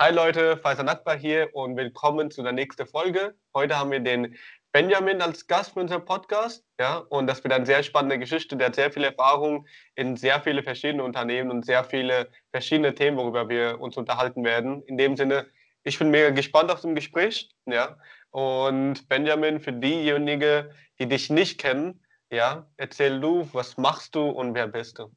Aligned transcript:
Hi 0.00 0.12
Leute, 0.12 0.56
Faisal 0.56 0.88
Akbar 0.88 1.18
hier 1.18 1.48
und 1.56 1.76
willkommen 1.76 2.30
zu 2.30 2.44
der 2.44 2.52
nächsten 2.52 2.86
Folge. 2.86 3.34
Heute 3.52 3.76
haben 3.76 3.90
wir 3.90 3.98
den 3.98 4.36
Benjamin 4.70 5.20
als 5.20 5.48
Gast 5.48 5.72
für 5.72 5.80
unseren 5.80 6.04
Podcast. 6.04 6.64
Ja, 6.78 6.98
und 6.98 7.26
das 7.26 7.42
wird 7.42 7.52
eine 7.52 7.66
sehr 7.66 7.82
spannende 7.82 8.16
Geschichte. 8.16 8.56
Der 8.56 8.68
hat 8.68 8.76
sehr 8.76 8.92
viel 8.92 9.02
Erfahrung 9.02 9.66
in 9.96 10.16
sehr 10.16 10.40
viele 10.40 10.62
verschiedene 10.62 11.02
Unternehmen 11.02 11.50
und 11.50 11.66
sehr 11.66 11.82
viele 11.82 12.30
verschiedene 12.52 12.94
Themen, 12.94 13.16
worüber 13.16 13.48
wir 13.48 13.80
uns 13.80 13.96
unterhalten 13.96 14.44
werden. 14.44 14.84
In 14.84 14.98
dem 14.98 15.16
Sinne, 15.16 15.48
ich 15.82 15.98
bin 15.98 16.10
mega 16.10 16.30
gespannt 16.30 16.70
auf 16.70 16.80
das 16.80 16.94
Gespräch. 16.94 17.50
Ja, 17.66 17.96
und 18.30 19.08
Benjamin, 19.08 19.58
für 19.58 19.72
diejenigen, 19.72 20.70
die 21.00 21.08
dich 21.08 21.28
nicht 21.28 21.60
kennen, 21.60 22.04
ja, 22.30 22.70
erzähl 22.76 23.18
du, 23.18 23.48
was 23.52 23.76
machst 23.76 24.14
du 24.14 24.28
und 24.28 24.54
wer 24.54 24.68
bist 24.68 25.00
du? 25.00 25.10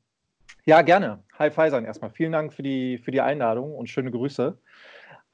Ja, 0.66 0.84
gerne. 0.84 1.24
Hi 1.40 1.50
Faisan 1.50 1.86
erstmal. 1.86 2.12
Vielen 2.12 2.32
Dank 2.32 2.54
für 2.54 2.62
die, 2.62 3.00
für 3.00 3.10
die 3.10 3.22
Einladung 3.22 3.74
und 3.74 3.90
schöne 3.90 4.12
Grüße. 4.12 4.56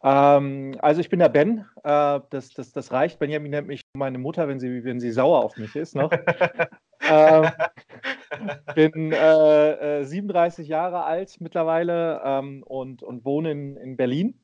Ähm, 0.01 0.75
also 0.79 1.01
ich 1.01 1.09
bin 1.09 1.19
der 1.19 1.27
Ben. 1.27 1.65
Äh, 1.83 2.21
das, 2.29 2.49
das, 2.55 2.71
das 2.71 2.91
reicht. 2.93 3.19
Benjamin 3.19 3.51
nennt 3.51 3.67
mich 3.67 3.81
meine 3.93 4.19
Mutter, 4.19 4.47
wenn 4.47 4.59
sie, 4.59 4.85
wenn 4.85 5.01
sie 5.01 5.11
sauer 5.11 5.43
auf 5.43 5.57
mich 5.57 5.75
ist 5.75 5.95
noch. 5.95 6.11
ähm, 7.09 7.49
bin 8.73 9.11
äh, 9.11 10.05
37 10.05 10.65
äh, 10.65 10.69
Jahre 10.69 11.03
alt 11.03 11.41
mittlerweile 11.41 12.21
ähm, 12.23 12.63
und, 12.63 13.03
und 13.03 13.25
wohne 13.25 13.51
in, 13.51 13.75
in 13.75 13.97
Berlin. 13.97 14.39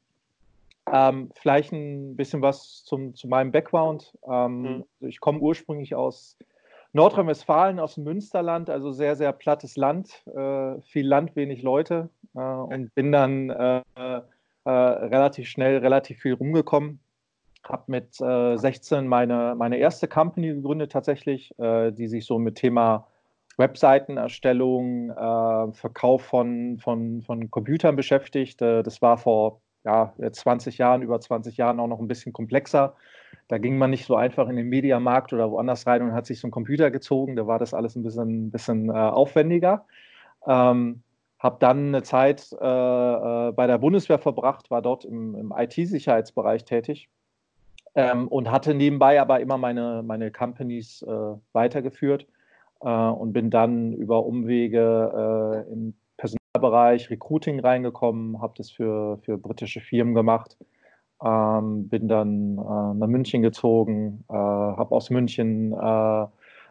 Ähm, 0.92 1.32
vielleicht 1.34 1.72
ein 1.72 2.18
bisschen 2.18 2.42
was 2.42 2.84
zum, 2.84 3.16
zu 3.16 3.30
meinem 3.30 3.54
Background. 3.54 4.18
Ähm, 4.30 4.62
mhm. 4.62 4.86
Ich 5.00 5.22
komme 5.22 5.40
ursprünglich 5.40 5.96
aus 5.96 6.38
Nordrhein-Westfalen, 6.94 7.80
aus 7.80 7.96
dem 7.96 8.04
Münsterland, 8.04 8.70
also 8.70 8.92
sehr, 8.92 9.16
sehr 9.16 9.34
plattes 9.34 9.78
Land, 9.78 10.24
äh, 10.28 10.80
viel 10.82 11.08
Land, 11.08 11.36
wenig 11.36 11.64
Leute 11.64 12.10
äh, 12.36 12.40
und 12.40 12.94
bin 12.94 13.12
dann 13.12 13.50
äh, 13.50 13.82
äh, 13.96 14.70
relativ 14.70 15.48
schnell 15.50 15.78
relativ 15.78 16.20
viel 16.22 16.34
rumgekommen. 16.34 17.00
Habe 17.64 17.84
mit 17.88 18.16
16 18.16 19.08
meine, 19.08 19.56
meine 19.58 19.78
erste 19.78 20.10
Company 20.10 20.50
gegründet 20.50 20.92
tatsächlich, 20.92 21.56
die 21.58 22.08
sich 22.10 22.26
so 22.26 22.38
mit 22.38 22.56
Thema 22.56 23.08
Webseitenerstellung, 23.56 25.14
Verkauf 25.74 26.24
von, 26.24 26.78
von, 26.80 27.22
von 27.22 27.50
Computern 27.52 27.96
beschäftigt. 27.96 28.60
das 28.60 29.02
war 29.02 29.18
vor 29.18 29.62
ja, 29.86 30.14
20 30.30 30.78
Jahren, 30.78 31.04
über 31.04 31.22
20 31.22 31.56
Jahren 31.56 31.80
auch 31.80 31.88
noch 31.88 32.02
ein 32.02 32.10
bisschen 32.10 32.34
komplexer. 32.34 32.98
Da 33.48 33.58
ging 33.58 33.78
man 33.78 33.90
nicht 33.90 34.06
so 34.06 34.16
einfach 34.16 34.48
in 34.48 34.56
den 34.56 34.70
Mediamarkt 34.70 35.34
oder 35.34 35.52
woanders 35.52 35.86
rein 35.86 36.02
und 36.02 36.14
hat 36.14 36.26
sich 36.26 36.40
so 36.40 36.48
einen 36.48 36.52
Computer 36.52 36.92
gezogen. 36.92 37.36
Da 37.36 37.48
war 37.48 37.60
das 37.60 37.74
alles 37.74 37.96
ein 37.96 38.04
bisschen, 38.04 38.52
bisschen 38.52 38.90
äh, 38.90 38.94
aufwendiger. 38.94 39.86
Ähm, 40.48 41.02
habe 41.40 41.58
dann 41.60 41.90
eine 41.90 42.04
Zeit 42.04 42.52
äh, 42.54 42.56
äh 42.56 43.52
bei 43.52 43.68
der 43.68 43.78
Bundeswehr 43.78 44.20
verbracht, 44.20 44.72
war 44.72 44.82
dort 44.82 45.04
im, 45.06 45.36
im 45.36 45.54
IT-Sicherheitsbereich 45.56 46.64
tätig 46.64 47.10
ähm, 47.96 48.28
und 48.30 48.50
hatte 48.50 48.74
nebenbei 48.74 49.22
aber 49.22 49.42
immer 49.42 49.58
meine, 49.58 50.04
meine 50.04 50.32
Companies 50.32 51.02
äh, 51.02 51.36
weitergeführt 51.52 52.28
äh, 52.82 52.90
und 52.90 53.34
bin 53.34 53.50
dann 53.50 53.94
über 53.94 54.26
Umwege 54.26 55.66
äh, 55.68 55.72
in 55.74 55.96
Bereich 56.60 57.10
Recruiting 57.10 57.60
reingekommen, 57.60 58.40
habe 58.40 58.54
das 58.58 58.70
für, 58.70 59.18
für 59.24 59.38
britische 59.38 59.82
Firmen 59.82 60.14
gemacht, 60.14 60.56
ähm, 61.24 61.88
bin 61.88 62.08
dann 62.08 62.58
äh, 62.58 62.94
nach 62.98 63.08
München 63.08 63.42
gezogen, 63.42 64.24
äh, 64.30 64.34
habe 64.34 64.94
aus 64.94 65.10
München 65.10 65.72
äh, 65.74 66.26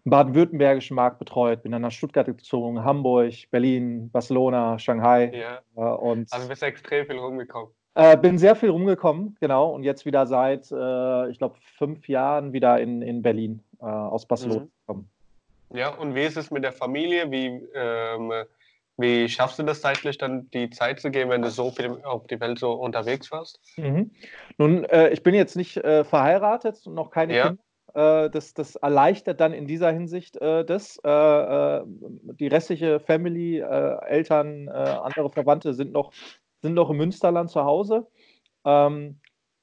baden-württembergischen 0.04 0.94
Markt 0.94 1.18
betreut, 1.18 1.62
bin 1.62 1.72
dann 1.72 1.82
nach 1.82 1.92
Stuttgart 1.92 2.26
gezogen, 2.26 2.84
Hamburg, 2.84 3.32
Berlin, 3.50 4.10
Barcelona, 4.10 4.78
Shanghai. 4.78 5.32
Ja. 5.32 5.60
Äh, 5.76 5.94
und 5.96 6.32
also 6.32 6.48
bist 6.48 6.62
extrem 6.62 7.06
viel 7.06 7.18
rumgekommen. 7.18 7.70
Äh, 7.94 8.16
bin 8.16 8.38
sehr 8.38 8.56
viel 8.56 8.70
rumgekommen, 8.70 9.36
genau, 9.40 9.70
und 9.70 9.84
jetzt 9.84 10.06
wieder 10.06 10.26
seit, 10.26 10.70
äh, 10.72 11.28
ich 11.30 11.38
glaube, 11.38 11.56
fünf 11.76 12.08
Jahren 12.08 12.52
wieder 12.52 12.80
in, 12.80 13.02
in 13.02 13.22
Berlin 13.22 13.62
aus 13.80 14.26
Barcelona 14.26 14.60
mhm. 14.60 14.70
gekommen. 14.80 15.10
Ja, 15.74 15.88
und 15.88 16.14
wie 16.14 16.22
ist 16.22 16.36
es 16.36 16.52
mit 16.52 16.62
der 16.62 16.72
Familie? 16.72 17.30
Wie 17.32 17.68
ähm, 17.74 18.32
wie 18.96 19.28
schaffst 19.28 19.58
du 19.58 19.62
das 19.62 19.80
zeitlich 19.80 20.18
dann, 20.18 20.50
die 20.50 20.70
Zeit 20.70 21.00
zu 21.00 21.10
geben, 21.10 21.30
wenn 21.30 21.42
du 21.42 21.50
so 21.50 21.70
viel 21.70 21.90
auf 22.04 22.26
die 22.26 22.40
Welt 22.40 22.58
so 22.58 22.72
unterwegs 22.72 23.32
warst? 23.32 23.60
Mhm. 23.76 24.10
Nun, 24.58 24.84
äh, 24.84 25.10
ich 25.10 25.22
bin 25.22 25.34
jetzt 25.34 25.56
nicht 25.56 25.78
äh, 25.78 26.04
verheiratet 26.04 26.86
und 26.86 26.94
noch 26.94 27.10
keine 27.10 27.34
ja. 27.34 27.46
Kinder. 27.48 27.62
Äh, 27.94 28.30
das, 28.30 28.54
das, 28.54 28.76
erleichtert 28.76 29.40
dann 29.40 29.52
in 29.52 29.66
dieser 29.66 29.90
Hinsicht 29.92 30.36
äh, 30.36 30.64
das. 30.64 30.98
Äh, 31.04 31.10
äh, 31.10 31.82
die 31.86 32.46
restliche 32.46 33.00
Family, 33.00 33.60
Eltern, 33.60 34.68
andere 34.68 35.30
Verwandte 35.30 35.74
sind 35.74 35.92
noch, 35.92 36.12
sind 36.62 36.74
noch 36.74 36.90
im 36.90 36.96
Münsterland 36.96 37.50
zu 37.50 37.64
Hause. 37.64 38.06
Ähm, 38.64 39.20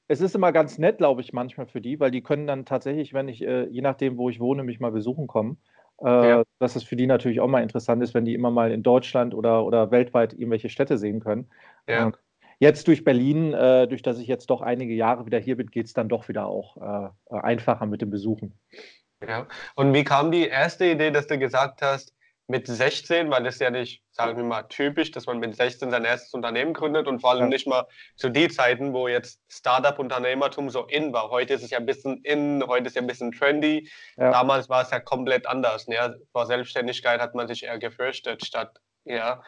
es 0.08 0.20
ist 0.20 0.34
immer 0.34 0.52
ganz 0.52 0.78
nett, 0.78 0.98
glaube 0.98 1.20
ich, 1.20 1.32
manchmal 1.32 1.66
für 1.66 1.80
die, 1.80 2.00
weil 2.00 2.10
die 2.10 2.22
können 2.22 2.46
dann 2.46 2.64
tatsächlich, 2.64 3.12
wenn 3.12 3.28
ich, 3.28 3.40
je 3.40 3.80
nachdem, 3.80 4.16
wo 4.16 4.28
ich 4.28 4.40
wohne, 4.40 4.64
mich 4.64 4.80
mal 4.80 4.90
besuchen 4.90 5.28
kommen. 5.28 5.58
Ja. 6.02 6.40
Äh, 6.40 6.44
dass 6.58 6.76
es 6.76 6.82
für 6.82 6.96
die 6.96 7.06
natürlich 7.06 7.40
auch 7.40 7.48
mal 7.48 7.62
interessant 7.62 8.02
ist, 8.02 8.14
wenn 8.14 8.24
die 8.24 8.34
immer 8.34 8.50
mal 8.50 8.72
in 8.72 8.82
Deutschland 8.82 9.34
oder, 9.34 9.64
oder 9.64 9.90
weltweit 9.90 10.32
irgendwelche 10.32 10.68
Städte 10.68 10.98
sehen 10.98 11.20
können. 11.20 11.50
Ja. 11.86 12.06
Und 12.06 12.18
jetzt 12.58 12.88
durch 12.88 13.04
Berlin, 13.04 13.52
äh, 13.52 13.86
durch 13.86 14.02
das 14.02 14.18
ich 14.18 14.26
jetzt 14.26 14.48
doch 14.50 14.62
einige 14.62 14.94
Jahre 14.94 15.26
wieder 15.26 15.38
hier 15.38 15.56
bin, 15.56 15.66
geht 15.66 15.86
es 15.86 15.92
dann 15.92 16.08
doch 16.08 16.28
wieder 16.28 16.46
auch 16.46 16.76
äh, 16.76 17.34
einfacher 17.34 17.86
mit 17.86 18.00
dem 18.00 18.10
Besuchen. 18.10 18.58
Ja. 19.26 19.46
Und 19.74 19.92
wie 19.92 20.04
kam 20.04 20.30
die 20.30 20.46
erste 20.46 20.86
Idee, 20.86 21.10
dass 21.10 21.26
du 21.26 21.38
gesagt 21.38 21.82
hast, 21.82 22.14
mit 22.50 22.66
16, 22.66 23.30
weil 23.30 23.44
das 23.44 23.54
ist 23.54 23.60
ja 23.60 23.70
nicht, 23.70 24.02
sagen 24.10 24.36
wir 24.36 24.42
mal, 24.42 24.64
typisch, 24.64 25.12
dass 25.12 25.26
man 25.26 25.38
mit 25.38 25.54
16 25.54 25.92
sein 25.92 26.04
erstes 26.04 26.34
Unternehmen 26.34 26.74
gründet 26.74 27.06
und 27.06 27.20
vor 27.20 27.30
allem 27.30 27.42
ja. 27.42 27.46
nicht 27.46 27.68
mal 27.68 27.86
zu 28.16 28.28
den 28.28 28.50
Zeiten, 28.50 28.92
wo 28.92 29.06
jetzt 29.06 29.40
Startup-Unternehmertum 29.48 30.68
so 30.68 30.84
in 30.86 31.12
war. 31.12 31.30
Heute 31.30 31.54
ist 31.54 31.62
es 31.62 31.70
ja 31.70 31.78
ein 31.78 31.86
bisschen 31.86 32.20
in, 32.24 32.64
heute 32.66 32.86
ist 32.86 32.90
es 32.90 32.94
ja 32.96 33.02
ein 33.02 33.06
bisschen 33.06 33.30
trendy. 33.30 33.88
Ja. 34.16 34.32
Damals 34.32 34.68
war 34.68 34.82
es 34.82 34.90
ja 34.90 34.98
komplett 34.98 35.46
anders. 35.46 35.86
Ne? 35.86 36.18
Vor 36.32 36.46
Selbstständigkeit 36.46 37.20
hat 37.20 37.36
man 37.36 37.46
sich 37.46 37.62
eher 37.62 37.78
gefürchtet, 37.78 38.44
statt 38.44 38.78
ja, 39.04 39.42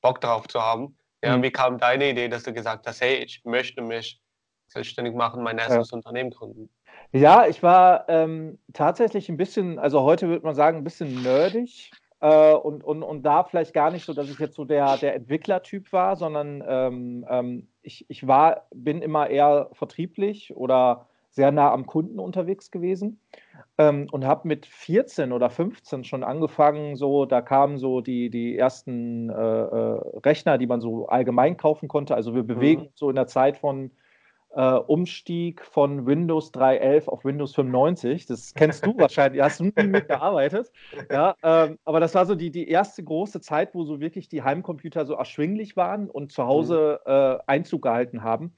Bock 0.00 0.22
drauf 0.22 0.48
zu 0.48 0.62
haben. 0.62 0.96
Ja, 1.22 1.36
mhm. 1.36 1.42
Wie 1.42 1.50
kam 1.50 1.76
deine 1.76 2.08
Idee, 2.08 2.28
dass 2.28 2.44
du 2.44 2.54
gesagt 2.54 2.86
hast, 2.86 3.02
hey, 3.02 3.16
ich 3.16 3.42
möchte 3.44 3.82
mich 3.82 4.22
selbstständig 4.68 5.14
machen, 5.14 5.42
mein 5.42 5.58
erstes 5.58 5.90
ja. 5.90 5.96
Unternehmen 5.96 6.30
gründen? 6.30 6.70
Ja, 7.12 7.46
ich 7.46 7.62
war 7.62 8.08
ähm, 8.08 8.58
tatsächlich 8.72 9.28
ein 9.28 9.36
bisschen, 9.36 9.78
also 9.78 10.00
heute 10.02 10.28
würde 10.28 10.46
man 10.46 10.54
sagen, 10.54 10.78
ein 10.78 10.84
bisschen 10.84 11.22
nerdig. 11.22 11.90
Äh, 12.20 12.54
und, 12.54 12.82
und, 12.82 13.02
und 13.02 13.22
da 13.22 13.44
vielleicht 13.44 13.72
gar 13.72 13.90
nicht 13.90 14.04
so, 14.04 14.12
dass 14.12 14.28
ich 14.28 14.38
jetzt 14.38 14.56
so 14.56 14.64
der, 14.64 14.96
der 14.96 15.14
Entwicklertyp 15.14 15.92
war, 15.92 16.16
sondern 16.16 16.64
ähm, 16.66 17.26
ähm, 17.28 17.68
ich, 17.82 18.06
ich 18.08 18.26
war, 18.26 18.66
bin 18.74 19.02
immer 19.02 19.28
eher 19.28 19.70
vertrieblich 19.72 20.56
oder 20.56 21.06
sehr 21.30 21.52
nah 21.52 21.72
am 21.72 21.86
Kunden 21.86 22.18
unterwegs 22.18 22.70
gewesen 22.70 23.20
ähm, 23.76 24.08
und 24.10 24.24
habe 24.24 24.48
mit 24.48 24.66
14 24.66 25.32
oder 25.32 25.50
15 25.50 26.02
schon 26.02 26.24
angefangen, 26.24 26.96
so, 26.96 27.26
da 27.26 27.40
kamen 27.40 27.78
so 27.78 28.00
die, 28.00 28.30
die 28.30 28.56
ersten 28.56 29.30
äh, 29.30 29.34
äh, 29.34 30.00
Rechner, 30.24 30.58
die 30.58 30.66
man 30.66 30.80
so 30.80 31.06
allgemein 31.06 31.56
kaufen 31.56 31.86
konnte. 31.86 32.16
Also 32.16 32.34
wir 32.34 32.42
bewegen 32.42 32.82
mhm. 32.82 32.90
so 32.94 33.08
in 33.08 33.16
der 33.16 33.28
Zeit 33.28 33.56
von 33.56 33.92
äh, 34.54 34.72
Umstieg 34.72 35.64
von 35.64 36.06
Windows 36.06 36.52
3.11 36.52 37.08
auf 37.08 37.24
Windows 37.24 37.54
95. 37.54 38.26
Das 38.26 38.54
kennst 38.54 38.84
du 38.84 38.96
wahrscheinlich, 38.98 39.42
hast 39.42 39.60
du 39.60 39.64
nie 39.64 39.86
mitgearbeitet. 39.86 40.70
Ja, 41.10 41.34
ähm, 41.42 41.78
aber 41.84 42.00
das 42.00 42.14
war 42.14 42.26
so 42.26 42.34
die, 42.34 42.50
die 42.50 42.68
erste 42.68 43.02
große 43.02 43.40
Zeit, 43.40 43.74
wo 43.74 43.84
so 43.84 44.00
wirklich 44.00 44.28
die 44.28 44.42
Heimcomputer 44.42 45.06
so 45.06 45.14
erschwinglich 45.14 45.76
waren 45.76 46.10
und 46.10 46.32
zu 46.32 46.44
Hause 46.44 47.00
mhm. 47.04 47.12
äh, 47.12 47.38
Einzug 47.46 47.82
gehalten 47.82 48.22
haben. 48.22 48.52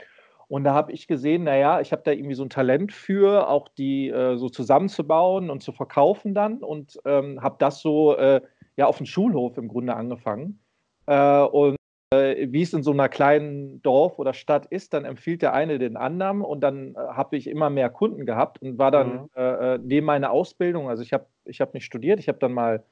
Und 0.48 0.64
da 0.64 0.74
habe 0.74 0.90
ich 0.90 1.06
gesehen, 1.06 1.44
naja, 1.44 1.80
ich 1.80 1.92
habe 1.92 2.02
da 2.02 2.10
irgendwie 2.10 2.34
so 2.34 2.42
ein 2.42 2.50
Talent 2.50 2.92
für, 2.92 3.48
auch 3.48 3.68
die 3.68 4.08
äh, 4.08 4.36
so 4.36 4.48
zusammenzubauen 4.48 5.48
und 5.48 5.62
zu 5.62 5.70
verkaufen 5.70 6.34
dann 6.34 6.58
und 6.58 6.98
ähm, 7.04 7.40
habe 7.40 7.56
das 7.60 7.80
so 7.80 8.16
äh, 8.16 8.40
ja 8.76 8.86
auf 8.86 8.96
dem 8.96 9.06
Schulhof 9.06 9.58
im 9.58 9.68
Grunde 9.68 9.94
angefangen. 9.94 10.58
Äh, 11.06 11.42
und 11.42 11.76
wie 12.12 12.62
es 12.62 12.72
in 12.72 12.82
so 12.82 12.90
einer 12.90 13.08
kleinen 13.08 13.82
Dorf 13.82 14.18
oder 14.18 14.34
Stadt 14.34 14.66
ist, 14.66 14.94
dann 14.94 15.04
empfiehlt 15.04 15.42
der 15.42 15.52
eine 15.52 15.78
den 15.78 15.96
anderen 15.96 16.42
und 16.42 16.60
dann 16.60 16.96
äh, 16.96 16.98
habe 16.98 17.36
ich 17.36 17.46
immer 17.46 17.70
mehr 17.70 17.88
Kunden 17.88 18.26
gehabt 18.26 18.60
und 18.60 18.78
war 18.78 18.90
dann 18.90 19.12
mhm. 19.12 19.28
äh, 19.36 19.74
äh 19.74 19.78
neben 19.80 20.06
meiner 20.06 20.32
Ausbildung, 20.32 20.88
also 20.88 21.04
ich 21.04 21.12
habe 21.12 21.26
ich 21.44 21.60
hab 21.60 21.72
nicht 21.72 21.84
studiert, 21.84 22.18
ich 22.18 22.26
habe 22.26 22.40
dann 22.40 22.52
mal 22.52 22.82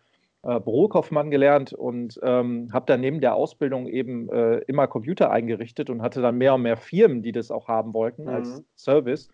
äh, 0.44 0.60
Bürokaufmann 0.60 1.32
gelernt 1.32 1.72
und 1.72 2.20
ähm, 2.22 2.69
habe 2.72 2.87
dann 2.87 3.00
neben 3.00 3.20
der 3.20 3.34
Ausbildung 3.34 3.88
eben 3.88 4.31
äh, 4.31 4.58
immer 4.69 4.87
Computer 4.87 5.32
eingerichtet 5.32 5.90
und 5.90 6.00
hatte 6.00 6.22
dann 6.22 6.38
mehr 6.38 6.54
und 6.54 6.62
mehr 6.62 6.76
Firmen, 6.76 7.20
die 7.20 7.32
das 7.32 7.50
auch 7.50 7.66
haben 7.66 7.94
wollten 7.94 8.22
mhm. 8.22 8.28
als 8.28 8.62
Service 8.76 9.31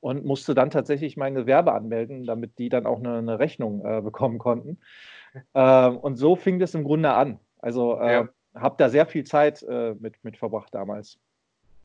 und 0.00 0.24
musste 0.24 0.54
dann 0.54 0.70
tatsächlich 0.70 1.18
mein 1.18 1.34
Gewerbe 1.34 1.74
anmelden, 1.74 2.24
damit 2.24 2.58
die 2.58 2.70
dann 2.70 2.86
auch 2.86 3.00
eine, 3.00 3.18
eine 3.18 3.38
Rechnung 3.38 3.82
bekommen 4.02 4.38
konnten. 4.38 4.78
Ähm, 5.54 5.98
und 5.98 6.16
so 6.16 6.34
fing 6.34 6.58
das 6.58 6.74
im 6.74 6.82
Grunde 6.82 7.12
an. 7.12 7.38
Also 7.58 8.00
ja 8.00 8.26
habe 8.56 8.76
da 8.78 8.88
sehr 8.88 9.06
viel 9.06 9.24
Zeit 9.24 9.62
äh, 9.62 9.94
mit, 9.98 10.22
mit 10.22 10.36
verbracht 10.36 10.74
damals. 10.74 11.18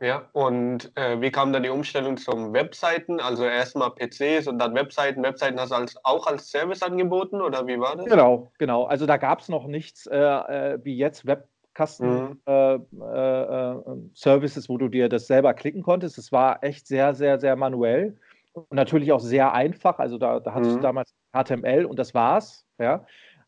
Ja, 0.02 0.28
und 0.34 0.92
äh, 0.96 1.22
wie 1.22 1.30
kam 1.30 1.54
dann 1.54 1.62
die 1.62 1.70
Umstellung 1.70 2.18
zum 2.18 2.54
Webseiten? 2.54 3.20
Also 3.20 3.46
erstmal 3.46 3.92
PCs 3.92 4.48
und 4.48 4.58
dann 4.58 4.74
Webseiten. 4.74 5.22
Webseiten 5.22 5.60
hast 5.60 5.70
du 5.72 5.76
als, 5.76 5.96
auch 6.04 6.26
als 6.26 6.50
Service 6.50 6.82
angeboten 6.82 7.40
oder 7.40 7.68
wie 7.68 7.80
war 7.80 7.96
das? 7.96 8.08
Genau, 8.08 8.52
genau. 8.58 8.86
Also 8.86 9.06
da 9.06 9.18
gab 9.18 9.42
es 9.42 9.50
noch 9.50 9.68
nichts 9.68 10.08
äh, 10.08 10.18
äh, 10.18 10.80
wie 10.84 10.98
jetzt 10.98 11.28
Web 11.28 11.48
Kasten-Services, 11.76 12.98
mhm. 12.98 14.62
äh, 14.64 14.66
äh, 14.66 14.70
wo 14.70 14.78
du 14.78 14.88
dir 14.90 15.08
das 15.08 15.28
selber 15.28 15.54
klicken 15.54 15.84
konntest. 15.84 16.18
Es 16.18 16.32
war 16.32 16.64
echt 16.64 16.88
sehr, 16.88 17.14
sehr, 17.14 17.40
sehr 17.40 17.56
manuell 17.56 18.18
und 18.54 18.74
natürlich 18.74 19.12
auch 19.12 19.20
sehr 19.20 19.54
einfach. 19.54 20.00
Also 20.00 20.18
da, 20.18 20.40
da 20.40 20.56
hattest 20.56 20.72
mhm. 20.72 20.78
du 20.78 20.82
damals 20.82 21.14
HTML 21.32 21.86
und 21.86 22.00
das 22.00 22.16
war's. 22.16 22.66
Ja. 22.80 23.06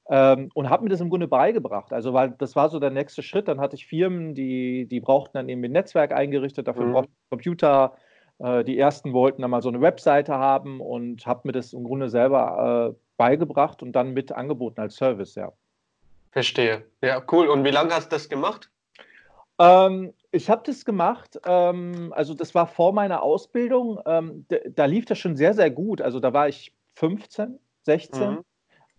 Ähm, 0.10 0.50
und 0.54 0.70
habe 0.70 0.84
mir 0.84 0.90
das 0.90 1.00
im 1.02 1.10
Grunde 1.10 1.28
beigebracht. 1.28 1.94
Also, 1.94 2.14
weil 2.14 2.32
das 2.32 2.56
war 2.56 2.70
so 2.70 2.80
der 2.80 2.90
nächste 2.90 3.24
Schritt. 3.24 3.48
Dann 3.48 3.62
hatte 3.62 3.76
ich 3.76 3.88
Firmen, 3.88 4.36
die, 4.36 4.86
die 4.86 5.00
brauchten 5.00 5.38
dann 5.38 5.50
eben 5.50 5.64
ein 5.64 5.72
Netzwerk 5.72 6.14
eingerichtet, 6.14 6.68
dafür 6.68 6.86
mhm. 6.86 6.94
brauchten 6.94 7.14
Computer. 7.30 7.96
Äh, 8.40 8.64
die 8.64 8.78
ersten 8.78 9.14
wollten 9.14 9.42
dann 9.42 9.52
mal 9.52 9.62
so 9.62 9.70
eine 9.70 9.82
Webseite 9.82 10.34
haben 10.34 10.82
und 10.82 11.26
habe 11.26 11.42
mir 11.46 11.54
das 11.54 11.74
im 11.74 11.84
Grunde 11.84 12.10
selber 12.10 12.92
äh, 12.92 13.00
beigebracht 13.18 13.82
und 13.82 13.94
dann 13.94 14.14
mit 14.14 14.32
angeboten 14.32 14.82
als 14.82 14.96
Service, 14.96 15.36
ja. 15.36 15.54
Verstehe. 16.32 16.84
Ja, 17.02 17.22
cool. 17.32 17.48
Und 17.48 17.64
wie 17.64 17.70
lange 17.70 17.94
hast 17.94 18.12
du 18.12 18.16
das 18.16 18.28
gemacht? 18.28 18.70
Ähm, 19.60 20.14
ich 20.32 20.50
habe 20.50 20.64
das 20.66 20.84
gemacht, 20.84 21.40
ähm, 21.46 22.12
also 22.16 22.34
das 22.34 22.56
war 22.56 22.66
vor 22.66 22.92
meiner 22.92 23.22
Ausbildung. 23.22 24.00
Ähm, 24.06 24.46
da 24.76 24.86
lief 24.86 25.06
das 25.06 25.20
schon 25.20 25.36
sehr, 25.36 25.54
sehr 25.54 25.70
gut. 25.70 26.02
Also 26.02 26.20
da 26.20 26.34
war 26.34 26.50
ich 26.50 26.74
15, 26.96 27.60
16. 27.84 28.32
Mhm. 28.32 28.46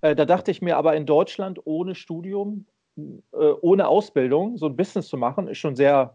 Äh, 0.04 0.14
da 0.14 0.26
dachte 0.26 0.50
ich 0.50 0.60
mir 0.60 0.76
aber 0.76 0.94
in 0.96 1.06
Deutschland 1.06 1.58
ohne 1.64 1.94
Studium, 1.94 2.66
äh, 2.96 3.36
ohne 3.62 3.88
Ausbildung, 3.88 4.58
so 4.58 4.66
ein 4.66 4.76
Business 4.76 5.08
zu 5.08 5.16
machen, 5.16 5.48
ist 5.48 5.56
schon 5.56 5.76
sehr 5.76 6.14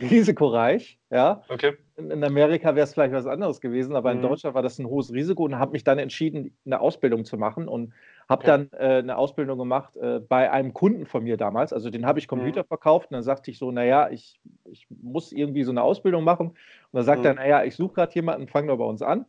risikoreich. 0.00 0.98
Ja? 1.10 1.42
Okay. 1.50 1.74
In, 1.96 2.10
in 2.10 2.24
Amerika 2.24 2.74
wäre 2.74 2.84
es 2.84 2.94
vielleicht 2.94 3.12
was 3.12 3.26
anderes 3.26 3.60
gewesen, 3.60 3.94
aber 3.94 4.14
mhm. 4.14 4.22
in 4.22 4.28
Deutschland 4.28 4.54
war 4.54 4.62
das 4.62 4.78
ein 4.78 4.86
hohes 4.86 5.12
Risiko 5.12 5.44
und 5.44 5.58
habe 5.58 5.72
mich 5.72 5.84
dann 5.84 5.98
entschieden, 5.98 6.56
eine 6.64 6.80
Ausbildung 6.80 7.26
zu 7.26 7.36
machen 7.36 7.68
und 7.68 7.92
habe 8.26 8.42
okay. 8.42 8.68
dann 8.70 8.70
äh, 8.80 9.00
eine 9.00 9.18
Ausbildung 9.18 9.58
gemacht 9.58 9.94
äh, 9.98 10.20
bei 10.20 10.50
einem 10.50 10.72
Kunden 10.72 11.04
von 11.04 11.22
mir 11.22 11.36
damals. 11.36 11.74
Also 11.74 11.90
den 11.90 12.06
habe 12.06 12.20
ich 12.20 12.26
Computer 12.26 12.62
mhm. 12.62 12.68
verkauft 12.68 13.10
und 13.10 13.16
dann 13.16 13.22
sagte 13.22 13.50
ich 13.50 13.58
so, 13.58 13.70
naja, 13.70 14.08
ich, 14.08 14.40
ich 14.64 14.86
muss 14.88 15.30
irgendwie 15.30 15.64
so 15.64 15.72
eine 15.72 15.82
Ausbildung 15.82 16.24
machen. 16.24 16.48
Und 16.48 16.56
dann 16.92 17.04
sagt 17.04 17.20
mhm. 17.20 17.26
er, 17.26 17.34
naja, 17.34 17.64
ich 17.64 17.76
suche 17.76 17.96
gerade 17.96 18.14
jemanden, 18.14 18.48
fang 18.48 18.66
doch 18.66 18.78
bei 18.78 18.84
uns 18.84 19.02
an. 19.02 19.26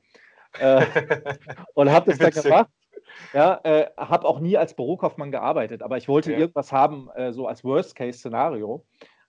Äh, 0.60 0.86
und 1.74 1.92
habe 1.92 2.10
das 2.10 2.20
dann 2.20 2.32
gemacht. 2.32 2.70
Ja, 3.34 3.60
äh, 3.64 3.88
habe 3.98 4.28
auch 4.28 4.40
nie 4.40 4.58
als 4.58 4.76
Bürokaufmann 4.76 5.32
gearbeitet, 5.32 5.82
aber 5.82 5.98
ich 5.98 6.08
wollte 6.08 6.32
ja. 6.32 6.40
irgendwas 6.40 6.72
haben, 6.72 7.10
äh, 7.16 7.34
so 7.34 7.48
als 7.48 7.64
Worst-Case-Szenario. 7.64 8.86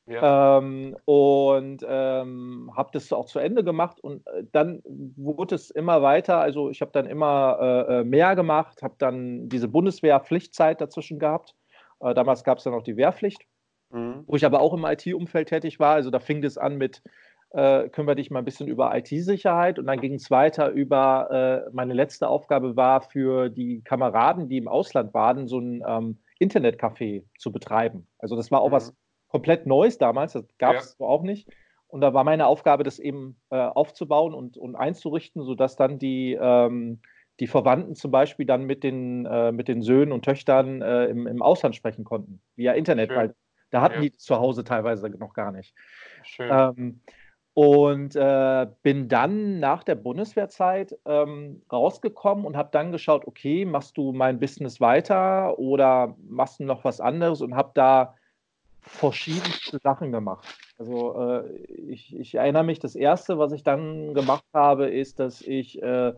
Ja. 0.06 0.58
Ähm, 0.58 0.96
und 1.04 1.86
ähm, 1.88 2.72
habe 2.76 2.90
das 2.92 3.12
auch 3.12 3.26
zu 3.26 3.38
Ende 3.38 3.62
gemacht 3.62 4.00
und 4.00 4.26
äh, 4.26 4.42
dann 4.50 4.82
wurde 4.84 5.54
es 5.54 5.70
immer 5.70 6.02
weiter. 6.02 6.40
Also 6.40 6.70
ich 6.70 6.80
habe 6.80 6.90
dann 6.90 7.06
immer 7.06 7.58
äh, 7.60 8.00
äh 8.00 8.04
mehr 8.04 8.34
gemacht, 8.34 8.82
habe 8.82 8.96
dann 8.98 9.48
diese 9.48 9.68
Bundeswehr-Pflichtzeit 9.68 10.80
dazwischen 10.80 11.20
gehabt. 11.20 11.54
Äh, 12.00 12.14
damals 12.14 12.42
gab 12.42 12.58
es 12.58 12.64
dann 12.64 12.74
auch 12.74 12.82
die 12.82 12.96
Wehrpflicht, 12.96 13.46
mhm. 13.90 14.24
wo 14.26 14.34
ich 14.34 14.44
aber 14.44 14.60
auch 14.60 14.74
im 14.74 14.84
IT-Umfeld 14.84 15.48
tätig 15.48 15.78
war. 15.78 15.94
Also 15.94 16.10
da 16.10 16.18
fing 16.18 16.42
das 16.42 16.58
an 16.58 16.78
mit, 16.78 17.00
äh, 17.52 17.88
kümmere 17.88 18.16
dich 18.16 18.30
mal 18.30 18.40
ein 18.40 18.44
bisschen 18.44 18.68
über 18.68 18.96
IT-Sicherheit 18.96 19.78
und 19.78 19.86
dann 19.86 20.00
ging 20.00 20.14
es 20.14 20.30
weiter 20.30 20.70
über, 20.70 21.64
äh, 21.66 21.70
meine 21.72 21.94
letzte 21.94 22.28
Aufgabe 22.28 22.76
war 22.76 23.02
für 23.02 23.50
die 23.50 23.82
Kameraden, 23.82 24.48
die 24.48 24.56
im 24.56 24.68
Ausland 24.68 25.12
waren, 25.12 25.46
so 25.46 25.58
ein 25.58 25.82
ähm, 25.86 26.18
Internetcafé 26.40 27.24
zu 27.38 27.52
betreiben. 27.52 28.06
Also 28.18 28.36
das 28.36 28.50
war 28.50 28.60
auch 28.60 28.68
mhm. 28.68 28.74
was 28.74 28.96
komplett 29.28 29.66
Neues 29.66 29.98
damals, 29.98 30.32
das 30.32 30.46
gab 30.58 30.76
es 30.76 30.92
ja. 30.92 30.96
so 30.98 31.06
auch 31.06 31.22
nicht. 31.22 31.48
Und 31.88 32.00
da 32.00 32.14
war 32.14 32.24
meine 32.24 32.46
Aufgabe, 32.46 32.84
das 32.84 32.98
eben 32.98 33.36
äh, 33.50 33.56
aufzubauen 33.56 34.32
und, 34.32 34.56
und 34.56 34.76
einzurichten, 34.76 35.42
sodass 35.42 35.76
dann 35.76 35.98
die, 35.98 36.38
ähm, 36.40 37.00
die 37.38 37.46
Verwandten 37.46 37.94
zum 37.94 38.10
Beispiel 38.10 38.46
dann 38.46 38.64
mit 38.64 38.82
den, 38.82 39.26
äh, 39.26 39.52
mit 39.52 39.68
den 39.68 39.82
Söhnen 39.82 40.12
und 40.12 40.24
Töchtern 40.24 40.80
äh, 40.80 41.04
im, 41.06 41.26
im 41.26 41.42
Ausland 41.42 41.76
sprechen 41.76 42.04
konnten, 42.04 42.40
via 42.56 42.72
Internet, 42.72 43.10
Schön. 43.10 43.16
weil 43.18 43.34
da 43.70 43.82
hatten 43.82 43.96
ja. 43.96 44.00
die 44.02 44.12
zu 44.12 44.36
Hause 44.36 44.64
teilweise 44.64 45.10
noch 45.10 45.34
gar 45.34 45.52
nicht. 45.52 45.74
Ähm, 46.38 47.02
und 47.54 48.16
äh, 48.16 48.66
bin 48.82 49.08
dann 49.08 49.60
nach 49.60 49.84
der 49.84 49.94
Bundeswehrzeit 49.94 50.96
ähm, 51.04 51.62
rausgekommen 51.70 52.46
und 52.46 52.56
habe 52.56 52.70
dann 52.72 52.92
geschaut, 52.92 53.26
okay, 53.26 53.64
machst 53.64 53.96
du 53.98 54.12
mein 54.12 54.40
Business 54.40 54.80
weiter 54.80 55.58
oder 55.58 56.16
machst 56.28 56.60
du 56.60 56.64
noch 56.64 56.84
was 56.84 57.00
anderes 57.00 57.42
und 57.42 57.54
habe 57.54 57.72
da 57.74 58.14
verschiedenste 58.80 59.78
Sachen 59.78 60.12
gemacht. 60.12 60.46
Also 60.78 61.20
äh, 61.20 61.56
ich, 61.88 62.16
ich, 62.16 62.34
erinnere 62.34 62.64
mich, 62.64 62.78
das 62.78 62.96
erste, 62.96 63.38
was 63.38 63.52
ich 63.52 63.62
dann 63.62 64.14
gemacht 64.14 64.44
habe, 64.52 64.88
ist, 64.88 65.20
dass 65.20 65.42
ich 65.42 65.80
äh, 65.82 66.12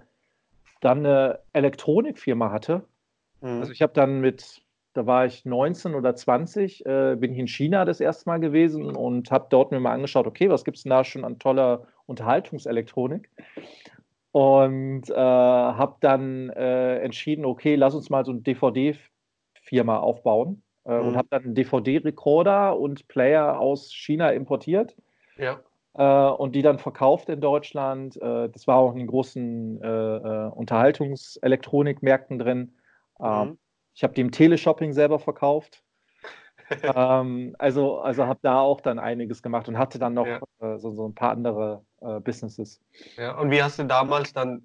dann 0.81 0.99
eine 0.99 1.41
Elektronikfirma 1.53 2.51
hatte. 2.51 2.85
Mhm. 3.41 3.61
Also 3.61 3.73
ich 3.73 3.83
habe 3.83 3.93
dann 3.93 4.21
mit, 4.21 4.63
da 4.95 5.07
war 5.07 5.27
ich 5.27 5.45
19 5.45 5.95
oder 5.95 6.15
20, 6.15 6.87
äh, 6.87 7.17
bin 7.19 7.33
ich 7.33 7.39
in 7.39 7.49
China 7.49 7.85
das 7.85 8.01
erste 8.01 8.29
Mal 8.29 8.39
gewesen 8.39 8.97
und 8.97 9.31
habe 9.31 9.47
dort 9.51 9.73
mir 9.73 9.81
mal 9.81 9.93
angeschaut, 9.93 10.27
okay, 10.27 10.49
was 10.49 10.65
gibt 10.65 10.77
es 10.77 10.85
denn 10.85 10.91
da 10.91 11.05
schon 11.05 11.25
an 11.25 11.39
toller 11.39 11.87
Unterhaltungselektronik? 12.07 13.29
Und 14.31 15.11
äh, 15.11 15.15
habe 15.15 15.97
dann 16.01 16.51
äh, 16.51 16.99
entschieden, 17.01 17.45
okay, 17.45 17.75
lass 17.75 17.95
uns 17.95 18.09
mal 18.09 18.25
so 18.25 18.33
eine 18.33 18.41
DVD-Firma 18.41 19.99
aufbauen 19.99 20.63
äh, 20.85 20.99
mhm. 20.99 21.09
und 21.09 21.17
habe 21.17 21.29
dann 21.31 21.45
einen 21.45 21.55
DVD-Recorder 21.55 22.79
und 22.79 23.07
Player 23.09 23.59
aus 23.59 23.93
China 23.93 24.31
importiert. 24.31 24.97
Ja. 25.37 25.61
Äh, 25.97 26.33
und 26.33 26.55
die 26.55 26.63
dann 26.63 26.79
verkauft 26.79 27.29
in 27.29 27.41
Deutschland. 27.41 28.17
Äh, 28.17 28.49
das 28.49 28.67
war 28.67 28.77
auch 28.77 28.95
in 28.95 29.07
großen 29.07 29.83
äh, 29.83 30.51
Unterhaltungselektronikmärkten 30.55 32.39
drin. 32.39 32.75
Ähm, 33.21 33.49
mhm. 33.49 33.59
Ich 33.95 34.03
habe 34.03 34.15
die 34.15 34.21
im 34.21 34.31
Teleshopping 34.31 34.93
selber 34.93 35.19
verkauft. 35.19 35.83
ähm, 36.83 37.55
also 37.59 37.99
also 37.99 38.27
habe 38.27 38.41
da 38.43 38.61
auch 38.61 38.81
dann 38.81 38.99
einiges 38.99 39.43
gemacht 39.43 39.69
und 39.69 39.79
hatte 39.79 39.99
dann 39.99 40.15
noch 40.15 40.27
ja. 40.27 40.41
Äh, 40.61 40.79
so, 40.79 40.93
so 40.93 41.07
ein 41.07 41.15
paar 41.15 41.31
andere 41.31 41.85
Businesses. 42.23 42.83
Ja, 43.17 43.39
und 43.39 43.51
wie 43.51 43.63
hast 43.63 43.79
du 43.79 43.85
damals 43.85 44.35
dann 44.35 44.63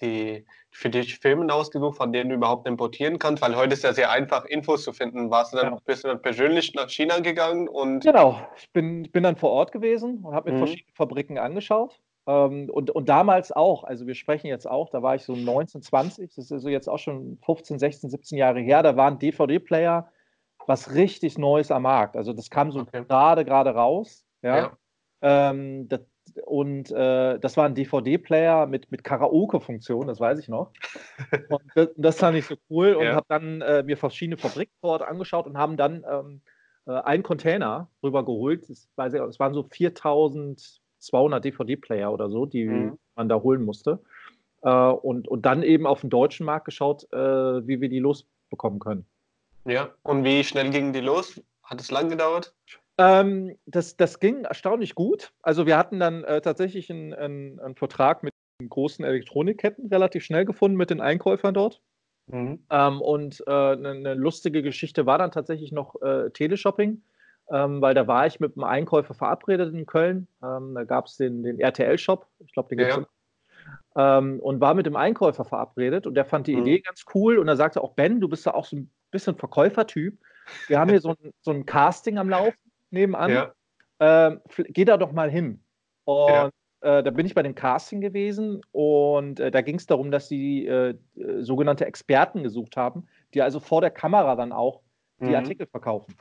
die 0.00 0.44
für 0.70 0.90
dich 0.90 1.18
Filme 1.18 1.52
ausgesucht, 1.52 1.96
von 1.96 2.12
denen 2.12 2.30
du 2.30 2.36
überhaupt 2.36 2.66
importieren 2.66 3.18
kannst? 3.18 3.42
Weil 3.42 3.56
heute 3.56 3.74
ist 3.74 3.84
ja 3.84 3.92
sehr 3.92 4.10
einfach, 4.10 4.44
Infos 4.44 4.84
zu 4.84 4.92
finden. 4.92 5.30
Warst 5.30 5.52
du 5.52 5.58
dann, 5.58 5.72
ja. 5.74 5.78
bist 5.84 6.04
du 6.04 6.08
dann 6.08 6.22
persönlich 6.22 6.74
nach 6.74 6.88
China 6.88 7.20
gegangen? 7.20 7.68
Und 7.68 8.04
genau, 8.04 8.40
ich 8.56 8.70
bin, 8.72 9.04
ich 9.04 9.12
bin 9.12 9.22
dann 9.22 9.36
vor 9.36 9.50
Ort 9.50 9.72
gewesen 9.72 10.24
und 10.24 10.34
habe 10.34 10.50
mir 10.50 10.56
mhm. 10.56 10.66
verschiedene 10.66 10.94
Fabriken 10.94 11.38
angeschaut. 11.38 12.00
Ähm, 12.28 12.68
und, 12.70 12.90
und 12.90 13.08
damals 13.08 13.52
auch, 13.52 13.84
also 13.84 14.06
wir 14.06 14.14
sprechen 14.14 14.48
jetzt 14.48 14.68
auch, 14.68 14.90
da 14.90 15.02
war 15.02 15.14
ich 15.14 15.22
so 15.22 15.34
19, 15.34 15.80
20, 15.80 16.28
das 16.28 16.44
ist 16.44 16.52
also 16.52 16.68
jetzt 16.68 16.86
auch 16.86 16.98
schon 16.98 17.38
15, 17.42 17.78
16, 17.78 18.10
17 18.10 18.36
Jahre 18.36 18.60
her, 18.60 18.82
da 18.82 18.96
waren 18.96 19.18
DVD-Player 19.18 20.12
was 20.66 20.94
richtig 20.94 21.38
Neues 21.38 21.70
am 21.70 21.82
Markt. 21.82 22.14
Also 22.14 22.34
das 22.34 22.50
kam 22.50 22.70
so 22.70 22.80
okay. 22.80 23.02
gerade, 23.08 23.46
gerade 23.46 23.70
raus. 23.70 24.26
Ja. 24.42 24.56
ja. 24.58 24.78
Ähm, 25.22 25.88
das, 25.88 26.00
und 26.44 26.90
äh, 26.90 27.38
das 27.38 27.56
war 27.56 27.64
ein 27.64 27.74
DVD-Player 27.74 28.66
mit, 28.66 28.90
mit 28.90 29.02
Karaoke-Funktion, 29.02 30.06
das 30.06 30.20
weiß 30.20 30.38
ich 30.38 30.48
noch. 30.48 30.70
Und 31.48 31.62
das, 31.74 31.88
das 31.96 32.18
fand 32.18 32.36
ich 32.36 32.44
so 32.44 32.56
cool 32.68 32.92
und 32.94 33.04
ja. 33.04 33.14
habe 33.14 33.26
dann 33.28 33.62
äh, 33.62 33.82
mir 33.82 33.96
verschiedene 33.96 34.36
Fabriken 34.36 34.74
vor 34.80 34.90
Ort 34.90 35.02
angeschaut 35.02 35.46
und 35.46 35.56
haben 35.56 35.78
dann 35.78 36.04
ähm, 36.08 36.42
äh, 36.86 36.92
einen 36.92 37.22
Container 37.22 37.88
rübergeholt. 38.02 38.68
Das, 38.68 38.86
weiß 38.96 39.14
ich, 39.14 39.20
das 39.20 39.40
waren 39.40 39.54
so 39.54 39.62
4200 41.00 41.44
DVD-Player 41.44 42.12
oder 42.12 42.30
so, 42.30 42.46
die 42.46 42.66
mhm. 42.66 42.98
man 43.16 43.28
da 43.28 43.36
holen 43.36 43.64
musste. 43.64 44.00
Äh, 44.62 44.70
und, 44.70 45.28
und 45.28 45.46
dann 45.46 45.62
eben 45.62 45.86
auf 45.86 46.00
den 46.00 46.10
deutschen 46.10 46.46
Markt 46.46 46.64
geschaut, 46.64 47.10
äh, 47.12 47.66
wie 47.66 47.80
wir 47.80 47.88
die 47.88 48.00
losbekommen 48.00 48.80
können. 48.80 49.06
Ja, 49.64 49.90
und 50.02 50.24
wie 50.24 50.42
schnell 50.44 50.70
gingen 50.70 50.92
die 50.92 51.00
los? 51.00 51.40
Hat 51.62 51.80
es 51.80 51.90
lang 51.90 52.08
gedauert? 52.08 52.54
Ähm, 52.96 53.56
das, 53.66 53.96
das 53.96 54.18
ging 54.18 54.44
erstaunlich 54.44 54.94
gut. 54.94 55.32
Also 55.42 55.66
wir 55.66 55.76
hatten 55.76 56.00
dann 56.00 56.24
äh, 56.24 56.40
tatsächlich 56.40 56.90
einen, 56.90 57.14
einen, 57.14 57.60
einen, 57.60 57.74
Vertrag 57.76 58.22
mit 58.22 58.32
großen 58.66 59.04
Elektronikketten 59.04 59.86
relativ 59.88 60.24
schnell 60.24 60.44
gefunden 60.44 60.76
mit 60.76 60.90
den 60.90 61.00
Einkäufern 61.00 61.54
dort. 61.54 61.80
Mhm. 62.26 62.64
Ähm, 62.70 63.00
und 63.00 63.42
äh, 63.46 63.50
eine, 63.50 63.90
eine, 63.90 64.14
lustige 64.14 64.62
Geschichte 64.62 65.06
war 65.06 65.18
dann 65.18 65.30
tatsächlich 65.30 65.70
noch 65.70 66.00
äh, 66.02 66.30
Teleshopping, 66.30 67.02
ähm, 67.50 67.80
weil 67.80 67.94
da 67.94 68.06
war 68.06 68.26
ich 68.26 68.40
mit 68.40 68.56
einem 68.56 68.64
Einkäufer 68.64 69.14
verabredet 69.14 69.72
in 69.72 69.86
Köln. 69.86 70.28
Ähm, 70.42 70.74
da 70.74 70.84
gab 70.84 71.06
es 71.06 71.16
den, 71.16 71.42
den 71.42 71.58
RTL-Shop, 71.58 72.26
ich 72.40 72.52
glaube, 72.52 72.68
den 72.68 72.78
gibt 72.78 72.90
es 72.90 72.96
ja. 72.96 73.06
Ähm, 73.96 74.38
und 74.40 74.60
war 74.60 74.74
mit 74.74 74.86
dem 74.86 74.96
Einkäufer 74.96 75.44
verabredet 75.44 76.06
und 76.06 76.14
der 76.14 76.24
fand 76.24 76.46
die 76.46 76.56
mhm. 76.56 76.62
Idee 76.62 76.80
ganz 76.80 77.04
cool 77.14 77.38
und 77.38 77.48
er 77.48 77.56
sagte 77.56 77.82
auch, 77.82 77.94
Ben, 77.94 78.20
du 78.20 78.28
bist 78.28 78.46
ja 78.46 78.54
auch 78.54 78.64
so 78.64 78.76
ein 78.76 78.90
bisschen 79.10 79.36
Verkäufertyp. 79.36 80.18
Wir 80.66 80.78
haben 80.78 80.90
hier 80.90 81.00
so 81.00 81.10
ein, 81.10 81.32
so 81.40 81.50
ein 81.50 81.66
Casting 81.66 82.18
am 82.18 82.28
Laufen 82.28 82.56
nebenan. 82.90 83.30
Ja. 83.30 83.52
Ähm, 84.00 84.40
geh 84.56 84.84
da 84.84 84.96
doch 84.96 85.12
mal 85.12 85.30
hin. 85.30 85.62
Und 86.04 86.30
ja. 86.30 86.50
äh, 86.80 87.02
da 87.02 87.10
bin 87.10 87.26
ich 87.26 87.34
bei 87.34 87.42
dem 87.42 87.54
Casting 87.54 88.00
gewesen 88.00 88.60
und 88.72 89.40
äh, 89.40 89.50
da 89.50 89.60
ging 89.60 89.76
es 89.76 89.86
darum, 89.86 90.10
dass 90.10 90.28
sie 90.28 90.66
äh, 90.66 90.94
äh, 91.16 91.42
sogenannte 91.42 91.86
Experten 91.86 92.42
gesucht 92.42 92.76
haben, 92.76 93.06
die 93.34 93.42
also 93.42 93.60
vor 93.60 93.80
der 93.80 93.90
Kamera 93.90 94.36
dann 94.36 94.52
auch 94.52 94.80
die 95.20 95.26
mhm. 95.26 95.34
Artikel 95.34 95.66
verkaufen. 95.66 96.14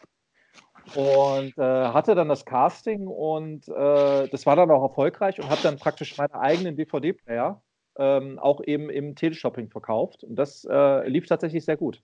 Und 0.96 1.58
äh, 1.58 1.62
hatte 1.62 2.16
dann 2.16 2.30
das 2.30 2.46
Casting 2.46 3.08
und 3.08 3.68
äh, 3.68 4.28
das 4.28 4.46
war 4.46 4.56
dann 4.56 4.72
auch 4.72 4.84
erfolgreich 4.84 5.40
und 5.40 5.50
habe 5.50 5.62
dann 5.62 5.78
praktisch 5.78 6.18
meine 6.18 6.36
eigenen 6.36 6.76
DVD-Player 6.76 7.62
ähm, 7.98 8.40
auch 8.40 8.62
eben 8.64 8.90
im 8.90 9.16
Teleshopping 9.16 9.70
verkauft. 9.70 10.24
Und 10.24 10.36
das 10.36 10.68
lief 11.06 11.28
tatsächlich 11.28 11.66
sehr 11.66 11.78
gut. 11.78 12.02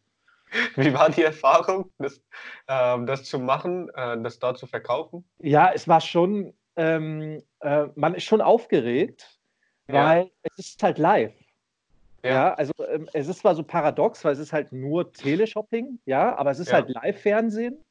Wie 0.76 0.94
war 0.94 1.10
die 1.10 1.24
Erfahrung, 1.24 1.92
das, 1.98 2.18
äh, 2.68 3.06
das 3.06 3.24
zu 3.26 3.40
machen, 3.40 3.90
äh, 3.96 4.22
das 4.22 4.40
dort 4.40 4.58
zu 4.58 4.68
verkaufen? 4.68 5.24
Ja, 5.40 5.72
es 5.74 5.88
war 5.88 6.02
schon, 6.02 6.54
ähm, 6.76 7.42
äh, 7.60 7.88
man 7.96 8.14
ist 8.16 8.24
schon 8.24 8.42
aufgeregt, 8.42 9.40
weil 9.88 10.24
ja. 10.24 10.30
es 10.44 10.60
ist 10.60 10.84
halt 10.84 10.98
live. 10.98 11.34
Ja, 12.24 12.32
ja 12.32 12.54
also 12.54 12.74
ähm, 12.88 13.10
es 13.14 13.28
ist 13.28 13.40
zwar 13.40 13.56
so 13.56 13.64
paradox, 13.64 14.24
weil 14.24 14.34
es 14.34 14.40
ist 14.40 14.54
halt 14.54 14.72
nur 14.72 15.12
Teleshopping, 15.12 16.00
ja, 16.06 16.36
aber 16.36 16.52
es 16.52 16.60
ist 16.60 16.70
ja. 16.70 16.76
halt 16.76 16.90
Live-Fernsehen. 16.90 17.84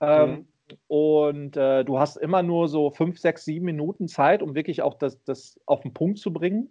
Ähm, 0.00 0.30
mhm. 0.30 0.46
Und 0.86 1.56
äh, 1.56 1.84
du 1.84 1.98
hast 1.98 2.16
immer 2.16 2.42
nur 2.42 2.68
so 2.68 2.90
fünf, 2.90 3.18
sechs, 3.18 3.44
sieben 3.44 3.64
Minuten 3.64 4.08
Zeit, 4.08 4.42
um 4.42 4.54
wirklich 4.54 4.82
auch 4.82 4.94
das, 4.94 5.22
das 5.24 5.58
auf 5.66 5.80
den 5.80 5.94
Punkt 5.94 6.18
zu 6.18 6.32
bringen. 6.32 6.70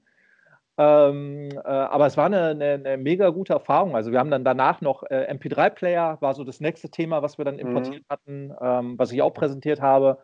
Ähm, 0.79 1.49
äh, 1.51 1.67
aber 1.67 2.05
es 2.05 2.17
war 2.17 2.27
eine, 2.27 2.49
eine, 2.49 2.73
eine, 2.73 2.97
mega 2.97 3.29
gute 3.29 3.53
Erfahrung. 3.53 3.95
Also 3.95 4.11
wir 4.11 4.19
haben 4.19 4.29
dann 4.29 4.43
danach 4.43 4.81
noch 4.81 5.03
äh, 5.03 5.27
MP3-Player, 5.33 6.17
war 6.21 6.35
so 6.35 6.43
das 6.43 6.59
nächste 6.59 6.89
Thema, 6.89 7.23
was 7.23 7.39
wir 7.39 7.45
dann 7.45 7.57
importiert 7.57 8.03
mhm. 8.03 8.13
hatten, 8.13 8.53
ähm, 8.61 8.99
was 8.99 9.11
ich 9.11 9.21
auch 9.23 9.33
präsentiert 9.33 9.81
habe. 9.81 10.19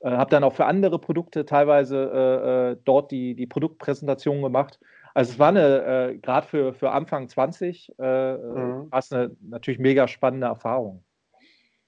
Äh, 0.00 0.10
habe 0.10 0.30
dann 0.30 0.44
auch 0.44 0.52
für 0.52 0.66
andere 0.66 1.00
Produkte 1.00 1.44
teilweise 1.44 1.96
äh, 1.96 2.72
äh, 2.72 2.76
dort 2.84 3.10
die, 3.10 3.34
die 3.34 3.46
Produktpräsentation 3.46 4.42
gemacht. 4.42 4.78
Also 5.14 5.32
es 5.32 5.38
war 5.40 5.48
eine, 5.48 6.10
äh, 6.12 6.18
gerade 6.18 6.46
für, 6.46 6.72
für 6.74 6.90
Anfang 6.90 7.28
20, 7.28 7.94
mhm. 7.98 8.02
war 8.02 8.98
es 8.98 9.10
eine 9.10 9.34
natürlich 9.40 9.80
mega 9.80 10.06
spannende 10.06 10.46
Erfahrung. 10.46 11.02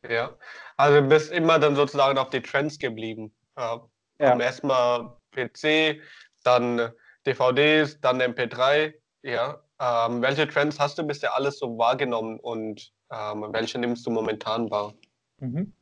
Ja, 0.08 0.36
also 0.76 1.00
du 1.00 1.08
bist 1.08 1.32
immer 1.32 1.58
dann 1.58 1.74
sozusagen 1.74 2.18
auf 2.18 2.30
die 2.30 2.42
Trends 2.42 2.78
geblieben. 2.78 3.32
Ja. 3.56 3.82
ja. 4.20 4.38
Erstmal 4.38 5.16
PC, 5.32 6.00
dann 6.44 6.92
DVDs, 7.26 8.00
dann 8.00 8.20
MP3. 8.20 8.94
Ja. 9.22 9.60
Ähm, 9.80 10.22
welche 10.22 10.48
Trends 10.48 10.78
hast 10.78 10.98
du 10.98 11.04
bisher 11.04 11.34
alles 11.34 11.58
so 11.58 11.78
wahrgenommen 11.78 12.38
und 12.40 12.92
ähm, 13.12 13.46
welche 13.52 13.78
nimmst 13.78 14.06
du 14.06 14.10
momentan 14.10 14.70
wahr? 14.70 14.92
Mhm. 15.38 15.72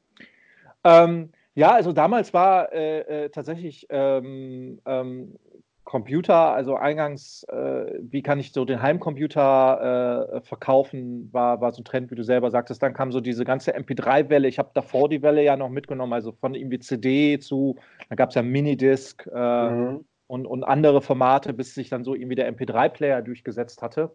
Ähm, 0.84 1.32
ja, 1.54 1.72
also 1.72 1.92
damals 1.92 2.34
war 2.34 2.72
äh, 2.72 3.24
äh, 3.24 3.28
tatsächlich 3.30 3.86
ähm, 3.88 4.80
ähm, 4.84 5.38
Computer, 5.86 6.52
also 6.52 6.74
eingangs, 6.74 7.44
äh, 7.44 8.00
wie 8.00 8.20
kann 8.20 8.40
ich 8.40 8.52
so 8.52 8.64
den 8.64 8.82
Heimcomputer 8.82 10.34
äh, 10.34 10.40
verkaufen, 10.40 11.32
war, 11.32 11.60
war 11.60 11.72
so 11.72 11.80
ein 11.80 11.84
Trend, 11.84 12.10
wie 12.10 12.16
du 12.16 12.24
selber 12.24 12.50
sagtest. 12.50 12.82
Dann 12.82 12.92
kam 12.92 13.12
so 13.12 13.20
diese 13.20 13.44
ganze 13.44 13.74
MP3-Welle. 13.74 14.48
Ich 14.48 14.58
habe 14.58 14.70
davor 14.74 15.08
die 15.08 15.22
Welle 15.22 15.44
ja 15.44 15.56
noch 15.56 15.68
mitgenommen, 15.68 16.12
also 16.12 16.32
von 16.32 16.56
irgendwie 16.56 16.80
CD 16.80 17.38
zu, 17.38 17.76
da 18.08 18.16
gab 18.16 18.30
es 18.30 18.34
ja 18.34 18.42
Minidisc 18.42 19.28
äh, 19.32 19.70
mhm. 19.70 20.04
und, 20.26 20.46
und 20.46 20.64
andere 20.64 21.00
Formate, 21.00 21.52
bis 21.52 21.74
sich 21.76 21.88
dann 21.88 22.02
so 22.02 22.16
irgendwie 22.16 22.34
der 22.34 22.52
MP3-Player 22.52 23.22
durchgesetzt 23.22 23.80
hatte. 23.80 24.10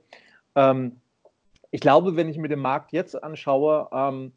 Ähm, 0.55 0.97
ich 1.71 1.79
glaube, 1.79 2.17
wenn 2.17 2.27
ich 2.27 2.37
mir 2.37 2.49
den 2.49 2.59
Markt 2.59 2.91
jetzt 2.91 3.23
anschaue, 3.23 3.87
ähm, 3.93 4.33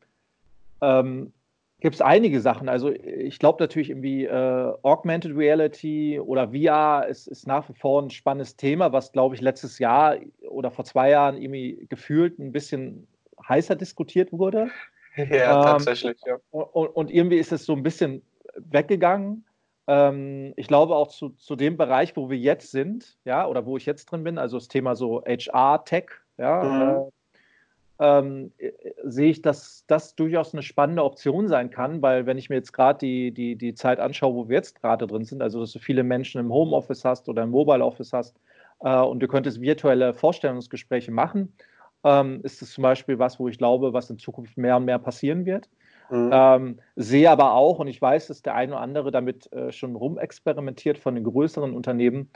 ähm, 0.81 1.33
gibt 1.85 1.97
es 1.97 2.00
einige 2.00 2.41
Sachen. 2.41 2.71
Also 2.71 2.91
ich 2.91 3.38
glaube 3.38 3.62
natürlich 3.62 3.91
irgendwie 3.91 4.25
äh, 4.25 4.73
Augmented 4.81 5.37
Reality 5.37 6.19
oder 6.19 6.49
VR 6.49 7.07
ist, 7.07 7.26
ist 7.26 7.47
nach 7.47 7.69
wie 7.69 7.75
vor 7.75 8.00
ein 8.00 8.09
spannendes 8.09 8.57
Thema, 8.57 8.95
was 8.95 9.12
glaube 9.12 9.35
ich 9.35 9.43
letztes 9.43 9.79
Jahr 9.79 10.17
oder 10.49 10.71
vor 10.71 10.87
zwei 10.87 11.11
Jahren 11.11 11.37
irgendwie 11.37 11.85
gefühlt 11.91 12.38
ein 12.38 12.53
bisschen 12.53 13.07
heißer 13.47 13.76
diskutiert 13.76 14.33
wurde. 14.33 14.71
Ja, 15.17 15.59
ähm, 15.59 15.62
tatsächlich, 15.62 16.19
ja. 16.25 16.38
Und, 16.53 16.87
und, 16.87 17.11
irgendwie 17.11 17.37
ist 17.37 17.53
es 17.53 17.67
so 17.67 17.75
ein 17.75 17.83
bisschen 17.83 18.23
weggegangen. 18.57 19.45
Ähm, 19.87 20.55
ich 20.57 20.69
glaube 20.69 20.97
auch 20.97 21.09
zu, 21.09 21.29
zu 21.37 21.55
dem 21.55 21.76
Bereich, 21.76 22.17
wo 22.17 22.31
wir 22.31 22.38
jetzt 22.38 22.71
sind, 22.71 23.19
ja, 23.26 23.47
oder 23.47 23.67
wo 23.67 23.76
ich 23.76 23.85
jetzt 23.85 24.07
drin 24.07 24.25
bin, 24.25 24.38
also 24.38 24.57
das 24.57 24.69
Thema 24.69 24.97
so 24.97 25.23
HR-Tech, 25.26 26.07
ja, 26.38 26.64
mhm. 26.64 27.09
äh, 27.09 27.11
ähm, 27.99 28.53
äh, 28.59 28.73
sehe 29.05 29.31
ich, 29.31 29.43
dass 29.43 29.85
das 29.87 30.15
durchaus 30.17 30.53
eine 30.53 30.63
spannende 30.63 31.05
Option 31.05 31.49
sein 31.49 31.71
kann, 31.71 32.03
weil 32.03 32.27
wenn 32.27 32.39
ich 32.39 32.49
mir 32.49 32.57
jetzt 32.57 32.73
gerade 32.73 32.99
die, 32.99 33.33
die, 33.33 33.57
die 33.57 33.75
Zeit 33.75 34.01
anschaue, 34.01 34.35
wo 34.35 34.49
wir 34.49 34.57
jetzt 34.57 34.81
gerade 34.81 35.07
drin 35.07 35.25
sind, 35.25 35.43
also 35.43 35.61
dass 35.61 35.73
du 35.73 35.79
viele 35.79 36.03
Menschen 36.03 36.41
im 36.41 36.53
Homeoffice 36.53 37.05
hast 37.05 37.29
oder 37.29 37.45
im 37.45 37.51
Mobile 37.51 37.85
Office 37.85 38.13
hast 38.13 38.41
äh, 38.81 38.99
und 38.99 39.21
du 39.21 39.29
könntest 39.29 39.61
virtuelle 39.61 40.13
Vorstellungsgespräche 40.13 41.13
machen, 41.13 41.53
ähm, 42.03 42.41
ist 42.43 42.61
das 42.63 42.71
zum 42.71 42.83
Beispiel 42.83 43.19
was, 43.19 43.39
wo 43.39 43.49
ich 43.49 43.59
glaube, 43.59 43.93
was 43.93 44.11
in 44.11 44.19
Zukunft 44.19 44.57
mehr 44.57 44.77
und 44.77 44.85
mehr 44.85 44.99
passieren 44.99 45.47
wird. 45.47 45.69
Mhm. 46.11 46.31
Ähm, 46.33 46.79
sehe 46.97 47.31
aber 47.31 47.55
auch, 47.55 47.79
und 47.79 47.87
ich 47.87 48.01
weiß, 48.01 48.27
dass 48.27 48.43
der 48.43 48.55
eine 48.55 48.73
oder 48.73 48.81
andere 48.83 49.11
damit 49.11 49.51
äh, 49.53 49.73
schon 49.73 49.97
rumexperimentiert 49.97 50.99
von 50.99 51.15
den 51.15 51.25
größeren 51.25 51.73
Unternehmen, 51.73 52.29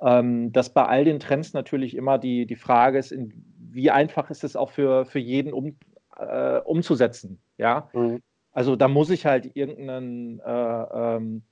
ähm, 0.00 0.52
dass 0.52 0.70
bei 0.70 0.84
all 0.84 1.04
den 1.04 1.18
Trends 1.18 1.52
natürlich 1.52 1.96
immer 1.96 2.18
die, 2.18 2.46
die 2.46 2.56
Frage 2.56 2.98
ist, 2.98 3.12
in, 3.12 3.32
wie 3.76 3.90
einfach 3.90 4.30
ist 4.30 4.42
es 4.42 4.56
auch 4.56 4.70
für, 4.70 5.04
für 5.04 5.18
jeden 5.18 5.52
um, 5.52 5.76
äh, 6.16 6.58
umzusetzen. 6.60 7.38
Ja? 7.58 7.90
Mhm. 7.92 8.22
Also 8.52 8.74
da 8.74 8.88
muss 8.88 9.10
ich 9.10 9.26
halt 9.26 9.54
irgendeinen, 9.54 10.40
äh, 10.40 10.82
ähm, 11.14 11.42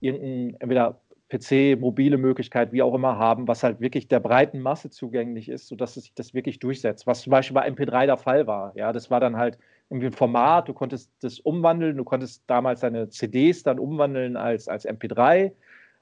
irgendein, 0.00 0.56
entweder 0.58 1.00
PC, 1.28 1.78
mobile 1.78 2.16
Möglichkeit, 2.16 2.72
wie 2.72 2.82
auch 2.82 2.94
immer 2.94 3.18
haben, 3.18 3.46
was 3.46 3.62
halt 3.62 3.80
wirklich 3.80 4.08
der 4.08 4.20
breiten 4.20 4.60
Masse 4.60 4.88
zugänglich 4.88 5.50
ist, 5.50 5.66
sodass 5.66 5.94
sich 5.94 6.14
das 6.14 6.32
wirklich 6.32 6.60
durchsetzt. 6.60 7.06
Was 7.06 7.20
zum 7.20 7.32
Beispiel 7.32 7.54
bei 7.54 7.68
MP3 7.68 8.06
der 8.06 8.16
Fall 8.16 8.46
war. 8.46 8.72
Ja, 8.74 8.92
das 8.92 9.10
war 9.10 9.20
dann 9.20 9.36
halt 9.36 9.58
irgendwie 9.90 10.06
ein 10.06 10.12
Format, 10.12 10.68
du 10.68 10.72
konntest 10.72 11.10
das 11.20 11.40
umwandeln, 11.40 11.96
du 11.96 12.04
konntest 12.04 12.44
damals 12.46 12.80
deine 12.80 13.10
CDs 13.10 13.64
dann 13.64 13.78
umwandeln 13.78 14.36
als, 14.36 14.66
als 14.66 14.88
MP3. 14.88 15.52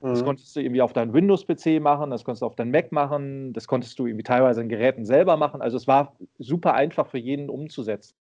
Das 0.05 0.21
mhm. 0.21 0.27
konntest 0.27 0.55
du 0.55 0.61
irgendwie 0.61 0.83
auf 0.83 0.93
deinem 0.93 1.15
Windows-PC 1.15 1.81
machen, 1.81 2.11
das 2.11 2.25
konntest 2.25 2.43
du 2.43 2.47
auf 2.47 2.57
deinem 2.57 2.73
Mac 2.73 2.93
machen, 2.93 3.55
das 3.55 3.67
konntest 3.67 3.99
du 3.99 4.07
irgendwie 4.07 4.23
teilweise 4.23 4.61
in 4.61 4.69
Geräten 4.69 5.07
selber 5.07 5.39
machen. 5.39 5.63
Also 5.63 5.79
es 5.79 5.87
war 5.87 6.15
super 6.39 6.75
einfach 6.75 7.07
für 7.07 7.19
jeden 7.19 7.49
umzusetzen. 7.49 8.15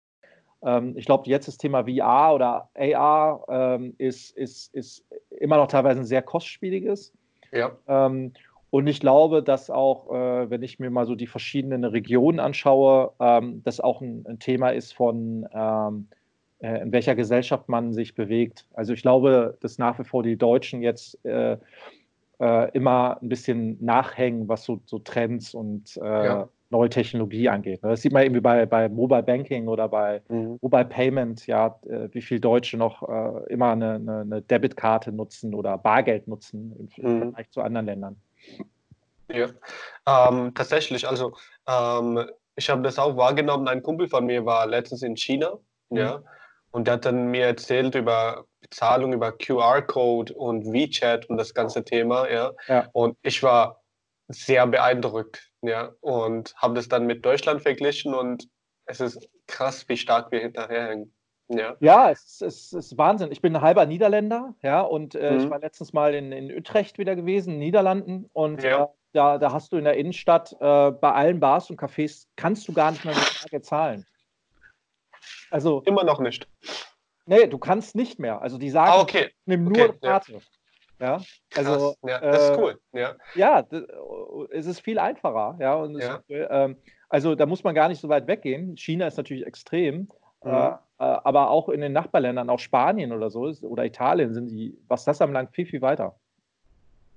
Ähm, 0.64 0.94
ich 0.96 1.06
glaube, 1.06 1.28
jetzt 1.28 1.48
das 1.48 1.58
Thema 1.58 1.86
VR 1.86 2.36
oder 2.36 2.70
AR 2.76 3.46
ähm, 3.50 3.96
ist, 3.98 4.38
ist, 4.38 4.74
ist 4.76 5.04
immer 5.40 5.58
noch 5.58 5.68
teilweise 5.68 6.02
ein 6.02 6.06
sehr 6.06 6.22
kostspieliges. 6.22 7.14
Ja. 7.52 7.72
Ähm, 7.88 8.34
und 8.70 8.86
ich 8.86 9.00
glaube, 9.00 9.42
dass 9.42 9.72
auch, 9.72 10.12
äh, 10.12 10.50
wenn 10.52 10.62
ich 10.62 10.78
mir 10.78 10.92
mal 10.92 11.08
so 11.08 11.16
die 11.16 11.26
verschiedenen 11.26 11.84
Regionen 11.84 12.40
anschaue, 12.40 13.12
ähm, 13.20 13.64
das 13.64 13.80
auch 13.80 14.02
ein, 14.02 14.24
ein, 14.28 14.38
Thema 14.38 14.70
ist 14.70 14.94
von 14.94 15.48
ähm, 15.52 16.08
äh, 16.12 16.16
in 16.62 16.92
welcher 16.92 17.16
Gesellschaft 17.16 17.70
man 17.70 17.92
sich 17.92 18.14
bewegt. 18.14 18.66
Also 18.74 18.94
ich 18.94 19.02
glaube, 19.02 19.58
dass 19.62 19.78
nach 19.78 19.98
wie 20.00 20.04
vor 20.04 20.22
die 20.22 20.38
Deutschen 20.38 20.82
jetzt 20.82 21.24
äh, 21.26 21.58
äh, 22.42 22.72
immer 22.72 23.22
ein 23.22 23.30
bisschen 23.30 23.78
nachhängen, 23.84 24.48
was 24.48 24.64
so, 24.64 24.82
so 24.86 25.00
Trends 25.00 25.54
und 25.54 25.98
äh, 25.98 26.26
ja. 26.26 26.50
neue 26.72 26.90
Technologie 26.90 27.48
angeht. 27.50 27.80
Das 27.84 28.02
sieht 28.02 28.12
man 28.12 28.24
irgendwie 28.24 28.42
bei, 28.42 28.66
bei 28.66 28.90
Mobile 28.90 29.22
Banking 29.22 29.68
oder 29.68 29.88
bei 29.88 30.22
mhm. 30.28 30.58
Mobile 30.62 30.86
Payment, 30.86 31.46
ja, 31.46 31.80
äh, 31.88 32.10
wie 32.12 32.22
viele 32.22 32.40
Deutsche 32.40 32.78
noch 32.78 33.08
äh, 33.08 33.54
immer 33.54 33.72
eine, 33.72 33.96
eine, 33.96 34.22
eine, 34.22 34.42
Debitkarte 34.42 35.12
nutzen 35.12 35.54
oder 35.54 35.78
Bargeld 35.78 36.28
nutzen 36.28 36.90
im, 36.98 37.04
mhm. 37.04 37.20
Vergleich 37.20 37.52
zu 37.52 37.62
anderen 37.62 37.86
Ländern. 37.86 38.16
Ja, 39.32 39.48
ähm, 40.08 40.54
tatsächlich. 40.56 41.08
Also 41.08 41.34
ähm, 41.68 42.26
ich 42.56 42.70
habe 42.70 42.82
das 42.82 42.98
auch 42.98 43.16
wahrgenommen. 43.18 43.68
Ein 43.68 43.84
Kumpel 43.84 44.08
von 44.08 44.26
mir 44.26 44.46
war 44.46 44.66
letztens 44.66 45.04
in 45.04 45.16
China. 45.16 45.60
Mhm. 45.90 45.98
Ja, 45.98 46.24
und 46.72 46.88
der 46.88 46.96
hat 46.96 47.06
dann 47.06 47.28
mir 47.28 47.46
erzählt 47.46 47.96
über 47.96 48.46
Bezahlung 48.62 49.14
über 49.14 49.32
QR-Code 49.32 50.34
und 50.34 50.72
WeChat 50.72 51.30
und 51.30 51.38
das 51.38 51.54
ganze 51.54 51.84
Thema, 51.84 52.30
ja. 52.30 52.52
ja. 52.68 52.88
Und 52.94 53.18
ich 53.24 53.44
war 53.44 53.82
sehr 54.30 54.66
beeindruckt, 54.68 55.52
ja. 55.62 55.92
Und 56.00 56.54
habe 56.56 56.76
das 56.76 56.88
dann 56.88 57.06
mit 57.06 57.26
Deutschland 57.26 57.62
verglichen 57.62 58.14
und 58.14 58.48
es 58.86 59.00
ist 59.00 59.30
krass, 59.48 59.88
wie 59.90 59.98
stark 59.98 60.32
wir 60.32 60.40
hinterherhängen. 60.40 61.14
Ja, 61.50 61.76
ja 61.80 62.12
es, 62.12 62.42
es, 62.42 62.72
ist 62.72 62.98
Wahnsinn. 62.98 63.32
Ich 63.32 63.42
bin 63.42 63.56
ein 63.56 63.62
halber 63.62 63.86
Niederländer, 63.86 64.56
ja, 64.62 64.82
und 64.82 65.16
äh, 65.16 65.32
mhm. 65.32 65.40
ich 65.40 65.50
war 65.50 65.60
letztens 65.60 65.92
mal 65.92 66.14
in, 66.14 66.32
in 66.32 66.56
Utrecht 66.56 66.98
wieder 66.98 67.16
gewesen, 67.16 67.58
Niederlanden, 67.58 68.30
und 68.32 68.64
ja. 68.64 68.84
äh, 68.84 68.88
da, 69.14 69.38
da 69.38 69.52
hast 69.52 69.74
du 69.74 69.78
in 69.78 69.84
der 69.84 69.98
Innenstadt 69.98 70.54
äh, 70.54 70.92
bei 70.92 71.12
allen 71.12 71.42
Bars 71.42 71.70
und 71.70 71.80
Cafés 71.80 72.28
kannst 72.38 72.68
du 72.68 72.74
gar 72.74 72.92
nicht 72.92 73.04
mehr 73.04 73.16
mit 73.16 73.42
Tage 73.42 73.62
zahlen. 73.62 74.06
Also, 75.52 75.84
Immer 75.86 76.04
noch 76.04 76.20
nicht. 76.20 76.48
Nee, 77.26 77.48
du 77.48 77.58
kannst 77.58 77.96
nicht 77.96 78.20
mehr. 78.20 78.42
Also 78.42 78.58
die 78.58 78.70
sagen, 78.70 78.92
ah, 78.92 79.02
okay. 79.02 79.30
nimm 79.46 79.66
nur 79.66 79.90
okay, 79.90 79.98
Karte. 80.02 80.40
Ja. 81.00 81.18
ja. 81.18 81.22
also 81.56 81.96
ja, 82.04 82.20
das 82.20 82.44
ist 82.44 82.50
äh, 82.50 82.58
cool. 82.60 82.80
Ja, 82.94 83.16
ja 83.36 83.66
es 84.52 84.66
ist 84.66 84.82
viel 84.82 84.98
einfacher. 84.98 85.56
Ja, 85.60 85.76
und 85.76 86.00
ja. 86.00 86.16
Ist, 86.28 86.30
äh, 86.30 86.76
also 87.10 87.36
da 87.36 87.46
muss 87.46 87.64
man 87.64 87.76
gar 87.76 87.90
nicht 87.90 88.02
so 88.02 88.10
weit 88.10 88.28
weggehen. 88.28 88.76
China 88.78 89.08
ist 89.08 89.18
natürlich 89.18 89.46
extrem, 89.46 90.10
äh, 90.44 90.50
mhm. 90.50 90.56
äh, 90.56 90.78
aber 90.98 91.52
auch 91.52 91.70
in 91.70 91.82
den 91.82 91.94
Nachbarländern, 91.94 92.50
auch 92.50 92.60
Spanien 92.60 93.12
oder 93.12 93.30
so 93.30 93.42
oder 93.62 93.86
Italien 93.86 94.34
sind 94.34 94.48
die, 94.48 94.78
was 94.88 95.06
das 95.06 95.22
anbelangt, 95.22 95.54
viel, 95.54 95.66
viel 95.66 95.82
weiter. 95.82 96.16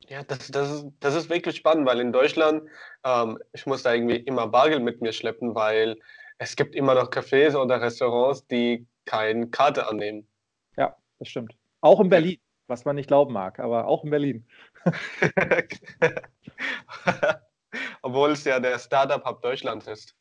Ja, 0.08 0.22
das, 0.22 0.50
das, 0.50 0.70
ist, 0.70 0.86
das 1.00 1.14
ist 1.14 1.30
wirklich 1.30 1.56
spannend, 1.56 1.86
weil 1.86 2.00
in 2.00 2.12
Deutschland, 2.12 2.64
ähm, 3.04 3.38
ich 3.52 3.64
muss 3.64 3.82
da 3.82 3.94
irgendwie 3.94 4.16
immer 4.16 4.48
Bargeld 4.48 4.82
mit 4.82 5.00
mir 5.00 5.12
schleppen, 5.12 5.54
weil 5.54 5.96
es 6.38 6.56
gibt 6.56 6.74
immer 6.74 6.94
noch 6.94 7.10
Cafés 7.10 7.54
oder 7.56 7.80
Restaurants, 7.80 8.46
die 8.46 8.86
keine 9.04 9.48
Karte 9.48 9.88
annehmen. 9.88 10.26
Ja, 10.76 10.96
das 11.18 11.28
stimmt. 11.28 11.56
Auch 11.80 12.00
in 12.00 12.08
Berlin, 12.08 12.38
was 12.66 12.84
man 12.84 12.96
nicht 12.96 13.08
glauben 13.08 13.32
mag, 13.32 13.58
aber 13.60 13.86
auch 13.86 14.04
in 14.04 14.10
Berlin. 14.10 14.46
Obwohl 18.02 18.30
es 18.30 18.44
ja 18.44 18.60
der 18.60 18.78
Startup-Hub 18.78 19.42
Deutschlands 19.42 19.86
ist. 19.86 20.14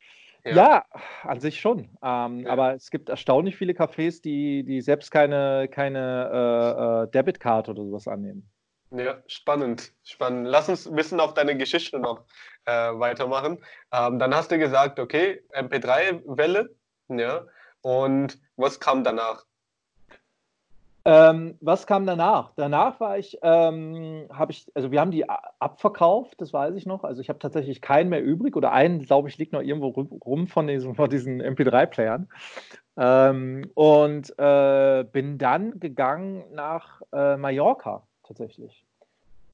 Ja, 0.44 0.52
ja 0.54 0.84
an 1.22 1.40
sich 1.40 1.60
schon. 1.60 1.96
Ähm, 2.02 2.40
ja. 2.40 2.50
Aber 2.50 2.74
es 2.74 2.90
gibt 2.90 3.08
erstaunlich 3.08 3.56
viele 3.56 3.72
Cafés, 3.72 4.20
die, 4.22 4.62
die 4.64 4.80
selbst 4.82 5.10
keine, 5.10 5.68
keine 5.70 6.30
äh, 6.32 7.04
äh, 7.04 7.10
Debitcard 7.10 7.68
oder 7.68 7.82
sowas 7.84 8.08
annehmen. 8.08 8.50
Ja, 8.96 9.16
spannend, 9.26 9.92
spannend. 10.04 10.46
Lass 10.46 10.68
uns 10.68 10.86
ein 10.86 10.94
bisschen 10.94 11.18
auf 11.18 11.34
deine 11.34 11.56
Geschichte 11.56 11.98
noch 11.98 12.24
äh, 12.64 12.72
weitermachen. 12.72 13.58
Ähm, 13.92 14.20
dann 14.20 14.32
hast 14.32 14.52
du 14.52 14.58
gesagt, 14.58 15.00
okay, 15.00 15.42
MP3-Welle, 15.52 16.70
ja, 17.08 17.44
und 17.80 18.38
was 18.56 18.78
kam 18.78 19.02
danach? 19.02 19.46
Ähm, 21.04 21.58
was 21.60 21.88
kam 21.88 22.06
danach? 22.06 22.52
Danach 22.54 23.00
war 23.00 23.18
ich, 23.18 23.36
ähm, 23.42 24.28
habe 24.32 24.52
ich, 24.52 24.70
also 24.74 24.92
wir 24.92 25.00
haben 25.00 25.10
die 25.10 25.28
abverkauft, 25.28 26.40
das 26.40 26.52
weiß 26.52 26.76
ich 26.76 26.86
noch. 26.86 27.02
Also 27.02 27.20
ich 27.20 27.28
habe 27.28 27.40
tatsächlich 27.40 27.82
keinen 27.82 28.10
mehr 28.10 28.22
übrig 28.22 28.54
oder 28.54 28.70
einen, 28.70 29.02
glaube 29.02 29.28
ich, 29.28 29.36
liegt 29.38 29.52
noch 29.52 29.60
irgendwo 29.60 29.88
rum 30.24 30.46
von 30.46 30.68
diesen, 30.68 30.94
von 30.94 31.10
diesen 31.10 31.42
MP3-Playern. 31.42 32.28
Ähm, 32.96 33.70
und 33.74 34.38
äh, 34.38 35.04
bin 35.10 35.36
dann 35.36 35.80
gegangen 35.80 36.44
nach 36.52 37.02
äh, 37.12 37.36
Mallorca 37.36 38.06
tatsächlich 38.26 38.84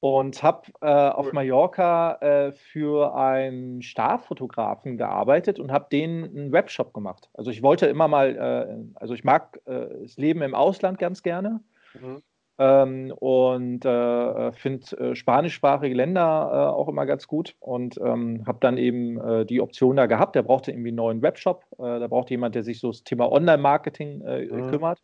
und 0.01 0.41
habe 0.41 0.63
äh, 0.81 0.87
auf 0.87 1.31
Mallorca 1.31 2.15
äh, 2.21 2.51
für 2.51 3.15
einen 3.15 3.83
Starfotografen 3.83 4.97
gearbeitet 4.97 5.59
und 5.59 5.71
habe 5.71 5.87
denen 5.91 6.23
einen 6.23 6.51
Webshop 6.51 6.91
gemacht. 6.91 7.29
Also 7.35 7.51
ich 7.51 7.61
wollte 7.61 7.85
immer 7.85 8.07
mal, 8.07 8.35
äh, 8.35 8.99
also 8.99 9.13
ich 9.13 9.23
mag 9.23 9.61
äh, 9.65 9.85
das 10.01 10.17
Leben 10.17 10.41
im 10.41 10.55
Ausland 10.55 10.97
ganz 10.97 11.21
gerne 11.21 11.61
mhm. 11.93 12.23
ähm, 12.57 13.13
und 13.19 13.85
äh, 13.85 14.51
finde 14.53 14.97
äh, 14.97 15.15
spanischsprachige 15.15 15.93
Länder 15.93 16.75
auch 16.75 16.87
immer 16.87 17.05
ganz 17.05 17.27
gut 17.27 17.55
und 17.59 17.99
ähm, 18.03 18.43
habe 18.47 18.57
dann 18.59 18.77
eben 18.77 19.45
die 19.45 19.61
Option 19.61 19.97
da 19.97 20.07
gehabt. 20.07 20.35
Der 20.35 20.41
brauchte 20.41 20.71
irgendwie 20.71 20.89
einen 20.89 20.97
neuen 20.97 21.21
Webshop, 21.21 21.63
da 21.77 22.07
brauchte 22.07 22.33
jemand, 22.33 22.55
der 22.55 22.63
sich 22.63 22.79
so 22.79 22.87
das 22.87 23.03
Thema 23.03 23.31
Online-Marketing 23.31 24.23
mhm. 24.23 24.71
kümmert 24.71 24.99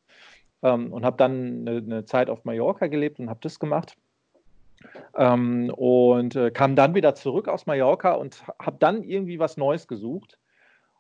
ähm, 0.63 0.91
und 0.91 1.05
habe 1.05 1.17
dann 1.17 1.67
eine, 1.67 1.77
eine 1.77 2.05
Zeit 2.05 2.29
auf 2.29 2.45
Mallorca 2.45 2.87
gelebt 2.87 3.19
und 3.19 3.29
habe 3.29 3.39
das 3.41 3.59
gemacht. 3.59 3.95
Ähm, 5.15 5.71
und 5.75 6.35
äh, 6.35 6.51
kam 6.51 6.75
dann 6.75 6.93
wieder 6.93 7.15
zurück 7.15 7.47
aus 7.47 7.65
Mallorca 7.65 8.13
und 8.13 8.43
habe 8.59 8.77
dann 8.79 9.03
irgendwie 9.03 9.39
was 9.39 9.57
Neues 9.57 9.87
gesucht. 9.87 10.37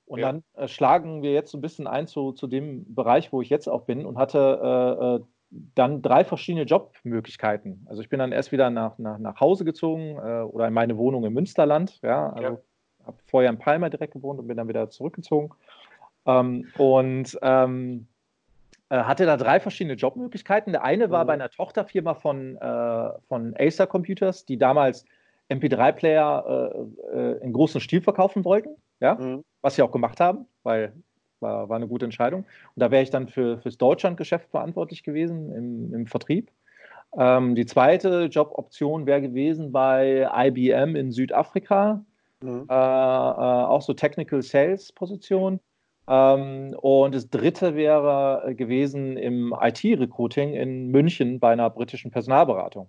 Und 0.05 0.19
ja. 0.19 0.31
dann 0.31 0.43
äh, 0.55 0.67
schlagen 0.67 1.21
wir 1.21 1.33
jetzt 1.33 1.51
so 1.51 1.57
ein 1.57 1.61
bisschen 1.61 1.85
ein 1.85 2.07
zu, 2.07 2.31
zu 2.31 2.47
dem 2.47 2.95
Bereich, 2.95 3.31
wo 3.31 3.41
ich 3.41 3.49
jetzt 3.49 3.67
auch 3.67 3.83
bin 3.83 4.05
und 4.05 4.17
hatte 4.17 4.59
äh, 4.63 5.15
äh 5.15 5.19
dann 5.75 6.01
drei 6.01 6.25
verschiedene 6.25 6.65
Jobmöglichkeiten. 6.65 7.85
Also 7.89 8.01
ich 8.01 8.09
bin 8.09 8.19
dann 8.19 8.33
erst 8.33 8.51
wieder 8.51 8.69
nach, 8.69 8.97
nach, 8.97 9.17
nach 9.17 9.39
Hause 9.39 9.63
gezogen 9.63 10.17
äh, 10.17 10.41
oder 10.41 10.67
in 10.67 10.73
meine 10.73 10.97
Wohnung 10.97 11.23
im 11.23 11.33
Münsterland. 11.33 12.01
Ja, 12.01 12.31
also 12.31 12.43
ja. 12.43 12.57
habe 13.05 13.17
vorher 13.27 13.49
in 13.49 13.57
Palma 13.57 13.87
direkt 13.87 14.11
gewohnt 14.11 14.39
und 14.39 14.47
bin 14.47 14.57
dann 14.57 14.67
wieder 14.67 14.89
zurückgezogen. 14.89 15.51
Ähm, 16.25 16.67
und 16.77 17.39
ähm, 17.41 18.07
äh, 18.09 18.16
hatte 18.95 19.25
da 19.25 19.37
drei 19.37 19.59
verschiedene 19.59 19.95
Jobmöglichkeiten. 19.95 20.73
Der 20.73 20.83
eine 20.83 21.09
war 21.09 21.23
mhm. 21.23 21.27
bei 21.27 21.33
einer 21.33 21.49
Tochterfirma 21.49 22.13
von, 22.13 22.57
äh, 22.57 23.09
von 23.27 23.53
Acer 23.57 23.87
Computers, 23.87 24.45
die 24.45 24.57
damals 24.57 25.05
MP3-Player 25.49 26.73
äh, 27.13 27.17
äh, 27.17 27.43
in 27.43 27.53
großem 27.53 27.81
Stil 27.81 28.01
verkaufen 28.01 28.45
wollten, 28.45 28.75
ja? 28.99 29.15
Mhm. 29.15 29.43
was 29.61 29.75
sie 29.75 29.81
auch 29.81 29.91
gemacht 29.91 30.19
haben, 30.19 30.45
weil 30.63 30.93
war, 31.39 31.69
war 31.69 31.75
eine 31.75 31.87
gute 31.87 32.05
Entscheidung. 32.05 32.41
Und 32.41 32.79
da 32.81 32.91
wäre 32.91 33.03
ich 33.03 33.09
dann 33.09 33.27
für, 33.27 33.59
fürs 33.59 33.77
Deutschlandgeschäft 33.77 34.49
verantwortlich 34.49 35.03
gewesen 35.03 35.51
im, 35.53 35.93
im 35.93 36.07
Vertrieb. 36.07 36.51
Ähm, 37.17 37.55
die 37.55 37.65
zweite 37.65 38.25
Joboption 38.25 39.05
wäre 39.05 39.21
gewesen 39.21 39.71
bei 39.71 40.29
IBM 40.33 40.95
in 40.95 41.11
Südafrika, 41.11 42.03
mhm. 42.41 42.65
äh, 42.69 42.73
äh, 42.73 42.75
auch 42.75 43.81
so 43.81 43.93
Technical 43.93 44.41
Sales 44.41 44.91
Position. 44.91 45.59
Ähm, 46.07 46.73
und 46.79 47.15
das 47.15 47.29
dritte 47.29 47.75
wäre 47.75 48.43
äh, 48.45 48.55
gewesen 48.55 49.17
im 49.17 49.53
IT-Recruiting 49.59 50.53
in 50.53 50.87
München 50.87 51.39
bei 51.39 51.51
einer 51.51 51.69
britischen 51.69 52.11
Personalberatung. 52.11 52.87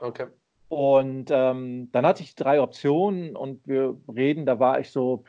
Okay. 0.00 0.26
Und 0.68 1.30
ähm, 1.30 1.90
dann 1.92 2.06
hatte 2.06 2.22
ich 2.22 2.34
drei 2.34 2.60
Optionen 2.60 3.36
und 3.36 3.66
wir 3.66 3.96
reden, 4.14 4.46
da 4.46 4.58
war 4.58 4.80
ich 4.80 4.90
so, 4.90 5.24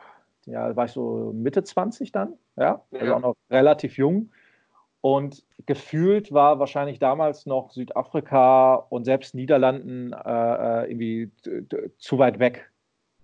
ja, 0.46 0.76
war 0.76 0.86
ich 0.86 0.92
so 0.92 1.32
Mitte 1.34 1.64
20 1.64 2.12
dann, 2.12 2.34
ja, 2.56 2.82
also 2.92 3.06
ja. 3.06 3.16
auch 3.16 3.22
noch 3.22 3.36
relativ 3.50 3.98
jung. 3.98 4.30
Und 5.02 5.44
gefühlt 5.66 6.32
war 6.32 6.60
wahrscheinlich 6.60 6.98
damals 6.98 7.46
noch 7.46 7.72
Südafrika 7.72 8.76
und 8.76 9.04
selbst 9.04 9.36
Niederlanden 9.36 10.14
äh, 10.14 10.84
äh 10.84 10.90
irgendwie 10.90 11.30
zu 11.98 12.20
weit 12.20 12.40
weg. 12.40 12.72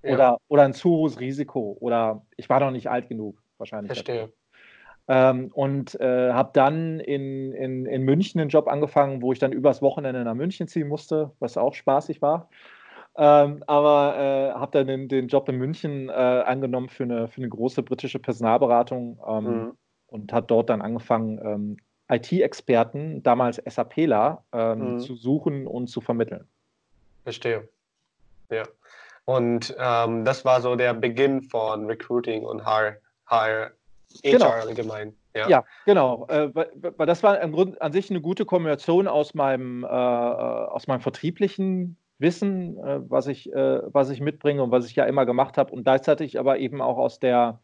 Ja. 0.04 0.14
Oder, 0.14 0.38
oder 0.50 0.64
ein 0.64 0.74
zu 0.74 0.90
hohes 0.90 1.22
Risiko. 1.22 1.78
Oder 1.80 2.26
ich 2.36 2.50
war 2.50 2.60
noch 2.60 2.72
nicht 2.72 2.90
alt 2.90 3.08
genug 3.08 3.42
wahrscheinlich. 3.60 3.94
Verstehe. 3.94 4.32
Ähm, 5.08 5.50
und 5.54 6.00
äh, 6.00 6.32
habe 6.32 6.52
dann 6.54 7.00
in, 7.00 7.52
in, 7.52 7.88
in 7.88 8.04
München 8.04 8.40
einen 8.40 8.52
Job 8.52 8.68
angefangen, 8.68 9.24
wo 9.24 9.34
ich 9.34 9.40
dann 9.40 9.52
übers 9.52 9.82
Wochenende 9.82 10.24
nach 10.24 10.36
München 10.36 10.68
ziehen 10.68 10.88
musste, 10.88 11.32
was 11.40 11.58
auch 11.58 11.74
spaßig 11.74 12.22
war. 12.22 12.50
Ähm, 13.18 13.64
aber 13.66 14.16
äh, 14.18 14.54
habe 14.54 14.72
dann 14.72 14.88
den, 14.88 15.08
den, 15.08 15.28
Job 15.28 15.50
in 15.50 15.58
München 15.58 16.10
äh, 16.10 16.12
angenommen 16.12 16.90
für 16.90 17.04
eine, 17.04 17.28
für 17.28 17.42
eine 17.42 17.50
große 17.50 17.82
britische 17.82 18.20
Personalberatung 18.20 19.20
ähm, 19.28 19.44
mhm. 19.44 19.78
und 20.08 20.32
hat 20.32 20.52
dort 20.52 20.70
dann 20.70 20.82
angefangen, 20.82 21.40
ähm, 21.44 21.78
IT-Experten, 22.10 23.24
damals 23.24 23.62
SAPler, 23.66 24.44
ähm, 24.54 24.94
mhm. 24.94 25.00
zu 25.00 25.16
suchen 25.16 25.66
und 25.66 25.88
zu 25.88 26.02
vermitteln. 26.02 26.48
Verstehe. 27.24 27.68
Ja. 28.52 28.64
Und 29.26 29.76
ähm, 29.80 30.24
das 30.24 30.46
war 30.46 30.62
so 30.62 30.76
der 30.76 30.94
Beginn 30.94 31.42
von 31.42 31.86
Recruiting 31.88 32.46
und 32.46 32.64
HR 32.66 32.98
HR, 33.30 33.72
genau. 34.24 34.50
allgemein. 34.50 35.16
Ja, 35.36 35.48
ja 35.48 35.66
genau. 35.86 36.26
Äh, 36.28 36.50
weil 36.54 37.08
das 37.08 37.24
war 37.24 37.40
im 37.42 37.52
Grunde 37.52 37.82
an 37.82 37.92
sich 37.92 38.10
eine 38.10 38.22
gute 38.22 38.46
Kombination 38.46 39.08
aus 39.08 39.34
meinem, 39.34 39.84
äh, 39.84 39.88
äh, 39.88 39.90
aus 39.90 40.88
meinem 40.88 41.02
vertrieblichen 41.02 41.98
Wissen, 42.18 42.78
äh, 42.78 43.00
was, 43.10 43.28
ich, 43.28 43.52
äh, 43.54 43.82
was 43.94 44.10
ich 44.10 44.20
mitbringe 44.20 44.64
und 44.64 44.72
was 44.72 44.86
ich 44.86 44.96
ja 44.96 45.06
immer 45.06 45.26
gemacht 45.26 45.58
habe 45.58 45.72
und 45.72 45.84
gleichzeitig 45.84 46.40
aber 46.40 46.58
eben 46.60 46.82
auch 46.82 46.98
aus 46.98 47.20
der 47.20 47.60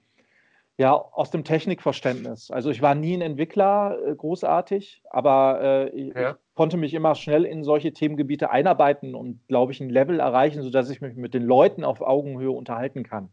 ja, 0.78 0.91
aus 0.91 1.32
dem 1.32 1.45
Technikverständnis. 1.45 2.51
Also 2.51 2.69
ich 2.69 2.82
war 2.82 2.95
nie 2.95 3.15
ein 3.15 3.21
Entwickler 3.21 3.97
äh, 4.06 4.13
großartig, 4.13 5.01
aber 5.10 5.89
ich, 5.93 6.13
ja. 6.13 6.32
ich 6.32 6.36
konnte 6.54 6.75
mich 6.75 6.93
immer 6.93 7.15
schnell 7.15 7.45
in 7.45 7.63
solche 7.63 7.93
Themengebiete 7.93 8.49
einarbeiten 8.49 9.15
und, 9.15 9.39
glaube 9.47 9.71
ich, 9.71 9.80
ein 9.80 9.89
Level 9.89 10.19
erreichen, 10.19 10.63
sodass 10.63 10.89
ich 10.89 10.99
mich 10.99 11.15
mit 11.15 11.34
den 11.34 11.43
Leuten 11.43 11.86
auf 11.86 12.01
Augenhöhe 12.01 12.51
unterhalten 12.51 13.04
kann. 13.04 13.30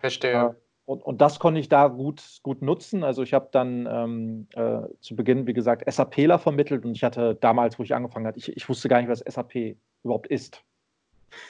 Verstehe. 0.00 0.56
Und, 0.88 1.02
und 1.02 1.20
das 1.20 1.38
konnte 1.38 1.60
ich 1.60 1.68
da 1.68 1.88
gut, 1.88 2.40
gut 2.42 2.62
nutzen. 2.62 3.04
Also 3.04 3.22
ich 3.22 3.34
habe 3.34 3.50
dann 3.52 3.86
ähm, 3.86 4.48
äh, 4.54 4.88
zu 5.02 5.16
Beginn, 5.16 5.46
wie 5.46 5.52
gesagt, 5.52 5.84
SAPler 5.86 6.38
vermittelt 6.38 6.86
und 6.86 6.92
ich 6.92 7.04
hatte 7.04 7.34
damals, 7.34 7.78
wo 7.78 7.82
ich 7.82 7.94
angefangen 7.94 8.26
hatte, 8.26 8.38
ich, 8.38 8.56
ich 8.56 8.66
wusste 8.70 8.88
gar 8.88 8.98
nicht, 8.98 9.10
was 9.10 9.18
SAP 9.18 9.76
überhaupt 10.02 10.28
ist. 10.28 10.64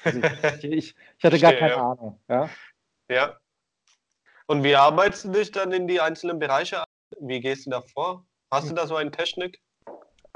Also 0.02 0.18
ich, 0.18 0.64
ich, 0.64 0.72
ich, 0.72 0.94
hatte 1.24 1.38
gar 1.38 1.52
keine 1.52 1.70
ja. 1.70 1.90
Ahnung. 1.92 2.20
Ja? 2.28 2.50
ja. 3.08 3.36
Und 4.46 4.64
wie 4.64 4.74
arbeitest 4.74 5.26
du 5.26 5.30
dich 5.30 5.52
dann 5.52 5.70
in 5.70 5.86
die 5.86 6.00
einzelnen 6.00 6.40
Bereiche? 6.40 6.82
Wie 7.20 7.38
gehst 7.38 7.66
du 7.66 7.70
da 7.70 7.80
vor? 7.80 8.26
Hast 8.50 8.68
du 8.68 8.74
da 8.74 8.88
so 8.88 8.96
eine 8.96 9.12
Technik? 9.12 9.60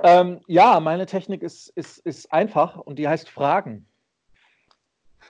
Ähm, 0.04 0.42
ja, 0.46 0.78
meine 0.78 1.06
Technik 1.06 1.42
ist, 1.42 1.70
ist, 1.70 1.98
ist 2.06 2.32
einfach 2.32 2.76
und 2.76 3.00
die 3.00 3.08
heißt 3.08 3.28
Fragen. 3.28 3.88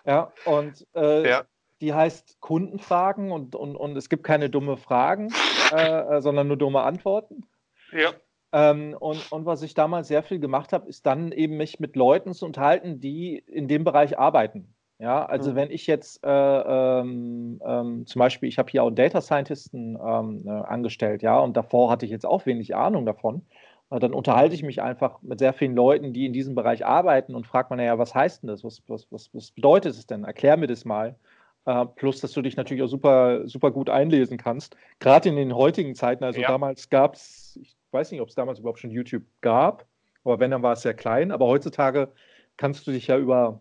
Ja, 0.05 0.31
und 0.45 0.87
äh, 0.95 1.27
ja 1.27 1.47
die 1.83 1.92
heißt 1.92 2.40
Kundenfragen 2.40 3.33
und, 3.33 3.55
und, 3.55 3.77
und 3.77 3.97
es 3.97 4.09
gibt 4.09 4.23
keine 4.23 4.49
dumme 4.49 4.77
Fragen, 4.77 5.29
äh, 5.73 6.16
äh, 6.16 6.21
sondern 6.23 6.47
nur 6.49 6.57
dumme 6.57 6.83
Antworten. 6.83 7.45
Ja. 7.92 8.12
Ähm, 8.53 8.97
und, 8.99 9.31
und 9.33 9.47
was 9.47 9.62
ich 9.62 9.75
damals 9.75 10.09
sehr 10.09 10.23
viel 10.23 10.38
gemacht 10.38 10.73
habe, 10.73 10.88
ist 10.88 11.05
dann 11.05 11.33
eben 11.33 11.57
mich 11.57 11.81
mit 11.81 11.97
Leuten 11.97 12.33
zu 12.35 12.47
unterhalten, 12.47 13.01
die 13.01 13.37
in 13.38 13.66
dem 13.66 13.85
Bereich 13.85 14.18
arbeiten. 14.18 14.75
Ja, 14.99 15.27
also 15.27 15.51
mhm. 15.51 15.57
wenn 15.57 15.71
ich 15.73 15.88
jetzt 15.88 16.23
äh, 16.25 16.29
ähm, 16.31 17.61
ähm, 17.66 18.07
zum 18.07 18.21
Beispiel, 18.21 18.49
ich 18.49 18.59
habe 18.59 18.71
hier 18.71 18.85
auch 18.85 18.87
einen 18.87 18.95
Data 18.95 19.21
Scientisten 19.21 19.99
ähm, 20.01 20.45
äh, 20.47 20.51
angestellt, 20.51 21.23
ja, 21.23 21.40
und 21.40 21.57
davor 21.57 21.90
hatte 21.90 22.07
ich 22.07 22.12
jetzt 22.12 22.25
auch 22.25 22.47
wenig 22.47 22.77
Ahnung 22.77 23.05
davon. 23.05 23.45
Äh, 23.90 23.99
dann 23.99 24.14
unterhalte 24.14 24.55
ich 24.55 24.62
mich 24.62 24.81
einfach 24.81 25.21
mit 25.23 25.40
sehr 25.40 25.55
vielen 25.55 25.75
Leuten, 25.75 26.12
die 26.12 26.27
in 26.27 26.33
diesem 26.33 26.55
Bereich 26.55 26.87
arbeiten 26.87 27.35
und 27.35 27.49
frage 27.49 27.68
man, 27.71 27.79
naja, 27.79 27.99
was 27.99 28.14
heißt 28.14 28.42
denn 28.42 28.49
das? 28.49 28.62
Was, 28.62 28.83
was, 28.87 29.11
was, 29.11 29.31
was 29.33 29.51
bedeutet 29.51 29.95
es 29.95 30.07
denn? 30.07 30.23
Erklär 30.23 30.57
mir 30.57 30.68
das 30.68 30.85
mal. 30.85 31.16
Uh, 31.64 31.85
plus, 31.85 32.20
dass 32.20 32.33
du 32.33 32.42
dich 32.42 32.57
natürlich 32.57 32.83
auch 32.83 32.88
super, 32.88 33.46
super 33.46 33.70
gut 33.70 33.88
einlesen 33.88 34.37
kannst. 34.37 34.77
Gerade 34.98 35.29
in 35.29 35.37
den 35.37 35.55
heutigen 35.55 35.94
Zeiten, 35.94 36.25
also 36.25 36.40
ja. 36.40 36.48
damals 36.48 36.90
gab 36.90 37.14
es, 37.14 37.57
ich 37.62 37.77
weiß 37.92 38.11
nicht, 38.11 38.20
ob 38.20 38.31
es 38.31 38.35
damals 38.35 38.59
überhaupt 38.59 38.81
schon 38.81 38.90
YouTube 38.90 39.22
gab, 39.42 39.87
aber 40.25 40.40
wenn, 40.40 40.51
dann 40.51 40.64
war 40.64 40.72
es 40.72 40.83
sehr 40.83 40.94
klein. 40.94 41.31
Aber 41.31 41.46
heutzutage 41.46 42.12
kannst 42.57 42.85
du 42.87 42.90
dich 42.90 43.07
ja 43.07 43.16
über 43.16 43.61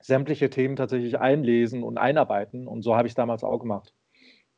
sämtliche 0.00 0.48
Themen 0.48 0.76
tatsächlich 0.76 1.18
einlesen 1.18 1.82
und 1.82 1.98
einarbeiten. 1.98 2.66
Und 2.66 2.82
so 2.82 2.96
habe 2.96 3.06
ich 3.06 3.12
es 3.12 3.16
damals 3.16 3.44
auch 3.44 3.58
gemacht. 3.58 3.92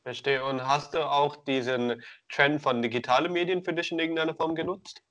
Verstehe. 0.02 0.44
Und 0.44 0.66
hast 0.66 0.94
du 0.94 1.00
auch 1.00 1.37
diesen 1.44 2.02
Trend 2.30 2.62
von 2.62 2.83
digitalen 2.83 3.33
Medien 3.33 3.62
für 3.62 3.72
dich 3.72 3.92
in 3.92 3.98
irgendeiner 3.98 4.35
Form 4.35 4.54
genutzt? 4.54 5.02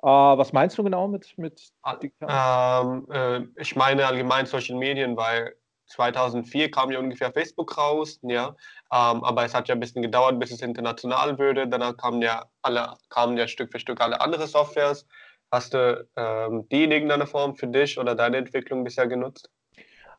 Uh, 0.00 0.38
was 0.38 0.52
meinst 0.52 0.78
du 0.78 0.84
genau 0.84 1.08
mit, 1.08 1.36
mit 1.38 1.72
ähm, 2.20 3.06
äh, 3.10 3.40
ich 3.60 3.74
meine 3.74 4.06
allgemein 4.06 4.46
Social 4.46 4.76
Medien, 4.76 5.16
weil 5.16 5.56
2004 5.88 6.70
kam 6.70 6.90
ja 6.90 6.98
ungefähr 6.98 7.32
Facebook 7.32 7.76
raus, 7.76 8.18
ja. 8.22 8.48
Ähm, 8.92 9.24
aber 9.24 9.44
es 9.44 9.54
hat 9.54 9.68
ja 9.68 9.74
ein 9.74 9.80
bisschen 9.80 10.02
gedauert, 10.02 10.38
bis 10.38 10.50
es 10.50 10.62
international 10.62 11.38
würde. 11.38 11.66
Danach 11.66 11.96
kamen 11.96 12.22
ja 12.22 12.46
alle, 12.62 12.94
kamen 13.08 13.36
ja 13.36 13.48
Stück 13.48 13.72
für 13.72 13.80
Stück 13.80 14.00
alle 14.00 14.20
andere 14.20 14.46
Softwares. 14.46 15.06
Hast 15.50 15.74
du 15.74 16.06
ähm, 16.16 16.68
die 16.70 16.84
in 16.84 16.90
irgendeiner 16.90 17.26
Form 17.26 17.56
für 17.56 17.66
dich 17.66 17.98
oder 17.98 18.14
deine 18.14 18.36
Entwicklung 18.36 18.84
bisher 18.84 19.06
genutzt? 19.06 19.50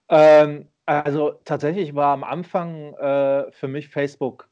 Ähm, 0.10 0.70
also 0.86 1.34
tatsächlich 1.46 1.94
war 1.94 2.14
am 2.14 2.24
Anfang 2.24 2.96
äh, 2.96 3.52
für 3.52 3.68
mich 3.68 3.90
Facebook 3.90 4.50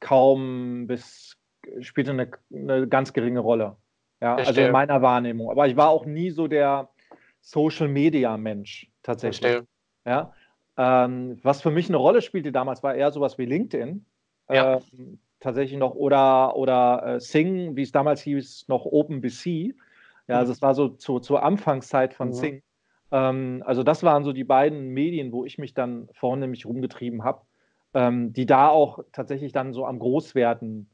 kaum 0.00 0.86
bis 0.86 1.38
spielte 1.80 2.10
eine, 2.10 2.30
eine 2.52 2.88
ganz 2.88 3.12
geringe 3.12 3.40
Rolle. 3.40 3.76
Ja, 4.20 4.36
also 4.36 4.60
in 4.60 4.70
meiner 4.70 5.02
Wahrnehmung. 5.02 5.50
Aber 5.50 5.66
ich 5.66 5.76
war 5.76 5.88
auch 5.88 6.06
nie 6.06 6.30
so 6.30 6.46
der 6.46 6.90
Social 7.40 7.88
Media 7.88 8.36
Mensch 8.36 8.88
tatsächlich. 9.02 9.50
Verstehe. 9.50 9.68
Ja, 10.04 10.32
ähm, 10.76 11.38
was 11.42 11.62
für 11.62 11.70
mich 11.70 11.88
eine 11.88 11.96
Rolle 11.96 12.22
spielte 12.22 12.52
damals, 12.52 12.82
war 12.82 12.94
eher 12.94 13.10
sowas 13.10 13.38
wie 13.38 13.46
LinkedIn. 13.46 14.04
Ja. 14.50 14.76
Ähm, 14.76 15.18
tatsächlich 15.40 15.78
noch 15.78 15.94
oder, 15.94 16.56
oder 16.56 17.02
äh, 17.16 17.20
Sing, 17.20 17.76
wie 17.76 17.82
es 17.82 17.92
damals 17.92 18.22
hieß, 18.22 18.68
noch 18.68 18.84
OpenBC. 18.84 19.74
Ja, 20.28 20.38
also 20.38 20.52
es 20.52 20.62
war 20.62 20.74
so 20.74 20.88
zu, 20.88 21.18
zur 21.18 21.42
Anfangszeit 21.42 22.14
von 22.14 22.28
mhm. 22.28 22.32
Sing. 22.32 22.62
Ähm, 23.10 23.62
also 23.66 23.82
das 23.82 24.02
waren 24.02 24.24
so 24.24 24.32
die 24.32 24.44
beiden 24.44 24.88
Medien, 24.88 25.32
wo 25.32 25.44
ich 25.44 25.58
mich 25.58 25.74
dann 25.74 26.08
vornehmlich 26.12 26.64
rumgetrieben 26.64 27.24
habe, 27.24 27.42
ähm, 27.94 28.32
die 28.32 28.46
da 28.46 28.68
auch 28.68 29.00
tatsächlich 29.12 29.52
dann 29.52 29.72
so 29.72 29.84
am 29.84 29.98
Großwerden 29.98 30.88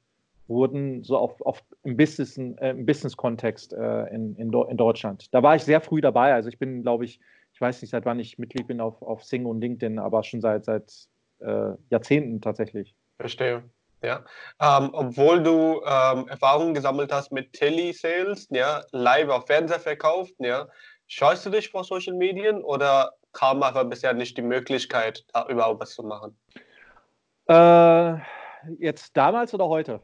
wurden, 0.48 1.04
so 1.04 1.18
auf, 1.18 1.40
auf 1.42 1.62
im 1.84 1.96
Business, 1.96 2.38
äh, 2.38 2.70
im 2.70 2.86
Business-Kontext 2.86 3.74
äh, 3.74 4.06
in, 4.06 4.34
in, 4.36 4.52
in, 4.52 4.76
Deutschland. 4.76 5.32
Da 5.32 5.42
war 5.42 5.54
ich 5.54 5.62
sehr 5.62 5.80
früh 5.80 6.00
dabei. 6.00 6.32
Also 6.32 6.48
ich 6.48 6.58
bin, 6.58 6.82
glaube 6.82 7.04
ich, 7.04 7.20
ich 7.58 7.60
weiß 7.60 7.82
nicht, 7.82 7.90
seit 7.90 8.04
wann 8.04 8.20
ich 8.20 8.38
Mitglied 8.38 8.68
bin 8.68 8.80
auf, 8.80 9.02
auf 9.02 9.24
Sing 9.24 9.44
und 9.44 9.60
LinkedIn, 9.60 9.98
aber 9.98 10.22
schon 10.22 10.40
seit, 10.40 10.64
seit 10.64 10.92
äh, 11.40 11.72
Jahrzehnten 11.90 12.40
tatsächlich. 12.40 12.94
Verstehe. 13.18 13.64
Ja, 14.00 14.24
ähm, 14.60 14.90
obwohl 14.92 15.42
du 15.42 15.82
ähm, 15.84 16.28
Erfahrungen 16.28 16.72
gesammelt 16.72 17.12
hast 17.12 17.32
mit 17.32 17.54
Telesales, 17.54 18.46
ja, 18.50 18.84
live 18.92 19.30
auf 19.30 19.46
Fernseher 19.48 19.80
verkauft, 19.80 20.34
ja, 20.38 20.68
scheust 21.08 21.46
du 21.46 21.50
dich 21.50 21.68
vor 21.68 21.82
Social 21.82 22.14
Medien 22.14 22.62
oder 22.62 23.14
kam 23.32 23.60
einfach 23.64 23.88
bisher 23.88 24.14
nicht 24.14 24.36
die 24.36 24.42
Möglichkeit, 24.42 25.24
da 25.32 25.48
überhaupt 25.48 25.80
was 25.80 25.94
zu 25.94 26.04
machen? 26.04 26.38
Äh, 27.48 28.20
jetzt 28.78 29.16
damals 29.16 29.52
oder 29.52 29.66
heute? 29.66 30.00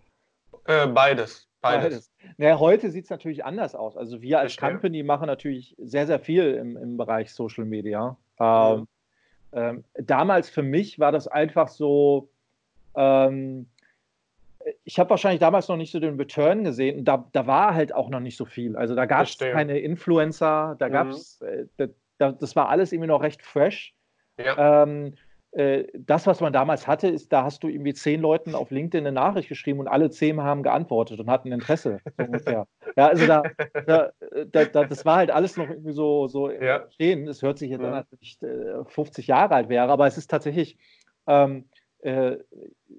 Äh, 0.64 0.88
beides. 0.88 1.46
Beides. 1.64 2.10
beides. 2.20 2.34
Naja, 2.36 2.58
heute 2.58 2.90
sieht 2.90 3.04
es 3.04 3.10
natürlich 3.10 3.44
anders 3.44 3.74
aus. 3.74 3.96
Also 3.96 4.20
wir 4.20 4.38
als 4.38 4.54
Verstehe. 4.54 4.70
Company 4.70 5.02
machen 5.02 5.26
natürlich 5.26 5.74
sehr, 5.78 6.06
sehr 6.06 6.20
viel 6.20 6.54
im, 6.54 6.76
im 6.76 6.96
Bereich 6.96 7.32
Social 7.32 7.64
Media. 7.64 8.16
Ähm, 8.38 8.80
mhm. 8.80 8.86
ähm, 9.52 9.84
damals 9.94 10.50
für 10.50 10.62
mich 10.62 10.98
war 10.98 11.10
das 11.10 11.26
einfach 11.26 11.68
so, 11.68 12.28
ähm, 12.96 13.66
ich 14.84 14.98
habe 14.98 15.10
wahrscheinlich 15.10 15.40
damals 15.40 15.68
noch 15.68 15.76
nicht 15.76 15.90
so 15.90 16.00
den 16.00 16.16
Return 16.16 16.64
gesehen 16.64 16.98
und 16.98 17.04
da, 17.04 17.28
da 17.32 17.46
war 17.46 17.74
halt 17.74 17.94
auch 17.94 18.08
noch 18.08 18.20
nicht 18.20 18.36
so 18.36 18.44
viel. 18.44 18.76
Also 18.76 18.94
da 18.94 19.06
gab 19.06 19.24
es 19.24 19.38
keine 19.38 19.78
Influencer, 19.78 20.76
da 20.78 20.88
gab 20.88 21.08
es, 21.08 21.40
mhm. 21.40 21.68
äh, 21.78 21.88
da, 22.18 22.32
das 22.32 22.54
war 22.56 22.68
alles 22.68 22.92
irgendwie 22.92 23.08
noch 23.08 23.22
recht 23.22 23.42
fresh. 23.42 23.94
Ja. 24.38 24.82
Ähm, 24.82 25.06
äh, 25.06 25.10
das, 25.94 26.26
was 26.26 26.40
man 26.40 26.52
damals 26.52 26.88
hatte, 26.88 27.06
ist, 27.06 27.32
da 27.32 27.44
hast 27.44 27.62
du 27.62 27.68
irgendwie 27.68 27.94
zehn 27.94 28.20
Leuten 28.20 28.56
auf 28.56 28.72
LinkedIn 28.72 29.06
eine 29.06 29.14
Nachricht 29.14 29.48
geschrieben 29.48 29.78
und 29.78 29.86
alle 29.86 30.10
zehn 30.10 30.40
haben 30.42 30.64
geantwortet 30.64 31.20
und 31.20 31.30
hatten 31.30 31.52
Interesse. 31.52 32.00
So 32.18 32.24
ungefähr. 32.24 32.66
ja, 32.96 33.06
also 33.06 33.26
da, 33.26 33.42
da, 33.86 34.64
da, 34.64 34.84
das 34.84 35.04
war 35.04 35.16
halt 35.16 35.30
alles 35.30 35.56
noch 35.56 35.68
irgendwie 35.68 35.92
so, 35.92 36.26
so 36.26 36.50
ja. 36.50 36.90
stehen. 36.90 37.28
Es 37.28 37.42
hört 37.42 37.58
sich 37.58 37.70
jetzt 37.70 37.82
ja. 37.82 37.88
an, 37.88 37.94
als 37.94 38.08
ich 38.18 38.38
50 38.88 39.28
Jahre 39.28 39.54
alt 39.54 39.68
wäre, 39.68 39.88
aber 39.90 40.06
es 40.08 40.18
ist 40.18 40.28
tatsächlich 40.28 40.76
ähm, 41.28 41.68
äh, 42.04 42.36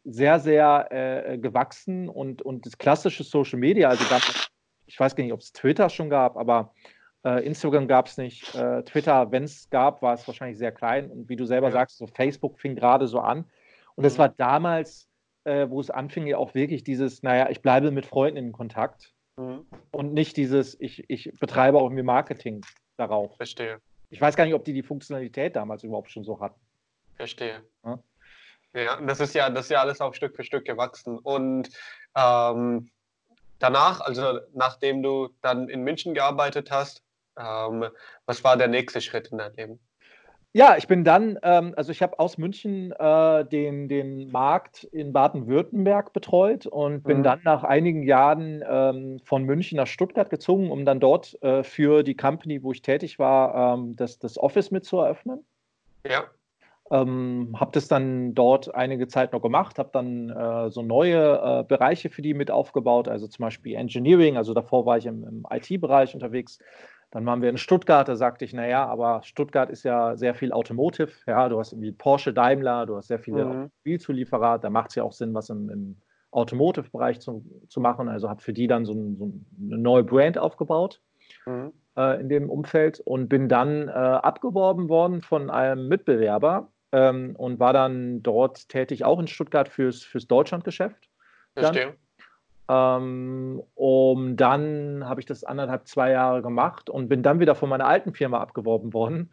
sehr, 0.04 0.40
sehr 0.40 0.88
äh, 0.92 1.38
gewachsen 1.38 2.10
und, 2.10 2.42
und 2.42 2.66
das 2.66 2.78
klassische 2.78 3.24
Social 3.24 3.60
Media, 3.60 3.90
also 3.90 4.04
gab, 4.10 4.22
ich 4.86 5.00
weiß 5.00 5.16
gar 5.16 5.24
nicht, 5.24 5.34
ob 5.34 5.42
es 5.42 5.52
Twitter 5.52 5.90
schon 5.90 6.10
gab, 6.10 6.38
aber 6.38 6.74
äh, 6.82 6.86
Instagram 7.30 7.88
gab 7.88 8.08
es 8.08 8.18
nicht. 8.18 8.54
Äh, 8.56 8.84
Twitter, 8.84 9.32
wenn 9.32 9.44
es 9.44 9.70
gab, 9.70 10.02
war 10.02 10.14
es 10.14 10.28
wahrscheinlich 10.28 10.58
sehr 10.58 10.72
klein. 10.72 11.10
Und 11.10 11.28
wie 11.28 11.36
du 11.36 11.46
selber 11.46 11.68
ja. 11.68 11.74
sagst, 11.74 11.98
so 11.98 12.08
Facebook 12.08 12.60
fing 12.60 12.76
gerade 12.76 13.08
so 13.08 13.20
an. 13.20 13.46
Und 13.96 14.06
es 14.06 14.16
mhm. 14.16 14.20
war 14.20 14.30
damals, 14.30 15.08
äh, 15.44 15.70
wo 15.70 15.80
es 15.80 15.90
anfing, 15.90 16.28
ja 16.28 16.38
auch 16.38 16.54
wirklich 16.54 16.84
dieses, 16.84 17.24
naja, 17.24 17.50
ich 17.50 17.62
bleibe 17.62 17.92
mit 17.92 18.06
Freunden 18.06 18.38
in 18.38 18.52
Kontakt. 18.52 19.14
Mhm. 19.38 19.66
Und 19.92 20.14
nicht 20.14 20.38
dieses, 20.38 20.80
ich, 20.80 21.04
ich 21.10 21.32
betreibe 21.40 21.78
auch 21.78 21.86
irgendwie 21.86 22.04
Marketing 22.04 22.62
darauf. 22.98 23.36
Verstehe. 23.38 23.80
Ich 24.10 24.22
weiß 24.22 24.36
gar 24.36 24.46
nicht, 24.46 24.54
ob 24.54 24.64
die 24.64 24.74
die 24.74 24.84
Funktionalität 24.84 25.56
damals 25.56 25.84
überhaupt 25.84 26.12
schon 26.12 26.24
so 26.24 26.40
hatten. 26.40 26.60
Verstehe. 27.16 27.64
Ja, 27.84 28.00
ja 28.74 29.02
das, 29.02 29.20
ist 29.20 29.34
ja 29.34 29.50
das 29.50 29.66
ist 29.66 29.72
ja 29.72 29.82
alles 29.82 30.00
auch 30.00 30.14
Stück 30.14 30.36
für 30.36 30.44
Stück 30.44 30.66
gewachsen. 30.66 31.18
Und 31.18 31.70
ähm, 32.16 32.90
danach, 33.60 34.02
also 34.02 34.40
nachdem 34.54 35.02
du 35.02 35.30
dann 35.42 35.70
in 35.70 35.82
München 35.82 36.14
gearbeitet 36.14 36.72
hast, 36.72 37.05
ähm, 37.40 37.86
was 38.26 38.44
war 38.44 38.58
der 38.58 38.68
nächste 38.68 39.02
Schritt 39.02 39.30
in 39.30 39.38
deinem 39.38 39.56
Leben? 39.56 39.80
Ja, 40.58 40.78
ich 40.78 40.88
bin 40.88 41.04
dann, 41.04 41.38
ähm, 41.44 41.74
also 41.76 41.92
ich 41.92 42.02
habe 42.02 42.18
aus 42.18 42.38
München 42.38 42.94
äh, 42.94 43.44
den, 43.44 43.90
den 43.90 44.32
Markt 44.32 44.86
in 44.86 45.12
Baden-Württemberg 45.12 46.14
betreut 46.14 46.66
und 46.66 47.04
bin 47.04 47.18
mhm. 47.18 47.24
dann 47.24 47.42
nach 47.44 47.66
einigen 47.66 48.04
Jahren 48.04 48.64
ähm, 48.66 49.20
von 49.26 49.44
München 49.44 49.76
nach 49.76 49.88
Stuttgart 49.88 50.30
gezogen, 50.30 50.72
um 50.72 50.86
dann 50.86 51.02
dort 51.02 51.38
äh, 51.44 51.62
für 51.64 52.04
die 52.04 52.16
Company, 52.16 52.64
wo 52.64 52.72
ich 52.72 52.82
tätig 52.82 53.20
war, 53.20 53.74
ähm, 53.74 53.98
das, 53.98 54.18
das 54.18 54.38
Office 54.38 54.72
mit 54.72 54.86
zu 54.86 55.00
eröffnen. 55.00 55.44
Ja. 56.08 56.24
Ähm, 56.90 57.58
habe 57.60 57.72
das 57.74 57.90
dann 57.90 58.34
dort 58.34 58.74
einige 58.74 59.10
Zeit 59.10 59.34
noch 59.34 59.42
gemacht, 59.42 59.78
habe 59.78 59.90
dann 59.92 60.30
äh, 60.30 60.70
so 60.70 60.84
neue 60.84 61.42
äh, 61.44 61.64
Bereiche 61.68 62.10
für 62.10 62.22
die 62.22 62.34
mit 62.34 62.50
aufgebaut, 62.50 63.10
also 63.10 63.28
zum 63.28 63.44
Beispiel 63.44 63.76
Engineering, 63.76 64.38
also 64.38 64.54
davor 64.54 64.86
war 64.86 64.98
ich 65.00 65.06
im, 65.06 65.26
im 65.28 65.46
IT-Bereich 65.50 66.14
unterwegs, 66.14 66.60
dann 67.16 67.26
waren 67.26 67.42
wir 67.42 67.50
in 67.50 67.58
Stuttgart, 67.58 68.10
da 68.10 68.18
sagte 68.18 68.44
ich, 68.44 68.52
naja, 68.52 68.86
aber 68.86 69.22
Stuttgart 69.24 69.70
ist 69.70 69.84
ja 69.84 70.18
sehr 70.18 70.36
viel 70.36 70.52
Automotive. 70.52 71.14
Ja, 71.26 71.48
du 71.48 71.58
hast 71.58 71.72
irgendwie 71.72 71.94
Porsche, 71.94 72.34
Daimler, 72.34 72.86
du 72.86 72.98
hast 72.98 73.08
sehr 73.08 73.20
viele 73.20 73.46
mhm. 73.46 73.52
Automobilzulieferer. 73.52 74.60
Da 74.60 74.70
macht 74.70 74.90
es 74.90 74.96
ja 74.96 75.04
auch 75.04 75.14
Sinn, 75.14 75.34
was 75.34 75.50
im, 75.50 75.70
im 75.70 75.96
Automotive-Bereich 76.32 77.22
zu, 77.22 77.46
zu 77.70 77.80
machen. 77.80 78.10
Also 78.10 78.30
habe 78.30 78.42
für 78.42 78.52
die 78.52 78.68
dann 78.68 78.84
so, 78.84 78.92
ein, 78.92 79.16
so 79.16 79.32
eine 79.66 79.78
neue 79.78 80.04
Brand 80.04 80.38
aufgebaut 80.38 81.02
mhm. 81.46 81.72
äh, 81.96 82.20
in 82.20 82.28
dem 82.28 82.50
Umfeld 82.50 83.00
und 83.00 83.30
bin 83.30 83.48
dann 83.48 83.88
äh, 83.88 83.92
abgeworben 83.92 84.90
worden 84.90 85.22
von 85.22 85.50
einem 85.50 85.88
Mitbewerber 85.88 86.70
ähm, 86.92 87.34
und 87.38 87.62
war 87.62 87.72
dann 87.72 88.24
dort 88.24 88.68
tätig, 88.68 89.06
auch 89.06 89.22
in 89.22 89.28
Stuttgart 89.28 89.70
fürs, 89.70 90.04
fürs 90.04 90.28
Deutschlandgeschäft. 90.28 91.10
Verstehe. 91.54 91.96
Ähm, 92.68 93.62
um 93.76 94.38
dann 94.38 95.08
habe 95.08 95.20
ich 95.20 95.28
das 95.28 95.44
anderthalb, 95.44 95.88
zwei 95.88 96.12
Jahre 96.12 96.42
gemacht 96.42 96.90
und 96.90 97.10
bin 97.10 97.22
dann 97.22 97.40
wieder 97.40 97.54
von 97.54 97.70
meiner 97.70 97.86
alten 97.86 98.14
Firma 98.14 98.40
abgeworben 98.40 98.94
worden, 98.94 99.30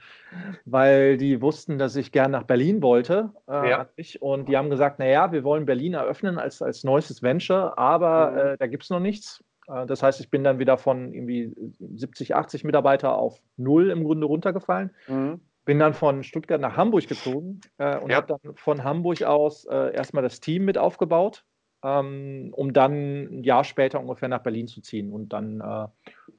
weil 0.67 1.17
die 1.17 1.41
wussten, 1.41 1.79
dass 1.79 1.97
ich 1.97 2.13
gern 2.13 2.31
nach 2.31 2.43
Berlin 2.43 2.83
wollte. 2.83 3.31
Äh, 3.49 3.71
ja. 3.71 3.87
Und 4.21 4.49
die 4.49 4.57
haben 4.57 4.69
gesagt, 4.69 4.99
naja, 4.99 5.33
wir 5.33 5.45
wollen 5.45 5.65
Berlin 5.65 5.95
eröffnen 5.95 6.39
als, 6.39 6.61
als 6.61 6.85
neuestes 6.85 7.23
Venture, 7.23 7.79
aber 7.79 8.31
mhm. 8.31 8.39
äh, 8.39 8.57
da 8.59 8.67
gibt 8.67 8.83
es 8.83 8.91
noch 8.91 9.01
nichts. 9.01 9.43
Äh, 9.67 9.87
das 9.87 10.03
heißt, 10.03 10.21
ich 10.21 10.31
bin 10.31 10.45
dann 10.45 10.59
wieder 10.59 10.77
von 10.77 11.15
irgendwie 11.15 11.55
70, 11.79 12.35
80 12.35 12.65
Mitarbeiter 12.65 13.15
auf 13.15 13.41
null 13.57 13.91
im 13.91 14.05
Grunde 14.05 14.27
runtergefallen. 14.27 14.91
Mhm. 15.09 15.41
Bin 15.65 15.79
dann 15.79 15.95
von 15.95 16.23
Stuttgart 16.23 16.61
nach 16.61 16.77
Hamburg 16.77 17.07
gezogen 17.07 17.61
äh, 17.79 17.97
und 17.97 18.11
ja. 18.11 18.17
habe 18.17 18.27
dann 18.27 18.57
von 18.57 18.85
Hamburg 18.85 19.23
aus 19.23 19.65
äh, 19.65 19.95
erstmal 19.95 20.23
das 20.23 20.41
Team 20.41 20.65
mit 20.65 20.77
aufgebaut 20.77 21.45
ähm, 21.83 22.53
um 22.53 22.73
dann 22.73 22.93
ein 23.41 23.45
Jahr 23.45 23.65
später 23.65 24.01
ungefähr 24.01 24.29
nach 24.29 24.43
Berlin 24.43 24.69
zu 24.69 24.81
ziehen 24.81 25.13
und 25.13 25.31
dann 25.31 25.61
äh, 25.61 25.87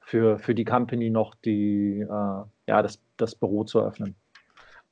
für, 0.00 0.38
für 0.38 0.54
die 0.54 0.64
Company 0.64 1.10
noch 1.10 1.34
die, 1.34 2.00
äh, 2.00 2.42
ja, 2.66 2.82
das, 2.82 3.00
das 3.16 3.34
Büro 3.34 3.64
zu 3.64 3.80
öffnen. 3.80 4.14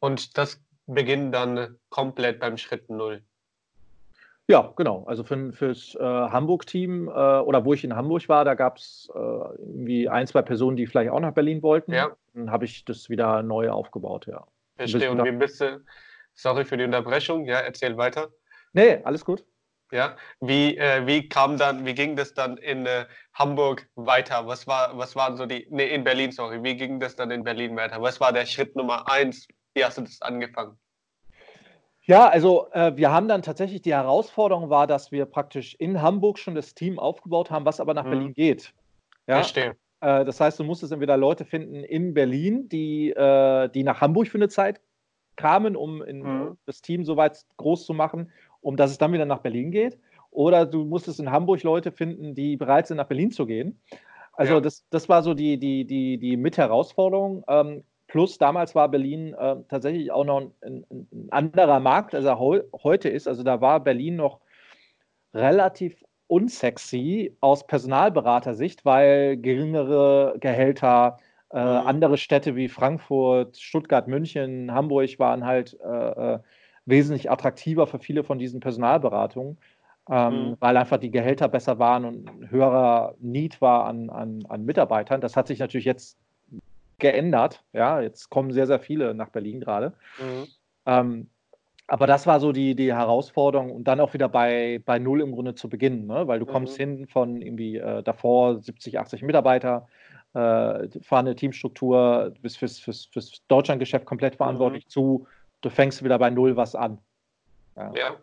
Und 0.00 0.36
das 0.36 0.60
beginnt 0.86 1.34
dann 1.34 1.76
komplett 1.90 2.40
beim 2.40 2.56
Schritt 2.56 2.90
Null. 2.90 3.22
Ja, 4.48 4.72
genau. 4.76 5.04
Also 5.06 5.22
für, 5.22 5.52
fürs 5.52 5.94
äh, 5.94 6.00
Hamburg-Team 6.02 7.08
äh, 7.08 7.10
oder 7.10 7.64
wo 7.64 7.74
ich 7.74 7.84
in 7.84 7.94
Hamburg 7.94 8.28
war, 8.28 8.44
da 8.44 8.54
gab 8.54 8.76
es 8.76 9.08
äh, 9.14 9.18
irgendwie 9.18 10.08
ein, 10.08 10.26
zwei 10.26 10.42
Personen, 10.42 10.76
die 10.76 10.86
vielleicht 10.86 11.10
auch 11.10 11.20
nach 11.20 11.32
Berlin 11.32 11.62
wollten. 11.62 11.92
Ja. 11.92 12.16
Dann 12.34 12.50
habe 12.50 12.64
ich 12.64 12.84
das 12.84 13.08
wieder 13.08 13.42
neu 13.42 13.70
aufgebaut, 13.70 14.26
ja. 14.26 14.44
Verstehe. 14.76 15.10
Und 15.10 15.24
wie 15.24 15.30
bist 15.32 15.60
du, 15.60 15.80
sorry 16.34 16.64
für 16.64 16.76
die 16.76 16.84
Unterbrechung, 16.84 17.44
ja, 17.44 17.60
erzähl 17.60 17.96
weiter. 17.96 18.30
Nee, 18.72 19.00
alles 19.04 19.24
gut. 19.24 19.44
Ja, 19.92 20.16
wie, 20.40 20.78
äh, 20.78 21.06
wie 21.06 21.28
kam 21.28 21.58
dann, 21.58 21.84
wie 21.84 21.94
ging 21.94 22.16
das 22.16 22.32
dann 22.32 22.56
in 22.56 22.86
äh, 22.86 23.04
Hamburg 23.34 23.86
weiter? 23.94 24.46
Was 24.46 24.66
war, 24.66 24.96
was 24.96 25.14
waren 25.14 25.36
so 25.36 25.44
die, 25.44 25.66
nee, 25.70 25.94
in 25.94 26.02
Berlin, 26.02 26.32
sorry, 26.32 26.62
wie 26.62 26.74
ging 26.76 26.98
das 26.98 27.14
dann 27.14 27.30
in 27.30 27.44
Berlin 27.44 27.76
weiter? 27.76 28.00
Was 28.00 28.18
war 28.18 28.32
der 28.32 28.46
Schritt 28.46 28.74
Nummer 28.74 29.06
eins? 29.10 29.46
Wie 29.74 29.84
hast 29.84 29.98
du 29.98 30.02
das 30.02 30.22
angefangen? 30.22 30.78
Ja, 32.04 32.26
also 32.26 32.68
äh, 32.72 32.96
wir 32.96 33.12
haben 33.12 33.28
dann 33.28 33.42
tatsächlich 33.42 33.82
die 33.82 33.92
Herausforderung 33.92 34.70
war, 34.70 34.86
dass 34.86 35.12
wir 35.12 35.26
praktisch 35.26 35.74
in 35.74 36.00
Hamburg 36.00 36.38
schon 36.38 36.54
das 36.54 36.74
Team 36.74 36.98
aufgebaut 36.98 37.50
haben, 37.50 37.66
was 37.66 37.78
aber 37.78 37.92
nach 37.92 38.04
mhm. 38.04 38.10
Berlin 38.10 38.34
geht. 38.34 38.72
Ja, 39.26 39.36
Verstehe. 39.36 39.76
Äh, 40.00 40.24
das 40.24 40.40
heißt, 40.40 40.58
du 40.58 40.64
musstest 40.64 40.92
entweder 40.92 41.18
Leute 41.18 41.44
finden 41.44 41.84
in 41.84 42.14
Berlin, 42.14 42.68
die, 42.70 43.10
äh, 43.10 43.68
die 43.68 43.84
nach 43.84 44.00
Hamburg 44.00 44.28
für 44.28 44.38
eine 44.38 44.48
Zeit 44.48 44.80
kramen, 45.36 45.76
um 45.76 46.02
in, 46.02 46.22
mhm. 46.22 46.58
das 46.66 46.80
Team 46.82 47.04
so 47.04 47.16
weit 47.16 47.44
groß 47.56 47.86
zu 47.86 47.94
machen, 47.94 48.32
um 48.62 48.76
dass 48.76 48.90
es 48.90 48.98
dann 48.98 49.12
wieder 49.12 49.26
nach 49.26 49.40
Berlin 49.40 49.70
geht. 49.70 49.98
Oder 50.30 50.64
du 50.64 50.84
musstest 50.84 51.20
in 51.20 51.30
Hamburg 51.30 51.62
Leute 51.62 51.92
finden, 51.92 52.34
die 52.34 52.56
bereit 52.56 52.86
sind, 52.86 52.96
nach 52.96 53.06
Berlin 53.06 53.30
zu 53.30 53.44
gehen. 53.44 53.78
Also 54.32 54.54
ja. 54.54 54.60
das, 54.60 54.84
das 54.88 55.08
war 55.08 55.22
so 55.22 55.34
die, 55.34 55.58
die, 55.58 55.84
die, 55.84 56.16
die 56.16 56.36
Mitherausforderung. 56.38 57.44
Ähm, 57.48 57.84
plus 58.06 58.38
damals 58.38 58.74
war 58.74 58.88
Berlin 58.88 59.34
äh, 59.34 59.56
tatsächlich 59.68 60.10
auch 60.10 60.24
noch 60.24 60.50
ein, 60.62 60.86
ein, 60.90 61.28
anderer 61.30 61.80
Markt, 61.80 62.14
als 62.14 62.24
er 62.24 62.38
heu, 62.38 62.62
heute 62.82 63.10
ist. 63.10 63.28
Also 63.28 63.42
da 63.42 63.60
war 63.60 63.80
Berlin 63.80 64.16
noch 64.16 64.40
relativ 65.34 66.02
unsexy 66.28 67.36
aus 67.40 67.66
Personalberatersicht, 67.66 68.86
weil 68.86 69.36
geringere 69.36 70.36
Gehälter, 70.40 71.18
äh, 71.50 71.58
mhm. 71.58 71.86
andere 71.86 72.16
Städte 72.16 72.56
wie 72.56 72.68
Frankfurt, 72.68 73.58
Stuttgart, 73.58 74.08
München, 74.08 74.72
Hamburg 74.72 75.18
waren 75.18 75.44
halt 75.44 75.78
äh, 75.84 76.34
äh 76.34 76.38
wesentlich 76.86 77.30
attraktiver 77.30 77.86
für 77.86 77.98
viele 77.98 78.24
von 78.24 78.38
diesen 78.38 78.60
Personalberatungen 78.60 79.58
ähm, 80.10 80.50
mhm. 80.50 80.56
weil 80.60 80.76
einfach 80.76 80.98
die 80.98 81.10
Gehälter 81.10 81.48
besser 81.48 81.78
waren 81.78 82.04
und 82.04 82.28
ein 82.28 82.50
höherer 82.50 83.14
Need 83.20 83.60
war 83.60 83.86
an, 83.86 84.10
an, 84.10 84.44
an 84.48 84.64
Mitarbeitern. 84.64 85.20
Das 85.20 85.36
hat 85.36 85.46
sich 85.46 85.58
natürlich 85.58 85.84
jetzt 85.84 86.18
geändert. 86.98 87.62
Ja, 87.72 88.00
jetzt 88.00 88.28
kommen 88.30 88.52
sehr, 88.52 88.66
sehr 88.66 88.80
viele 88.80 89.14
nach 89.14 89.28
Berlin 89.28 89.60
gerade. 89.60 89.92
Mhm. 90.18 90.46
Ähm, 90.86 91.26
aber 91.86 92.06
das 92.06 92.26
war 92.26 92.40
so 92.40 92.52
die, 92.52 92.74
die 92.74 92.92
Herausforderung 92.92 93.70
und 93.70 93.84
dann 93.84 94.00
auch 94.00 94.14
wieder 94.14 94.28
bei, 94.28 94.80
bei 94.84 94.98
Null 94.98 95.20
im 95.20 95.32
Grunde 95.32 95.54
zu 95.54 95.68
beginnen, 95.68 96.06
ne? 96.06 96.26
weil 96.26 96.38
du 96.38 96.46
mhm. 96.46 96.50
kommst 96.50 96.76
hin 96.76 97.06
von 97.06 97.42
irgendwie 97.42 97.76
äh, 97.76 98.02
davor 98.02 98.60
70, 98.60 98.98
80 98.98 99.22
Mitarbeiter, 99.22 99.86
äh, 100.34 100.88
fahrende 101.02 101.36
Teamstruktur, 101.36 102.32
bist 102.40 102.58
fürs, 102.58 102.78
fürs, 102.78 103.06
fürs 103.06 103.42
Deutschlandgeschäft 103.48 104.06
komplett 104.06 104.36
verantwortlich 104.36 104.86
mhm. 104.86 104.90
zu, 104.90 105.26
du 105.62 105.70
fängst 105.70 106.04
wieder 106.04 106.18
bei 106.18 106.30
Null 106.30 106.56
was 106.56 106.74
an. 106.74 106.98
Ja. 107.76 107.92
ja. 107.94 108.16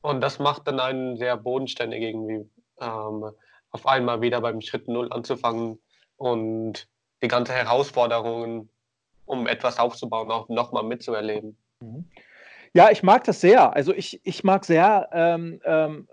Und 0.00 0.20
das 0.20 0.38
macht 0.38 0.68
dann 0.68 0.78
einen 0.78 1.16
sehr 1.16 1.36
bodenständig 1.36 2.02
irgendwie, 2.02 2.48
ähm, 2.80 3.30
auf 3.70 3.86
einmal 3.86 4.20
wieder 4.20 4.40
beim 4.40 4.60
Schritt 4.60 4.88
Null 4.88 5.12
anzufangen 5.12 5.78
und 6.16 6.88
die 7.22 7.28
ganzen 7.28 7.54
Herausforderungen, 7.54 8.68
um 9.26 9.46
etwas 9.46 9.78
aufzubauen, 9.78 10.30
auch 10.30 10.48
nochmal 10.48 10.84
mitzuerleben. 10.84 11.56
Mhm. 11.80 12.04
Ja, 12.74 12.90
ich 12.90 13.02
mag 13.02 13.24
das 13.24 13.40
sehr. 13.40 13.74
Also 13.74 13.92
ich, 13.92 14.20
ich 14.24 14.44
mag 14.44 14.64
sehr 14.64 15.08
ähm, 15.12 15.60
ähm, 15.64 16.08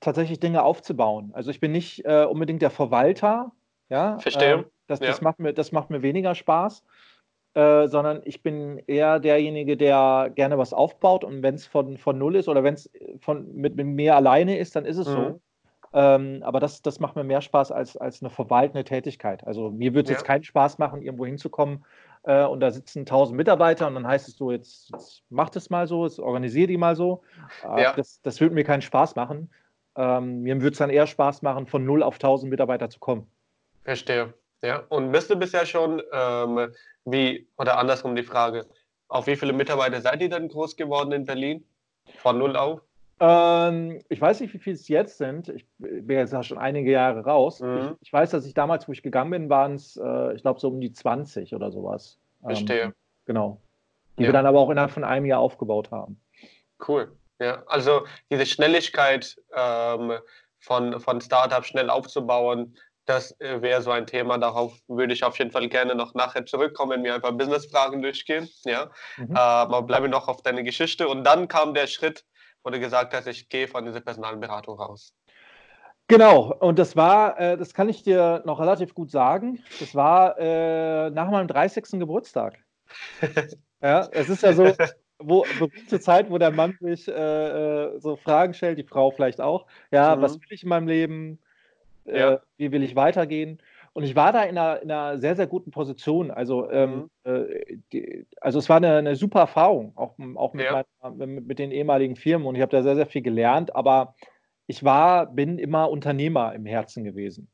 tatsächlich 0.00 0.40
Dinge 0.40 0.62
aufzubauen. 0.62 1.30
Also 1.34 1.50
ich 1.50 1.60
bin 1.60 1.72
nicht 1.72 2.04
äh, 2.04 2.24
unbedingt 2.24 2.62
der 2.62 2.70
Verwalter. 2.70 3.52
Ja, 3.88 4.18
Verstehe. 4.18 4.54
Ähm, 4.54 4.64
das, 4.86 5.00
ja. 5.00 5.06
das, 5.06 5.20
macht 5.20 5.38
mir, 5.38 5.52
das 5.52 5.70
macht 5.70 5.90
mir 5.90 6.02
weniger 6.02 6.34
Spaß. 6.34 6.82
Äh, 7.54 7.88
sondern 7.88 8.22
ich 8.24 8.42
bin 8.42 8.78
eher 8.86 9.20
derjenige, 9.20 9.76
der 9.76 10.30
gerne 10.34 10.56
was 10.56 10.72
aufbaut 10.72 11.22
und 11.22 11.42
wenn 11.42 11.54
es 11.54 11.66
von, 11.66 11.98
von 11.98 12.16
null 12.16 12.36
ist 12.36 12.48
oder 12.48 12.64
wenn 12.64 12.74
es 12.74 12.90
mit, 13.52 13.76
mit 13.76 13.86
mir 13.86 14.16
alleine 14.16 14.56
ist, 14.56 14.74
dann 14.74 14.86
ist 14.86 14.96
es 14.96 15.06
mhm. 15.06 15.12
so. 15.12 15.40
Ähm, 15.92 16.42
aber 16.42 16.60
das, 16.60 16.80
das 16.80 16.98
macht 16.98 17.14
mir 17.14 17.24
mehr 17.24 17.42
Spaß 17.42 17.70
als, 17.70 17.98
als 17.98 18.22
eine 18.22 18.30
verwaltende 18.30 18.84
Tätigkeit. 18.84 19.46
Also 19.46 19.70
mir 19.70 19.92
würde 19.92 20.04
es 20.04 20.08
ja. 20.08 20.16
jetzt 20.16 20.24
keinen 20.24 20.44
Spaß 20.44 20.78
machen, 20.78 21.02
irgendwo 21.02 21.26
hinzukommen 21.26 21.84
äh, 22.22 22.44
und 22.44 22.60
da 22.60 22.70
sitzen 22.70 23.04
tausend 23.04 23.36
Mitarbeiter 23.36 23.86
und 23.86 23.96
dann 23.96 24.06
heißt 24.06 24.28
es 24.28 24.36
so, 24.36 24.50
jetzt, 24.50 24.90
jetzt 24.90 25.22
mach 25.28 25.50
das 25.50 25.68
mal 25.68 25.86
so, 25.86 26.06
jetzt 26.06 26.20
organisiere 26.20 26.68
die 26.68 26.78
mal 26.78 26.96
so. 26.96 27.22
Äh, 27.64 27.82
ja. 27.82 27.92
Das, 27.92 28.22
das 28.22 28.40
würde 28.40 28.54
mir 28.54 28.64
keinen 28.64 28.80
Spaß 28.82 29.14
machen. 29.14 29.50
Ähm, 29.94 30.40
mir 30.40 30.54
würde 30.56 30.72
es 30.72 30.78
dann 30.78 30.88
eher 30.88 31.06
Spaß 31.06 31.42
machen, 31.42 31.66
von 31.66 31.84
null 31.84 32.02
auf 32.02 32.18
tausend 32.18 32.50
Mitarbeiter 32.50 32.88
zu 32.88 32.98
kommen. 32.98 33.26
Verstehe. 33.84 34.32
Ja, 34.62 34.84
und 34.88 35.10
bist 35.10 35.28
du 35.28 35.36
bisher 35.36 35.66
schon, 35.66 36.02
ähm, 36.12 36.72
wie, 37.04 37.48
oder 37.58 37.78
andersrum 37.78 38.14
die 38.14 38.22
Frage, 38.22 38.66
auf 39.08 39.26
wie 39.26 39.36
viele 39.36 39.52
Mitarbeiter 39.52 40.00
seid 40.00 40.22
ihr 40.22 40.30
denn 40.30 40.48
groß 40.48 40.76
geworden 40.76 41.12
in 41.12 41.24
Berlin? 41.24 41.64
Von 42.18 42.38
null 42.38 42.56
auf? 42.56 42.80
Ähm, 43.20 44.02
ich 44.08 44.20
weiß 44.20 44.40
nicht, 44.40 44.54
wie 44.54 44.58
viele 44.58 44.74
es 44.74 44.88
jetzt 44.88 45.18
sind. 45.18 45.48
Ich 45.48 45.64
bin 45.78 46.16
jetzt 46.16 46.34
schon 46.44 46.58
einige 46.58 46.90
Jahre 46.90 47.24
raus. 47.24 47.60
Mhm. 47.60 47.96
Ich, 48.00 48.08
ich, 48.08 48.12
weiß, 48.12 48.30
dass 48.30 48.46
ich 48.46 48.54
damals, 48.54 48.88
wo 48.88 48.92
ich 48.92 49.02
gegangen 49.02 49.30
bin, 49.30 49.50
waren 49.50 49.74
es, 49.74 49.96
äh, 49.96 50.34
ich 50.34 50.42
glaube, 50.42 50.60
so 50.60 50.68
um 50.68 50.80
die 50.80 50.92
20 50.92 51.54
oder 51.54 51.70
sowas. 51.70 52.18
Ähm, 52.42 52.50
Verstehe. 52.50 52.94
Genau. 53.26 53.60
Die 54.18 54.22
ja. 54.22 54.28
wir 54.28 54.32
dann 54.32 54.46
aber 54.46 54.58
auch 54.60 54.70
innerhalb 54.70 54.90
von 54.90 55.04
einem 55.04 55.26
Jahr 55.26 55.40
aufgebaut 55.40 55.90
haben. 55.90 56.20
Cool. 56.86 57.12
Ja, 57.40 57.62
also 57.66 58.06
diese 58.30 58.46
Schnelligkeit 58.46 59.36
ähm, 59.56 60.12
von, 60.58 61.00
von 61.00 61.20
Startup 61.20 61.64
schnell 61.64 61.90
aufzubauen, 61.90 62.76
das 63.04 63.38
äh, 63.40 63.60
wäre 63.62 63.82
so 63.82 63.90
ein 63.90 64.06
Thema. 64.06 64.38
Darauf 64.38 64.78
würde 64.88 65.12
ich 65.12 65.24
auf 65.24 65.38
jeden 65.38 65.50
Fall 65.50 65.68
gerne 65.68 65.94
noch 65.94 66.14
nachher 66.14 66.46
zurückkommen, 66.46 66.92
wenn 66.92 67.04
wir 67.04 67.14
einfach 67.14 67.32
Businessfragen 67.32 68.02
durchgehen. 68.02 68.48
Ja. 68.64 68.90
Mhm. 69.16 69.36
Aber 69.36 69.82
bleibe 69.82 70.08
noch 70.08 70.28
auf 70.28 70.42
deine 70.42 70.62
Geschichte. 70.62 71.08
Und 71.08 71.24
dann 71.24 71.48
kam 71.48 71.74
der 71.74 71.86
Schritt, 71.86 72.24
wo 72.62 72.70
du 72.70 72.78
gesagt 72.78 73.14
hast, 73.14 73.26
ich 73.26 73.48
gehe 73.48 73.68
von 73.68 73.84
dieser 73.84 74.00
Personalberatung 74.00 74.78
raus. 74.78 75.14
Genau, 76.08 76.52
und 76.60 76.78
das 76.78 76.94
war, 76.94 77.40
äh, 77.40 77.56
das 77.56 77.74
kann 77.74 77.88
ich 77.88 78.02
dir 78.02 78.42
noch 78.44 78.60
relativ 78.60 78.94
gut 78.94 79.10
sagen, 79.10 79.62
das 79.80 79.94
war 79.94 80.38
äh, 80.38 81.10
nach 81.10 81.30
meinem 81.30 81.48
30. 81.48 81.84
Geburtstag. 81.92 82.58
ja, 83.80 84.08
es 84.12 84.28
ist 84.28 84.42
ja 84.42 84.52
so, 84.52 84.74
wo 85.18 85.46
zur 85.88 86.00
Zeit, 86.00 86.30
wo 86.30 86.38
der 86.38 86.50
Mann 86.50 86.76
sich 86.80 87.08
äh, 87.08 87.98
so 87.98 88.16
Fragen 88.16 88.52
stellt, 88.52 88.78
die 88.78 88.84
Frau 88.84 89.10
vielleicht 89.10 89.40
auch, 89.40 89.66
ja, 89.90 90.14
mhm. 90.16 90.22
was 90.22 90.34
will 90.34 90.48
ich 90.50 90.64
in 90.64 90.68
meinem 90.68 90.88
Leben? 90.88 91.38
Ja. 92.04 92.34
äh, 92.34 92.38
wie 92.56 92.72
will 92.72 92.82
ich 92.82 92.96
weitergehen. 92.96 93.60
Und 93.94 94.04
ich 94.04 94.16
war 94.16 94.32
da 94.32 94.42
in 94.44 94.56
einer, 94.56 94.80
in 94.80 94.90
einer 94.90 95.18
sehr, 95.18 95.36
sehr 95.36 95.46
guten 95.46 95.70
Position. 95.70 96.30
Also, 96.30 96.70
ähm, 96.70 97.10
mhm. 97.24 97.30
äh, 97.30 97.76
die, 97.92 98.26
also 98.40 98.58
es 98.58 98.68
war 98.68 98.78
eine, 98.78 98.96
eine, 98.96 99.16
super 99.16 99.40
Erfahrung, 99.40 99.92
auch, 99.96 100.14
auch 100.36 100.54
mit, 100.54 100.64
ja. 100.64 100.84
meiner, 101.02 101.26
mit, 101.26 101.58
den 101.58 101.70
ehemaligen 101.70 102.16
Firmen. 102.16 102.46
Und 102.46 102.54
ich 102.54 102.62
habe 102.62 102.72
da 102.72 102.82
sehr, 102.82 102.96
sehr 102.96 103.06
viel 103.06 103.22
gelernt. 103.22 103.76
Aber 103.76 104.14
ich 104.66 104.82
war, 104.82 105.26
bin 105.26 105.58
immer 105.58 105.90
Unternehmer 105.90 106.54
im 106.54 106.64
Herzen 106.64 107.04
gewesen. 107.04 107.50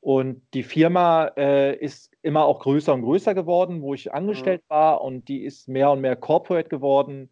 Und 0.00 0.42
die 0.52 0.62
Firma 0.62 1.32
äh, 1.36 1.74
ist 1.74 2.12
immer 2.22 2.44
auch 2.44 2.60
größer 2.60 2.92
und 2.92 3.02
größer 3.02 3.34
geworden, 3.34 3.80
wo 3.80 3.94
ich 3.94 4.12
angestellt 4.12 4.62
mhm. 4.68 4.74
war. 4.74 5.00
Und 5.00 5.28
die 5.28 5.42
ist 5.42 5.68
mehr 5.68 5.90
und 5.90 6.02
mehr 6.02 6.16
corporate 6.16 6.68
geworden. 6.68 7.30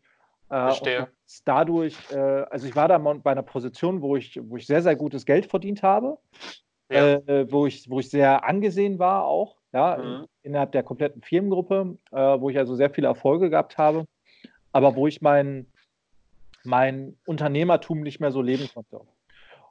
Äh, 0.49 0.55
Verstehe. 0.55 1.09
Dadurch, 1.45 1.97
äh, 2.13 2.17
also 2.17 2.67
ich 2.67 2.77
war 2.77 2.89
da 2.89 2.99
bei 2.99 3.31
einer 3.31 3.43
Position, 3.43 4.03
wo 4.03 4.17
ich, 4.17 4.41
wo 4.43 4.57
ich 4.57 4.67
sehr, 4.67 4.83
sehr 4.83 4.97
gutes 4.97 5.27
Geld 5.27 5.47
verdient 5.47 5.83
habe, 5.83 6.19
ja. 6.91 7.15
äh, 7.15 7.51
wo, 7.51 7.67
ich, 7.67 7.89
wo 7.91 8.01
ich 8.01 8.11
sehr 8.11 8.45
angesehen 8.45 8.99
war 8.99 9.25
auch, 9.25 9.57
ja, 9.73 9.99
mhm. 9.99 10.27
innerhalb 10.43 10.73
der 10.73 10.83
kompletten 10.83 11.23
Firmengruppe, 11.23 11.99
äh, 12.13 12.17
wo 12.17 12.51
ich 12.51 12.59
also 12.59 12.75
sehr 12.75 12.91
viele 12.91 13.09
Erfolge 13.09 13.51
gehabt 13.51 13.77
habe, 13.77 14.07
aber 14.73 14.97
wo 14.97 15.07
ich 15.07 15.21
mein, 15.21 15.67
mein 16.65 17.17
Unternehmertum 17.27 18.01
nicht 18.01 18.21
mehr 18.21 18.33
so 18.33 18.43
leben 18.43 18.69
konnte. 18.73 19.01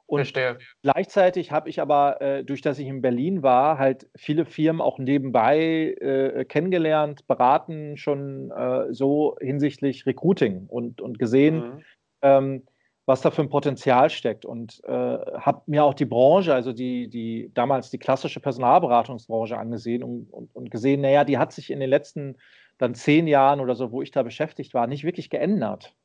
Und 0.06 0.20
Verstehe. 0.20 0.58
gleichzeitig 0.82 1.50
habe 1.50 1.68
ich 1.68 1.80
aber, 1.80 2.20
äh, 2.20 2.44
durch 2.44 2.60
dass 2.60 2.78
ich 2.78 2.86
in 2.86 3.02
Berlin 3.02 3.42
war, 3.42 3.78
halt 3.78 4.08
viele 4.16 4.44
Firmen 4.44 4.80
auch 4.80 4.98
nebenbei 4.98 5.96
äh, 6.00 6.44
kennengelernt, 6.44 7.26
beraten, 7.26 7.96
schon 7.96 8.52
äh, 8.52 8.92
so 8.92 9.36
hinsichtlich 9.40 10.06
Recruiting 10.06 10.66
und, 10.68 11.00
und 11.00 11.18
gesehen, 11.18 11.56
mhm. 11.56 11.84
ähm, 12.22 12.62
was 13.04 13.20
da 13.20 13.32
für 13.32 13.42
ein 13.42 13.48
Potenzial 13.48 14.08
steckt. 14.10 14.44
Und 14.44 14.80
äh, 14.84 14.90
habe 14.92 15.62
mir 15.66 15.82
auch 15.82 15.94
die 15.94 16.04
Branche, 16.04 16.54
also 16.54 16.72
die, 16.72 17.08
die 17.08 17.50
damals 17.52 17.90
die 17.90 17.98
klassische 17.98 18.38
Personalberatungsbranche 18.38 19.58
angesehen 19.58 20.04
und, 20.04 20.32
und, 20.32 20.54
und 20.54 20.70
gesehen, 20.70 21.00
naja, 21.00 21.24
die 21.24 21.38
hat 21.38 21.52
sich 21.52 21.70
in 21.70 21.80
den 21.80 21.90
letzten 21.90 22.36
dann 22.78 22.94
zehn 22.94 23.26
Jahren 23.26 23.60
oder 23.60 23.74
so, 23.74 23.90
wo 23.90 24.02
ich 24.02 24.12
da 24.12 24.22
beschäftigt 24.22 24.72
war, 24.72 24.86
nicht 24.86 25.02
wirklich 25.02 25.30
geändert. 25.30 25.96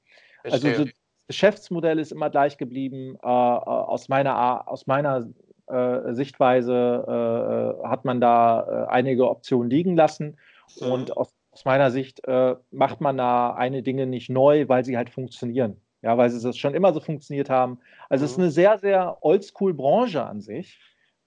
Also 0.43 0.59
Verstehe. 0.59 0.71
Also 0.71 0.83
so, 0.85 0.91
Geschäftsmodell 1.31 1.97
ist 1.97 2.11
immer 2.11 2.29
gleich 2.29 2.57
geblieben. 2.57 3.15
Äh, 3.23 3.27
äh, 3.27 3.29
aus 3.29 4.09
meiner, 4.09 4.67
aus 4.69 4.85
meiner 4.85 5.29
äh, 5.67 6.13
Sichtweise 6.13 7.77
äh, 7.81 7.87
hat 7.87 8.03
man 8.03 8.19
da 8.19 8.87
äh, 8.89 8.91
einige 8.91 9.29
Optionen 9.29 9.69
liegen 9.69 9.95
lassen. 9.95 10.37
Mhm. 10.81 10.91
Und 10.91 11.15
aus, 11.15 11.33
aus 11.51 11.63
meiner 11.63 11.89
Sicht 11.89 12.27
äh, 12.27 12.55
macht 12.71 12.99
man 12.99 13.15
da 13.15 13.53
eine 13.53 13.81
Dinge 13.81 14.07
nicht 14.07 14.29
neu, 14.29 14.67
weil 14.67 14.83
sie 14.83 14.97
halt 14.97 15.09
funktionieren. 15.09 15.79
Ja, 16.01 16.17
weil 16.17 16.29
sie 16.29 16.45
das 16.45 16.57
schon 16.57 16.73
immer 16.73 16.91
so 16.91 16.99
funktioniert 16.99 17.49
haben. 17.49 17.79
Also 18.09 18.23
mhm. 18.23 18.25
es 18.25 18.31
ist 18.31 18.37
mhm. 18.37 18.43
eine 18.43 18.51
sehr, 18.51 18.77
sehr 18.79 19.17
oldschool-Branche 19.21 20.25
an 20.25 20.41
sich, 20.41 20.79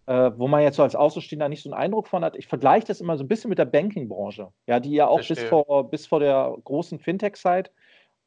wo 0.07 0.49
man 0.49 0.61
jetzt 0.61 0.77
so 0.77 0.83
als 0.83 0.95
Außenstehender 0.95 1.49
nicht 1.49 1.63
so 1.63 1.71
einen 1.71 1.81
Eindruck 1.81 2.09
von 2.09 2.23
hat. 2.23 2.37
Ich 2.37 2.47
vergleiche 2.47 2.87
das 2.87 3.01
immer 3.01 3.17
so 3.17 3.25
ein 3.25 3.29
bisschen 3.29 3.49
mit 3.49 3.59
der 3.59 3.65
Banking-Branche, 3.65 4.49
ja, 4.67 4.79
die 4.79 4.91
ja 4.91 5.07
auch 5.07 5.27
bis 5.27 5.43
vor, 5.45 5.89
bis 5.89 6.07
vor 6.07 6.21
der 6.21 6.55
großen 6.63 6.99
Fintech-Zeit 6.99 7.71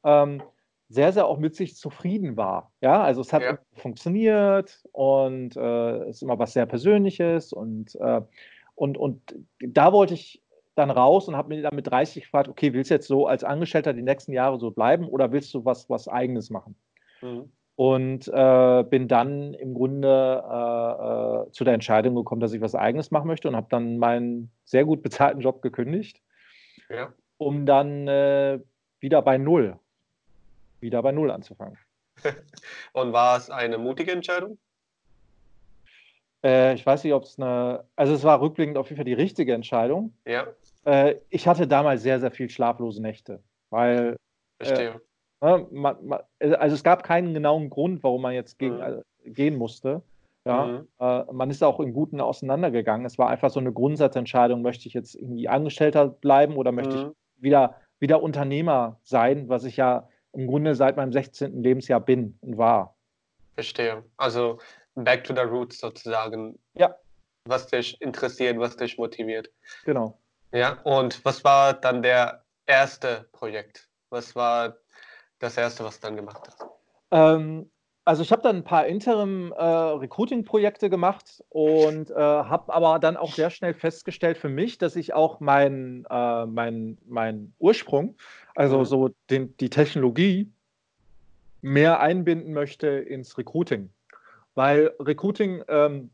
ähm, 0.03 0.41
sehr, 0.89 1.12
sehr 1.12 1.28
auch 1.28 1.38
mit 1.38 1.56
sich 1.56 1.76
zufrieden 1.76 2.38
war. 2.38 2.71
Ja, 2.82 3.02
also 3.04 3.21
es 3.21 3.34
hat 3.34 3.41
ja. 3.41 3.58
funktioniert 3.73 4.84
und 4.91 5.56
äh, 5.56 5.97
es 6.04 6.17
ist 6.17 6.21
immer 6.21 6.39
was 6.39 6.54
sehr 6.54 6.65
Persönliches 6.65 7.54
und, 7.54 7.95
äh, 7.95 8.21
und, 8.76 8.97
und 8.97 9.36
da 9.60 9.91
wollte 9.91 10.13
ich 10.13 10.41
dann 10.76 10.91
raus 10.91 11.28
und 11.28 11.36
habe 11.36 11.50
mir 11.50 11.62
dann 11.62 11.76
mit 11.76 11.88
30 11.88 12.23
gefragt, 12.23 12.47
okay, 12.47 12.73
willst 12.73 12.91
du 12.91 12.95
jetzt 12.95 13.08
so 13.08 13.28
als 13.28 13.43
Angestellter 13.43 13.93
die 13.93 14.04
nächsten 14.04 14.32
Jahre 14.32 14.60
so 14.60 14.71
bleiben 14.71 15.08
oder 15.08 15.32
willst 15.32 15.54
du 15.54 15.65
was, 15.65 15.89
was 15.89 16.08
Eigenes 16.08 16.50
machen? 16.50 16.76
Mhm. 17.21 17.52
Und 17.76 18.28
äh, 18.28 18.84
bin 18.84 19.08
dann 19.08 19.54
im 19.54 19.73
Grunde 19.73 20.43
äh, 20.50 21.47
äh, 21.47 21.52
zu 21.52 21.63
der 21.63 21.73
Entscheidung 21.73 22.15
gekommen, 22.15 22.41
dass 22.41 22.54
ich 22.54 22.62
was 22.62 22.76
Eigenes 22.76 23.12
machen 23.12 23.28
möchte 23.28 23.47
und 23.47 23.56
habe 23.56 23.67
dann 23.69 23.97
meinen 23.97 24.52
sehr 24.63 24.86
gut 24.86 25.02
bezahlten 25.04 25.41
Job 25.41 25.62
gekündigt. 25.62 26.21
Ja 26.89 27.13
um 27.38 27.65
dann 27.65 28.08
äh, 28.08 28.60
wieder 29.00 29.21
bei 29.21 29.38
Null, 29.38 29.80
wieder 30.79 31.01
bei 31.01 31.11
Null 31.11 31.31
anzufangen. 31.31 31.77
Und 32.93 33.13
war 33.13 33.37
es 33.37 33.49
eine 33.49 33.77
mutige 33.77 34.11
Entscheidung? 34.11 34.57
Äh, 36.43 36.73
ich 36.75 36.85
weiß 36.85 37.03
nicht, 37.03 37.13
ob 37.13 37.23
es 37.23 37.39
eine, 37.39 37.83
also 37.95 38.13
es 38.13 38.23
war 38.23 38.41
rückblickend 38.41 38.77
auf 38.77 38.89
jeden 38.89 38.97
Fall 38.97 39.05
die 39.05 39.13
richtige 39.13 39.53
Entscheidung. 39.53 40.13
Ja. 40.25 40.47
Äh, 40.85 41.15
ich 41.29 41.47
hatte 41.47 41.67
damals 41.67 42.03
sehr, 42.03 42.19
sehr 42.19 42.31
viel 42.31 42.49
schlaflose 42.49 43.01
Nächte, 43.01 43.41
weil. 43.69 44.15
Verstehe. 44.59 45.01
Ne, 45.41 45.67
man, 45.71 45.97
man, 46.03 46.19
also 46.39 46.75
es 46.75 46.83
gab 46.83 47.03
keinen 47.03 47.33
genauen 47.33 47.69
Grund, 47.69 48.03
warum 48.03 48.21
man 48.23 48.33
jetzt 48.33 48.57
gegen, 48.57 48.75
mhm. 48.75 48.81
also, 48.81 49.01
gehen 49.25 49.55
musste. 49.55 50.01
Ja, 50.47 50.65
mhm. 50.65 50.87
äh, 50.99 51.33
man 51.33 51.49
ist 51.49 51.61
auch 51.63 51.79
im 51.79 51.93
Guten 51.93 52.21
auseinandergegangen. 52.21 53.05
Es 53.05 53.17
war 53.17 53.29
einfach 53.29 53.49
so 53.49 53.59
eine 53.59 53.73
Grundsatzentscheidung, 53.73 54.61
möchte 54.61 54.87
ich 54.87 54.93
jetzt 54.93 55.15
irgendwie 55.15 55.49
Angestellter 55.49 56.07
bleiben 56.07 56.55
oder 56.55 56.71
möchte 56.71 56.95
mhm. 56.95 57.11
ich 57.35 57.43
wieder, 57.43 57.75
wieder 57.99 58.23
Unternehmer 58.23 58.97
sein, 59.03 59.49
was 59.49 59.65
ich 59.65 59.75
ja 59.75 60.07
im 60.38 60.47
Grunde 60.47 60.76
seit 60.76 60.97
meinem 60.97 61.12
16. 61.12 61.63
Lebensjahr 61.63 62.00
bin 62.00 62.38
und 62.41 62.58
war. 62.58 62.95
Verstehe. 63.56 64.04
Also 64.17 64.60
back 64.93 65.23
to 65.23 65.34
the 65.34 65.41
roots 65.41 65.80
sozusagen. 65.80 66.60
Ja. 66.76 66.95
Was 67.45 67.67
dich 67.67 68.00
interessiert, 68.02 68.60
was 68.60 68.78
dich 68.78 68.97
motiviert. 68.97 69.50
Genau. 69.86 70.19
Ja, 70.52 70.80
und 70.84 71.23
was 71.26 71.43
war 71.43 71.73
dann 71.73 72.04
der 72.04 72.43
erste 72.67 73.28
Projekt? 73.32 73.89
Was 74.12 74.36
war 74.36 74.78
das 75.39 75.58
erste, 75.58 75.84
was 75.84 76.00
du 76.00 76.08
dann 76.08 76.17
gemacht 76.17 76.43
hast? 76.45 76.65
Ähm, 77.12 77.69
also 78.08 78.23
ich 78.23 78.32
habe 78.32 78.41
dann 78.41 78.56
ein 78.58 78.63
paar 78.63 78.86
Interim-Recruiting-Projekte 78.86 80.86
äh, 80.86 80.89
gemacht 80.89 81.43
und 81.50 82.10
äh, 82.12 82.15
habe 82.15 82.73
aber 82.73 83.00
dann 83.00 83.17
auch 83.17 83.34
sehr 83.34 83.50
schnell 83.50 83.73
festgestellt 83.73 84.38
für 84.38 84.47
mich, 84.47 84.78
dass 84.78 84.95
ich 84.95 85.13
auch 85.13 85.41
meinen 85.41 86.06
äh, 86.10 86.45
mein, 86.45 86.97
mein 87.06 87.54
Ursprung, 87.60 88.15
also 88.58 88.84
so 88.84 89.12
den, 89.30 89.56
die 89.58 89.70
Technologie, 89.70 90.52
mehr 91.62 92.00
einbinden 92.00 92.54
möchte 92.54 92.88
ins 92.88 93.38
Recruiting. 93.38 93.89
Weil 94.56 94.91
Recruiting 95.00 95.63
ähm, 95.67 96.10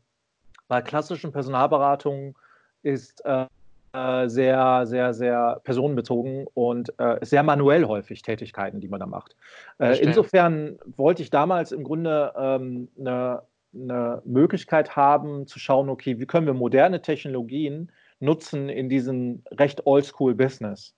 bei 0.68 0.82
klassischen 0.82 1.32
Personalberatungen 1.32 2.34
ist 2.82 3.24
äh, 3.24 3.46
äh, 3.94 4.28
sehr, 4.28 4.86
sehr, 4.86 5.14
sehr 5.14 5.60
personenbezogen 5.64 6.46
und 6.52 6.92
äh, 6.98 7.18
sehr 7.22 7.42
manuell 7.42 7.86
häufig 7.86 8.20
Tätigkeiten, 8.20 8.80
die 8.80 8.88
man 8.88 9.00
da 9.00 9.06
macht. 9.06 9.36
Äh, 9.78 9.98
insofern 10.00 10.78
wollte 10.96 11.22
ich 11.22 11.30
damals 11.30 11.72
im 11.72 11.84
Grunde 11.84 12.32
ähm, 12.36 12.88
eine, 12.98 13.42
eine 13.74 14.22
Möglichkeit 14.26 14.96
haben 14.96 15.46
zu 15.46 15.58
schauen, 15.58 15.88
okay, 15.88 16.18
wie 16.18 16.26
können 16.26 16.46
wir 16.46 16.54
moderne 16.54 17.00
Technologien 17.00 17.90
nutzen 18.20 18.68
in 18.68 18.88
diesem 18.88 19.42
recht 19.50 19.86
oldschool-Business. 19.86 20.94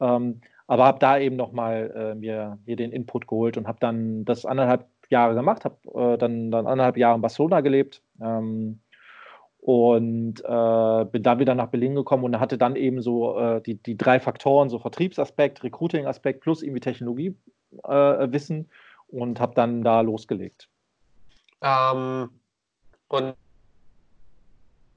Ähm, 0.00 0.40
aber 0.68 0.84
habe 0.84 0.98
da 0.98 1.18
eben 1.18 1.34
nochmal 1.36 1.90
äh, 1.96 2.14
mir, 2.14 2.58
mir 2.66 2.76
den 2.76 2.92
Input 2.92 3.26
geholt 3.26 3.56
und 3.56 3.66
habe 3.66 3.78
dann 3.80 4.24
das 4.24 4.44
anderthalb 4.44 4.86
Jahre 5.08 5.34
gemacht, 5.34 5.64
habe 5.64 5.76
äh, 5.94 6.18
dann, 6.18 6.50
dann 6.50 6.66
anderthalb 6.66 6.98
Jahre 6.98 7.16
in 7.16 7.22
Barcelona 7.22 7.62
gelebt 7.62 8.02
ähm, 8.20 8.80
und 9.68 10.40
äh, 10.46 11.04
bin 11.12 11.22
dann 11.22 11.40
wieder 11.40 11.54
nach 11.54 11.68
Berlin 11.68 11.94
gekommen 11.94 12.24
und 12.24 12.40
hatte 12.40 12.56
dann 12.56 12.74
eben 12.74 13.02
so 13.02 13.38
äh, 13.38 13.60
die, 13.60 13.74
die 13.74 13.98
drei 13.98 14.18
Faktoren, 14.18 14.70
so 14.70 14.78
Vertriebsaspekt, 14.78 15.62
Recruiting-Aspekt 15.62 16.40
plus 16.40 16.62
irgendwie 16.62 16.80
Technologiewissen 16.80 18.60
äh, 18.64 19.14
und 19.14 19.40
habe 19.40 19.54
dann 19.54 19.84
da 19.84 20.00
losgelegt. 20.00 20.70
Ähm, 21.60 22.30
und 23.08 23.34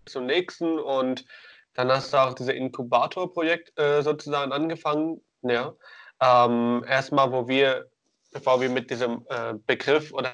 zum 0.05 0.25
nächsten 0.27 0.79
und 0.79 1.25
dann 1.73 1.89
hast 1.89 2.13
du 2.13 2.17
auch 2.17 2.33
dieses 2.33 2.53
Inkubator-Projekt 2.53 3.77
äh, 3.77 4.01
sozusagen 4.01 4.53
angefangen. 4.53 5.19
Ja. 5.41 5.73
Ähm, 6.21 6.85
erstmal, 6.87 7.29
wo 7.33 7.45
wir, 7.45 7.89
bevor 8.31 8.61
wir 8.61 8.69
mit 8.69 8.89
diesem 8.89 9.25
äh, 9.27 9.53
Begriff 9.67 10.13
oder 10.13 10.33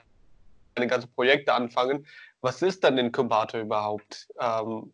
eine 0.76 0.86
ganze 0.86 1.08
Projekte 1.08 1.56
anfangen, 1.56 2.06
was 2.48 2.62
ist 2.62 2.82
dann 2.86 2.98
Inkubator 2.98 3.60
überhaupt? 3.60 4.30
Ähm, 4.40 4.94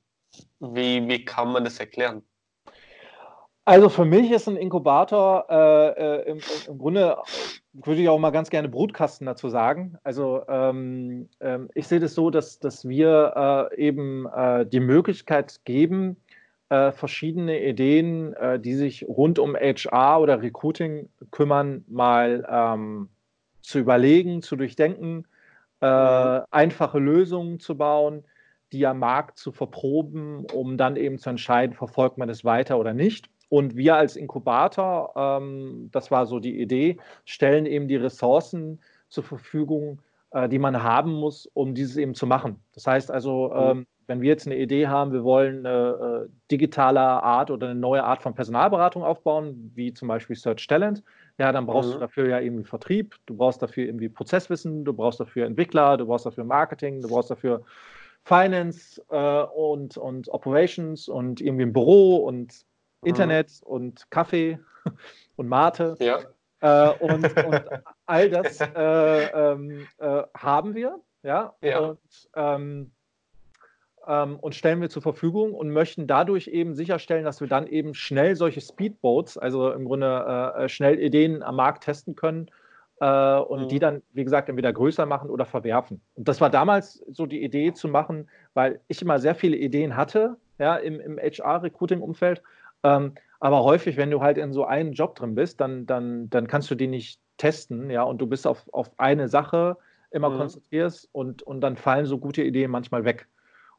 wie, 0.60 1.08
wie 1.08 1.24
kann 1.24 1.52
man 1.52 1.64
das 1.64 1.80
erklären? 1.80 2.24
Also 3.66 3.90
für 3.90 4.06
mich 4.06 4.32
ist 4.32 4.48
ein 4.48 4.58
Inkubator 4.58 5.46
äh, 5.50 5.90
äh 5.90 6.32
im, 6.32 6.40
im, 6.68 6.78
Grunde, 6.80 7.16
würde 7.74 8.02
ich 8.02 8.10
auch 8.10 8.18
mal 8.18 8.32
ganz 8.32 8.50
gerne 8.50 8.70
Brutkasten 8.70 9.28
dazu 9.28 9.50
sagen. 9.50 9.98
Also 10.04 10.42
ähm, 10.50 11.30
ähm, 11.40 11.70
ich 11.76 11.88
sehe 11.88 12.00
das 12.00 12.16
so, 12.16 12.32
dass, 12.32 12.60
dass 12.60 12.90
wir 12.90 13.70
äh, 13.72 13.78
eben 13.78 14.26
äh, 14.26 14.66
die 14.66 14.80
Möglichkeit 14.80 15.64
geben, 15.64 16.18
äh, 16.70 16.92
verschiedene 16.92 17.64
Ideen, 17.64 18.34
äh, 18.34 18.60
die 18.60 18.74
sich 18.74 19.06
rund 19.08 19.38
um 19.38 19.56
HR 19.56 20.20
oder 20.22 20.42
Recruiting 20.42 21.08
kümmern, 21.30 21.86
mal 21.88 22.46
ähm, 22.50 23.10
zu 23.62 23.78
überlegen, 23.78 24.42
zu 24.42 24.56
durchdenken, 24.56 25.28
mhm. 25.84 26.46
einfache 26.52 27.00
Lösungen 27.00 27.60
zu 27.60 27.78
bauen, 27.78 28.24
die 28.72 28.86
am 28.88 29.00
Markt 29.00 29.38
zu 29.38 29.52
verproben, 29.52 30.46
um 30.52 30.78
dann 30.78 30.96
eben 30.96 31.20
zu 31.20 31.30
entscheiden, 31.30 31.76
verfolgt 31.76 32.18
man 32.18 32.30
es 32.30 32.44
weiter 32.44 32.80
oder 32.80 32.94
nicht. 32.94 33.30
Und 33.50 33.76
wir 33.76 33.96
als 33.96 34.16
Inkubator, 34.16 35.14
ähm, 35.16 35.90
das 35.92 36.10
war 36.10 36.26
so 36.26 36.40
die 36.40 36.60
Idee, 36.60 36.98
stellen 37.24 37.68
eben 37.68 37.88
die 37.88 37.98
Ressourcen 37.98 38.82
zur 39.10 39.24
Verfügung, 39.24 40.02
äh, 40.32 40.50
die 40.50 40.58
man 40.58 40.82
haben 40.82 41.14
muss, 41.14 41.46
um 41.54 41.76
dieses 41.76 41.98
eben 41.98 42.16
zu 42.16 42.26
machen. 42.26 42.60
Das 42.74 42.88
heißt 42.88 43.12
also, 43.12 43.50
mhm. 43.50 43.62
ähm, 43.62 43.88
wenn 44.08 44.22
wir 44.22 44.30
jetzt 44.30 44.48
eine 44.48 44.58
Idee 44.58 44.88
haben, 44.88 45.14
wir 45.14 45.24
wollen 45.24 45.66
eine 45.66 46.26
äh, 46.26 46.30
digitale 46.50 47.00
Art 47.00 47.52
oder 47.52 47.70
eine 47.70 47.80
neue 47.80 48.04
Art 48.04 48.24
von 48.24 48.34
Personalberatung 48.34 49.04
aufbauen, 49.04 49.72
wie 49.76 49.94
zum 49.94 50.08
Beispiel 50.08 50.36
Search 50.36 50.66
Talent, 50.68 51.04
ja, 51.38 51.52
dann 51.52 51.66
brauchst 51.66 51.90
mhm. 51.90 51.94
du 51.94 52.00
dafür 52.00 52.28
ja 52.28 52.40
irgendwie 52.40 52.64
Vertrieb, 52.64 53.16
du 53.26 53.36
brauchst 53.36 53.62
dafür 53.62 53.86
irgendwie 53.86 54.10
Prozesswissen, 54.10 54.86
du 54.86 54.94
brauchst 54.94 55.20
dafür 55.20 55.46
Entwickler, 55.46 55.98
du 55.98 56.06
brauchst 56.06 56.26
dafür 56.26 56.44
Marketing, 56.44 57.02
du 57.02 57.10
brauchst 57.10 57.32
dafür 57.32 57.64
Finance 58.24 59.04
äh, 59.10 59.44
und, 59.44 59.98
und 59.98 60.30
Operations 60.30 61.10
und 61.10 61.42
irgendwie 61.42 61.66
ein 61.66 61.74
Büro 61.74 62.18
und 62.18 62.66
Mhm. 63.04 63.10
Internet 63.10 63.62
und 63.64 64.10
Kaffee 64.10 64.60
und 65.36 65.48
Mate. 65.48 65.96
Ja. 66.00 66.20
Äh, 66.62 66.98
und, 67.00 67.46
und, 67.46 67.64
all 68.06 68.30
das 68.30 68.60
äh, 68.76 69.52
ähm, 69.52 69.88
äh, 69.98 70.24
haben 70.36 70.76
wir, 70.76 71.00
ja, 71.24 71.54
ja. 71.62 71.80
Und, 71.80 72.30
ähm, 72.36 72.92
ähm, 74.08 74.38
und, 74.40 74.56
stellen 74.56 74.82
wir 74.82 74.90
zur 74.90 75.02
Verfügung 75.02 75.54
und 75.54 75.72
möchten 75.72 76.08
dadurch 76.08 76.48
eben 76.48 76.74
sicherstellen, 76.74 77.26
dass 77.26 77.42
wir 77.42 77.48
dann 77.48 77.68
eben 77.68 77.94
schnell 77.94 78.36
solche 78.36 78.62
Speedboats, 78.62 79.38
also 79.38 79.72
im 79.72 79.86
Grunde 79.86 80.54
äh, 80.58 80.70
schnell 80.70 81.00
Ideen 81.00 81.44
am 81.44 81.56
Markt 81.56 81.84
testen 81.84 82.16
können 82.16 82.50
äh, 83.00 83.38
und 83.38 83.64
mhm. 83.64 83.68
die 83.70 83.80
dann, 83.80 84.02
wie 84.14 84.24
gesagt, 84.24 84.50
entweder 84.50 84.74
größer 84.74 85.06
machen 85.06 85.30
oder 85.30 85.46
verwerfen. 85.46 86.02
Und 86.16 86.28
das 86.28 86.42
war 86.42 86.50
damals 86.50 87.04
so 87.12 87.26
die 87.26 87.44
Idee 87.44 87.74
zu 87.74 87.88
machen, 87.88 88.30
weil 88.54 88.80
ich 88.88 89.02
immer 89.02 89.20
sehr 89.20 89.36
viele 89.36 89.58
Ideen 89.58 89.96
hatte, 89.96 90.38
ja, 90.60 90.76
im, 90.76 91.00
im 91.00 91.18
HR-Recruiting-Umfeld 91.18 92.42
ähm, 92.84 93.14
aber 93.40 93.64
häufig, 93.64 93.98
wenn 93.98 94.12
du 94.12 94.22
halt 94.22 94.38
in 94.38 94.54
so 94.54 94.66
einem 94.66 94.94
Job 94.94 95.16
drin 95.16 95.36
bist, 95.36 95.60
dann, 95.60 95.86
dann, 95.86 96.30
dann 96.30 96.48
kannst 96.48 96.70
du 96.70 96.76
die 96.76 96.88
nicht 96.88 97.20
testen, 97.38 97.90
ja, 97.90 98.04
und 98.04 98.20
du 98.20 98.28
bist 98.28 98.46
auf, 98.46 98.64
auf 98.72 98.92
eine 98.98 99.28
Sache 99.28 99.78
immer 100.12 100.30
mhm. 100.30 100.38
konzentrierst 100.38 101.10
und, 101.12 101.42
und 101.44 101.62
dann 101.62 101.76
fallen 101.76 102.06
so 102.06 102.18
gute 102.20 102.44
Ideen 102.44 102.70
manchmal 102.70 103.04
weg. 103.04 103.28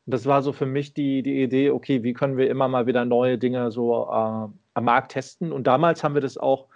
Und 0.06 0.12
das 0.12 0.26
war 0.26 0.42
so 0.42 0.52
für 0.52 0.66
mich 0.66 0.92
die, 0.92 1.22
die 1.22 1.42
Idee, 1.42 1.70
okay, 1.70 2.02
wie 2.02 2.12
können 2.12 2.36
wir 2.36 2.50
immer 2.50 2.68
mal 2.68 2.86
wieder 2.86 3.04
neue 3.04 3.38
Dinge 3.38 3.70
so 3.70 4.04
äh, 4.04 4.48
am 4.74 4.84
Markt 4.84 5.12
testen? 5.12 5.52
Und 5.52 5.66
damals 5.66 6.04
haben 6.04 6.14
wir 6.14 6.20
das 6.20 6.36
auch 6.36 6.66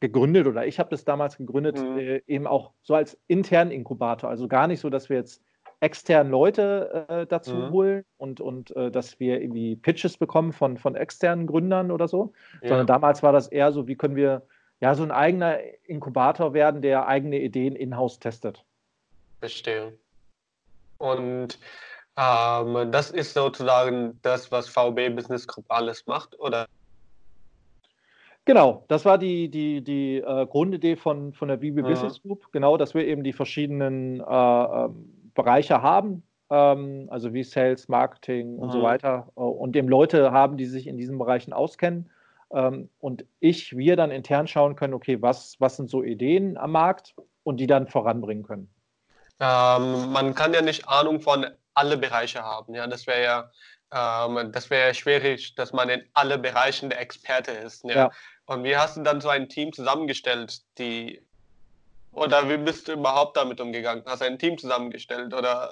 gegründet 0.00 0.46
oder 0.46 0.66
ich 0.66 0.78
habe 0.78 0.90
das 0.90 1.04
damals 1.04 1.36
gegründet, 1.36 1.78
mhm. 1.78 1.98
äh, 1.98 2.22
eben 2.26 2.46
auch 2.46 2.72
so 2.82 2.94
als 2.94 3.18
internen 3.28 3.70
Inkubator. 3.70 4.28
Also 4.28 4.48
gar 4.48 4.66
nicht 4.66 4.80
so, 4.80 4.90
dass 4.90 5.08
wir 5.08 5.16
jetzt 5.16 5.42
externe 5.80 6.30
Leute 6.30 7.06
äh, 7.08 7.26
dazu 7.26 7.54
mhm. 7.54 7.70
holen 7.70 8.04
und, 8.16 8.40
und 8.40 8.74
äh, 8.76 8.90
dass 8.90 9.18
wir 9.20 9.40
irgendwie 9.40 9.76
Pitches 9.76 10.16
bekommen 10.16 10.52
von, 10.52 10.78
von 10.78 10.94
externen 10.94 11.46
Gründern 11.46 11.90
oder 11.90 12.08
so, 12.08 12.32
ja. 12.62 12.68
sondern 12.68 12.86
damals 12.86 13.22
war 13.22 13.32
das 13.32 13.48
eher 13.48 13.72
so, 13.72 13.88
wie 13.88 13.96
können 13.96 14.16
wir 14.16 14.42
ja 14.80 14.94
so 14.94 15.02
ein 15.02 15.10
eigener 15.10 15.58
Inkubator 15.84 16.54
werden, 16.54 16.82
der 16.82 17.06
eigene 17.06 17.40
Ideen 17.40 17.76
in-house 17.76 18.18
testet. 18.18 18.64
Verstehe. 19.40 19.92
Und 20.98 21.58
ähm, 22.16 22.92
das 22.92 23.10
ist 23.10 23.34
sozusagen 23.34 24.18
das, 24.22 24.50
was 24.52 24.68
VB 24.68 25.14
Business 25.14 25.46
Group 25.46 25.66
alles 25.68 26.06
macht, 26.06 26.38
oder? 26.38 26.66
Genau, 28.44 28.84
das 28.88 29.04
war 29.04 29.18
die, 29.18 29.48
die, 29.48 29.82
die 29.82 30.16
äh, 30.16 30.46
Grundidee 30.46 30.96
von, 30.96 31.32
von 31.32 31.48
der 31.48 31.56
BB 31.58 31.76
mhm. 31.76 31.82
Business 31.82 32.20
Group, 32.22 32.50
genau, 32.50 32.76
dass 32.76 32.92
wir 32.92 33.06
eben 33.06 33.22
die 33.22 33.32
verschiedenen 33.32 34.20
äh, 34.20 34.24
ähm, 34.24 35.30
Bereiche 35.34 35.80
haben, 35.80 36.24
ähm, 36.50 37.06
also 37.10 37.32
wie 37.32 37.44
Sales, 37.44 37.88
Marketing 37.88 38.58
und 38.58 38.68
mhm. 38.68 38.72
so 38.72 38.82
weiter, 38.82 39.28
äh, 39.36 39.40
und 39.40 39.76
eben 39.76 39.88
Leute 39.88 40.32
haben, 40.32 40.56
die 40.56 40.66
sich 40.66 40.88
in 40.88 40.96
diesen 40.96 41.18
Bereichen 41.18 41.52
auskennen. 41.52 42.10
Ähm, 42.52 42.90
und 42.98 43.24
ich, 43.38 43.76
wir 43.76 43.94
dann 43.94 44.10
intern 44.10 44.48
schauen 44.48 44.74
können, 44.74 44.94
okay, 44.94 45.22
was, 45.22 45.56
was 45.60 45.76
sind 45.76 45.88
so 45.88 46.02
Ideen 46.02 46.58
am 46.58 46.72
Markt 46.72 47.14
und 47.44 47.58
die 47.58 47.68
dann 47.68 47.86
voranbringen 47.86 48.42
können. 48.42 48.68
Ähm, 49.40 50.12
man 50.12 50.34
kann 50.34 50.52
ja 50.52 50.62
nicht 50.62 50.88
Ahnung 50.88 51.20
von 51.20 51.46
alle 51.74 51.96
Bereiche 51.96 52.42
haben. 52.42 52.74
Ja, 52.74 52.86
das 52.86 53.06
wäre 53.06 53.22
ja 53.22 53.50
ähm, 53.92 54.52
das 54.52 54.70
wäre 54.70 54.94
schwierig, 54.94 55.54
dass 55.54 55.72
man 55.72 55.88
in 55.88 56.02
alle 56.14 56.38
Bereichen 56.38 56.90
der 56.90 57.00
Experte 57.00 57.50
ist. 57.50 57.84
Ja? 57.84 57.94
ja? 57.94 58.10
Und 58.46 58.64
wie 58.64 58.76
hast 58.76 58.96
du 58.96 59.02
dann 59.02 59.20
so 59.20 59.28
ein 59.28 59.48
Team 59.48 59.72
zusammengestellt, 59.72 60.62
die 60.78 61.22
oder 62.12 62.48
wie 62.48 62.58
bist 62.58 62.88
du 62.88 62.92
überhaupt 62.92 63.36
damit 63.36 63.60
umgegangen? 63.60 64.02
Hast 64.06 64.20
du 64.20 64.26
ein 64.26 64.38
Team 64.38 64.58
zusammengestellt 64.58 65.32
oder 65.32 65.70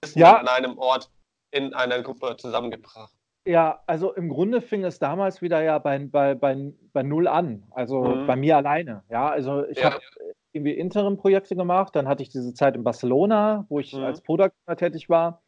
bist 0.00 0.16
ja. 0.16 0.36
an 0.36 0.48
einem 0.48 0.78
Ort 0.78 1.10
in 1.50 1.72
einer 1.74 2.02
Gruppe 2.02 2.36
zusammengebracht? 2.36 3.12
Ja, 3.46 3.82
also 3.86 4.12
im 4.12 4.28
Grunde 4.30 4.62
fing 4.62 4.84
es 4.84 4.98
damals 4.98 5.42
wieder 5.42 5.62
ja 5.62 5.78
bei, 5.78 5.98
bei, 5.98 6.34
bei, 6.34 6.72
bei 6.92 7.02
Null 7.02 7.28
an, 7.28 7.62
also 7.70 8.02
mhm. 8.02 8.26
bei 8.26 8.36
mir 8.36 8.56
alleine. 8.56 9.02
Ja, 9.10 9.28
also 9.28 9.66
ich 9.66 9.78
ja. 9.78 9.92
habe 9.92 10.00
irgendwie 10.54 10.72
Interim-Projekte 10.72 11.56
gemacht, 11.56 11.94
dann 11.96 12.08
hatte 12.08 12.22
ich 12.22 12.28
diese 12.28 12.54
Zeit 12.54 12.76
in 12.76 12.84
Barcelona, 12.84 13.66
wo 13.68 13.80
ich 13.80 13.92
mhm. 13.92 14.04
als 14.04 14.20
Product 14.20 14.52
tätig 14.76 15.08
war. 15.08 15.42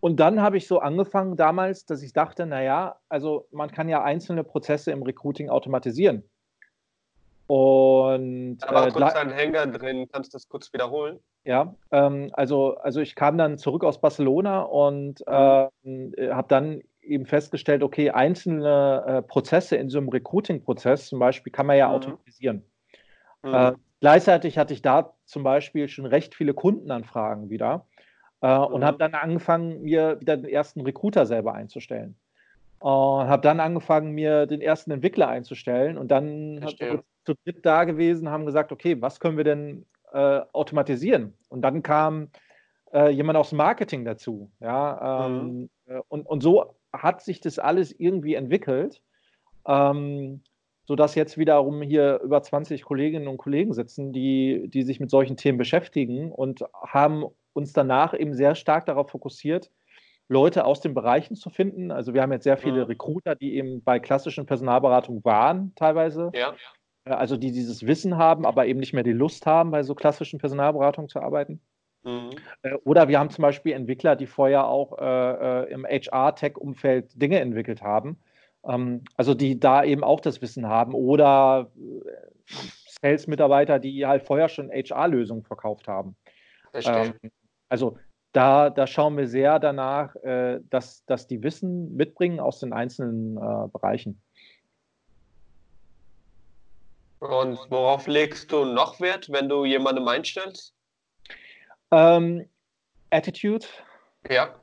Und 0.00 0.20
dann 0.20 0.40
habe 0.40 0.56
ich 0.56 0.66
so 0.66 0.78
angefangen 0.78 1.36
damals, 1.36 1.86
dass 1.86 2.02
ich 2.02 2.12
dachte, 2.12 2.46
naja, 2.46 2.96
also 3.08 3.48
man 3.50 3.70
kann 3.70 3.88
ja 3.88 4.02
einzelne 4.02 4.44
Prozesse 4.44 4.92
im 4.92 5.02
Recruiting 5.02 5.48
automatisieren. 5.48 6.22
Und 7.46 8.58
da 8.58 8.74
war 8.74 8.86
äh, 8.88 8.90
kurz 8.90 9.14
ein 9.14 9.30
Hänger 9.30 9.66
drin, 9.68 10.08
kannst 10.12 10.32
du 10.32 10.36
das 10.36 10.48
kurz 10.48 10.72
wiederholen? 10.72 11.20
Ja, 11.44 11.74
ähm, 11.92 12.30
also, 12.32 12.76
also 12.76 13.00
ich 13.00 13.14
kam 13.14 13.38
dann 13.38 13.56
zurück 13.56 13.84
aus 13.84 14.00
Barcelona 14.00 14.62
und 14.62 15.22
äh, 15.26 15.30
habe 15.30 16.48
dann 16.48 16.82
eben 17.02 17.24
festgestellt, 17.24 17.84
okay, 17.84 18.10
einzelne 18.10 19.04
äh, 19.06 19.22
Prozesse 19.22 19.76
in 19.76 19.88
so 19.88 19.98
einem 19.98 20.08
Recruiting-Prozess 20.08 21.06
zum 21.06 21.20
Beispiel 21.20 21.52
kann 21.52 21.66
man 21.66 21.76
ja 21.78 21.88
mhm. 21.88 21.94
automatisieren. 21.94 22.64
Mhm. 23.42 23.76
Äh, 23.96 24.00
gleichzeitig 24.00 24.58
hatte 24.58 24.74
ich 24.74 24.82
da 24.82 25.14
zum 25.24 25.42
Beispiel 25.42 25.88
schon 25.88 26.06
recht 26.06 26.34
viele 26.34 26.54
Kundenanfragen 26.54 27.50
wieder 27.50 27.86
äh, 28.40 28.56
und 28.56 28.84
habe 28.84 28.96
mhm. 28.96 28.98
dann 28.98 29.14
angefangen, 29.14 29.82
mir 29.82 30.20
wieder 30.20 30.36
den 30.36 30.50
ersten 30.50 30.80
Recruiter 30.82 31.26
selber 31.26 31.54
einzustellen. 31.54 32.16
Und 32.78 33.28
habe 33.28 33.40
dann 33.40 33.58
angefangen, 33.58 34.12
mir 34.12 34.46
den 34.46 34.60
ersten 34.60 34.90
Entwickler 34.90 35.28
einzustellen 35.28 35.96
und 35.96 36.10
dann 36.10 36.60
wir 36.78 37.02
zu 37.24 37.34
dritt 37.44 37.64
da 37.64 37.84
gewesen, 37.84 38.28
haben 38.28 38.44
gesagt, 38.44 38.70
okay, 38.70 39.00
was 39.00 39.18
können 39.18 39.38
wir 39.38 39.44
denn 39.44 39.86
äh, 40.12 40.40
automatisieren? 40.52 41.32
Und 41.48 41.62
dann 41.62 41.82
kam 41.82 42.28
äh, 42.92 43.08
jemand 43.10 43.38
aus 43.38 43.52
Marketing 43.52 44.04
dazu. 44.04 44.50
Ja, 44.60 45.26
ähm, 45.26 45.32
mhm. 45.42 45.70
Äh, 45.86 46.00
und, 46.08 46.26
und 46.26 46.42
so 46.42 46.76
hat 46.92 47.22
sich 47.22 47.40
das 47.40 47.58
alles 47.58 47.92
irgendwie 47.92 48.34
entwickelt, 48.34 49.02
ähm, 49.66 50.42
sodass 50.86 51.14
jetzt 51.14 51.36
wiederum 51.36 51.82
hier 51.82 52.20
über 52.22 52.42
20 52.42 52.84
Kolleginnen 52.84 53.28
und 53.28 53.38
Kollegen 53.38 53.72
sitzen, 53.72 54.12
die, 54.12 54.68
die 54.68 54.82
sich 54.82 55.00
mit 55.00 55.10
solchen 55.10 55.36
Themen 55.36 55.58
beschäftigen 55.58 56.30
und 56.32 56.64
haben 56.72 57.24
uns 57.52 57.72
danach 57.72 58.14
eben 58.14 58.34
sehr 58.34 58.54
stark 58.54 58.86
darauf 58.86 59.10
fokussiert, 59.10 59.70
Leute 60.28 60.64
aus 60.64 60.80
den 60.80 60.94
Bereichen 60.94 61.36
zu 61.36 61.50
finden. 61.50 61.90
Also 61.90 62.14
wir 62.14 62.22
haben 62.22 62.32
jetzt 62.32 62.44
sehr 62.44 62.56
viele. 62.56 62.88
Recruiter, 62.88 63.34
die 63.34 63.56
eben 63.56 63.82
bei 63.82 63.98
klassischen 63.98 64.46
Personalberatungen 64.46 65.24
waren 65.24 65.72
teilweise. 65.76 66.30
Ja. 66.34 66.54
Äh, 67.04 67.10
also 67.10 67.36
die 67.36 67.52
dieses 67.52 67.86
Wissen 67.86 68.16
haben, 68.16 68.44
aber 68.44 68.66
eben 68.66 68.80
nicht 68.80 68.92
mehr 68.92 69.04
die 69.04 69.12
Lust 69.12 69.46
haben, 69.46 69.70
bei 69.70 69.82
so 69.82 69.94
klassischen 69.94 70.38
Personalberatungen 70.38 71.08
zu 71.08 71.20
arbeiten. 71.20 71.60
Mhm. 72.04 72.30
Äh, 72.62 72.74
oder 72.84 73.08
wir 73.08 73.18
haben 73.18 73.30
zum 73.30 73.42
Beispiel 73.42 73.72
Entwickler, 73.72 74.16
die 74.16 74.26
vorher 74.26 74.66
auch 74.66 74.98
äh, 74.98 75.64
äh 75.64 75.72
im 75.72 75.84
HR-Tech-Umfeld 75.84 77.20
Dinge 77.20 77.40
entwickelt 77.40 77.82
haben. 77.82 78.18
Ähm, 78.66 79.04
also 79.16 79.34
die 79.34 79.58
da 79.58 79.84
eben 79.84 80.04
auch 80.04 80.20
das 80.20 80.42
Wissen 80.42 80.66
haben. 80.66 80.94
Oder 80.94 81.70
Sales-Mitarbeiter, 83.00 83.78
die 83.78 84.06
halt 84.06 84.22
vorher 84.22 84.48
schon 84.48 84.70
HR-Lösungen 84.70 85.42
verkauft 85.42 85.88
haben. 85.88 86.16
Ähm, 86.74 87.14
also 87.68 87.98
da, 88.32 88.70
da 88.70 88.86
schauen 88.86 89.16
wir 89.16 89.28
sehr 89.28 89.58
danach, 89.58 90.14
äh, 90.16 90.60
dass, 90.70 91.04
dass 91.06 91.26
die 91.26 91.42
Wissen 91.42 91.94
mitbringen 91.96 92.40
aus 92.40 92.60
den 92.60 92.72
einzelnen 92.72 93.36
äh, 93.36 93.68
Bereichen. 93.68 94.20
Und 97.18 97.58
worauf 97.70 98.06
legst 98.06 98.52
du 98.52 98.64
noch 98.64 99.00
Wert, 99.00 99.32
wenn 99.32 99.48
du 99.48 99.64
jemandem 99.64 100.06
einstellst? 100.06 100.74
Ähm, 101.90 102.46
Attitude. 103.10 103.66
Ja. 104.28 104.54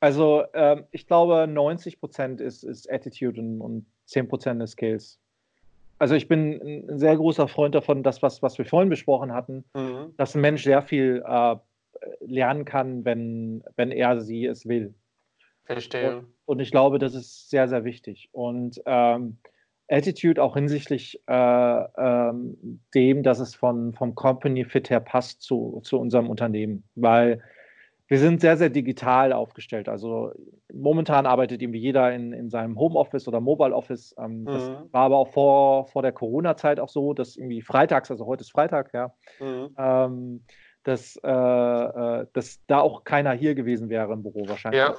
Also 0.00 0.44
ähm, 0.54 0.84
ich 0.90 1.06
glaube, 1.06 1.46
90 1.46 2.00
Prozent 2.00 2.40
ist, 2.40 2.64
ist 2.64 2.90
Attitude 2.90 3.40
und, 3.40 3.60
und 3.60 3.86
10 4.06 4.28
Prozent 4.28 4.62
ist 4.62 4.72
Skills. 4.72 5.18
Also 5.98 6.14
ich 6.14 6.28
bin 6.28 6.88
ein 6.88 6.98
sehr 6.98 7.16
großer 7.16 7.46
Freund 7.46 7.74
davon, 7.74 8.02
dass 8.02 8.22
was, 8.22 8.42
was 8.42 8.56
wir 8.56 8.64
vorhin 8.64 8.88
besprochen 8.88 9.34
hatten, 9.34 9.64
mhm. 9.74 10.14
dass 10.16 10.34
ein 10.34 10.40
Mensch 10.40 10.64
sehr 10.64 10.80
viel 10.80 11.22
äh, 11.26 11.56
lernen 12.20 12.64
kann, 12.64 13.04
wenn, 13.04 13.62
wenn 13.76 13.92
er 13.92 14.20
sie 14.22 14.46
es 14.46 14.66
will. 14.66 14.94
Verstehe. 15.64 16.18
Und, 16.18 16.26
und 16.46 16.60
ich 16.60 16.70
glaube, 16.70 16.98
das 16.98 17.14
ist 17.14 17.50
sehr, 17.50 17.68
sehr 17.68 17.84
wichtig. 17.84 18.30
Und 18.32 18.80
ähm, 18.86 19.36
Attitude 19.90 20.42
auch 20.42 20.54
hinsichtlich 20.54 21.20
äh, 21.26 21.32
ähm, 21.32 22.80
dem, 22.94 23.22
dass 23.22 23.38
es 23.38 23.54
von, 23.54 23.92
vom 23.92 24.14
Company 24.14 24.64
Fit 24.64 24.88
her 24.88 25.00
passt 25.00 25.42
zu, 25.42 25.80
zu 25.84 25.98
unserem 25.98 26.30
Unternehmen. 26.30 26.84
Weil 26.94 27.42
wir 28.10 28.18
sind 28.18 28.40
sehr, 28.40 28.56
sehr 28.56 28.70
digital 28.70 29.32
aufgestellt. 29.32 29.88
Also 29.88 30.32
momentan 30.72 31.26
arbeitet 31.26 31.62
irgendwie 31.62 31.78
jeder 31.78 32.12
in, 32.12 32.32
in 32.32 32.50
seinem 32.50 32.76
Homeoffice 32.76 33.28
oder 33.28 33.40
Mobile 33.40 33.72
Office. 33.72 34.16
Ähm, 34.18 34.40
mhm. 34.40 34.46
Das 34.46 34.68
war 34.90 35.04
aber 35.04 35.16
auch 35.18 35.28
vor, 35.28 35.86
vor 35.86 36.02
der 36.02 36.10
Corona-Zeit 36.10 36.80
auch 36.80 36.88
so, 36.88 37.14
dass 37.14 37.36
irgendwie 37.36 37.62
freitags, 37.62 38.10
also 38.10 38.26
heute 38.26 38.40
ist 38.40 38.50
Freitag, 38.50 38.92
ja, 38.94 39.14
mhm. 39.38 39.74
ähm, 39.78 40.44
dass, 40.82 41.20
äh, 41.22 41.30
äh, 41.30 42.26
dass 42.32 42.60
da 42.66 42.80
auch 42.80 43.04
keiner 43.04 43.32
hier 43.32 43.54
gewesen 43.54 43.88
wäre 43.88 44.12
im 44.12 44.22
Büro 44.22 44.48
wahrscheinlich. 44.48 44.80
Ja. 44.80 44.96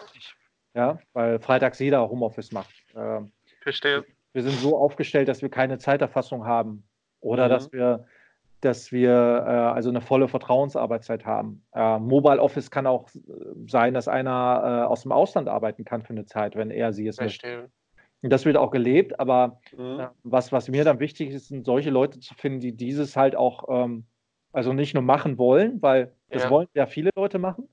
Ja, 0.74 1.00
weil 1.12 1.42
freitags 1.42 1.80
jeder 1.80 2.10
Homeoffice 2.10 2.54
macht. 2.54 2.74
Äh, 2.96 3.20
Verstehe. 3.62 4.06
Wir 4.32 4.42
sind 4.42 4.54
so 4.54 4.78
aufgestellt, 4.78 5.28
dass 5.28 5.42
wir 5.42 5.50
keine 5.50 5.80
Zeiterfassung 5.80 6.46
haben 6.46 6.88
oder 7.20 7.48
mhm. 7.48 7.50
dass 7.50 7.74
wir 7.74 8.06
dass 8.62 8.92
wir 8.92 9.12
äh, 9.12 9.50
also 9.50 9.90
eine 9.90 10.02
volle 10.02 10.28
Vertrauensarbeitszeit 10.28 11.26
haben. 11.26 11.66
Äh, 11.74 12.00
Mobile 12.00 12.42
Office 12.42 12.72
kann 12.72 12.88
auch 12.88 13.10
sein, 13.68 13.94
dass 13.94 14.08
einer 14.08 14.84
äh, 14.86 14.88
aus 14.88 15.02
dem 15.02 15.12
Ausland 15.12 15.50
arbeiten 15.50 15.84
kann 15.84 16.04
für 16.04 16.12
eine 16.12 16.26
Zeit, 16.26 16.56
wenn 16.56 16.72
er 16.72 16.94
sie 16.94 17.08
es 17.08 17.18
Verstehe. 17.18 17.58
möchte. 17.58 17.72
Und 18.24 18.30
das 18.30 18.46
wird 18.46 18.56
auch 18.56 18.70
gelebt, 18.70 19.20
aber 19.20 19.60
mhm. 19.76 20.00
Äh, 20.00 20.08
was, 20.24 20.52
was 20.52 20.70
mir 20.70 20.84
dann 20.84 21.00
wichtig 21.00 21.32
ist, 21.32 21.48
sind 21.48 21.66
solche 21.66 21.90
Leute 21.90 22.20
zu 22.20 22.36
finden, 22.36 22.60
die 22.60 22.76
dieses 22.76 23.18
halt 23.18 23.36
auch 23.36 23.66
ähm, 23.70 24.06
also 24.54 24.74
nicht 24.74 24.94
nur 24.94 25.04
machen 25.04 25.38
wollen, 25.38 25.82
weil 25.82 26.14
das 26.30 26.44
ja. 26.44 26.50
wollen 26.50 26.68
ja 26.74 26.86
viele 26.86 27.10
Leute 27.16 27.40
machen, 27.40 27.68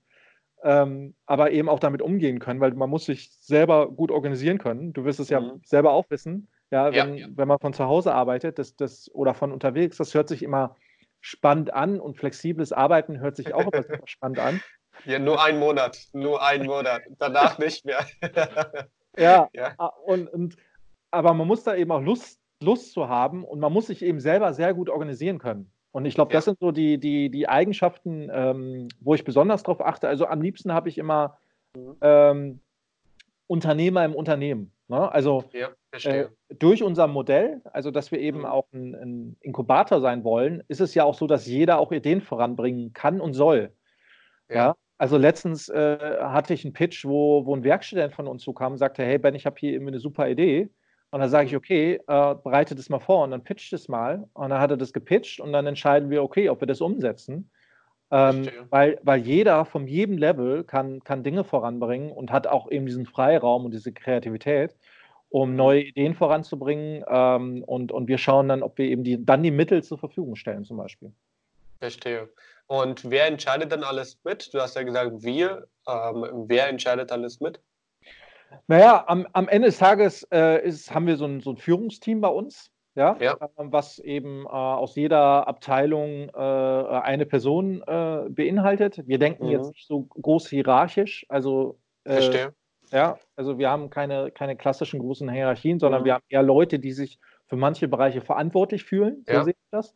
ähm, 0.62 1.14
aber 1.26 1.51
eben 1.51 1.68
auch 1.68 1.80
damit 1.80 2.03
umgehen 2.03 2.39
können, 2.39 2.61
weil 2.61 2.72
man 2.72 2.89
muss 2.89 3.05
sich 3.05 3.30
selber 3.41 3.91
gut 3.91 4.11
organisieren 4.11 4.59
können. 4.59 4.93
Du 4.93 5.05
wirst 5.05 5.20
es 5.20 5.28
ja 5.28 5.41
mhm. 5.41 5.61
selber 5.64 5.93
auch 5.93 6.09
wissen, 6.09 6.49
ja, 6.70 6.92
wenn, 6.92 7.14
ja, 7.14 7.26
ja. 7.26 7.28
wenn 7.34 7.48
man 7.48 7.58
von 7.58 7.72
zu 7.72 7.84
Hause 7.84 8.14
arbeitet 8.14 8.58
das, 8.58 8.76
das, 8.76 9.10
oder 9.14 9.34
von 9.34 9.52
unterwegs, 9.52 9.96
das 9.96 10.14
hört 10.14 10.28
sich 10.28 10.42
immer 10.42 10.76
spannend 11.20 11.72
an 11.72 12.00
und 12.00 12.16
flexibles 12.16 12.72
Arbeiten 12.72 13.20
hört 13.20 13.36
sich 13.36 13.54
auch 13.54 13.72
immer 13.72 13.84
spannend 14.04 14.38
an. 14.38 14.60
Ja, 15.04 15.20
nur 15.20 15.40
ein 15.40 15.60
Monat, 15.60 15.96
nur 16.12 16.44
ein 16.44 16.66
Monat, 16.66 17.02
danach 17.20 17.56
nicht 17.58 17.84
mehr. 17.84 18.04
ja, 19.16 19.48
ja. 19.52 19.76
Und, 20.04 20.26
und, 20.26 20.56
aber 21.12 21.34
man 21.34 21.46
muss 21.46 21.62
da 21.62 21.76
eben 21.76 21.92
auch 21.92 22.02
Lust, 22.02 22.40
Lust 22.60 22.90
zu 22.94 23.08
haben 23.08 23.44
und 23.44 23.60
man 23.60 23.72
muss 23.72 23.86
sich 23.86 24.02
eben 24.02 24.18
selber 24.18 24.52
sehr 24.54 24.74
gut 24.74 24.90
organisieren 24.90 25.38
können. 25.38 25.70
Und 25.92 26.04
ich 26.04 26.16
glaube, 26.16 26.32
das 26.32 26.46
sind 26.46 26.58
so 26.58 26.72
die, 26.72 26.98
die, 26.98 27.30
die 27.30 27.48
Eigenschaften, 27.48 28.28
ähm, 28.32 28.88
wo 29.00 29.14
ich 29.14 29.22
besonders 29.22 29.62
drauf 29.62 29.80
achte. 29.80 30.08
Also 30.08 30.26
am 30.26 30.42
liebsten 30.42 30.72
habe 30.72 30.88
ich 30.88 30.98
immer 30.98 31.38
mhm. 31.76 31.96
ähm, 32.00 32.60
Unternehmer 33.46 34.04
im 34.04 34.14
Unternehmen. 34.14 34.72
Ne? 34.89 35.12
Also 35.12 35.45
ja, 35.53 35.68
äh, 35.93 36.28
durch 36.49 36.82
unser 36.82 37.07
Modell, 37.07 37.61
also 37.72 37.91
dass 37.91 38.11
wir 38.11 38.20
eben 38.20 38.41
mhm. 38.41 38.47
auch 38.47 38.72
ein, 38.72 38.95
ein, 38.95 39.36
Inkubator 39.41 40.01
sein 40.01 40.24
wollen, 40.24 40.62
ist 40.68 40.80
es 40.80 40.95
ja 40.95 41.05
auch 41.05 41.14
so, 41.14 41.26
dass 41.26 41.47
jeder 41.47 41.78
auch 41.78 41.93
Ideen 41.93 42.22
voranbringen 42.22 42.95
kann 42.95 43.20
und 43.20 43.34
soll. 43.34 43.74
Ja. 44.49 44.57
ja? 44.57 44.76
Also 44.97 45.18
letztens 45.18 45.68
äh, 45.68 46.16
hatte 46.20 46.55
ich 46.55 46.64
einen 46.64 46.72
Pitch, 46.72 47.05
wo, 47.05 47.45
wo 47.45 47.55
ein 47.55 47.64
Werkstudent 47.64 48.14
von 48.14 48.26
uns 48.26 48.43
zukam 48.43 48.72
und 48.72 48.78
sagte, 48.78 49.05
hey 49.05 49.18
Ben, 49.18 49.34
ich 49.34 49.47
habe 49.47 49.57
hier 49.59 49.72
irgendwie 49.72 49.93
eine 49.93 50.01
super 50.01 50.28
Idee. 50.28 50.70
Und 51.11 51.20
dann 51.20 51.28
sage 51.28 51.47
ich, 51.47 51.53
mhm. 51.53 51.59
okay, 51.59 51.95
äh, 52.07 52.34
bereite 52.43 52.74
das 52.74 52.89
mal 52.89 52.99
vor 52.99 53.24
und 53.24 53.30
dann 53.30 53.45
pitcht 53.45 53.72
es 53.74 53.89
mal. 53.89 54.26
Und 54.32 54.49
dann 54.49 54.61
hat 54.61 54.70
er 54.70 54.76
das 54.78 54.95
gepitcht 54.95 55.39
und 55.41 55.53
dann 55.53 55.66
entscheiden 55.66 56.09
wir, 56.09 56.22
okay, 56.22 56.49
ob 56.49 56.61
wir 56.61 56.66
das 56.66 56.80
umsetzen. 56.80 57.51
Ähm, 58.11 58.48
weil, 58.70 58.98
weil 59.02 59.20
jeder 59.20 59.64
von 59.64 59.86
jedem 59.86 60.16
Level 60.16 60.64
kann, 60.64 61.00
kann 61.04 61.22
Dinge 61.22 61.44
voranbringen 61.44 62.11
und 62.11 62.32
hat 62.32 62.46
auch 62.46 62.70
eben 62.70 62.86
diesen 62.86 63.04
Freiraum 63.04 63.66
und 63.66 63.72
diese 63.72 63.92
Kreativität, 63.92 64.74
um 65.28 65.50
mhm. 65.50 65.56
neue 65.56 65.82
Ideen 65.82 66.14
voranzubringen. 66.14 67.04
Ähm, 67.06 67.62
und, 67.64 67.92
und 67.92 68.09
wir 68.09 68.18
schauen 68.18 68.48
dann, 68.48 68.62
ob 68.62 68.78
wir 68.78 68.86
eben 68.86 69.04
die, 69.04 69.24
dann 69.24 69.42
die 69.42 69.50
Mittel 69.50 69.82
zur 69.82 69.98
Verfügung 69.98 70.36
stellen, 70.36 70.64
zum 70.64 70.78
Beispiel. 70.78 71.12
Verstehe. 71.80 72.28
Und 72.66 73.11
wer 73.11 73.26
entscheidet 73.26 73.72
dann 73.72 73.82
alles 73.82 74.18
mit? 74.24 74.52
Du 74.52 74.61
hast 74.61 74.76
ja 74.76 74.82
gesagt, 74.82 75.22
wir. 75.22 75.66
Ähm, 75.86 76.26
wer 76.46 76.68
entscheidet 76.68 77.12
alles 77.12 77.40
mit? 77.40 77.61
Naja, 78.66 79.04
am, 79.06 79.26
am 79.32 79.48
Ende 79.48 79.68
des 79.68 79.78
Tages 79.78 80.26
äh, 80.32 80.66
ist, 80.66 80.92
haben 80.94 81.06
wir 81.06 81.16
so 81.16 81.26
ein, 81.26 81.40
so 81.40 81.50
ein 81.50 81.56
Führungsteam 81.56 82.20
bei 82.20 82.28
uns, 82.28 82.70
ja, 82.99 83.16
ja. 83.20 83.34
Äh, 83.34 83.49
was 83.57 84.01
eben 84.01 84.44
äh, 84.44 84.49
aus 84.49 84.96
jeder 84.96 85.46
Abteilung 85.46 86.30
äh, 86.34 86.38
eine 86.38 87.26
Person 87.26 87.82
äh, 87.86 88.28
beinhaltet. 88.28 89.07
Wir 89.07 89.18
denken 89.18 89.46
mhm. 89.46 89.53
jetzt 89.53 89.72
nicht 89.72 89.86
so 89.86 90.03
groß 90.03 90.49
hierarchisch, 90.49 91.24
also 91.28 91.78
äh, 92.05 92.14
Verstehe. 92.14 92.55
Ja, 92.90 93.18
also 93.36 93.59
wir 93.59 93.70
haben 93.70 93.90
keine, 93.90 94.30
keine 94.30 94.57
klassischen 94.57 94.99
großen 94.99 95.30
Hierarchien, 95.30 95.78
sondern 95.78 96.03
mhm. 96.03 96.05
wir 96.07 96.14
haben 96.14 96.24
eher 96.28 96.42
Leute, 96.42 96.78
die 96.78 96.92
sich 96.92 97.18
für 97.46 97.57
manche 97.57 97.86
Bereiche 97.86 98.20
verantwortlich 98.20 98.84
fühlen. 98.84 99.24
So 99.26 99.32
ja. 99.32 99.44
sehe 99.44 99.53
ich 99.53 99.68
das. 99.70 99.94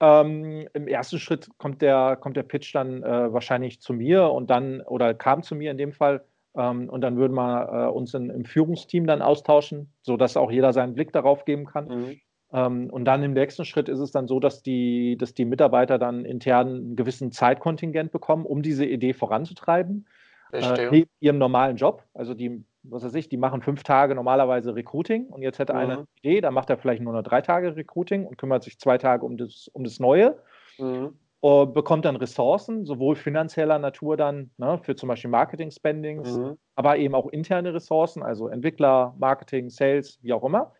Ähm, 0.00 0.68
Im 0.74 0.86
ersten 0.86 1.18
Schritt 1.18 1.48
kommt 1.58 1.82
der, 1.82 2.16
kommt 2.20 2.36
der 2.36 2.44
Pitch 2.44 2.72
dann 2.74 3.02
äh, 3.02 3.32
wahrscheinlich 3.32 3.80
zu 3.80 3.94
mir 3.94 4.30
und 4.30 4.48
dann, 4.50 4.80
oder 4.82 5.14
kam 5.14 5.42
zu 5.42 5.56
mir 5.56 5.70
in 5.70 5.78
dem 5.78 5.92
Fall, 5.92 6.24
ähm, 6.54 6.88
und 6.88 7.00
dann 7.00 7.16
würden 7.16 7.34
wir 7.34 7.68
äh, 7.72 7.90
uns 7.90 8.14
in, 8.14 8.30
im 8.30 8.44
Führungsteam 8.44 9.06
dann 9.06 9.22
austauschen, 9.22 9.92
sodass 10.02 10.36
auch 10.36 10.50
jeder 10.50 10.72
seinen 10.72 10.94
Blick 10.94 11.12
darauf 11.12 11.44
geben 11.44 11.66
kann. 11.66 11.88
Mhm. 11.88 12.20
Ähm, 12.52 12.88
und 12.90 13.04
dann 13.04 13.22
im 13.22 13.34
nächsten 13.34 13.64
Schritt 13.64 13.88
ist 13.88 13.98
es 13.98 14.10
dann 14.10 14.26
so, 14.26 14.40
dass 14.40 14.62
die, 14.62 15.16
dass 15.18 15.34
die 15.34 15.44
Mitarbeiter 15.44 15.98
dann 15.98 16.24
intern 16.24 16.68
einen 16.68 16.96
gewissen 16.96 17.30
Zeitkontingent 17.32 18.10
bekommen, 18.10 18.46
um 18.46 18.62
diese 18.62 18.86
Idee 18.86 19.12
voranzutreiben. 19.12 20.06
Äh, 20.52 20.88
neben 20.90 21.10
ihrem 21.20 21.38
normalen 21.38 21.76
Job. 21.76 22.04
Also 22.14 22.34
die, 22.34 22.64
was 22.82 23.04
weiß 23.04 23.14
ich, 23.14 23.28
die 23.28 23.36
machen 23.36 23.60
fünf 23.60 23.82
Tage 23.82 24.14
normalerweise 24.14 24.74
Recruiting 24.74 25.26
und 25.26 25.42
jetzt 25.42 25.58
hätte 25.58 25.74
mhm. 25.74 25.78
einer 25.78 25.92
eine 25.98 26.06
Idee, 26.22 26.40
dann 26.40 26.54
macht 26.54 26.70
er 26.70 26.78
vielleicht 26.78 27.02
nur 27.02 27.12
noch 27.12 27.22
drei 27.22 27.42
Tage 27.42 27.76
Recruiting 27.76 28.24
und 28.24 28.38
kümmert 28.38 28.62
sich 28.62 28.78
zwei 28.78 28.98
Tage 28.98 29.26
um 29.26 29.36
das, 29.36 29.68
um 29.72 29.84
das 29.84 30.00
Neue. 30.00 30.38
Mhm. 30.78 31.14
Uh, 31.40 31.66
bekommt 31.66 32.04
dann 32.04 32.16
Ressourcen, 32.16 32.84
sowohl 32.84 33.14
finanzieller 33.14 33.78
Natur 33.78 34.16
dann 34.16 34.50
ne, 34.56 34.80
für 34.82 34.96
zum 34.96 35.08
Beispiel 35.08 35.30
Marketing-Spendings, 35.30 36.36
mhm. 36.36 36.58
aber 36.74 36.96
eben 36.96 37.14
auch 37.14 37.28
interne 37.28 37.72
Ressourcen, 37.72 38.24
also 38.24 38.48
Entwickler, 38.48 39.14
Marketing, 39.20 39.70
Sales, 39.70 40.18
wie 40.22 40.32
auch 40.32 40.42
immer. 40.42 40.72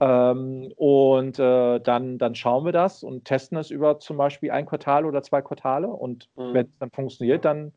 Ähm, 0.00 0.72
und 0.76 1.38
äh, 1.38 1.78
dann, 1.80 2.18
dann 2.18 2.34
schauen 2.34 2.64
wir 2.64 2.72
das 2.72 3.02
und 3.02 3.26
testen 3.26 3.58
es 3.58 3.70
über 3.70 3.98
zum 3.98 4.16
Beispiel 4.16 4.50
ein 4.50 4.66
Quartal 4.66 5.04
oder 5.04 5.22
zwei 5.22 5.42
Quartale. 5.42 5.88
Und 5.88 6.28
mhm. 6.36 6.54
wenn 6.54 6.66
es 6.66 6.78
dann 6.78 6.90
funktioniert, 6.90 7.44
dann 7.44 7.72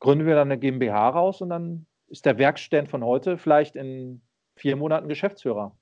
gründen 0.00 0.26
wir 0.26 0.34
dann 0.34 0.48
eine 0.48 0.58
GmbH 0.58 1.08
raus 1.08 1.40
und 1.40 1.48
dann 1.48 1.86
ist 2.08 2.26
der 2.26 2.38
Werkstudent 2.38 2.90
von 2.90 3.02
heute 3.02 3.38
vielleicht 3.38 3.74
in 3.74 4.20
vier 4.56 4.76
Monaten 4.76 5.08
Geschäftsführer. 5.08 5.74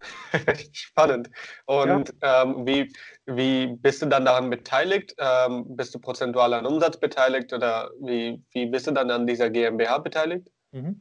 Spannend. 0.72 1.30
Und 1.66 2.14
ja. 2.22 2.42
ähm, 2.42 2.66
wie, 2.66 2.92
wie 3.26 3.68
bist 3.76 4.02
du 4.02 4.06
dann 4.06 4.24
daran 4.24 4.50
beteiligt? 4.50 5.14
Ähm, 5.18 5.64
bist 5.76 5.94
du 5.94 5.98
prozentual 5.98 6.54
an 6.54 6.66
Umsatz 6.66 6.98
beteiligt 6.98 7.52
oder 7.52 7.90
wie, 8.00 8.42
wie 8.52 8.66
bist 8.66 8.86
du 8.86 8.92
dann 8.92 9.10
an 9.10 9.26
dieser 9.26 9.50
GmbH 9.50 9.98
beteiligt? 9.98 10.50
Mhm. 10.72 11.00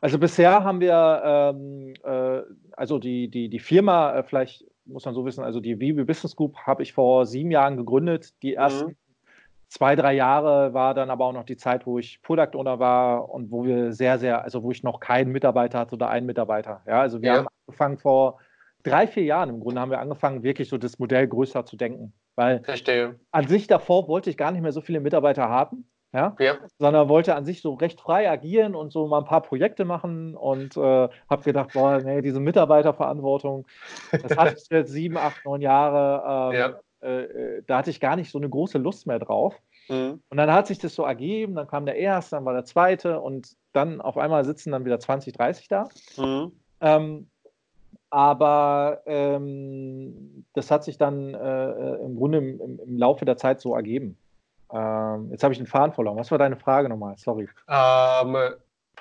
Also 0.00 0.18
bisher 0.18 0.64
haben 0.64 0.80
wir, 0.80 1.22
ähm, 1.24 1.94
äh, 2.04 2.42
also 2.72 2.98
die, 2.98 3.28
die, 3.28 3.48
die 3.48 3.58
Firma, 3.58 4.14
äh, 4.14 4.22
vielleicht 4.22 4.64
muss 4.84 5.04
man 5.04 5.14
so 5.14 5.24
wissen, 5.24 5.44
also 5.44 5.60
die 5.60 5.80
Vibe 5.80 6.04
Business 6.04 6.36
Group 6.36 6.56
habe 6.58 6.82
ich 6.82 6.92
vor 6.92 7.26
sieben 7.26 7.50
Jahren 7.50 7.76
gegründet. 7.76 8.34
Die 8.42 8.54
ersten 8.54 8.90
mhm. 8.90 8.96
zwei, 9.68 9.96
drei 9.96 10.14
Jahre 10.14 10.72
war 10.72 10.94
dann 10.94 11.10
aber 11.10 11.26
auch 11.26 11.32
noch 11.32 11.44
die 11.44 11.56
Zeit, 11.56 11.86
wo 11.86 11.98
ich 11.98 12.22
Product 12.22 12.54
Owner 12.54 12.78
war 12.78 13.28
und 13.28 13.50
wo 13.50 13.64
wir 13.64 13.92
sehr, 13.92 14.18
sehr, 14.18 14.44
also 14.44 14.62
wo 14.62 14.70
ich 14.70 14.82
noch 14.82 15.00
keinen 15.00 15.32
Mitarbeiter 15.32 15.80
hatte 15.80 15.94
oder 15.94 16.08
einen 16.08 16.26
Mitarbeiter. 16.26 16.82
Ja, 16.86 17.00
also 17.00 17.20
wir 17.20 17.28
ja. 17.28 17.36
haben 17.38 17.48
angefangen 17.66 17.98
vor 17.98 18.38
drei, 18.82 19.06
vier 19.06 19.24
Jahren 19.24 19.50
im 19.50 19.60
Grunde 19.60 19.80
haben 19.80 19.90
wir 19.90 20.00
angefangen, 20.00 20.42
wirklich 20.42 20.68
so 20.68 20.78
das 20.78 20.98
Modell 20.98 21.26
größer 21.28 21.66
zu 21.66 21.76
denken. 21.76 22.12
Weil 22.36 22.62
Verstehe. 22.62 23.18
an 23.32 23.48
sich 23.48 23.66
davor 23.66 24.06
wollte 24.08 24.30
ich 24.30 24.36
gar 24.36 24.52
nicht 24.52 24.62
mehr 24.62 24.72
so 24.72 24.80
viele 24.80 25.00
Mitarbeiter 25.00 25.48
haben. 25.48 25.88
Ja? 26.18 26.36
ja. 26.40 26.54
Sondern 26.78 27.08
wollte 27.08 27.36
an 27.36 27.44
sich 27.44 27.62
so 27.62 27.74
recht 27.74 28.00
frei 28.00 28.28
agieren 28.28 28.74
und 28.74 28.92
so 28.92 29.06
mal 29.06 29.18
ein 29.18 29.24
paar 29.24 29.42
Projekte 29.42 29.84
machen 29.84 30.34
und 30.34 30.76
äh, 30.76 31.08
habe 31.30 31.42
gedacht, 31.44 31.70
boah, 31.72 31.98
nee, 31.98 32.22
diese 32.22 32.40
Mitarbeiterverantwortung, 32.40 33.66
das 34.10 34.36
hatte 34.36 34.56
ich 34.58 34.68
jetzt 34.68 34.90
sieben, 34.90 35.16
acht, 35.16 35.44
neun 35.44 35.60
Jahre, 35.60 36.54
ähm, 36.54 36.58
ja. 36.58 36.80
Äh, 37.00 37.22
äh, 37.22 37.62
da 37.64 37.78
hatte 37.78 37.90
ich 37.90 38.00
gar 38.00 38.16
nicht 38.16 38.32
so 38.32 38.38
eine 38.38 38.48
große 38.48 38.78
Lust 38.78 39.06
mehr 39.06 39.20
drauf. 39.20 39.54
Mhm. 39.88 40.20
Und 40.28 40.36
dann 40.36 40.52
hat 40.52 40.66
sich 40.66 40.78
das 40.78 40.96
so 40.96 41.04
ergeben, 41.04 41.54
dann 41.54 41.68
kam 41.68 41.86
der 41.86 41.94
erste, 41.94 42.34
dann 42.34 42.44
war 42.44 42.54
der 42.54 42.64
zweite 42.64 43.20
und 43.20 43.52
dann 43.72 44.00
auf 44.00 44.18
einmal 44.18 44.44
sitzen 44.44 44.72
dann 44.72 44.84
wieder 44.84 44.98
20, 44.98 45.32
30 45.32 45.68
da. 45.68 45.88
Mhm. 46.16 46.52
Ähm, 46.80 47.30
aber 48.10 49.02
ähm, 49.06 50.44
das 50.54 50.70
hat 50.70 50.82
sich 50.82 50.98
dann 50.98 51.34
äh, 51.34 51.70
äh, 51.70 52.04
im 52.04 52.16
Grunde 52.16 52.38
im, 52.38 52.80
im, 52.80 52.98
Laufe 52.98 53.24
der 53.24 53.36
Zeit 53.36 53.60
so 53.60 53.74
ergeben. 53.74 54.16
Ähm, 54.72 55.30
jetzt 55.30 55.42
habe 55.42 55.52
ich 55.52 55.58
den 55.58 55.66
Faden 55.66 55.92
verloren. 55.92 56.16
Was 56.18 56.30
war 56.30 56.38
deine 56.38 56.56
Frage 56.56 56.88
nochmal? 56.88 57.16
Sorry. 57.16 57.48
Ähm, 57.68 58.36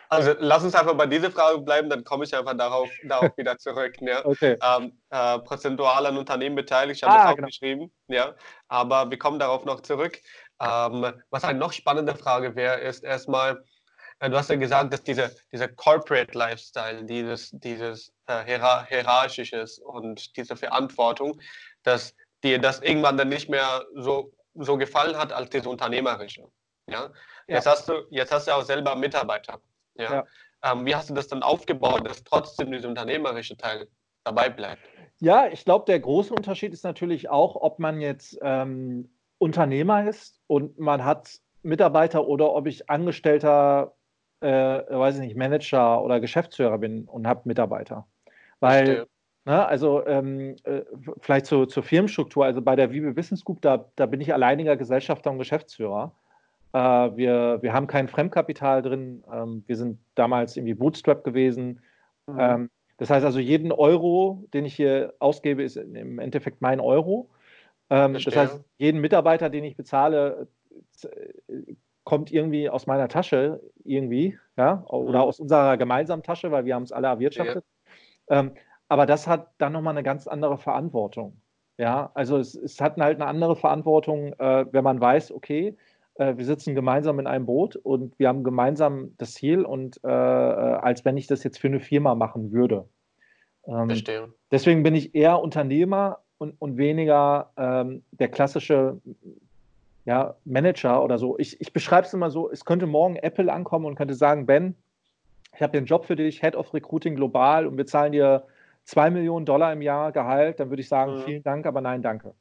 also 0.09 0.33
lass 0.39 0.63
uns 0.63 0.73
einfach 0.75 0.93
bei 0.93 1.05
dieser 1.05 1.31
Frage 1.31 1.59
bleiben, 1.59 1.89
dann 1.89 2.03
komme 2.03 2.23
ich 2.23 2.35
einfach 2.35 2.55
darauf, 2.57 2.89
darauf 3.03 3.35
wieder 3.37 3.57
zurück. 3.57 3.95
Ja. 3.99 4.25
Okay. 4.25 4.57
Ähm, 4.63 4.97
äh, 5.09 5.39
prozentual 5.39 6.05
an 6.05 6.17
Unternehmen 6.17 6.55
beteiligt, 6.55 6.97
ich 6.97 7.03
habe 7.03 7.13
ah, 7.13 7.23
das 7.23 7.31
auch 7.31 7.35
genau. 7.35 7.47
geschrieben. 7.47 7.91
Ja. 8.07 8.33
Aber 8.67 9.09
wir 9.09 9.19
kommen 9.19 9.39
darauf 9.39 9.65
noch 9.65 9.81
zurück. 9.81 10.19
Ähm, 10.61 11.13
was 11.29 11.43
eine 11.43 11.59
noch 11.59 11.73
spannende 11.73 12.15
Frage 12.15 12.55
wäre, 12.55 12.79
ist 12.79 13.03
erstmal, 13.03 13.63
äh, 14.19 14.29
du 14.29 14.37
hast 14.37 14.49
ja 14.49 14.55
gesagt, 14.55 14.93
dass 14.93 15.03
dieser, 15.03 15.29
dieser 15.51 15.67
Corporate 15.67 16.37
Lifestyle, 16.37 17.03
dieses, 17.03 17.51
dieses 17.51 18.11
äh, 18.27 18.43
hierarchisches 18.45 19.79
und 19.79 20.35
diese 20.37 20.55
Verantwortung, 20.55 21.39
dass 21.83 22.15
dir 22.43 22.59
das 22.59 22.81
irgendwann 22.81 23.17
dann 23.17 23.29
nicht 23.29 23.49
mehr 23.49 23.85
so, 23.95 24.31
so 24.59 24.77
gefallen 24.77 25.17
hat 25.17 25.33
als 25.33 25.49
das 25.49 25.65
Unternehmerische. 25.65 26.47
Ja? 26.87 27.03
ja. 27.03 27.11
Jetzt, 27.47 27.67
hast 27.67 27.89
du, 27.89 28.05
jetzt 28.09 28.31
hast 28.31 28.47
du 28.47 28.51
auch 28.51 28.63
selber 28.63 28.95
Mitarbeiter. 28.95 29.59
Ja? 29.95 30.13
ja. 30.13 30.25
Ähm, 30.63 30.85
wie 30.85 30.95
hast 30.95 31.09
du 31.09 31.13
das 31.13 31.27
dann 31.27 31.43
aufgebaut, 31.43 32.07
dass 32.07 32.23
trotzdem 32.23 32.71
dieser 32.71 32.89
unternehmerische 32.89 33.55
Teil 33.57 33.87
dabei 34.23 34.49
bleibt? 34.49 34.81
Ja, 35.19 35.47
ich 35.47 35.65
glaube, 35.65 35.85
der 35.85 35.99
große 35.99 36.33
Unterschied 36.33 36.73
ist 36.73 36.83
natürlich 36.83 37.29
auch, 37.29 37.55
ob 37.55 37.79
man 37.79 38.01
jetzt 38.01 38.37
ähm, 38.41 39.09
Unternehmer 39.39 40.07
ist 40.07 40.39
und 40.47 40.79
man 40.79 41.03
hat 41.03 41.39
Mitarbeiter 41.63 42.27
oder 42.27 42.53
ob 42.53 42.67
ich 42.67 42.89
Angestellter 42.89 43.97
äh, 44.39 44.47
weiß 44.47 45.15
ich 45.15 45.21
nicht, 45.21 45.35
Manager 45.35 46.03
oder 46.03 46.19
Geschäftsführer 46.19 46.77
bin 46.77 47.05
und 47.05 47.27
habe 47.27 47.41
Mitarbeiter. 47.45 48.07
Weil, 48.59 49.07
ne, 49.47 49.65
also 49.65 50.05
ähm, 50.05 50.55
äh, 50.63 50.81
vielleicht 51.21 51.47
zu, 51.47 51.65
zur 51.65 51.81
Firmenstruktur, 51.81 52.45
also 52.45 52.61
bei 52.61 52.75
der 52.75 52.91
Wiebe 52.91 53.13
Business 53.13 53.43
Group, 53.43 53.61
da, 53.61 53.85
da 53.95 54.05
bin 54.05 54.21
ich 54.21 54.33
alleiniger 54.33 54.75
Gesellschafter 54.75 55.31
und 55.31 55.39
Geschäftsführer. 55.39 56.11
Äh, 56.73 56.79
wir, 56.79 57.59
wir 57.61 57.73
haben 57.73 57.87
kein 57.87 58.09
Fremdkapital 58.09 58.81
drin. 58.81 59.23
Ähm, 59.31 59.63
wir 59.65 59.77
sind 59.77 59.99
damals 60.15 60.57
irgendwie 60.57 60.73
Bootstrap 60.73 61.23
gewesen. 61.23 61.81
Mhm. 62.27 62.37
Ähm, 62.39 62.69
das 62.97 63.09
heißt 63.09 63.25
also, 63.25 63.39
jeden 63.39 63.71
Euro, 63.71 64.43
den 64.53 64.65
ich 64.65 64.75
hier 64.75 65.13
ausgebe, 65.19 65.63
ist 65.63 65.77
im 65.77 66.19
Endeffekt 66.19 66.61
mein 66.61 66.79
Euro. 66.79 67.29
Ähm, 67.89 68.13
das 68.13 68.35
heißt, 68.35 68.61
jeden 68.77 68.99
Mitarbeiter, 68.99 69.49
den 69.49 69.63
ich 69.63 69.77
bezahle, 69.77 70.47
kommt 72.03 72.31
irgendwie 72.31 72.69
aus 72.69 72.85
meiner 72.85 73.07
Tasche 73.07 73.61
irgendwie, 73.83 74.37
ja, 74.57 74.83
oder 74.87 75.19
mhm. 75.19 75.25
aus 75.25 75.39
unserer 75.39 75.77
gemeinsamen 75.77 76.23
Tasche, 76.23 76.51
weil 76.51 76.65
wir 76.65 76.75
haben 76.75 76.83
es 76.83 76.91
alle 76.91 77.07
erwirtschaftet. 77.07 77.63
Ja. 78.29 78.39
Ähm, 78.39 78.51
aber 78.89 79.05
das 79.05 79.27
hat 79.27 79.51
dann 79.57 79.73
nochmal 79.73 79.93
eine 79.93 80.03
ganz 80.03 80.27
andere 80.27 80.57
Verantwortung. 80.57 81.41
Ja, 81.77 82.11
also 82.15 82.37
es, 82.37 82.55
es 82.55 82.81
hat 82.81 82.97
halt 82.97 83.21
eine 83.21 83.27
andere 83.27 83.55
Verantwortung, 83.55 84.33
äh, 84.39 84.65
wenn 84.71 84.83
man 84.83 84.99
weiß, 84.99 85.31
okay, 85.31 85.77
äh, 86.15 86.35
wir 86.35 86.45
sitzen 86.45 86.73
gemeinsam 86.73 87.19
in 87.19 87.27
einem 87.27 87.45
Boot 87.45 87.75
und 87.75 88.17
wir 88.17 88.27
haben 88.27 88.43
gemeinsam 88.43 89.13
das 89.17 89.33
Ziel 89.33 89.63
und 89.63 89.99
äh, 90.03 90.07
äh 90.07 90.11
als 90.11 91.05
wenn 91.05 91.17
ich 91.17 91.27
das 91.27 91.43
jetzt 91.43 91.59
für 91.59 91.67
eine 91.67 91.79
Firma 91.79 92.15
machen 92.15 92.51
würde. 92.51 92.85
Ähm, 93.67 93.89
Verstehe. 93.89 94.33
Deswegen 94.51 94.81
bin 94.81 94.95
ich 94.95 95.13
eher 95.13 95.39
Unternehmer 95.39 96.19
und, 96.39 96.55
und 96.59 96.77
weniger 96.77 97.51
ähm, 97.57 98.03
der 98.11 98.29
klassische 98.29 98.99
ja, 100.05 100.35
Manager 100.45 101.03
oder 101.03 101.17
so. 101.17 101.37
Ich, 101.37 101.59
ich 101.59 101.73
beschreibe 101.73 102.07
es 102.07 102.13
immer 102.13 102.31
so, 102.31 102.49
es 102.49 102.63
könnte 102.63 102.87
morgen 102.87 103.17
Apple 103.17 103.51
ankommen 103.51 103.85
und 103.85 103.95
könnte 103.95 104.13
sagen, 104.13 104.45
Ben, 104.45 104.75
ich 105.53 105.61
habe 105.61 105.73
den 105.73 105.85
Job 105.85 106.05
für 106.05 106.15
dich, 106.15 106.41
Head 106.41 106.55
of 106.55 106.73
Recruiting 106.73 107.15
global 107.15 107.67
und 107.67 107.77
wir 107.77 107.85
zahlen 107.85 108.13
dir 108.13 108.43
zwei 108.87 109.09
Millionen 109.09 109.45
Dollar 109.45 109.73
im 109.73 109.81
Jahr 109.81 110.11
Gehalt, 110.11 110.59
dann 110.59 110.69
würde 110.69 110.81
ich 110.81 110.89
sagen, 110.89 111.17
mhm. 111.17 111.23
vielen 111.23 111.43
Dank, 111.43 111.65
aber 111.65 111.81
nein, 111.81 112.01
danke. 112.01 112.33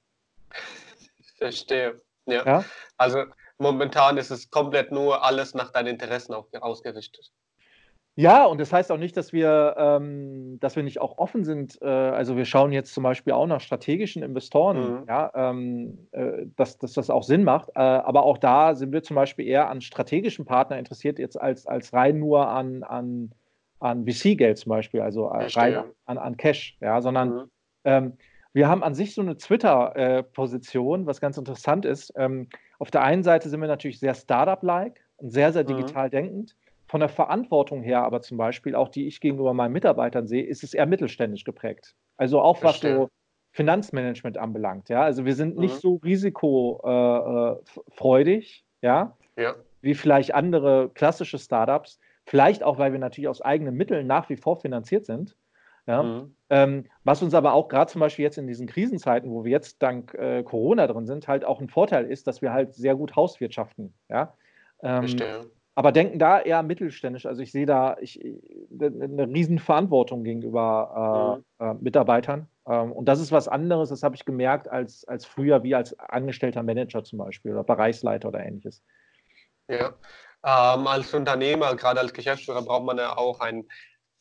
Verstehe. 1.36 2.00
Ja. 2.24 2.44
ja. 2.44 2.64
Also 2.96 3.24
momentan 3.58 4.16
ist 4.16 4.30
es 4.30 4.50
komplett 4.50 4.92
nur 4.92 5.24
alles 5.24 5.54
nach 5.54 5.72
deinen 5.72 5.88
Interessen 5.88 6.34
ausgerichtet. 6.34 7.32
Ja, 8.18 8.46
und 8.46 8.58
das 8.58 8.72
heißt 8.72 8.90
auch 8.90 8.96
nicht, 8.96 9.14
dass 9.18 9.34
wir, 9.34 9.74
ähm, 9.76 10.58
dass 10.60 10.74
wir 10.74 10.82
nicht 10.82 11.02
auch 11.02 11.18
offen 11.18 11.44
sind. 11.44 11.78
Äh, 11.82 11.86
also 11.86 12.34
wir 12.34 12.46
schauen 12.46 12.72
jetzt 12.72 12.94
zum 12.94 13.02
Beispiel 13.02 13.34
auch 13.34 13.46
nach 13.46 13.60
strategischen 13.60 14.22
Investoren, 14.22 15.00
mhm. 15.00 15.04
ja, 15.06 15.30
ähm, 15.34 16.08
äh, 16.12 16.46
dass, 16.56 16.78
dass 16.78 16.94
das 16.94 17.10
auch 17.10 17.24
Sinn 17.24 17.44
macht. 17.44 17.68
Äh, 17.74 17.80
aber 17.80 18.22
auch 18.22 18.38
da 18.38 18.74
sind 18.74 18.92
wir 18.92 19.02
zum 19.02 19.16
Beispiel 19.16 19.46
eher 19.46 19.68
an 19.68 19.82
strategischen 19.82 20.46
Partnern 20.46 20.78
interessiert, 20.78 21.18
jetzt 21.18 21.38
als, 21.38 21.66
als 21.66 21.92
rein 21.92 22.18
nur 22.18 22.48
an, 22.48 22.84
an, 22.84 23.32
an 23.78 24.06
VC-Geld 24.06 24.58
zum 24.58 24.70
Beispiel, 24.70 25.00
also 25.00 25.28
äh, 25.28 25.46
rein 25.46 25.84
an, 26.06 26.18
an 26.18 26.36
Cash, 26.36 26.76
ja, 26.80 27.00
sondern 27.00 27.28
mhm. 27.28 27.50
ähm, 27.84 28.12
wir 28.52 28.68
haben 28.68 28.82
an 28.82 28.94
sich 28.94 29.14
so 29.14 29.20
eine 29.20 29.36
Twitter-Position, 29.36 31.04
was 31.04 31.20
ganz 31.20 31.36
interessant 31.36 31.84
ist. 31.84 32.12
Ähm, 32.16 32.48
auf 32.78 32.90
der 32.90 33.02
einen 33.02 33.22
Seite 33.22 33.50
sind 33.50 33.60
wir 33.60 33.68
natürlich 33.68 34.00
sehr 34.00 34.14
Startup-like 34.14 35.04
und 35.18 35.30
sehr, 35.30 35.52
sehr 35.52 35.64
mhm. 35.64 35.76
digital 35.76 36.06
mhm. 36.06 36.12
denkend. 36.12 36.56
Von 36.88 37.00
der 37.00 37.10
Verantwortung 37.10 37.82
her 37.82 38.02
aber 38.02 38.22
zum 38.22 38.38
Beispiel, 38.38 38.74
auch 38.74 38.88
die 38.88 39.08
ich 39.08 39.20
gegenüber 39.20 39.52
meinen 39.52 39.72
Mitarbeitern 39.72 40.26
sehe, 40.26 40.44
ist 40.44 40.62
es 40.62 40.72
eher 40.72 40.86
mittelständisch 40.86 41.44
geprägt. 41.44 41.94
Also 42.16 42.40
auch 42.40 42.62
was 42.62 42.80
so 42.80 43.10
Finanzmanagement 43.50 44.38
anbelangt. 44.38 44.88
Ja? 44.88 45.02
Also 45.02 45.24
wir 45.24 45.34
sind 45.34 45.56
mhm. 45.56 45.62
nicht 45.62 45.80
so 45.80 45.96
risikofreudig, 45.96 48.64
äh, 48.80 48.86
ja? 48.86 49.16
ja, 49.36 49.56
wie 49.80 49.94
vielleicht 49.94 50.32
andere 50.34 50.90
klassische 50.94 51.38
Startups. 51.38 51.98
Vielleicht 52.26 52.62
auch, 52.64 52.78
weil 52.78 52.92
wir 52.92 52.98
natürlich 52.98 53.28
aus 53.28 53.40
eigenen 53.40 53.76
Mitteln 53.76 54.06
nach 54.06 54.28
wie 54.28 54.36
vor 54.36 54.60
finanziert 54.60 55.06
sind. 55.06 55.36
Ja? 55.86 56.02
Mhm. 56.02 56.36
Ähm, 56.50 56.84
was 57.04 57.22
uns 57.22 57.34
aber 57.34 57.54
auch 57.54 57.68
gerade 57.68 57.90
zum 57.90 58.00
Beispiel 58.00 58.24
jetzt 58.24 58.36
in 58.36 58.48
diesen 58.48 58.66
Krisenzeiten, 58.66 59.30
wo 59.30 59.44
wir 59.44 59.52
jetzt 59.52 59.80
dank 59.80 60.12
äh, 60.14 60.42
Corona 60.42 60.86
drin 60.88 61.06
sind, 61.06 61.28
halt 61.28 61.44
auch 61.44 61.60
ein 61.60 61.68
Vorteil 61.68 62.04
ist, 62.06 62.26
dass 62.26 62.42
wir 62.42 62.52
halt 62.52 62.74
sehr 62.74 62.96
gut 62.96 63.14
hauswirtschaften. 63.14 63.94
Ja? 64.08 64.34
Ähm, 64.82 65.06
aber 65.76 65.92
denken 65.92 66.18
da 66.18 66.40
eher 66.40 66.62
mittelständisch. 66.62 67.26
Also 67.26 67.42
ich 67.42 67.52
sehe 67.52 67.66
da 67.66 67.96
ich, 68.00 68.20
eine 68.80 69.28
riesen 69.28 69.58
Verantwortung 69.58 70.24
gegenüber 70.24 71.42
äh, 71.60 71.64
mhm. 71.64 71.70
äh, 71.70 71.74
Mitarbeitern. 71.80 72.48
Ähm, 72.66 72.90
und 72.90 73.06
das 73.06 73.20
ist 73.20 73.30
was 73.30 73.46
anderes, 73.46 73.90
das 73.90 74.02
habe 74.02 74.16
ich 74.16 74.24
gemerkt, 74.24 74.68
als, 74.68 75.06
als 75.06 75.26
früher, 75.26 75.62
wie 75.62 75.76
als 75.76 75.96
angestellter 75.98 76.64
Manager 76.64 77.04
zum 77.04 77.18
Beispiel 77.18 77.52
oder 77.52 77.62
Bereichsleiter 77.62 78.28
oder 78.28 78.44
ähnliches. 78.44 78.82
Ja, 79.68 79.94
ähm, 80.44 80.86
als 80.86 81.12
Unternehmer, 81.14 81.74
gerade 81.76 82.00
als 82.00 82.12
Geschäftsführer, 82.12 82.62
braucht 82.62 82.84
man 82.84 82.98
ja 82.98 83.16
auch 83.16 83.40
ein 83.40 83.66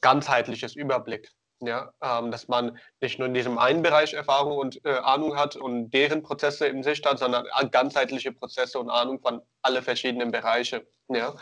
ganzheitliches 0.01 0.75
Überblick. 0.75 1.31
Ja, 1.61 1.91
ähm, 2.01 2.31
dass 2.31 2.49
man 2.49 2.77
nicht 2.99 3.17
nur 3.17 3.29
in 3.29 3.33
diesem 3.33 3.57
einen 3.57 3.81
Bereich 3.81 4.13
Erfahrung 4.13 4.57
und 4.57 4.83
äh, 4.85 4.97
Ahnung 4.97 5.37
hat 5.37 5.55
und 5.55 5.89
deren 5.91 6.21
Prozesse 6.21 6.67
im 6.67 6.83
Sicht 6.83 7.05
hat, 7.05 7.17
sondern 7.17 7.45
ganzheitliche 7.71 8.33
Prozesse 8.33 8.77
und 8.77 8.89
Ahnung 8.89 9.21
von 9.21 9.41
alle 9.61 9.81
verschiedenen 9.81 10.31
Bereiche. 10.31 10.85
Ja. 11.07 11.33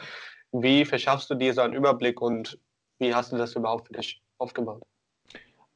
Wie 0.52 0.86
verschaffst 0.86 1.32
du 1.32 1.36
dir 1.36 1.54
so 1.54 1.62
einen 1.62 1.74
Überblick 1.74 2.22
und 2.22 2.60
wie 3.00 3.14
hast 3.14 3.32
du 3.32 3.38
das 3.38 3.56
überhaupt 3.56 3.88
für 3.88 3.94
dich 3.94 4.22
aufgebaut? 4.38 4.84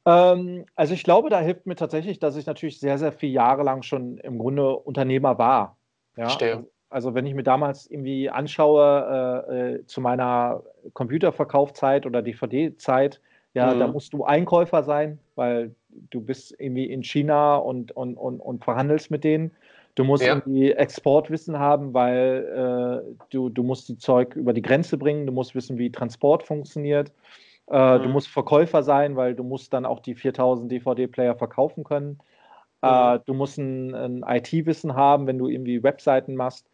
Ähm, 0.06 0.64
also 0.76 0.94
ich 0.94 1.02
glaube, 1.02 1.30
da 1.30 1.40
hilft 1.40 1.66
mir 1.66 1.76
tatsächlich, 1.76 2.18
dass 2.18 2.36
ich 2.36 2.46
natürlich 2.46 2.78
sehr, 2.78 2.96
sehr 2.96 3.12
viele 3.12 3.32
Jahre 3.32 3.64
lang 3.64 3.82
schon 3.82 4.18
im 4.18 4.38
Grunde 4.38 4.76
Unternehmer 4.76 5.36
war. 5.36 5.76
Ja? 6.16 6.24
Verstehe. 6.24 6.66
Also 6.90 7.14
wenn 7.14 7.26
ich 7.26 7.34
mir 7.34 7.42
damals 7.42 7.86
irgendwie 7.90 8.30
anschaue 8.30 9.44
äh, 9.48 9.74
äh, 9.74 9.86
zu 9.86 10.00
meiner 10.00 10.62
Computerverkaufzeit 10.94 12.06
oder 12.06 12.22
DVD-Zeit, 12.22 13.20
ja, 13.54 13.74
mhm. 13.74 13.80
da 13.80 13.86
musst 13.88 14.12
du 14.12 14.24
Einkäufer 14.24 14.82
sein, 14.82 15.18
weil 15.34 15.74
du 16.10 16.20
bist 16.20 16.54
irgendwie 16.58 16.86
in 16.86 17.02
China 17.02 17.56
und, 17.56 17.92
und, 17.92 18.16
und, 18.16 18.40
und 18.40 18.64
verhandelst 18.64 19.10
mit 19.10 19.24
denen. 19.24 19.50
Du 19.94 20.04
musst 20.04 20.22
ja. 20.22 20.28
irgendwie 20.28 20.70
Exportwissen 20.70 21.58
haben, 21.58 21.92
weil 21.92 23.02
äh, 23.10 23.16
du, 23.30 23.48
du 23.48 23.62
musst 23.64 23.88
die 23.88 23.98
Zeug 23.98 24.36
über 24.36 24.52
die 24.52 24.62
Grenze 24.62 24.96
bringen, 24.96 25.26
du 25.26 25.32
musst 25.32 25.54
wissen, 25.54 25.76
wie 25.76 25.90
Transport 25.90 26.44
funktioniert. 26.44 27.10
Äh, 27.68 27.98
mhm. 27.98 28.02
Du 28.04 28.08
musst 28.10 28.28
Verkäufer 28.28 28.82
sein, 28.82 29.16
weil 29.16 29.34
du 29.34 29.42
musst 29.42 29.72
dann 29.72 29.84
auch 29.84 30.00
die 30.00 30.14
4000 30.14 30.70
DVD-Player 30.70 31.34
verkaufen 31.34 31.84
können. 31.84 32.20
Mhm. 32.80 32.88
Äh, 32.88 33.18
du 33.26 33.34
musst 33.34 33.58
ein, 33.58 33.94
ein 33.94 34.24
IT-Wissen 34.26 34.94
haben, 34.94 35.26
wenn 35.26 35.38
du 35.38 35.48
irgendwie 35.48 35.82
Webseiten 35.82 36.36
machst. 36.36 36.70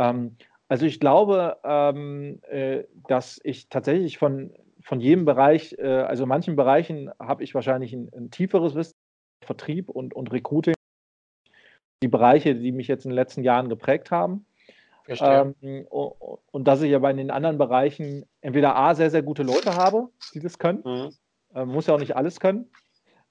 Ähm, 0.00 0.36
also 0.68 0.86
ich 0.86 1.00
glaube, 1.00 1.58
ähm, 1.64 2.40
äh, 2.48 2.84
dass 3.08 3.40
ich 3.44 3.68
tatsächlich 3.68 4.18
von 4.18 4.52
von 4.82 5.00
jedem 5.00 5.24
Bereich, 5.24 5.76
äh, 5.78 5.86
also 5.86 6.24
in 6.24 6.28
manchen 6.28 6.56
Bereichen 6.56 7.10
habe 7.18 7.44
ich 7.44 7.54
wahrscheinlich 7.54 7.92
ein, 7.92 8.10
ein, 8.14 8.30
tieferes 8.30 8.74
Wissen, 8.74 8.94
Vertrieb 9.44 9.88
und, 9.88 10.14
und 10.14 10.32
Recruiting, 10.32 10.74
die 12.02 12.08
Bereiche, 12.08 12.54
die 12.54 12.72
mich 12.72 12.88
jetzt 12.88 13.04
in 13.04 13.10
den 13.10 13.16
letzten 13.16 13.42
Jahren 13.42 13.68
geprägt 13.68 14.10
haben. 14.10 14.46
Ähm, 15.08 15.86
und 15.88 16.68
dass 16.68 16.82
ich 16.82 16.94
aber 16.94 17.10
in 17.10 17.16
den 17.16 17.30
anderen 17.30 17.58
Bereichen 17.58 18.26
entweder 18.42 18.76
A, 18.76 18.94
sehr, 18.94 19.10
sehr 19.10 19.22
gute 19.22 19.42
Leute 19.42 19.74
habe, 19.74 20.08
die 20.34 20.40
das 20.40 20.58
können, 20.58 20.82
mhm. 20.84 21.10
äh, 21.54 21.64
muss 21.64 21.86
ja 21.86 21.94
auch 21.94 21.98
nicht 21.98 22.16
alles 22.16 22.38
können, 22.38 22.70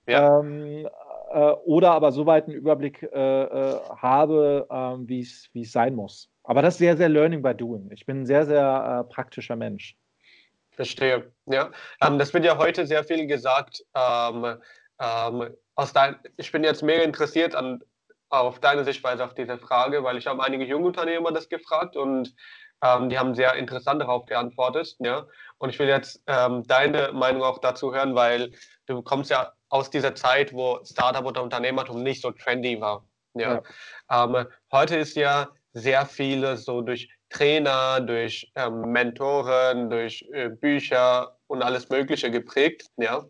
ja. 0.06 0.40
ähm, 0.40 0.88
äh, 1.32 1.52
oder 1.66 1.92
aber 1.92 2.12
soweit 2.12 2.46
einen 2.46 2.56
Überblick 2.56 3.04
äh, 3.04 3.44
äh 3.44 3.80
habe, 3.98 4.68
ähm, 4.70 5.08
wie 5.08 5.22
es 5.22 5.72
sein 5.72 5.96
muss. 5.96 6.30
Aber 6.44 6.62
das 6.62 6.76
ist 6.76 6.80
sehr, 6.80 6.98
sehr 6.98 7.10
Learning 7.10 7.42
by 7.42 7.54
Doing. 7.54 7.92
Ich 7.92 8.06
bin 8.06 8.22
ein 8.22 8.26
sehr, 8.26 8.46
sehr 8.46 9.06
äh, 9.08 9.14
praktischer 9.14 9.56
Mensch. 9.56 9.96
Verstehe, 10.72 11.32
ja. 11.46 11.72
Ähm, 12.02 12.18
das 12.18 12.34
wird 12.34 12.46
ja 12.46 12.58
heute 12.58 12.88
sehr 12.88 13.04
viel 13.04 13.28
gesagt. 13.28 13.84
Ähm, 13.94 14.58
ähm, 15.00 15.50
aus 15.76 15.94
dein, 15.94 16.16
ich 16.38 16.52
bin 16.52 16.64
jetzt 16.64 16.84
mehr 16.84 17.04
interessiert 17.04 17.54
an, 17.54 17.82
auf 18.30 18.60
deine 18.60 18.84
Sichtweise 18.84 19.24
auf 19.26 19.34
diese 19.34 19.58
Frage, 19.58 20.04
weil 20.04 20.18
ich 20.18 20.28
habe 20.28 20.44
einige 20.44 20.66
Jungunternehmer 20.66 21.32
das 21.32 21.50
gefragt 21.50 21.96
und 21.96 22.34
ähm, 22.84 23.10
die 23.10 23.20
haben 23.20 23.36
sehr 23.36 23.56
interessant 23.56 24.02
darauf 24.02 24.26
geantwortet. 24.26 24.96
Ja. 25.00 25.28
Und 25.58 25.70
ich 25.70 25.80
will 25.80 25.88
jetzt 25.88 26.24
ähm, 26.28 26.64
deine 26.66 27.12
Meinung 27.12 27.44
auch 27.44 27.60
dazu 27.60 27.94
hören, 27.94 28.16
weil 28.16 28.52
du 28.86 29.02
kommst 29.02 29.32
ja 29.32 29.54
aus 29.70 29.90
dieser 29.90 30.16
Zeit, 30.16 30.54
wo 30.54 30.80
Startup 30.84 31.26
oder 31.26 31.44
Unternehmertum 31.44 32.04
nicht 32.04 32.22
so 32.22 32.32
trendy 32.32 32.80
war. 32.82 33.08
Ja. 33.36 33.62
ja. 34.10 34.24
Ähm, 34.26 34.48
heute 34.72 34.98
ist 34.98 35.16
ja 35.16 35.50
sehr 35.74 36.06
viele 36.06 36.58
so 36.58 36.82
durch 36.82 37.10
Trainer, 37.30 38.02
durch 38.02 38.52
ähm, 38.56 38.92
Mentoren, 38.92 39.90
durch 39.90 40.28
äh, 40.34 40.50
Bücher 40.50 41.38
und 41.48 41.62
alles 41.62 41.90
Mögliche 41.90 42.32
geprägt, 42.32 42.88
ja. 42.98 43.26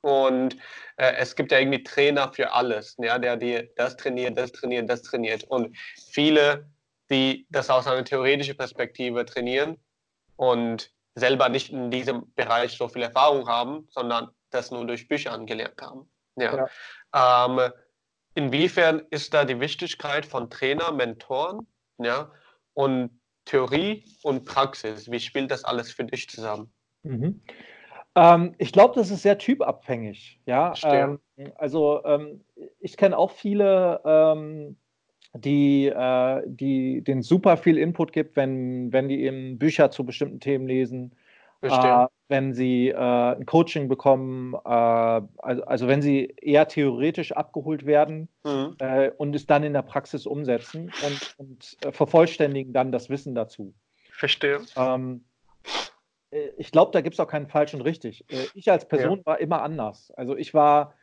Und 0.00 0.56
äh, 0.96 1.14
es 1.16 1.34
gibt 1.34 1.50
ja 1.50 1.58
irgendwie 1.58 1.82
Trainer 1.82 2.30
für 2.32 2.52
alles, 2.52 2.94
ja, 2.98 3.18
der 3.18 3.36
dir 3.36 3.70
das 3.76 3.96
trainiert, 3.96 4.36
das 4.36 4.52
trainiert, 4.52 4.90
das 4.90 5.00
trainiert. 5.00 5.44
Und 5.44 5.74
viele, 6.12 6.68
die 7.10 7.46
das 7.48 7.70
aus 7.70 7.86
einer 7.86 8.04
theoretischen 8.04 8.56
Perspektive 8.56 9.24
trainieren 9.24 9.78
und 10.36 10.90
selber 11.14 11.48
nicht 11.48 11.72
in 11.72 11.90
diesem 11.90 12.34
Bereich 12.34 12.76
so 12.76 12.88
viel 12.88 13.02
Erfahrung 13.02 13.48
haben, 13.48 13.86
sondern 13.90 14.28
das 14.54 14.70
nur 14.70 14.86
durch 14.86 15.08
Bücher 15.08 15.32
angelernt 15.32 15.80
haben. 15.80 16.08
Ja. 16.36 16.68
ja. 17.12 17.46
Ähm, 17.46 17.72
inwiefern 18.34 19.02
ist 19.10 19.34
da 19.34 19.44
die 19.44 19.60
Wichtigkeit 19.60 20.26
von 20.26 20.50
Trainer, 20.50 20.92
Mentoren, 20.92 21.66
ja, 21.98 22.30
und 22.74 23.20
Theorie 23.44 24.04
und 24.22 24.44
Praxis, 24.44 25.10
wie 25.10 25.20
spielt 25.20 25.50
das 25.50 25.64
alles 25.64 25.92
für 25.92 26.04
dich 26.04 26.28
zusammen? 26.28 26.72
Mhm. 27.02 27.42
Ähm, 28.16 28.54
ich 28.58 28.72
glaube, 28.72 28.94
das 28.94 29.10
ist 29.10 29.22
sehr 29.22 29.38
typabhängig. 29.38 30.40
Ja, 30.46 30.72
ähm, 30.84 31.20
also 31.56 32.02
ähm, 32.04 32.44
ich 32.78 32.96
kenne 32.96 33.18
auch 33.18 33.32
viele, 33.32 34.00
ähm, 34.04 34.76
die, 35.34 35.86
äh, 35.86 36.42
die 36.46 37.02
den 37.02 37.22
super 37.22 37.56
viel 37.56 37.76
Input 37.76 38.12
gibt, 38.12 38.36
wenn, 38.36 38.92
wenn 38.92 39.08
die 39.08 39.24
eben 39.24 39.58
Bücher 39.58 39.90
zu 39.90 40.04
bestimmten 40.04 40.40
Themen 40.40 40.66
lesen 40.66 41.14
äh, 41.60 42.06
wenn 42.28 42.54
sie 42.54 42.88
äh, 42.88 42.94
ein 42.96 43.46
Coaching 43.46 43.88
bekommen, 43.88 44.54
äh, 44.54 44.58
also, 44.68 45.64
also, 45.64 45.88
wenn 45.88 46.00
sie 46.00 46.34
eher 46.40 46.66
theoretisch 46.68 47.32
abgeholt 47.32 47.84
werden 47.86 48.28
mhm. 48.44 48.76
Äh, 48.78 49.10
und 49.10 49.34
es 49.36 49.46
dann 49.46 49.62
in 49.62 49.74
der 49.74 49.82
Praxis 49.82 50.26
umsetzen 50.26 50.90
und, 51.04 51.34
und 51.38 51.76
äh, 51.84 51.92
vervollständigen 51.92 52.72
dann 52.72 52.92
das 52.92 53.10
Wissen 53.10 53.34
dazu. 53.34 53.74
Verstehe. 54.10 54.60
Ähm, 54.76 55.24
äh, 56.30 56.48
ich 56.56 56.70
glaube, 56.72 56.92
da 56.92 57.02
gibt 57.02 57.14
es 57.14 57.20
auch 57.20 57.28
keinen 57.28 57.46
falsch 57.46 57.74
und 57.74 57.82
richtig. 57.82 58.24
ich 58.54 58.70
als 58.70 58.88
Person 58.88 59.18
ja. 59.18 59.26
war 59.26 59.40
immer 59.40 59.62
anders. 59.62 60.10
Also 60.16 60.36
ich 60.36 60.54
war, 60.54 60.94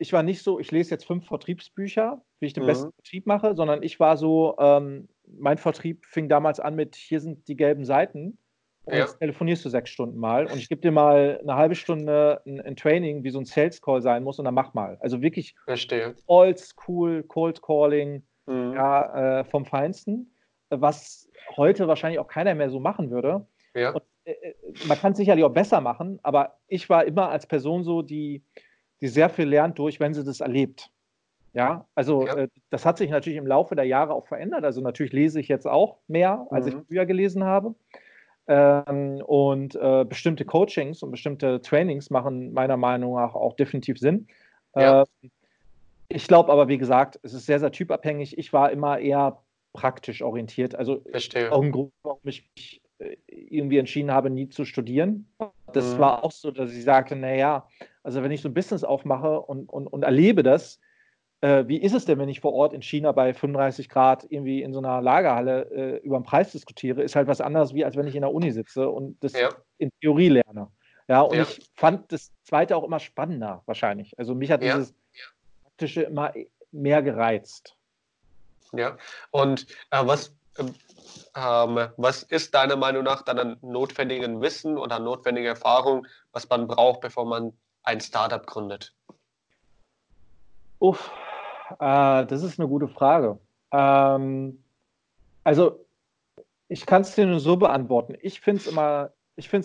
ich 0.00 0.12
war 0.12 0.24
nicht 0.24 0.42
so, 0.42 0.58
ich 0.58 0.72
lese 0.72 0.90
jetzt 0.90 1.06
fünf 1.06 1.28
Vertriebsbücher, 1.28 2.20
wie 2.40 2.46
ich 2.46 2.54
den 2.54 2.64
mhm. 2.64 2.68
besten 2.68 2.92
Vertrieb 2.92 3.26
mache, 3.26 3.54
sondern 3.54 3.84
ich 3.84 4.00
war 4.00 4.16
so, 4.16 4.56
ähm, 4.58 5.08
mein 5.28 5.58
Vertrieb 5.58 6.04
fing 6.06 6.28
damals 6.28 6.58
an 6.58 6.74
mit, 6.74 6.96
hier 6.96 7.20
sind 7.20 7.46
die 7.46 7.54
gelben 7.54 7.84
Seiten 7.84 8.36
und 8.84 8.94
ja. 8.94 9.00
jetzt 9.00 9.18
telefonierst 9.18 9.64
du 9.64 9.70
sechs 9.70 9.90
Stunden 9.90 10.18
mal 10.18 10.46
und 10.46 10.58
ich 10.58 10.68
gebe 10.68 10.80
dir 10.80 10.92
mal 10.92 11.40
eine 11.42 11.54
halbe 11.54 11.74
Stunde 11.74 12.42
ein, 12.46 12.60
ein, 12.60 12.76
Training, 12.76 13.24
wie 13.24 13.30
so 13.30 13.38
ein 13.38 13.46
Sales 13.46 13.80
Call 13.80 14.02
sein 14.02 14.22
muss 14.22 14.38
und 14.38 14.44
dann 14.44 14.54
mach 14.54 14.74
mal. 14.74 14.98
Also 15.00 15.22
wirklich 15.22 15.54
Verstehe. 15.64 16.14
old 16.26 16.58
school 16.58 17.22
Cold 17.22 17.62
Calling 17.62 18.22
mhm. 18.46 18.74
ja, 18.74 19.40
äh, 19.40 19.44
vom 19.44 19.64
Feinsten, 19.64 20.34
was 20.68 21.30
heute 21.56 21.88
wahrscheinlich 21.88 22.18
auch 22.18 22.28
keiner 22.28 22.54
mehr 22.54 22.68
so 22.68 22.78
machen 22.78 23.10
würde. 23.10 23.46
Ja. 23.74 23.92
Und, 23.92 24.02
äh, 24.24 24.32
äh 24.32 24.54
man 24.86 24.98
kann 24.98 25.12
es 25.12 25.18
sicherlich 25.18 25.44
auch 25.44 25.52
besser 25.52 25.80
machen, 25.80 26.18
aber 26.22 26.58
ich 26.68 26.90
war 26.90 27.04
immer 27.04 27.30
als 27.30 27.46
Person 27.46 27.84
so, 27.84 28.02
die, 28.02 28.42
die 29.00 29.08
sehr 29.08 29.30
viel 29.30 29.48
lernt 29.48 29.78
durch, 29.78 29.98
wenn 29.98 30.12
sie 30.12 30.24
das 30.24 30.40
erlebt. 30.40 30.90
Ja, 31.54 31.86
also 31.94 32.26
ja. 32.26 32.36
Äh, 32.36 32.48
das 32.70 32.84
hat 32.84 32.98
sich 32.98 33.10
natürlich 33.10 33.38
im 33.38 33.46
Laufe 33.46 33.76
der 33.76 33.84
Jahre 33.84 34.12
auch 34.12 34.26
verändert. 34.26 34.64
Also 34.64 34.80
natürlich 34.80 35.12
lese 35.12 35.40
ich 35.40 35.48
jetzt 35.48 35.66
auch 35.66 35.98
mehr, 36.08 36.46
als 36.50 36.66
mhm. 36.66 36.72
ich 36.72 36.86
früher 36.88 37.06
gelesen 37.06 37.44
habe. 37.44 37.74
Ähm, 38.46 39.22
und 39.26 39.74
äh, 39.74 40.04
bestimmte 40.06 40.44
Coachings 40.44 41.02
und 41.02 41.10
bestimmte 41.10 41.62
Trainings 41.62 42.10
machen 42.10 42.52
meiner 42.52 42.76
Meinung 42.76 43.14
nach 43.14 43.34
auch 43.34 43.54
definitiv 43.54 43.98
Sinn. 43.98 44.26
Ja. 44.76 45.02
Äh, 45.02 45.06
ich 46.08 46.28
glaube 46.28 46.52
aber, 46.52 46.68
wie 46.68 46.78
gesagt, 46.78 47.18
es 47.22 47.32
ist 47.32 47.46
sehr, 47.46 47.58
sehr 47.58 47.72
typabhängig. 47.72 48.36
Ich 48.36 48.52
war 48.52 48.70
immer 48.70 48.98
eher 48.98 49.42
praktisch 49.72 50.22
orientiert. 50.22 50.74
Also 50.74 51.00
Verstehe. 51.10 51.50
auch 51.50 51.62
ein 51.62 51.72
Grund, 51.72 51.92
warum 52.02 52.20
ich 52.24 52.48
mich 52.54 52.82
äh, 52.98 53.16
irgendwie 53.26 53.78
entschieden 53.78 54.10
habe, 54.10 54.30
nie 54.30 54.48
zu 54.48 54.64
studieren. 54.64 55.26
Das 55.72 55.94
mhm. 55.94 55.98
war 55.98 56.24
auch 56.24 56.30
so, 56.30 56.50
dass 56.50 56.72
ich 56.72 56.84
sagte, 56.84 57.16
naja, 57.16 57.66
also 58.02 58.22
wenn 58.22 58.30
ich 58.30 58.42
so 58.42 58.48
ein 58.48 58.54
Business 58.54 58.84
aufmache 58.84 59.40
und, 59.40 59.68
und, 59.68 59.86
und 59.86 60.02
erlebe 60.02 60.42
das, 60.42 60.80
äh, 61.44 61.68
wie 61.68 61.76
ist 61.76 61.92
es 61.92 62.06
denn, 62.06 62.18
wenn 62.18 62.30
ich 62.30 62.40
vor 62.40 62.54
Ort 62.54 62.72
in 62.72 62.80
China 62.80 63.12
bei 63.12 63.34
35 63.34 63.90
Grad 63.90 64.24
irgendwie 64.30 64.62
in 64.62 64.72
so 64.72 64.78
einer 64.78 65.02
Lagerhalle 65.02 65.70
äh, 65.70 65.96
über 65.98 66.18
den 66.18 66.24
Preis 66.24 66.52
diskutiere, 66.52 67.02
ist 67.02 67.16
halt 67.16 67.28
was 67.28 67.42
anderes, 67.42 67.74
wie 67.74 67.84
als 67.84 67.96
wenn 67.96 68.06
ich 68.06 68.14
in 68.14 68.22
der 68.22 68.32
Uni 68.32 68.50
sitze 68.50 68.88
und 68.88 69.22
das 69.22 69.34
ja. 69.34 69.50
in 69.76 69.90
Theorie 70.00 70.30
lerne. 70.30 70.68
Ja, 71.06 71.20
und 71.20 71.36
ja. 71.36 71.42
ich 71.42 71.70
fand 71.74 72.10
das 72.10 72.32
zweite 72.44 72.74
auch 72.74 72.82
immer 72.82 72.98
spannender, 72.98 73.62
wahrscheinlich. 73.66 74.18
Also 74.18 74.34
mich 74.34 74.50
hat 74.50 74.62
ja. 74.62 74.74
dieses 74.74 74.94
praktische 75.64 76.04
immer 76.04 76.32
mehr 76.72 77.02
gereizt. 77.02 77.76
Ja, 78.72 78.96
und 79.30 79.66
äh, 79.90 80.00
was, 80.00 80.34
ähm, 80.58 80.74
ähm, 81.36 81.88
was 81.98 82.22
ist 82.22 82.54
deiner 82.54 82.76
Meinung 82.76 83.04
nach 83.04 83.20
dann 83.20 83.38
ein 83.38 83.56
notwendigen 83.60 84.40
Wissen 84.40 84.78
oder 84.78 84.98
notwendige 84.98 85.48
Erfahrung, 85.48 86.06
was 86.32 86.48
man 86.48 86.66
braucht, 86.66 87.02
bevor 87.02 87.26
man 87.26 87.52
ein 87.82 88.00
Startup 88.00 88.46
gründet? 88.46 88.94
Uff, 90.78 91.12
äh, 91.70 92.26
das 92.26 92.42
ist 92.42 92.58
eine 92.58 92.68
gute 92.68 92.88
Frage. 92.88 93.38
Ähm, 93.72 94.62
also, 95.42 95.84
ich 96.68 96.86
kann 96.86 97.02
es 97.02 97.14
dir 97.14 97.26
nur 97.26 97.40
so 97.40 97.56
beantworten. 97.56 98.14
Ich 98.20 98.40
finde 98.40 98.60
es 98.62 98.66
immer, 98.66 99.12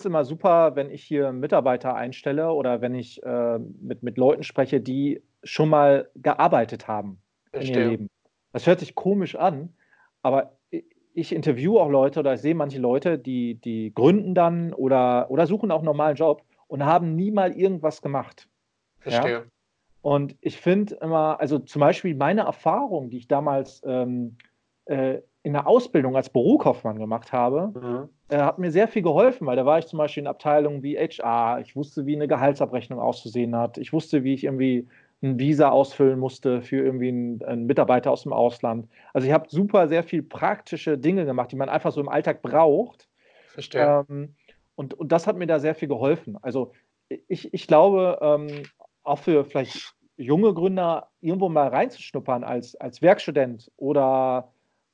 immer 0.04 0.24
super, 0.24 0.76
wenn 0.76 0.90
ich 0.90 1.02
hier 1.02 1.32
Mitarbeiter 1.32 1.94
einstelle 1.94 2.52
oder 2.52 2.80
wenn 2.80 2.94
ich 2.94 3.22
äh, 3.22 3.58
mit, 3.58 4.02
mit 4.02 4.18
Leuten 4.18 4.42
spreche, 4.42 4.80
die 4.80 5.22
schon 5.42 5.70
mal 5.70 6.10
gearbeitet 6.16 6.88
haben 6.88 7.20
in 7.52 7.62
ihr 7.62 7.88
Leben. 7.88 8.10
Das 8.52 8.66
hört 8.66 8.80
sich 8.80 8.94
komisch 8.94 9.36
an, 9.36 9.74
aber 10.22 10.56
ich 11.14 11.34
interviewe 11.34 11.80
auch 11.80 11.88
Leute 11.88 12.20
oder 12.20 12.34
ich 12.34 12.40
sehe 12.40 12.54
manche 12.54 12.78
Leute, 12.78 13.18
die, 13.18 13.54
die 13.54 13.92
gründen 13.94 14.34
dann 14.34 14.72
oder, 14.72 15.30
oder 15.30 15.46
suchen 15.46 15.70
auch 15.70 15.78
einen 15.78 15.86
normalen 15.86 16.16
Job 16.16 16.42
und 16.68 16.84
haben 16.84 17.16
nie 17.16 17.30
mal 17.30 17.52
irgendwas 17.52 18.02
gemacht. 18.02 18.48
Verstehe. 18.98 19.32
Ja? 19.32 19.44
Und 20.02 20.36
ich 20.40 20.58
finde 20.58 20.94
immer, 20.96 21.40
also 21.40 21.58
zum 21.58 21.80
Beispiel 21.80 22.14
meine 22.14 22.42
Erfahrung, 22.42 23.10
die 23.10 23.18
ich 23.18 23.28
damals 23.28 23.82
ähm, 23.84 24.36
äh, 24.86 25.18
in 25.42 25.52
der 25.54 25.66
Ausbildung 25.66 26.16
als 26.16 26.30
Bürokaufmann 26.30 26.98
gemacht 26.98 27.32
habe, 27.32 27.72
mhm. 27.74 28.08
äh, 28.28 28.38
hat 28.42 28.58
mir 28.58 28.70
sehr 28.70 28.88
viel 28.88 29.02
geholfen, 29.02 29.46
weil 29.46 29.56
da 29.56 29.64
war 29.64 29.78
ich 29.78 29.86
zum 29.86 29.98
Beispiel 29.98 30.22
in 30.22 30.26
Abteilungen 30.26 30.82
wie 30.82 30.96
HR, 30.96 31.60
ich 31.60 31.76
wusste, 31.76 32.06
wie 32.06 32.16
eine 32.16 32.28
Gehaltsabrechnung 32.28 32.98
auszusehen 32.98 33.56
hat, 33.56 33.78
ich 33.78 33.92
wusste, 33.92 34.24
wie 34.24 34.34
ich 34.34 34.44
irgendwie 34.44 34.88
ein 35.22 35.38
Visa 35.38 35.68
ausfüllen 35.68 36.18
musste 36.18 36.62
für 36.62 36.76
irgendwie 36.76 37.08
einen, 37.08 37.42
einen 37.42 37.66
Mitarbeiter 37.66 38.10
aus 38.10 38.22
dem 38.22 38.32
Ausland. 38.32 38.88
Also 39.12 39.26
ich 39.26 39.32
habe 39.34 39.48
super 39.48 39.88
sehr 39.88 40.02
viel 40.02 40.22
praktische 40.22 40.96
Dinge 40.96 41.26
gemacht, 41.26 41.52
die 41.52 41.56
man 41.56 41.68
einfach 41.68 41.92
so 41.92 42.00
im 42.00 42.08
Alltag 42.08 42.40
braucht. 42.40 43.08
Verstehe. 43.48 44.04
Ähm, 44.08 44.34
und, 44.76 44.94
und 44.94 45.12
das 45.12 45.26
hat 45.26 45.36
mir 45.36 45.46
da 45.46 45.58
sehr 45.58 45.74
viel 45.74 45.88
geholfen. 45.88 46.38
Also 46.40 46.72
ich, 47.28 47.52
ich 47.52 47.66
glaube, 47.66 48.18
ähm, 48.22 48.62
auch 49.02 49.18
für 49.18 49.44
vielleicht 49.44 49.94
junge 50.20 50.52
Gründer 50.52 51.08
irgendwo 51.20 51.48
mal 51.48 51.68
reinzuschnuppern 51.68 52.44
als, 52.44 52.76
als 52.76 53.00
Werkstudent 53.02 53.70
oder, 53.76 54.52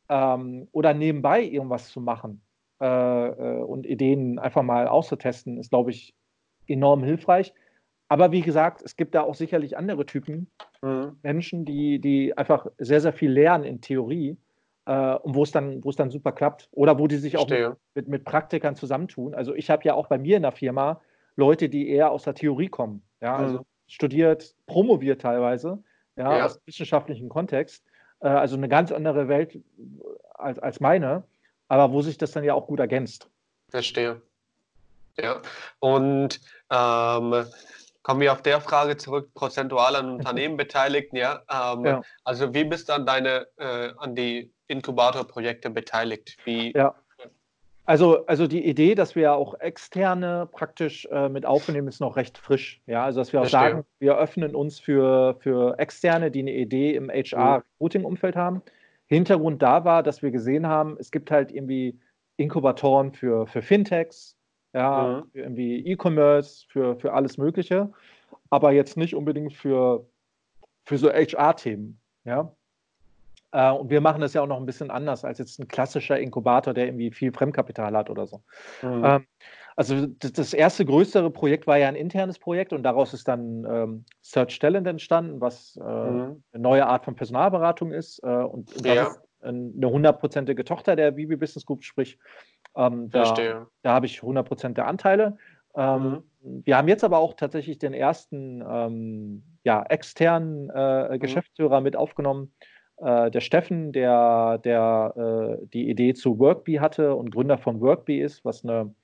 ähm, 0.09 0.69
oder 0.73 0.95
nebenbei 0.95 1.43
irgendwas 1.43 1.89
zu 1.89 2.01
machen 2.01 2.43
äh, 2.81 2.87
äh, 2.87 3.63
und 3.63 3.87
Ideen 3.87 4.39
einfach 4.39 4.63
mal 4.63 4.87
auszutesten, 4.87 5.59
ist, 5.59 5.71
glaube 5.71 5.91
ich, 5.91 6.15
enorm 6.69 7.03
hilfreich. 7.03 7.53
Aber 8.09 8.31
wie 8.31 8.43
gesagt, 8.43 8.83
es 8.83 8.97
gibt 8.97 9.17
da 9.17 9.23
auch 9.23 9.35
sicherlich 9.35 9.77
andere 9.77 10.07
Typen, 10.07 10.49
mhm. 10.81 11.19
Menschen, 11.23 11.65
die, 11.65 11.99
die 12.01 12.37
einfach 12.39 12.67
sehr, 12.79 13.01
sehr 13.01 13.13
viel 13.13 13.33
lernen 13.33 13.65
in 13.65 13.81
Theorie 13.81 14.37
äh, 14.85 15.15
und 15.17 15.35
wo 15.35 15.43
es 15.43 15.51
dann, 15.51 15.83
wo 15.83 15.91
es 15.91 15.97
dann 15.97 16.11
super 16.11 16.31
klappt. 16.31 16.69
Oder 16.71 17.01
wo 17.01 17.09
die 17.09 17.17
sich 17.17 17.37
auch 17.37 17.49
mit, 17.49 17.77
mit, 17.95 18.09
mit, 18.09 18.25
Praktikern 18.25 18.77
zusammentun. 18.77 19.35
Also 19.35 19.57
ich 19.57 19.71
habe 19.71 19.83
ja 19.83 19.95
auch 19.95 20.07
bei 20.07 20.19
mir 20.19 20.37
in 20.37 20.45
der 20.45 20.53
Firma 20.53 21.01
Leute, 21.35 21.69
die 21.69 21.89
eher 21.89 22.13
aus 22.13 22.23
der 22.23 22.35
Theorie 22.35 22.69
kommen. 22.69 23.03
Ja, 23.21 23.37
also 23.37 23.59
mhm 23.59 23.65
studiert, 23.87 24.55
promoviert 24.67 25.21
teilweise, 25.21 25.83
ja, 26.17 26.39
ja. 26.39 26.45
aus 26.47 26.61
wissenschaftlichem 26.67 27.29
Kontext. 27.29 27.85
Äh, 28.21 28.29
also 28.29 28.57
eine 28.57 28.69
ganz 28.69 28.93
andere 28.93 29.29
Welt 29.29 29.59
als, 30.35 30.59
als 30.59 30.81
meine, 30.81 31.25
aber 31.69 31.93
wo 31.93 32.03
sich 32.03 32.19
das 32.19 32.33
dann 32.33 32.45
ja 32.45 32.55
auch 32.55 32.67
gut 32.67 32.81
ergänzt. 32.81 33.29
Verstehe. 33.71 34.23
Ja, 35.19 35.41
und 35.81 36.41
ähm, 36.71 37.47
kommen 38.03 38.21
wir 38.21 38.33
auf 38.33 38.43
der 38.43 38.61
Frage 38.61 38.97
zurück, 38.97 39.33
prozentual 39.35 39.97
an 39.97 40.11
Unternehmen 40.11 40.57
beteiligt, 40.59 41.13
ja? 41.13 41.43
Ähm, 41.51 41.85
ja. 41.85 42.03
Also 42.25 42.53
wie 42.55 42.65
bist 42.65 42.89
du 42.89 42.93
an 42.93 43.07
deine, 43.07 43.47
äh, 43.57 43.93
an 43.97 44.15
die 44.15 44.53
Inkubatorprojekte 44.69 45.71
beteiligt? 45.71 46.37
Wie, 46.45 46.73
ja. 46.73 46.95
Also, 47.87 48.27
also 48.27 48.49
die 48.49 48.67
Idee, 48.67 48.97
dass 48.97 49.15
wir 49.15 49.35
auch 49.35 49.59
externe 49.61 50.49
praktisch 50.51 51.07
äh, 51.07 51.29
mit 51.29 51.47
aufnehmen, 51.47 51.87
ist 51.87 52.01
noch 52.01 52.17
recht 52.17 52.37
frisch. 52.37 52.83
Ja, 52.87 53.05
also 53.05 53.21
dass 53.21 53.33
wir 53.33 53.41
auch 53.41 53.45
Verstehe. 53.45 53.71
sagen, 53.71 53.85
wir 54.01 54.19
öffnen 54.19 54.57
uns 54.57 54.81
für, 54.81 55.37
für 55.39 55.79
Externe, 55.79 56.33
die 56.33 56.41
eine 56.41 56.53
Idee 56.53 56.95
im 56.97 57.09
HR-Routing-Umfeld 57.09 58.35
mhm. 58.35 58.41
haben. 58.41 58.63
Hintergrund 59.07 59.63
da 59.63 59.85
war, 59.85 60.03
dass 60.03 60.21
wir 60.21 60.33
gesehen 60.33 60.67
haben, 60.67 60.97
es 60.99 61.13
gibt 61.13 61.31
halt 61.31 61.53
irgendwie 61.53 61.97
Inkubatoren 62.37 63.13
für, 63.13 63.47
für 63.47 63.63
Fintechs, 63.63 64.37
ja, 64.75 65.23
mhm. 65.25 65.31
für 65.31 65.39
irgendwie 65.39 65.87
E-Commerce, 65.87 66.67
für, 66.69 66.97
für 66.97 67.13
alles 67.13 67.39
Mögliche, 67.39 67.93
aber 68.51 68.73
jetzt 68.73 68.97
nicht 68.97 69.15
unbedingt 69.15 69.53
für, 69.53 70.05
für 70.85 70.99
so 70.99 71.09
HR-Themen. 71.09 72.01
Ja. 72.25 72.53
Äh, 73.57 73.71
und 73.71 73.89
wir 73.89 74.03
machen 74.03 74.21
das 74.21 74.35
ja 74.35 74.43
auch 74.43 74.47
noch 74.47 74.59
ein 74.59 74.67
bisschen 74.67 74.91
anders 74.91 75.25
als 75.25 75.39
jetzt 75.39 75.59
ein 75.59 75.67
klassischer 75.67 76.21
Inkubator, 76.21 76.75
der 76.75 76.87
irgendwie 76.87 77.11
viel 77.11 77.33
Fremdkapital 77.33 77.97
hat 77.97 78.11
oder 78.11 78.27
so. 78.27 78.43
Mhm. 78.83 79.03
Ähm, 79.05 79.27
also 79.77 80.07
das, 80.07 80.53
erste 80.53 80.85
größere 80.85 81.31
Projekt 81.31 81.67
war 81.67 81.79
ja 81.79 81.89
ein 81.89 81.97
internes 81.97 82.39
Projekt 82.39 82.73
und 82.73 82.83
daraus 82.83 83.15
ist 83.15 83.29
dann 83.29 83.67
ähm, 83.71 84.05
Search 84.23 84.59
Talent 84.59 84.87
entstanden, 84.87 85.41
was 85.41 85.77
äh, 85.77 85.83
mhm. 85.83 86.43
eine 86.53 86.63
neue 86.63 86.87
Art 86.87 87.05
von 87.05 87.15
Personalberatung 87.15 87.93
ist. 87.93 88.23
Äh, 88.23 88.27
und, 88.27 88.75
das 88.87 89.09
ist 89.09 89.21
eine 89.43 89.91
hundertprozentige 89.91 90.65
Tochter 90.65 90.97
der 90.97 91.17
Vivi 91.17 91.37
Business 91.37 91.65
Group, 91.65 91.85
sprich, 91.85 92.19
ähm, 92.75 93.11
da, 93.11 93.67
da 93.83 93.93
habe 93.93 94.07
ich 94.07 94.21
100% 94.21 94.75
der 94.75 94.87
Anteile. 94.87 95.39
Ähm, 95.75 96.25
mhm. 96.41 96.63
Wir 96.65 96.77
haben 96.77 96.89
jetzt 96.89 97.05
aber 97.05 97.19
auch 97.19 97.35
tatsächlich 97.35 97.79
den 97.79 97.95
ersten 97.95 98.65
ähm, 98.67 99.43
ja, 99.63 99.83
externen 99.83 100.71
äh, 100.71 101.15
mhm. 101.15 101.21
Geschäftsführer 101.21 101.81
mit 101.81 101.97
aufgenommen, 101.97 102.53
äh, 102.99 103.31
der 103.31 103.41
Steffen, 103.41 103.93
der, 103.93 104.59
der 104.59 105.59
äh, 105.61 105.67
die 105.67 105.91
Idee 105.91 106.15
zu 106.15 106.39
Workbee 106.39 106.81
hatte 106.81 107.15
und 107.15 107.31
Gründer 107.31 107.59
von 107.59 107.81
Workbee 107.81 108.21
ist, 108.21 108.45
was 108.45 108.65
eine 108.65 108.95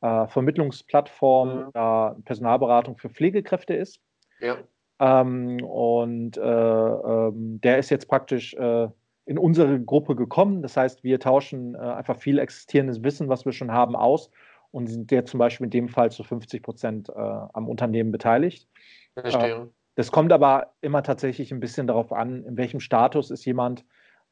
äh, 0.00 0.26
Vermittlungsplattform, 0.28 1.66
mhm. 1.74 2.24
Personalberatung 2.24 2.96
für 2.96 3.10
Pflegekräfte 3.10 3.74
ist. 3.74 4.00
Ja. 4.40 4.56
Ähm, 5.00 5.62
und 5.64 6.36
äh, 6.36 6.40
ähm, 6.40 7.60
der 7.62 7.78
ist 7.78 7.90
jetzt 7.90 8.08
praktisch 8.08 8.54
äh, 8.54 8.88
in 9.26 9.38
unsere 9.38 9.80
Gruppe 9.80 10.16
gekommen. 10.16 10.62
Das 10.62 10.76
heißt, 10.76 11.02
wir 11.02 11.18
tauschen 11.18 11.76
einfach 11.76 12.18
viel 12.18 12.38
existierendes 12.38 13.02
Wissen, 13.02 13.30
was 13.30 13.46
wir 13.46 13.52
schon 13.52 13.72
haben, 13.72 13.96
aus 13.96 14.30
und 14.70 14.86
sind 14.86 15.10
der 15.10 15.24
zum 15.24 15.38
Beispiel 15.38 15.64
in 15.64 15.70
dem 15.70 15.88
Fall 15.88 16.10
zu 16.10 16.22
50 16.24 16.62
Prozent 16.62 17.16
am 17.16 17.66
Unternehmen 17.66 18.12
beteiligt. 18.12 18.68
Verstehe. 19.14 19.70
Das 19.94 20.10
kommt 20.10 20.32
aber 20.32 20.74
immer 20.80 21.02
tatsächlich 21.02 21.52
ein 21.52 21.60
bisschen 21.60 21.86
darauf 21.86 22.12
an, 22.12 22.44
in 22.44 22.56
welchem 22.56 22.80
Status 22.80 23.30
ist 23.30 23.44
jemand, 23.44 23.84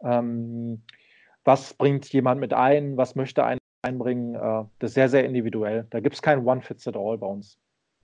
ähm, 0.02 0.82
was 1.44 1.74
bringt 1.74 2.12
jemand 2.12 2.40
mit 2.40 2.52
ein, 2.52 2.96
was 2.96 3.14
möchte 3.14 3.44
ein 3.44 3.58
einbringen. 3.82 4.34
Äh, 4.34 4.64
das 4.78 4.90
ist 4.90 4.94
sehr, 4.94 5.08
sehr 5.08 5.24
individuell. 5.24 5.86
Da 5.90 6.00
gibt 6.00 6.14
es 6.14 6.22
kein 6.22 6.46
One-Fits-it-all 6.46 7.18
bei 7.18 7.26
uns. 7.26 7.58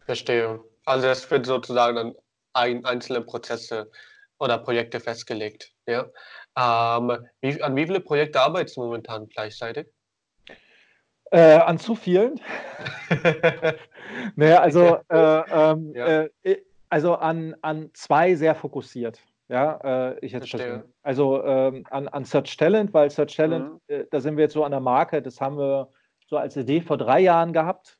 Verstehe. 0.04 0.60
Also 0.84 1.06
es 1.08 1.30
wird 1.30 1.46
sozusagen 1.46 1.96
dann 1.96 2.14
ein, 2.52 2.84
einzelne 2.84 3.20
Prozesse 3.22 3.90
oder 4.38 4.58
Projekte 4.58 5.00
festgelegt. 5.00 5.72
Ja? 5.86 6.06
Ähm, 6.56 7.26
wie, 7.40 7.62
an 7.62 7.76
wie 7.76 7.86
viele 7.86 8.00
Projekte 8.00 8.40
arbeitest 8.40 8.76
du 8.76 8.82
momentan 8.82 9.28
gleichzeitig? 9.28 9.86
Äh, 11.30 11.58
an 11.58 11.78
zu 11.78 11.94
vielen. 11.94 12.40
naja, 14.36 14.60
also, 14.60 14.98
äh, 15.08 15.42
ähm, 15.50 15.92
ja. 15.94 16.22
äh, 16.42 16.62
also 16.90 17.14
an, 17.16 17.54
an 17.62 17.90
zwei 17.94 18.34
sehr 18.34 18.54
fokussiert. 18.54 19.20
Ja, 19.48 20.10
äh, 20.10 20.18
ich 20.20 20.32
jetzt 20.32 20.50
verstehe. 20.50 20.84
Also 21.02 21.42
ähm, 21.42 21.84
an, 21.90 22.06
an 22.08 22.24
Search 22.24 22.56
Talent, 22.56 22.92
weil 22.92 23.10
Search 23.10 23.34
Talent, 23.34 23.72
mhm. 23.72 23.80
Äh, 23.88 24.04
da 24.10 24.20
sind 24.20 24.36
wir 24.36 24.44
jetzt 24.44 24.52
so 24.52 24.64
an 24.64 24.72
der 24.72 24.80
Marke, 24.80 25.22
das 25.22 25.40
haben 25.40 25.56
wir 25.56 25.88
so 26.26 26.36
als 26.36 26.56
Idee 26.56 26.82
vor 26.82 26.98
drei 26.98 27.20
Jahren 27.20 27.54
gehabt. 27.54 27.98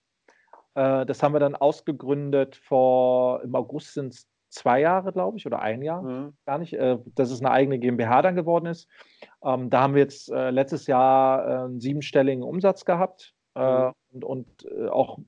Äh, 0.74 1.06
das 1.06 1.22
haben 1.22 1.32
wir 1.32 1.40
dann 1.40 1.56
ausgegründet 1.56 2.56
vor, 2.56 3.42
im 3.42 3.54
August 3.54 3.94
sind 3.94 4.12
es 4.12 4.28
zwei 4.50 4.80
Jahre, 4.80 5.12
glaube 5.12 5.38
ich, 5.38 5.46
oder 5.46 5.60
ein 5.60 5.82
Jahr, 5.82 6.02
mhm. 6.02 6.34
gar 6.44 6.58
nicht, 6.58 6.74
äh, 6.74 6.98
dass 7.14 7.30
es 7.30 7.40
eine 7.40 7.50
eigene 7.50 7.78
GmbH 7.78 8.22
dann 8.22 8.36
geworden 8.36 8.66
ist. 8.66 8.88
Ähm, 9.42 9.70
da 9.70 9.80
haben 9.80 9.94
wir 9.94 10.02
jetzt 10.02 10.30
äh, 10.30 10.50
letztes 10.50 10.86
Jahr 10.86 11.46
äh, 11.46 11.64
einen 11.64 11.80
siebenstelligen 11.80 12.42
Umsatz 12.42 12.84
gehabt 12.84 13.34
mhm. 13.54 13.92
und, 14.12 14.24
und 14.24 14.90
auch 14.90 15.18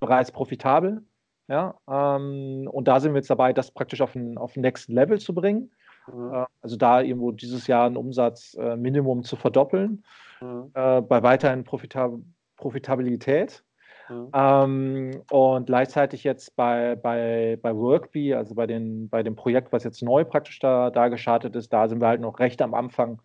bereits 0.00 0.32
profitabel. 0.32 1.02
Ja, 1.50 1.74
ähm, 1.88 2.68
und 2.70 2.86
da 2.86 3.00
sind 3.00 3.12
wir 3.12 3.18
jetzt 3.18 3.28
dabei, 3.28 3.52
das 3.52 3.72
praktisch 3.72 4.00
auf 4.00 4.14
ein, 4.14 4.38
auf 4.38 4.54
nächsten 4.54 4.92
Level 4.92 5.18
zu 5.18 5.34
bringen. 5.34 5.72
Mhm. 6.06 6.32
Äh, 6.32 6.46
also 6.62 6.76
da 6.76 7.00
irgendwo 7.00 7.32
dieses 7.32 7.66
Jahr 7.66 7.86
ein 7.90 7.96
Umsatzminimum 7.96 9.24
zu 9.24 9.34
verdoppeln, 9.34 10.04
mhm. 10.40 10.70
bei 10.72 11.22
weiterhin 11.22 11.64
Profitab 11.64 12.12
Profitabilität. 12.56 13.64
Mhm. 14.08 14.28
Ähm, 14.32 15.22
und 15.30 15.66
gleichzeitig 15.66 16.22
jetzt 16.22 16.54
bei, 16.54 16.94
bei, 16.94 17.58
bei 17.60 17.74
Workbee, 17.74 18.34
also 18.34 18.54
bei, 18.54 18.66
den, 18.66 19.08
bei 19.08 19.22
dem 19.22 19.34
Projekt, 19.34 19.72
was 19.72 19.82
jetzt 19.82 20.02
neu 20.02 20.24
praktisch 20.24 20.60
da, 20.60 20.90
da 20.90 21.08
gestartet 21.08 21.56
ist, 21.56 21.72
da 21.72 21.88
sind 21.88 22.00
wir 22.00 22.08
halt 22.08 22.20
noch 22.20 22.38
recht 22.38 22.62
am 22.62 22.74
Anfang, 22.74 23.22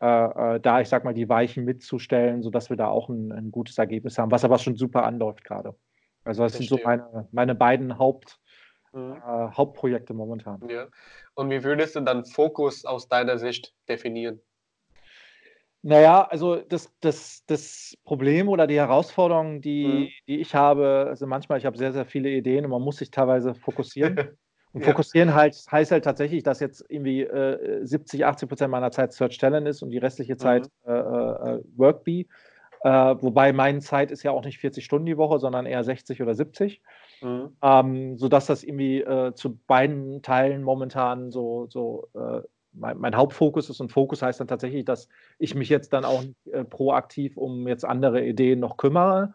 äh, 0.00 0.56
äh, 0.56 0.60
da 0.60 0.80
ich 0.80 0.88
sag 0.88 1.04
mal, 1.04 1.14
die 1.14 1.28
Weichen 1.28 1.64
mitzustellen, 1.64 2.42
sodass 2.42 2.68
wir 2.68 2.76
da 2.76 2.88
auch 2.88 3.08
ein, 3.08 3.32
ein 3.32 3.50
gutes 3.50 3.78
Ergebnis 3.78 4.18
haben, 4.18 4.30
was 4.30 4.44
aber 4.44 4.58
schon 4.58 4.76
super 4.76 5.04
anläuft 5.04 5.44
gerade. 5.44 5.74
Also 6.24 6.42
das 6.42 6.56
Verstehe. 6.56 6.68
sind 6.68 6.80
so 6.80 6.84
meine, 6.84 7.28
meine 7.32 7.54
beiden 7.54 7.98
Haupt, 7.98 8.38
mhm. 8.92 9.16
äh, 9.16 9.48
Hauptprojekte 9.56 10.14
momentan. 10.14 10.66
Ja. 10.68 10.86
Und 11.34 11.50
wie 11.50 11.62
würdest 11.62 11.96
du 11.96 12.00
dann 12.00 12.24
Fokus 12.24 12.84
aus 12.84 13.08
deiner 13.08 13.38
Sicht 13.38 13.74
definieren? 13.88 14.40
Naja, 15.82 16.26
also 16.30 16.56
das, 16.56 16.90
das, 17.00 17.44
das 17.46 17.94
Problem 18.04 18.48
oder 18.48 18.66
die 18.66 18.78
Herausforderung, 18.78 19.60
die, 19.60 19.86
mhm. 19.86 20.08
die 20.26 20.40
ich 20.40 20.54
habe, 20.54 21.06
also 21.08 21.26
manchmal, 21.26 21.58
ich 21.58 21.66
habe 21.66 21.76
sehr, 21.76 21.92
sehr 21.92 22.06
viele 22.06 22.30
Ideen 22.30 22.64
und 22.64 22.70
man 22.70 22.80
muss 22.80 22.96
sich 22.96 23.10
teilweise 23.10 23.54
fokussieren. 23.54 24.16
Und 24.72 24.80
ja. 24.80 24.88
fokussieren 24.88 25.34
halt, 25.34 25.54
heißt 25.70 25.92
halt 25.92 26.02
tatsächlich, 26.02 26.42
dass 26.42 26.58
jetzt 26.58 26.84
irgendwie 26.88 27.22
äh, 27.22 27.86
70, 27.86 28.26
80 28.26 28.48
Prozent 28.48 28.70
meiner 28.72 28.90
Zeit 28.90 29.12
Search 29.12 29.38
Talent 29.38 29.68
ist 29.68 29.82
und 29.82 29.90
die 29.90 29.98
restliche 29.98 30.36
Zeit 30.36 30.68
mhm. 30.84 30.92
äh, 30.92 30.98
äh, 30.98 31.62
Workbee. 31.76 32.26
Äh, 32.84 33.16
wobei 33.22 33.54
meine 33.54 33.80
Zeit 33.80 34.10
ist 34.10 34.22
ja 34.24 34.30
auch 34.30 34.44
nicht 34.44 34.58
40 34.58 34.84
Stunden 34.84 35.06
die 35.06 35.16
Woche, 35.16 35.38
sondern 35.38 35.64
eher 35.64 35.82
60 35.82 36.20
oder 36.20 36.34
70. 36.34 36.82
Mhm. 37.22 37.56
Ähm, 37.62 38.18
sodass 38.18 38.44
das 38.44 38.62
irgendwie 38.62 39.00
äh, 39.00 39.32
zu 39.32 39.56
beiden 39.66 40.20
Teilen 40.20 40.62
momentan 40.62 41.30
so, 41.30 41.66
so 41.70 42.08
äh, 42.14 42.42
mein, 42.72 42.98
mein, 42.98 43.16
Hauptfokus 43.16 43.70
ist 43.70 43.80
und 43.80 43.90
Fokus 43.90 44.20
heißt 44.20 44.38
dann 44.38 44.48
tatsächlich, 44.48 44.84
dass 44.84 45.08
ich 45.38 45.54
mich 45.54 45.70
jetzt 45.70 45.94
dann 45.94 46.04
auch 46.04 46.24
äh, 46.52 46.62
proaktiv 46.64 47.38
um 47.38 47.66
jetzt 47.68 47.86
andere 47.86 48.22
Ideen 48.22 48.60
noch 48.60 48.76
kümmere. 48.76 49.32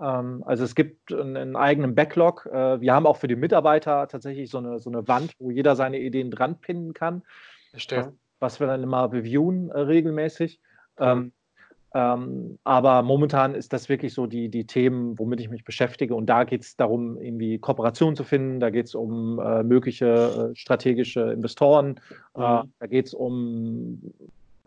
Ähm, 0.00 0.42
also 0.46 0.64
es 0.64 0.74
gibt 0.74 1.12
einen, 1.12 1.36
einen 1.36 1.56
eigenen 1.56 1.94
Backlog. 1.94 2.46
Äh, 2.46 2.80
wir 2.80 2.94
haben 2.94 3.06
auch 3.06 3.18
für 3.18 3.28
die 3.28 3.36
Mitarbeiter 3.36 4.08
tatsächlich 4.08 4.48
so 4.48 4.56
eine, 4.56 4.78
so 4.78 4.88
eine 4.88 5.06
Wand, 5.06 5.34
wo 5.38 5.50
jeder 5.50 5.76
seine 5.76 5.98
Ideen 5.98 6.30
dran 6.30 6.60
pinnen 6.60 6.94
kann. 6.94 7.24
Was, 7.98 8.14
was, 8.40 8.60
wir 8.60 8.68
dann 8.68 8.82
immer 8.82 9.12
reviewen 9.12 9.68
äh, 9.68 9.80
regelmäßig. 9.80 10.60
Mhm. 10.98 11.04
Ähm, 11.04 11.32
ähm, 11.96 12.58
aber 12.62 13.00
momentan 13.00 13.54
ist 13.54 13.72
das 13.72 13.88
wirklich 13.88 14.12
so 14.12 14.26
die, 14.26 14.50
die 14.50 14.66
Themen, 14.66 15.18
womit 15.18 15.40
ich 15.40 15.48
mich 15.48 15.64
beschäftige. 15.64 16.14
Und 16.14 16.26
da 16.26 16.44
geht 16.44 16.60
es 16.62 16.76
darum, 16.76 17.16
irgendwie 17.16 17.58
Kooperationen 17.58 18.14
zu 18.14 18.22
finden. 18.22 18.60
Da 18.60 18.68
geht 18.68 18.84
es 18.84 18.94
um 18.94 19.38
äh, 19.38 19.62
mögliche 19.62 20.50
äh, 20.52 20.54
strategische 20.54 21.32
Investoren. 21.32 21.98
Äh, 22.34 22.40
mhm. 22.40 22.72
da 22.80 22.86
geht 22.86 23.06
es 23.06 23.14
um 23.14 24.12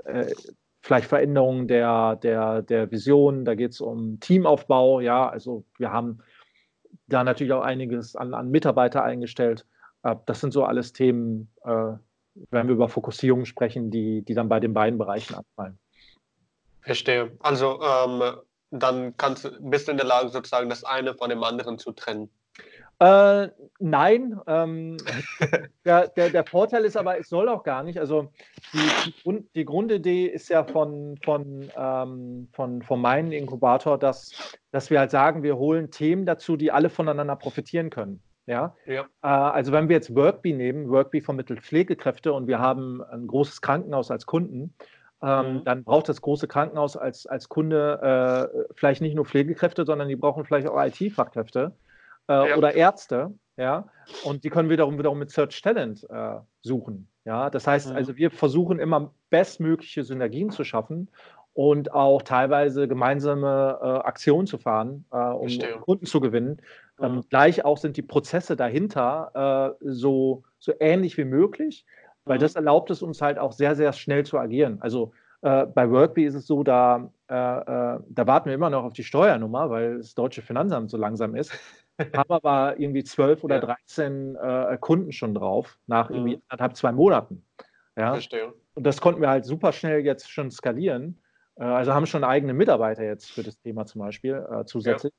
äh, 0.05 0.33
vielleicht 0.81 1.07
Veränderungen 1.07 1.67
der, 1.67 2.15
der, 2.15 2.63
der 2.63 2.89
Vision. 2.89 3.45
Da 3.45 3.53
geht 3.53 3.73
es 3.73 3.81
um 3.81 4.19
Teamaufbau. 4.19 4.99
Ja, 4.99 5.29
also 5.29 5.63
wir 5.77 5.91
haben 5.91 6.23
da 7.05 7.23
natürlich 7.23 7.53
auch 7.53 7.61
einiges 7.61 8.15
an, 8.15 8.33
an 8.33 8.49
Mitarbeiter 8.49 9.03
eingestellt. 9.03 9.67
Äh, 10.01 10.15
das 10.25 10.39
sind 10.39 10.51
so 10.51 10.63
alles 10.63 10.93
Themen, 10.93 11.51
äh, 11.63 11.91
wenn 12.49 12.67
wir 12.67 12.73
über 12.73 12.89
Fokussierung 12.89 13.45
sprechen, 13.45 13.91
die, 13.91 14.23
die 14.23 14.33
dann 14.33 14.49
bei 14.49 14.59
den 14.59 14.73
beiden 14.73 14.97
Bereichen 14.97 15.35
anfallen. 15.35 15.77
Verstehe. 16.89 17.31
Also 17.41 17.79
ähm, 17.83 18.23
dann 18.71 19.15
kannst, 19.15 19.47
bist 19.59 19.87
du 19.87 19.91
in 19.91 19.97
der 19.97 20.07
Lage, 20.07 20.29
sozusagen 20.29 20.71
das 20.71 20.83
eine 20.83 21.13
von 21.13 21.29
dem 21.29 21.43
anderen 21.43 21.77
zu 21.77 21.91
trennen. 21.91 22.31
Äh, 22.97 23.49
nein, 23.77 24.39
ähm, 24.47 24.97
der, 25.85 26.07
der, 26.07 26.31
der, 26.31 26.45
Vorteil 26.45 26.85
ist 26.85 26.97
aber, 26.97 27.19
es 27.19 27.29
soll 27.29 27.47
auch 27.47 27.61
gar 27.61 27.83
nicht. 27.83 27.99
Also 27.99 28.31
die, 28.73 28.79
die, 29.05 29.21
Grund, 29.21 29.45
die 29.53 29.65
Grundidee 29.65 30.25
ist 30.25 30.49
ja 30.49 30.63
von, 30.63 31.19
von, 31.23 31.69
ähm, 31.77 32.49
von, 32.53 32.81
von 32.81 32.99
meinem 32.99 33.33
Inkubator, 33.33 33.99
dass, 33.99 34.57
dass 34.71 34.89
wir 34.89 34.97
halt 34.97 35.11
sagen, 35.11 35.43
wir 35.43 35.57
holen 35.57 35.91
Themen 35.91 36.25
dazu, 36.25 36.57
die 36.57 36.71
alle 36.71 36.89
voneinander 36.89 37.35
profitieren 37.35 37.91
können. 37.91 38.23
Ja? 38.47 38.75
ja. 38.87 39.03
Äh, 39.21 39.27
also 39.27 39.71
wenn 39.73 39.89
wir 39.89 39.95
jetzt 39.95 40.15
Workbee 40.15 40.53
nehmen, 40.53 40.89
Workbee 40.89 41.21
vermittelt 41.21 41.61
Pflegekräfte 41.61 42.33
und 42.33 42.47
wir 42.47 42.57
haben 42.57 43.03
ein 43.03 43.27
großes 43.27 43.61
Krankenhaus 43.61 44.09
als 44.09 44.25
Kunden, 44.25 44.73
ähm, 45.21 45.53
mhm. 45.53 45.63
dann 45.65 45.83
braucht 45.83 46.09
das 46.09 46.21
große 46.21 46.47
Krankenhaus 46.47 46.95
als, 46.95 47.25
als 47.25 47.49
Kunde 47.49 48.51
äh, 48.55 48.73
vielleicht 48.75 49.01
nicht 49.01 49.15
nur 49.15 49.25
Pflegekräfte, 49.25 49.85
sondern 49.85 50.07
die 50.07 50.15
brauchen 50.15 50.45
vielleicht 50.45 50.67
auch 50.67 50.81
IT-Fachkräfte 50.81 51.73
äh, 52.27 52.49
ja. 52.49 52.55
oder 52.55 52.73
Ärzte. 52.73 53.33
Ja, 53.57 53.89
und 54.23 54.45
die 54.45 54.49
können 54.49 54.69
wiederum 54.69 54.97
wiederum 54.97 55.19
mit 55.19 55.31
Search 55.31 55.61
Talent 55.61 56.07
äh, 56.09 56.35
suchen. 56.61 57.09
Ja, 57.25 57.49
das 57.49 57.67
heißt, 57.67 57.89
mhm. 57.89 57.95
also 57.97 58.15
wir 58.15 58.31
versuchen 58.31 58.79
immer 58.79 59.13
bestmögliche 59.29 60.05
Synergien 60.05 60.49
zu 60.49 60.63
schaffen 60.63 61.09
und 61.53 61.93
auch 61.93 62.21
teilweise 62.21 62.87
gemeinsame 62.87 63.77
äh, 63.81 63.85
Aktionen 64.07 64.47
zu 64.47 64.57
fahren, 64.57 65.03
äh, 65.11 65.17
um 65.17 65.49
Verstehe. 65.49 65.77
Kunden 65.79 66.05
zu 66.05 66.21
gewinnen. 66.21 66.61
Ähm, 67.01 67.15
mhm. 67.15 67.23
gleich 67.29 67.65
auch 67.65 67.77
sind 67.77 67.97
die 67.97 68.01
Prozesse 68.01 68.55
dahinter 68.55 69.75
äh, 69.81 69.91
so, 69.91 70.43
so 70.57 70.71
ähnlich 70.79 71.17
wie 71.17 71.25
möglich 71.25 71.85
weil 72.29 72.37
mhm. 72.37 72.41
das 72.41 72.55
erlaubt 72.55 72.91
es 72.91 73.01
uns 73.01 73.21
halt 73.21 73.39
auch 73.39 73.51
sehr, 73.51 73.75
sehr 73.75 73.91
schnell 73.91 74.23
zu 74.23 74.37
agieren. 74.37 74.77
Also 74.81 75.11
äh, 75.41 75.65
bei 75.65 75.89
Workbee 75.89 76.25
ist 76.25 76.35
es 76.35 76.45
so, 76.45 76.63
da, 76.63 77.11
äh, 77.27 77.33
äh, 77.33 77.99
da 78.07 78.27
warten 78.27 78.45
wir 78.49 78.53
immer 78.53 78.69
noch 78.69 78.83
auf 78.83 78.93
die 78.93 79.03
Steuernummer, 79.03 79.71
weil 79.71 79.97
das 79.97 80.13
deutsche 80.13 80.43
Finanzamt 80.43 80.91
so 80.91 80.97
langsam 80.97 81.35
ist. 81.35 81.51
haben 82.15 82.31
aber 82.31 82.79
irgendwie 82.79 83.03
zwölf 83.03 83.43
oder 83.43 83.59
dreizehn 83.59 84.35
ja. 84.35 84.71
Äh, 84.71 84.77
Kunden 84.77 85.11
schon 85.11 85.33
drauf, 85.33 85.77
nach 85.87 86.09
irgendwie 86.11 86.37
mhm. 86.37 86.41
anderthalb, 86.47 86.77
zwei 86.77 86.91
Monaten. 86.91 87.43
Ja? 87.97 88.11
Verstehe. 88.13 88.53
Und 88.75 88.83
das 88.85 89.01
konnten 89.01 89.21
wir 89.21 89.29
halt 89.29 89.45
super 89.45 89.73
schnell 89.73 90.05
jetzt 90.05 90.29
schon 90.29 90.51
skalieren. 90.51 91.19
Äh, 91.55 91.63
also 91.63 91.95
haben 91.95 92.05
schon 92.05 92.23
eigene 92.23 92.53
Mitarbeiter 92.53 93.03
jetzt 93.03 93.31
für 93.31 93.41
das 93.41 93.59
Thema 93.59 93.87
zum 93.87 94.01
Beispiel 94.01 94.45
zusätzlich, 94.67 95.13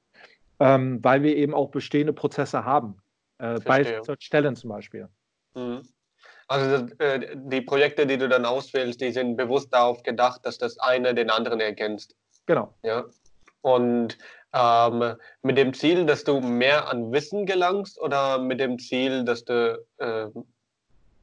ja. 0.60 0.76
ähm, 0.76 1.00
weil 1.02 1.24
wir 1.24 1.36
eben 1.36 1.54
auch 1.54 1.70
bestehende 1.70 2.12
Prozesse 2.12 2.64
haben. 2.64 3.02
bei 3.36 4.00
Stellen 4.20 4.54
zum 4.54 4.70
Beispiel. 4.70 5.08
Mhm. 5.56 5.82
Also 6.50 6.88
äh, 6.98 7.36
die 7.36 7.60
Projekte, 7.60 8.08
die 8.08 8.18
du 8.18 8.28
dann 8.28 8.44
auswählst, 8.44 9.00
die 9.00 9.12
sind 9.12 9.36
bewusst 9.36 9.72
darauf 9.72 10.02
gedacht, 10.02 10.44
dass 10.44 10.58
das 10.58 10.78
eine 10.80 11.14
den 11.14 11.30
anderen 11.30 11.60
ergänzt. 11.60 12.16
Genau. 12.46 12.74
Ja. 12.82 13.04
Und 13.60 14.18
ähm, 14.52 15.14
mit 15.42 15.56
dem 15.56 15.72
Ziel, 15.72 16.06
dass 16.06 16.24
du 16.24 16.40
mehr 16.40 16.90
an 16.90 17.12
Wissen 17.12 17.46
gelangst 17.46 18.00
oder 18.00 18.38
mit 18.38 18.58
dem 18.58 18.80
Ziel, 18.80 19.24
dass 19.24 19.44
du 19.44 19.80
äh, 19.98 20.26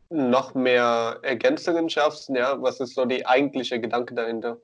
noch 0.10 0.54
mehr 0.56 1.20
Ergänzungen 1.24 1.90
schaffst? 1.90 2.30
Ja, 2.30 2.62
was 2.62 2.80
ist 2.80 2.96
so 2.96 3.04
die 3.04 3.26
eigentliche 3.26 3.82
Gedanke 3.82 4.16
dahinter? 4.16 4.60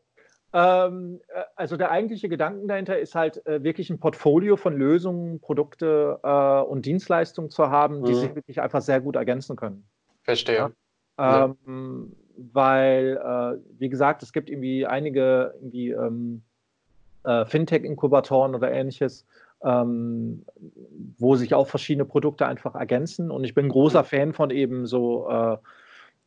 Ähm, 0.53 1.19
äh, 1.27 1.41
also 1.57 1.75
der 1.75 1.91
eigentliche 1.91 2.29
Gedanke 2.29 2.65
dahinter 2.67 2.97
ist 2.97 3.15
halt 3.15 3.45
äh, 3.45 3.61
wirklich 3.63 3.89
ein 3.89 3.99
Portfolio 3.99 4.55
von 4.55 4.77
Lösungen, 4.77 5.41
Produkte 5.41 6.21
äh, 6.23 6.61
und 6.61 6.85
Dienstleistungen 6.85 7.49
zu 7.49 7.69
haben, 7.69 8.05
die 8.05 8.13
mhm. 8.13 8.15
sich 8.15 8.35
wirklich 8.35 8.61
einfach 8.61 8.81
sehr 8.81 9.01
gut 9.01 9.17
ergänzen 9.17 9.57
können. 9.57 9.89
Verstehe. 10.23 10.71
Ja? 11.17 11.45
Ähm, 11.45 12.13
Weil, 12.35 13.17
äh, 13.23 13.79
wie 13.79 13.89
gesagt, 13.89 14.23
es 14.23 14.33
gibt 14.33 14.49
irgendwie 14.49 14.85
einige 14.85 15.53
irgendwie, 15.59 15.91
ähm, 15.91 16.41
äh, 17.23 17.45
Fintech-Inkubatoren 17.45 18.55
oder 18.55 18.71
ähnliches, 18.71 19.25
ähm, 19.63 20.45
wo 21.17 21.35
sich 21.35 21.53
auch 21.53 21.67
verschiedene 21.67 22.05
Produkte 22.05 22.45
einfach 22.45 22.75
ergänzen. 22.75 23.31
Und 23.31 23.43
ich 23.43 23.53
bin 23.53 23.69
großer 23.69 24.01
mhm. 24.01 24.07
Fan 24.07 24.33
von 24.33 24.49
eben 24.49 24.85
so 24.87 25.29
äh, 25.29 25.57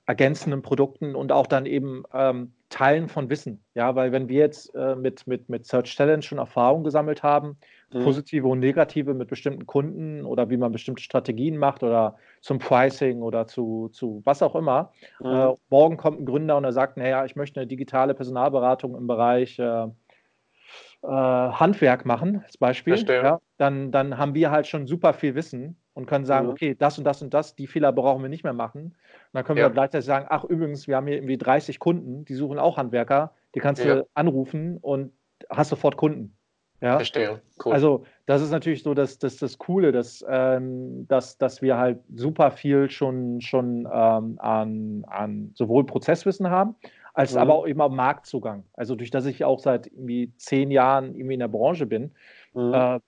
ergänzenden 0.07 0.63
Produkten 0.63 1.15
und 1.15 1.33
auch 1.33 1.47
dann 1.47 1.67
eben 1.67 2.05
ähm, 2.15 2.53
Teilen 2.69 3.09
von 3.09 3.29
Wissen. 3.29 3.61
Ja, 3.75 3.95
weil 3.95 4.13
wenn 4.13 4.29
wir 4.29 4.39
jetzt 4.39 4.75
äh, 4.75 4.95
mit, 4.95 5.27
mit, 5.27 5.49
mit 5.49 5.67
Search 5.67 5.97
Talent 5.97 6.25
schon 6.25 6.39
Erfahrungen 6.39 6.85
gesammelt 6.85 7.23
haben, 7.23 7.57
mhm. 7.93 8.03
positive 8.05 8.47
und 8.49 8.59
negative 8.61 9.15
mit 9.15 9.29
bestimmten 9.29 9.67
Kunden 9.67 10.25
oder 10.25 10.51
wie 10.51 10.57
man 10.57 10.73
bestimmte 10.73 11.03
Strategien 11.03 11.57
macht 11.59 11.83
oder 11.83 12.17
zum 12.41 12.59
Pricing 12.59 13.23
oder 13.23 13.47
zu, 13.47 13.89
zu 13.93 14.23
was 14.25 14.43
auch 14.43 14.55
immer. 14.55 14.93
Mhm. 15.21 15.27
Äh, 15.27 15.55
morgen 15.71 15.97
kommt 15.97 16.21
ein 16.21 16.27
Gründer 16.27 16.57
und 16.57 16.65
er 16.65 16.73
sagt, 16.73 16.97
naja, 16.97 17.25
ich 17.25 17.37
möchte 17.37 17.61
eine 17.61 17.67
digitale 17.67 18.15
Personalberatung 18.15 18.97
im 18.97 19.07
Bereich 19.07 19.59
äh, 19.59 19.87
äh, 21.03 21.07
Handwerk 21.07 22.05
machen, 22.05 22.43
als 22.45 22.57
Beispiel, 22.59 22.97
ja, 23.09 23.41
dann, 23.59 23.93
dann 23.93 24.19
haben 24.19 24.35
wir 24.35 24.51
halt 24.51 24.67
schon 24.67 24.87
super 24.87 25.13
viel 25.13 25.35
Wissen 25.35 25.77
und 25.95 26.07
können 26.07 26.25
sagen, 26.25 26.47
Mhm. 26.47 26.53
okay, 26.53 26.75
das 26.75 26.99
und 26.99 27.05
das 27.05 27.23
und 27.23 27.33
das, 27.33 27.55
die 27.55 27.67
Fehler 27.67 27.93
brauchen 27.93 28.23
wir 28.23 28.29
nicht 28.29 28.45
mehr 28.45 28.53
machen. 28.53 28.83
Und 28.83 28.95
dann 29.33 29.45
können 29.45 29.59
Ja. 29.59 29.67
wir 29.67 29.71
gleichzeitig 29.71 30.07
sagen, 30.07 30.27
ach 30.29 30.45
übrigens, 30.45 30.89
wir 30.89 30.97
haben 30.97 31.07
hier 31.07 31.17
irgendwie 31.17 31.39
30 31.39 31.79
Kunden, 31.79 32.25
die 32.25 32.35
suchen 32.35 32.59
auch 32.59 32.77
Handwerker, 32.77 33.33
die 33.55 33.61
kannst 33.61 33.85
Ja. 33.85 33.97
du 33.97 34.09
anrufen 34.15 34.79
und 34.79 35.13
hast 35.51 35.69
sofort 35.69 35.97
Kunden. 35.97 36.36
Ja? 36.81 36.97
Verstehe. 36.97 37.41
Cool. 37.65 37.73
Also 37.73 38.05
das 38.27 38.43
ist 38.43 38.51
natürlich 38.51 38.83
so 38.83 38.93
das, 38.95 39.19
das, 39.19 39.37
das 39.39 39.59
Coole, 39.59 39.93
dass, 39.93 40.25
ähm, 40.29 41.07
dass, 41.09 41.39
dass 41.39 41.63
wir 41.63 41.79
halt 41.79 42.01
super 42.15 42.51
viel 42.51 42.91
schon, 42.91 43.41
schon 43.41 43.89
ähm, 43.91 44.39
an, 44.39 45.05
an 45.07 45.51
sowohl 45.55 45.87
Prozesswissen 45.87 46.51
haben, 46.51 46.77
als 47.15 47.33
Mhm. 47.33 47.39
aber 47.41 47.55
auch 47.55 47.65
immer 47.65 47.89
Marktzugang. 47.89 48.65
Also 48.75 48.95
durch 48.95 49.11
das 49.11 49.25
ich 49.27 49.45
auch 49.45 49.59
seit 49.61 49.87
irgendwie 49.87 50.33
zehn 50.37 50.71
Jahren 50.71 51.15
irgendwie 51.15 51.35
in 51.35 51.41
der 51.41 51.49
Branche 51.49 51.87
bin, 51.87 52.13
Mhm. 52.53 52.75
äh, 52.75 53.01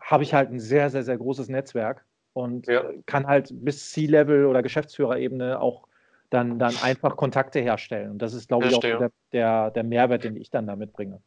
habe 0.00 0.22
ich 0.22 0.34
halt 0.34 0.50
ein 0.50 0.60
sehr, 0.60 0.90
sehr, 0.90 1.02
sehr 1.02 1.16
großes 1.16 1.48
Netzwerk 1.48 2.04
und 2.32 2.66
Ja. 2.66 2.84
kann 3.06 3.26
halt 3.26 3.50
bis 3.52 3.90
C-Level 3.92 4.46
oder 4.46 4.62
Geschäftsführerebene 4.62 5.60
auch 5.60 5.86
dann, 6.30 6.58
dann 6.58 6.76
einfach 6.76 7.16
Kontakte 7.16 7.60
herstellen. 7.60 8.10
Und 8.12 8.18
das 8.22 8.34
ist, 8.34 8.48
glaube 8.48 8.66
ich, 8.66 8.74
auch 8.74 8.80
der, 8.80 9.10
der, 9.32 9.70
der 9.70 9.84
Mehrwert, 9.84 10.24
den 10.24 10.36
ich 10.36 10.50
dann 10.50 10.66
damit 10.66 10.92
bringe. 10.92 11.20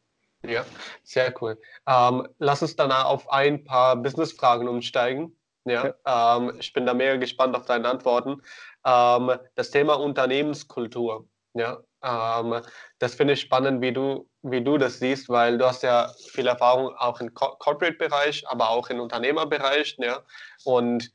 Ja, 0.48 0.66
sehr 1.04 1.34
cool. 1.42 1.60
Ähm, 1.86 2.28
lass 2.40 2.62
uns 2.62 2.76
danach 2.76 3.06
auf 3.06 3.30
ein 3.30 3.66
paar 3.66 3.98
Business-Fragen 3.98 4.68
umsteigen. 4.68 5.36
Ja, 5.66 5.94
ähm, 6.06 6.54
ich 6.60 6.72
bin 6.72 6.86
da 6.86 6.94
mega 6.94 7.18
gespannt 7.18 7.56
auf 7.56 7.66
deine 7.66 7.90
Antworten. 7.90 8.42
Ähm, 8.86 9.34
das 9.56 9.72
Thema 9.72 9.96
Unternehmenskultur. 9.96 11.28
Ja, 11.54 11.80
ähm, 12.02 12.62
das 13.00 13.16
finde 13.16 13.34
ich 13.34 13.42
spannend, 13.42 13.82
wie 13.82 13.92
du, 13.92 14.30
wie 14.42 14.64
du 14.64 14.78
das 14.78 15.00
siehst, 15.00 15.28
weil 15.28 15.58
du 15.58 15.66
hast 15.66 15.84
ja 15.84 16.10
viel 16.32 16.48
Erfahrung 16.48 16.96
auch 16.96 17.20
im 17.20 17.34
Co 17.34 17.56
Corporate-Bereich, 17.60 18.48
aber 18.48 18.70
auch 18.70 18.90
im 18.90 19.02
Unternehmerbereich. 19.02 19.98
Ja, 20.00 20.22
und 20.64 21.12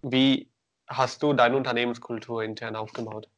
wie 0.00 0.50
hast 0.88 1.22
du 1.22 1.34
deine 1.34 1.56
Unternehmenskultur 1.56 2.42
intern 2.42 2.76
aufgebaut? 2.76 3.28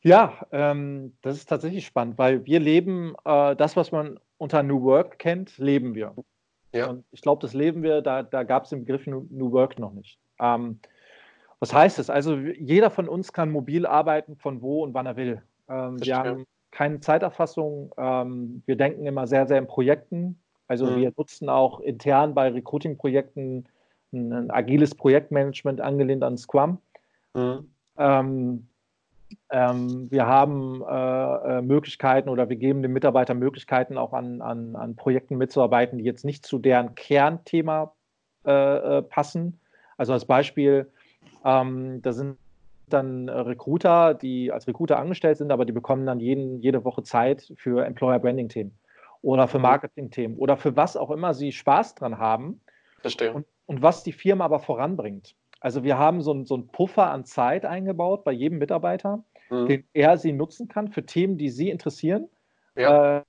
Ja, 0.00 0.46
ähm, 0.50 1.16
das 1.22 1.36
ist 1.36 1.48
tatsächlich 1.48 1.86
spannend, 1.86 2.18
weil 2.18 2.44
wir 2.44 2.58
leben 2.58 3.14
äh, 3.24 3.54
das, 3.54 3.76
was 3.76 3.92
man 3.92 4.18
unter 4.42 4.62
New 4.62 4.82
Work 4.82 5.18
kennt, 5.18 5.56
leben 5.58 5.94
wir. 5.94 6.14
Ja. 6.72 6.90
Und 6.90 7.04
ich 7.12 7.22
glaube, 7.22 7.40
das 7.42 7.54
leben 7.54 7.82
wir, 7.82 8.02
da, 8.02 8.22
da 8.22 8.42
gab 8.42 8.64
es 8.64 8.70
den 8.70 8.84
Begriff 8.84 9.06
New, 9.06 9.52
Work 9.52 9.78
noch 9.78 9.92
nicht. 9.92 10.18
Ähm, 10.40 10.80
was 11.60 11.72
heißt 11.72 12.00
es? 12.00 12.10
Also 12.10 12.36
jeder 12.36 12.90
von 12.90 13.08
uns 13.08 13.32
kann 13.32 13.50
mobil 13.50 13.86
arbeiten, 13.86 14.36
von 14.36 14.60
wo 14.60 14.82
und 14.82 14.94
wann 14.94 15.06
er 15.06 15.16
will. 15.16 15.42
Ähm, 15.68 16.04
wir 16.04 16.16
haben 16.16 16.46
keine 16.72 16.98
Zeiterfassung. 16.98 17.94
Ähm, 17.96 18.62
wir 18.66 18.76
denken 18.76 19.06
immer 19.06 19.28
sehr, 19.28 19.46
sehr 19.46 19.58
in 19.58 19.68
Projekten. 19.68 20.40
Also 20.66 20.86
Mhm. 20.86 20.96
wir 20.96 21.12
nutzen 21.16 21.48
auch 21.48 21.78
intern 21.80 22.34
bei 22.34 22.48
Recruiting-Projekten 22.48 23.66
ein, 24.12 24.32
ein 24.32 24.50
agiles 24.50 24.94
Projektmanagement 24.94 25.80
angelehnt 25.80 26.24
an 26.24 26.36
Scrum. 26.36 26.78
Mhm. 27.34 27.68
Ähm, 29.50 30.10
wir 30.10 30.26
haben 30.26 30.82
äh, 30.82 31.58
äh, 31.58 31.62
Möglichkeiten 31.62 32.28
oder 32.28 32.48
wir 32.48 32.56
geben 32.56 32.82
den 32.82 32.92
Mitarbeitern 32.92 33.38
Möglichkeiten, 33.38 33.98
auch 33.98 34.12
an, 34.12 34.40
an, 34.40 34.76
an 34.76 34.96
Projekten 34.96 35.36
mitzuarbeiten, 35.36 35.98
die 35.98 36.04
jetzt 36.04 36.24
nicht 36.24 36.46
zu 36.46 36.58
deren 36.58 36.94
Kernthema 36.94 37.94
äh, 38.46 38.98
äh, 38.98 39.02
passen. 39.02 39.60
Also 39.96 40.12
als 40.12 40.24
Beispiel, 40.24 40.90
ähm, 41.44 42.02
da 42.02 42.12
sind 42.12 42.36
dann 42.88 43.28
Recruiter, 43.28 44.14
die 44.14 44.52
als 44.52 44.66
Recruiter 44.66 44.98
angestellt 44.98 45.38
sind, 45.38 45.50
aber 45.50 45.64
die 45.64 45.72
bekommen 45.72 46.06
dann 46.06 46.20
jeden, 46.20 46.60
jede 46.60 46.84
Woche 46.84 47.02
Zeit 47.02 47.52
für 47.56 47.84
Employer 47.84 48.18
Branding 48.18 48.48
Themen 48.48 48.76
oder 49.22 49.48
für 49.48 49.58
Mhm. 49.58 49.62
Marketing 49.62 50.10
Themen 50.10 50.36
oder 50.36 50.56
für 50.56 50.76
was 50.76 50.96
auch 50.96 51.10
immer 51.10 51.34
sie 51.34 51.52
Spaß 51.52 51.94
dran 51.94 52.18
haben 52.18 52.60
Verstehe. 53.00 53.32
und, 53.32 53.46
und 53.66 53.82
was 53.82 54.02
die 54.02 54.12
Firma 54.12 54.44
aber 54.44 54.58
voranbringt. 54.58 55.34
Also 55.62 55.84
wir 55.84 55.96
haben 55.96 56.20
so, 56.22 56.32
ein- 56.34 56.44
so 56.44 56.54
einen 56.54 56.66
Puffer 56.66 57.10
an 57.10 57.24
Zeit 57.24 57.64
eingebaut 57.64 58.24
bei 58.24 58.32
jedem 58.32 58.58
Mitarbeiter, 58.58 59.24
Mhm. 59.50 59.66
den 59.66 59.84
er 59.92 60.18
sie 60.18 60.32
nutzen 60.32 60.66
kann 60.68 60.88
für 60.88 61.06
Themen, 61.06 61.38
die 61.38 61.50
sie 61.50 61.70
interessieren. 61.70 62.28
Ja. 62.76 63.18
Äh, 63.18 63.22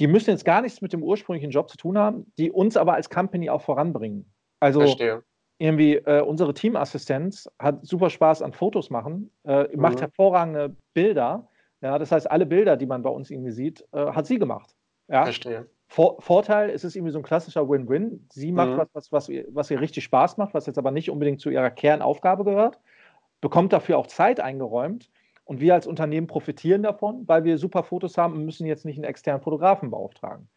die 0.00 0.06
müssen 0.08 0.30
jetzt 0.30 0.44
gar 0.44 0.62
nichts 0.62 0.80
mit 0.80 0.92
dem 0.92 1.02
ursprünglichen 1.02 1.50
Job 1.50 1.70
zu 1.70 1.76
tun 1.76 1.96
haben, 1.98 2.32
die 2.36 2.50
uns 2.50 2.76
aber 2.76 2.94
als 2.94 3.10
Company 3.10 3.48
auch 3.50 3.62
voranbringen. 3.62 4.32
Also 4.60 4.80
Verstehe. 4.80 5.22
irgendwie 5.58 5.96
äh, 5.96 6.20
unsere 6.22 6.52
Teamassistenz 6.54 7.48
hat 7.58 7.86
super 7.86 8.10
Spaß 8.10 8.42
an 8.42 8.52
Fotos 8.52 8.90
machen, 8.90 9.30
äh, 9.44 9.68
macht 9.76 9.96
Mhm. 9.96 10.00
hervorragende 10.00 10.76
Bilder. 10.94 11.48
Ja, 11.80 11.98
das 11.98 12.10
heißt, 12.10 12.30
alle 12.30 12.46
Bilder, 12.46 12.76
die 12.76 12.86
man 12.86 13.02
bei 13.02 13.10
uns 13.10 13.30
irgendwie 13.30 13.50
sieht, 13.52 13.86
äh, 13.92 14.06
hat 14.06 14.26
sie 14.26 14.38
gemacht. 14.38 14.74
Ja, 15.08 15.24
Verstehe. 15.24 15.68
Vor 15.92 16.16
Vorteil, 16.22 16.70
es 16.70 16.84
ist 16.84 16.96
irgendwie 16.96 17.12
so 17.12 17.18
ein 17.18 17.22
klassischer 17.22 17.68
Win-Win. 17.68 18.26
Sie 18.32 18.50
macht 18.50 18.72
Mhm. 18.72 18.78
was, 18.78 18.88
was, 18.94 19.12
was, 19.12 19.28
ihr, 19.28 19.44
was 19.50 19.70
ihr 19.70 19.78
richtig 19.80 20.04
Spaß 20.04 20.38
macht, 20.38 20.54
was 20.54 20.64
jetzt 20.66 20.78
aber 20.78 20.90
nicht 20.90 21.10
unbedingt 21.10 21.40
zu 21.40 21.50
ihrer 21.50 21.70
Kernaufgabe 21.70 22.44
gehört, 22.44 22.78
bekommt 23.42 23.72
dafür 23.74 23.98
auch 23.98 24.06
Zeit 24.06 24.40
eingeräumt. 24.40 25.10
Und 25.44 25.60
wir 25.60 25.74
als 25.74 25.86
Unternehmen 25.86 26.28
profitieren 26.28 26.82
davon, 26.82 27.24
weil 27.28 27.44
wir 27.44 27.58
super 27.58 27.82
Fotos 27.82 28.16
haben 28.16 28.32
und 28.34 28.44
müssen 28.46 28.66
jetzt 28.66 28.84
nicht 28.86 28.96
einen 28.96 29.04
externen 29.04 29.42
Fotografen 29.42 29.90
beauftragen. 29.90 30.48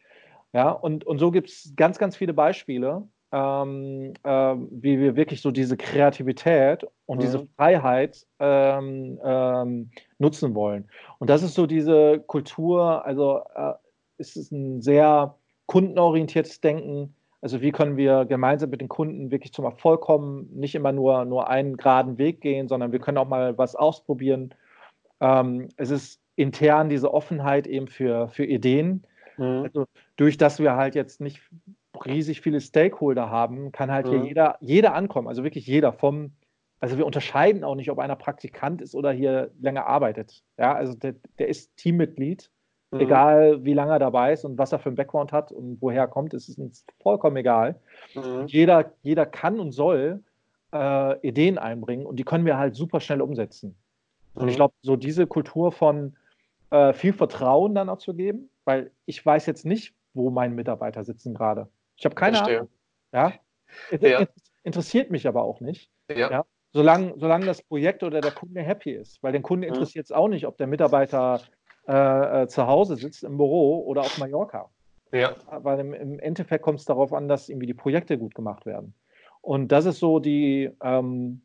Ja, 0.54 0.70
und, 0.70 1.04
und 1.04 1.18
so 1.18 1.30
gibt 1.30 1.50
es 1.50 1.72
ganz, 1.76 1.98
ganz 1.98 2.16
viele 2.16 2.32
Beispiele, 2.32 3.06
ähm, 3.32 4.14
ähm, 4.24 4.68
wie 4.70 4.98
wir 5.00 5.16
wirklich 5.16 5.42
so 5.42 5.50
diese 5.50 5.76
Kreativität 5.76 6.86
und 7.06 7.18
Mhm. 7.18 7.20
diese 7.20 7.40
Freiheit 7.56 8.26
ähm, 8.38 9.20
ähm, 9.22 9.90
nutzen 10.18 10.54
wollen. 10.54 10.88
Und 11.18 11.28
das 11.28 11.42
ist 11.42 11.54
so 11.54 11.66
diese 11.66 12.20
Kultur, 12.26 13.04
also 13.04 13.42
äh, 13.54 13.74
es 14.18 14.36
ist 14.36 14.52
ein 14.52 14.82
sehr 14.82 15.36
kundenorientiertes 15.66 16.60
Denken. 16.60 17.14
Also 17.40 17.60
wie 17.60 17.72
können 17.72 17.96
wir 17.96 18.24
gemeinsam 18.24 18.70
mit 18.70 18.80
den 18.80 18.88
Kunden 18.88 19.30
wirklich 19.30 19.52
zum 19.52 19.64
Erfolg 19.64 20.00
kommen, 20.00 20.48
nicht 20.52 20.74
immer 20.74 20.92
nur, 20.92 21.24
nur 21.24 21.48
einen 21.48 21.76
geraden 21.76 22.18
Weg 22.18 22.40
gehen, 22.40 22.68
sondern 22.68 22.92
wir 22.92 22.98
können 22.98 23.18
auch 23.18 23.28
mal 23.28 23.56
was 23.58 23.76
ausprobieren. 23.76 24.54
Ähm, 25.20 25.68
es 25.76 25.90
ist 25.90 26.20
intern 26.34 26.88
diese 26.88 27.12
Offenheit 27.12 27.66
eben 27.66 27.88
für, 27.88 28.28
für 28.28 28.44
Ideen. 28.44 29.04
Mhm. 29.36 29.62
Also 29.64 29.86
durch 30.16 30.38
dass 30.38 30.58
wir 30.58 30.76
halt 30.76 30.94
jetzt 30.94 31.20
nicht 31.20 31.40
riesig 32.04 32.40
viele 32.40 32.60
Stakeholder 32.60 33.30
haben, 33.30 33.72
kann 33.72 33.90
halt 33.90 34.08
hier 34.08 34.18
Mhm. 34.18 34.24
jeder, 34.24 34.56
jeder 34.60 34.94
ankommen. 34.94 35.28
Also 35.28 35.44
wirklich 35.44 35.66
jeder 35.66 35.92
vom, 35.92 36.32
also 36.80 36.98
wir 36.98 37.06
unterscheiden 37.06 37.64
auch 37.64 37.74
nicht, 37.74 37.90
ob 37.90 37.98
einer 37.98 38.16
Praktikant 38.16 38.82
ist 38.82 38.94
oder 38.94 39.12
hier 39.12 39.50
länger 39.60 39.86
arbeitet. 39.86 40.42
Ja, 40.58 40.74
also 40.74 40.94
der, 40.94 41.14
der 41.38 41.48
ist 41.48 41.76
Teammitglied, 41.76 42.50
Mhm. 42.92 43.00
egal 43.00 43.64
wie 43.64 43.74
lange 43.74 43.92
er 43.92 43.98
dabei 43.98 44.32
ist 44.32 44.44
und 44.44 44.58
was 44.58 44.72
er 44.72 44.78
für 44.78 44.88
einen 44.88 44.96
Background 44.96 45.32
hat 45.32 45.50
und 45.52 45.78
woher 45.80 46.02
er 46.02 46.08
kommt, 46.08 46.34
ist 46.34 46.48
es 46.48 46.56
uns 46.58 46.84
vollkommen 47.02 47.36
egal. 47.36 47.74
Mhm. 48.14 48.44
Jeder, 48.46 48.92
jeder 49.02 49.26
kann 49.26 49.58
und 49.58 49.72
soll 49.72 50.22
äh, 50.72 51.18
Ideen 51.26 51.58
einbringen 51.58 52.06
und 52.06 52.16
die 52.16 52.24
können 52.24 52.44
wir 52.46 52.58
halt 52.58 52.74
super 52.76 53.00
schnell 53.00 53.20
umsetzen. 53.22 53.74
Und 54.34 54.48
ich 54.48 54.54
Mhm. 54.54 54.56
glaube, 54.58 54.74
so 54.82 54.96
diese 54.96 55.26
Kultur 55.26 55.72
von 55.72 56.16
äh, 56.70 56.92
viel 56.92 57.12
Vertrauen 57.12 57.74
dann 57.74 57.88
auch 57.88 57.98
zu 57.98 58.14
geben, 58.14 58.50
weil 58.64 58.90
ich 59.06 59.24
weiß 59.24 59.46
jetzt 59.46 59.64
nicht, 59.64 59.94
wo 60.14 60.30
meine 60.30 60.54
Mitarbeiter 60.54 61.04
sitzen 61.04 61.34
gerade. 61.34 61.68
Ich 61.96 62.04
habe 62.04 62.14
keine 62.14 62.36
Verstehe. 62.36 62.58
Ahnung. 62.58 62.70
Ja? 63.12 63.28
Ja. 63.28 64.18
inter- 64.20 64.28
interessiert 64.64 65.10
mich 65.10 65.26
aber 65.28 65.42
auch 65.42 65.60
nicht, 65.60 65.90
Ja. 66.10 66.30
Ja. 66.30 66.44
solange, 66.72 67.14
solange 67.16 67.46
das 67.46 67.62
Projekt 67.62 68.02
oder 68.02 68.20
der 68.20 68.32
Kunde 68.32 68.60
happy 68.62 68.90
ist. 68.92 69.22
Weil 69.22 69.32
den 69.32 69.42
Kunden 69.42 69.64
Mhm. 69.66 69.72
interessiert 69.74 70.04
es 70.06 70.12
auch 70.12 70.28
nicht, 70.28 70.46
ob 70.46 70.56
der 70.56 70.66
Mitarbeiter 70.66 71.40
äh, 71.88 72.42
äh, 72.42 72.48
zu 72.48 72.66
Hause 72.66 72.96
sitzt 72.96 73.24
im 73.24 73.36
Büro 73.36 73.84
oder 73.86 74.02
auf 74.02 74.18
Mallorca. 74.18 74.68
Ja. 75.12 75.34
Weil 75.50 75.80
im, 75.80 75.94
im 75.94 76.18
Endeffekt 76.18 76.62
kommt 76.62 76.80
es 76.80 76.84
darauf 76.84 77.12
an, 77.12 77.28
dass 77.28 77.48
irgendwie 77.48 77.66
die 77.66 77.74
Projekte 77.74 78.18
gut 78.18 78.34
gemacht 78.34 78.66
werden. 78.66 78.94
Und 79.40 79.68
das 79.70 79.86
ist 79.86 80.00
so 80.00 80.18
die, 80.18 80.70
ähm, 80.82 81.42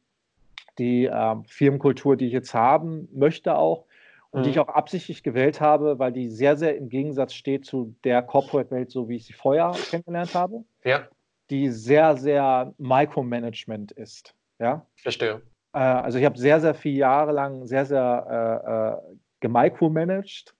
die 0.79 1.05
ähm, 1.05 1.45
Firmenkultur, 1.45 2.17
die 2.17 2.25
ich 2.25 2.33
jetzt 2.33 2.53
haben 2.53 3.07
möchte 3.13 3.55
auch 3.55 3.85
und 4.31 4.43
die 4.43 4.49
Mhm. 4.49 4.53
ich 4.53 4.59
auch 4.59 4.69
absichtlich 4.69 5.21
gewählt 5.23 5.61
habe, 5.61 5.99
weil 5.99 6.11
die 6.11 6.29
sehr, 6.29 6.57
sehr 6.57 6.75
im 6.75 6.89
Gegensatz 6.89 7.33
steht 7.33 7.65
zu 7.65 7.93
der 8.03 8.23
Corporate-Welt, 8.23 8.89
so 8.89 9.07
wie 9.07 9.17
ich 9.17 9.25
sie 9.25 9.33
vorher 9.33 9.73
kennengelernt 9.89 10.33
habe, 10.33 10.63
Ja. 10.83 11.07
die 11.49 11.69
sehr, 11.69 12.17
sehr 12.17 12.73
Micromanagement 12.77 13.91
ist. 13.91 14.33
Ja? 14.57 14.85
Verstehe. 14.95 15.41
Äh, 15.73 15.79
also 15.79 16.17
ich 16.17 16.25
habe 16.25 16.37
sehr, 16.37 16.59
sehr 16.59 16.73
viele 16.73 16.97
Jahre 16.97 17.31
lang 17.31 17.67
sehr, 17.67 17.85
sehr 17.85 19.01
äh, 19.03 19.11
äh, 19.11 19.15
gemicromanaged, 19.41 20.55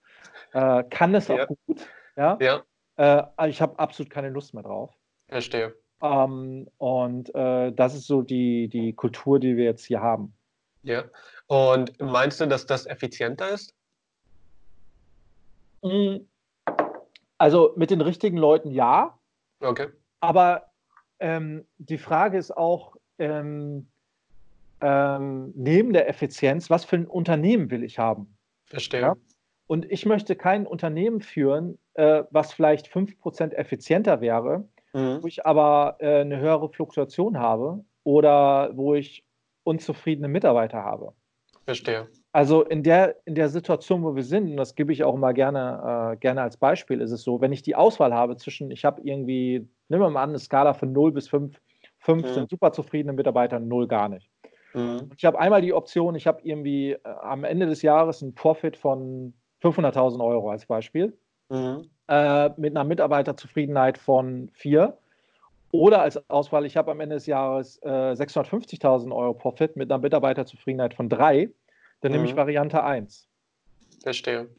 äh, 0.53 0.83
kann 0.89 1.15
es 1.15 1.29
auch 1.29 1.37
Ja. 1.37 1.45
gut. 1.45 1.87
Ja? 2.17 2.37
Ja. 2.41 2.63
Äh, 2.97 3.23
aber 3.35 3.47
ich 3.47 3.61
habe 3.61 3.79
absolut 3.79 4.09
keine 4.11 4.29
Lust 4.29 4.53
mehr 4.53 4.63
drauf. 4.63 4.93
Verstehe. 5.29 5.73
Ähm, 6.01 6.67
und 6.77 7.33
äh, 7.33 7.71
das 7.71 7.95
ist 7.95 8.07
so 8.07 8.21
die, 8.21 8.67
die 8.67 8.93
Kultur, 8.93 9.39
die 9.39 9.55
wir 9.55 9.63
jetzt 9.63 9.85
hier 9.85 10.01
haben. 10.01 10.35
Ja. 10.83 11.05
Und 11.47 11.99
meinst 12.01 12.41
du, 12.41 12.47
dass 12.47 12.65
das 12.65 12.85
effizienter 12.87 13.49
ist? 13.49 13.73
Mm, 15.83 16.17
Also 17.37 17.73
mit 17.75 17.89
den 17.91 18.01
richtigen 18.01 18.37
Leuten 18.37 18.71
ja, 18.71 19.17
Okay. 19.61 19.87
aber 20.19 20.71
ähm, 21.19 21.67
die 21.77 21.97
Frage 21.99 22.37
ist 22.37 22.55
auch, 22.55 22.95
ähm, 23.19 23.89
ähm, 24.81 25.51
neben 25.55 25.93
der 25.93 26.09
Effizienz, 26.09 26.69
was 26.71 26.83
für 26.85 26.95
ein 26.95 27.05
Unternehmen 27.07 27.69
will 27.69 27.83
ich 27.83 27.99
haben? 27.99 28.37
Verstehe. 28.71 29.01
Ja. 29.01 29.15
Und 29.67 29.89
ich 29.89 30.05
möchte 30.05 30.35
kein 30.35 30.67
Unternehmen 30.67 31.21
führen, 31.21 31.77
äh, 31.93 32.23
was 32.29 32.53
vielleicht 32.53 32.87
5% 32.87 33.53
effizienter 33.53 34.19
wäre, 34.19 34.67
mhm. 34.93 35.19
wo 35.21 35.27
ich 35.27 35.45
aber 35.45 35.97
äh, 35.99 36.21
eine 36.21 36.39
höhere 36.39 36.69
Fluktuation 36.69 37.39
habe 37.39 37.85
oder 38.03 38.71
wo 38.75 38.95
ich 38.95 39.23
unzufriedene 39.63 40.27
Mitarbeiter 40.27 40.83
habe. 40.83 41.13
Verstehe. 41.65 42.07
Also 42.33 42.63
in 42.63 42.81
der, 42.81 43.17
in 43.25 43.35
der 43.35 43.49
Situation, 43.49 44.03
wo 44.03 44.15
wir 44.15 44.23
sind, 44.23 44.51
und 44.51 44.57
das 44.57 44.75
gebe 44.75 44.93
ich 44.93 45.03
auch 45.03 45.13
immer 45.13 45.33
gerne, 45.33 46.13
äh, 46.13 46.17
gerne 46.17 46.41
als 46.41 46.57
Beispiel, 46.57 47.01
ist 47.01 47.11
es 47.11 47.23
so, 47.23 47.41
wenn 47.41 47.51
ich 47.51 47.61
die 47.61 47.75
Auswahl 47.75 48.13
habe 48.13 48.37
zwischen, 48.37 48.71
ich 48.71 48.85
habe 48.85 49.01
irgendwie, 49.03 49.67
nehmen 49.89 50.01
wir 50.01 50.09
mal 50.09 50.23
an, 50.23 50.29
eine 50.29 50.39
Skala 50.39 50.73
von 50.73 50.93
0 50.93 51.11
bis 51.11 51.27
5, 51.27 51.59
5 51.99 52.23
mhm. 52.23 52.33
sind 52.33 52.49
super 52.49 52.71
zufriedene 52.71 53.13
Mitarbeiter, 53.13 53.59
0 53.59 53.87
gar 53.87 54.09
nicht. 54.09 54.30
Mhm. 54.73 55.11
Ich 55.17 55.25
habe 55.25 55.39
einmal 55.39 55.61
die 55.61 55.73
Option, 55.73 56.15
ich 56.15 56.27
habe 56.27 56.41
irgendwie 56.43 56.91
äh, 56.91 56.99
am 57.03 57.43
Ende 57.43 57.65
des 57.65 57.81
Jahres 57.81 58.21
einen 58.21 58.35
Profit 58.35 58.77
von 58.77 59.33
500.000 59.61 60.23
Euro 60.23 60.49
als 60.49 60.65
Beispiel, 60.65 61.17
mhm. 61.49 61.89
äh, 62.07 62.49
mit 62.57 62.75
einer 62.75 62.83
Mitarbeiterzufriedenheit 62.83 63.97
von 63.97 64.49
4 64.53 64.97
oder 65.71 66.01
als 66.01 66.29
Auswahl, 66.29 66.65
ich 66.65 66.75
habe 66.75 66.91
am 66.91 66.99
Ende 66.99 67.15
des 67.15 67.25
Jahres 67.25 67.77
äh, 67.83 67.87
650.000 67.87 69.15
Euro 69.15 69.33
Profit 69.33 69.75
mit 69.77 69.91
einer 69.91 70.01
Mitarbeiterzufriedenheit 70.01 70.93
von 70.93 71.09
3, 71.09 71.49
dann 72.01 72.11
mhm. 72.11 72.17
nehme 72.17 72.27
ich 72.27 72.33
mhm. 72.33 72.39
Variante 72.39 72.83
1. 72.83 73.27
Verstehe. 74.03 74.49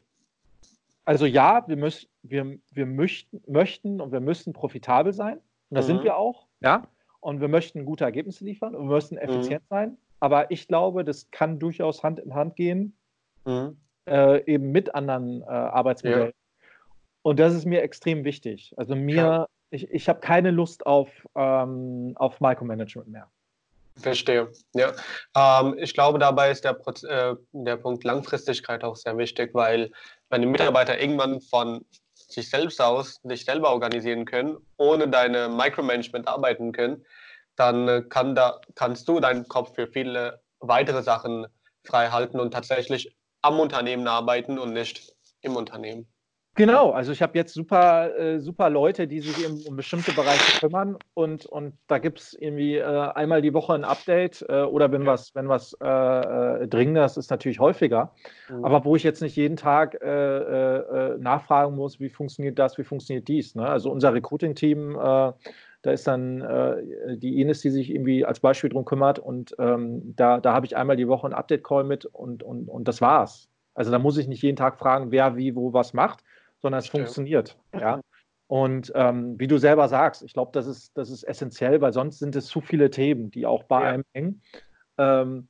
Also 1.05 1.25
ja, 1.25 1.63
wir, 1.67 1.75
müssen, 1.75 2.07
wir, 2.23 2.57
wir 2.71 2.85
möchten, 2.85 3.41
möchten 3.47 4.01
und 4.01 4.11
wir 4.11 4.21
müssen 4.21 4.53
profitabel 4.53 5.13
sein. 5.13 5.37
Und 5.69 5.77
das 5.77 5.85
mhm. 5.85 5.95
sind 5.95 6.03
wir 6.03 6.17
auch. 6.17 6.47
Ja. 6.61 6.87
Und 7.23 7.41
wir 7.41 7.47
möchten 7.47 7.85
gute 7.85 8.03
Ergebnisse 8.03 8.43
liefern 8.43 8.75
und 8.75 8.89
wir 8.89 8.95
müssen 8.95 9.15
mhm. 9.15 9.21
effizient 9.21 9.63
mhm. 9.63 9.75
sein. 9.75 9.97
Aber 10.19 10.51
ich 10.51 10.67
glaube, 10.67 11.03
das 11.03 11.29
kann 11.31 11.59
durchaus 11.59 12.03
Hand 12.03 12.19
in 12.19 12.33
Hand 12.33 12.55
gehen, 12.55 12.95
mhm. 13.45 13.77
äh, 14.07 14.43
eben 14.45 14.71
mit 14.71 14.93
anderen 14.93 15.41
äh, 15.41 15.45
Arbeitsmodellen. 15.45 16.27
Ja. 16.27 16.65
Und 17.23 17.39
das 17.39 17.53
ist 17.53 17.65
mir 17.65 17.81
extrem 17.81 18.23
wichtig. 18.25 18.73
Also 18.77 18.95
mir 18.95 19.15
ja 19.15 19.47
ich, 19.73 19.89
ich 19.91 20.07
habe 20.07 20.19
keine 20.19 20.51
Lust 20.51 20.85
auf, 20.85 21.09
ähm, 21.35 22.13
auf 22.15 22.39
Micromanagement 22.39 23.09
mehr. 23.09 23.29
Verstehe. 23.97 24.51
Ja. 24.73 24.93
Ähm, 25.35 25.75
ich 25.77 25.93
glaube, 25.93 26.19
dabei 26.19 26.51
ist 26.51 26.63
der, 26.63 26.79
äh, 27.03 27.35
der 27.51 27.77
Punkt 27.77 28.03
Langfristigkeit 28.03 28.83
auch 28.83 28.95
sehr 28.95 29.17
wichtig, 29.17 29.53
weil 29.53 29.91
wenn 30.29 30.41
die 30.41 30.47
Mitarbeiter 30.47 30.99
irgendwann 30.99 31.41
von 31.41 31.85
sich 32.33 32.49
selbst 32.49 32.81
aus 32.81 33.19
sich 33.23 33.45
selber 33.45 33.71
organisieren 33.71 34.25
können, 34.25 34.57
ohne 34.77 35.07
deine 35.07 35.49
Micromanagement 35.49 36.27
arbeiten 36.27 36.71
können, 36.71 37.05
dann 37.55 37.87
äh, 37.87 38.03
kann 38.07 38.35
da, 38.35 38.61
kannst 38.75 39.07
du 39.07 39.19
deinen 39.19 39.47
Kopf 39.47 39.75
für 39.75 39.87
viele 39.87 40.41
weitere 40.59 41.03
Sachen 41.03 41.47
frei 41.83 42.09
halten 42.09 42.39
und 42.39 42.51
tatsächlich 42.51 43.15
am 43.41 43.59
Unternehmen 43.59 44.07
arbeiten 44.07 44.57
und 44.57 44.73
nicht 44.73 45.13
im 45.41 45.55
Unternehmen. 45.55 46.12
Genau, 46.55 46.91
also 46.91 47.11
ich 47.11 47.23
habe 47.23 47.35
jetzt 47.35 47.55
super, 47.55 48.15
äh, 48.15 48.39
super 48.39 48.69
Leute, 48.69 49.07
die 49.07 49.21
sich 49.21 49.43
eben 49.43 49.63
um 49.67 49.75
bestimmte 49.75 50.11
Bereiche 50.11 50.59
kümmern 50.59 50.97
und, 51.15 51.47
und 51.47 51.73
da 51.87 51.97
gibt 51.97 52.19
es 52.19 52.33
irgendwie 52.33 52.75
äh, 52.75 52.83
einmal 52.83 53.41
die 53.41 53.55
Woche 53.55 53.73
ein 53.73 53.83
Update 53.83 54.45
äh, 54.47 54.61
oder 54.61 54.91
wenn 54.91 55.01
ja. 55.01 55.07
was, 55.07 55.33
wenn 55.33 55.49
was 55.49 55.75
äh, 55.81 55.87
äh, 55.87 56.67
dringendes 56.67 57.17
ist, 57.17 57.31
natürlich 57.31 57.59
häufiger. 57.59 58.13
Mhm. 58.49 58.65
Aber 58.65 58.85
wo 58.85 58.95
ich 58.95 59.01
jetzt 59.01 59.23
nicht 59.23 59.35
jeden 59.35 59.57
Tag 59.57 59.99
äh, 59.99 61.17
nachfragen 61.17 61.75
muss, 61.75 61.99
wie 61.99 62.09
funktioniert 62.09 62.59
das, 62.59 62.77
wie 62.77 62.83
funktioniert 62.83 63.27
dies. 63.27 63.55
Ne? 63.55 63.67
Also 63.67 63.91
unser 63.91 64.13
Recruiting-Team, 64.13 64.93
da 64.93 65.91
ist 65.91 66.07
dann 66.07 66.39
die 67.17 67.41
Ines, 67.41 67.61
die 67.61 67.69
sich 67.69 67.89
irgendwie 67.89 68.25
als 68.25 68.39
Beispiel 68.39 68.69
drum 68.69 68.85
kümmert 68.85 69.19
und 69.19 69.55
ähm, 69.59 70.13
da, 70.15 70.39
da 70.39 70.53
habe 70.53 70.65
ich 70.65 70.77
einmal 70.77 70.95
die 70.95 71.07
Woche 71.07 71.27
ein 71.27 71.33
Update-Call 71.33 71.83
mit 71.83 72.05
und, 72.05 72.43
und, 72.43 72.69
und 72.69 72.87
das 72.87 73.01
war's. 73.01 73.49
Also 73.73 73.91
da 73.91 73.99
muss 73.99 74.17
ich 74.17 74.27
nicht 74.27 74.43
jeden 74.43 74.55
Tag 74.55 74.77
fragen, 74.77 75.11
wer 75.11 75.35
wie 75.35 75.55
wo 75.55 75.73
was 75.73 75.93
macht, 75.93 76.23
sondern 76.63 76.79
es 76.79 76.87
Stimmt. 76.87 77.03
funktioniert. 77.03 77.57
Ja? 77.73 78.01
Und 78.47 78.91
ähm, 78.95 79.39
wie 79.39 79.47
du 79.47 79.57
selber 79.57 79.87
sagst, 79.87 80.23
ich 80.23 80.33
glaube, 80.33 80.51
das 80.53 80.65
ist, 80.65 80.97
das 80.97 81.09
ist 81.09 81.23
essentiell, 81.23 81.81
weil 81.81 81.93
sonst 81.93 82.19
sind 82.19 82.35
es 82.35 82.47
zu 82.47 82.61
viele 82.61 82.89
Themen, 82.89 83.29
die 83.29 83.45
auch 83.45 83.63
bei 83.63 83.81
ja. 83.81 83.89
einem 83.89 84.03
hängen. 84.13 84.41
Ähm, 84.97 85.47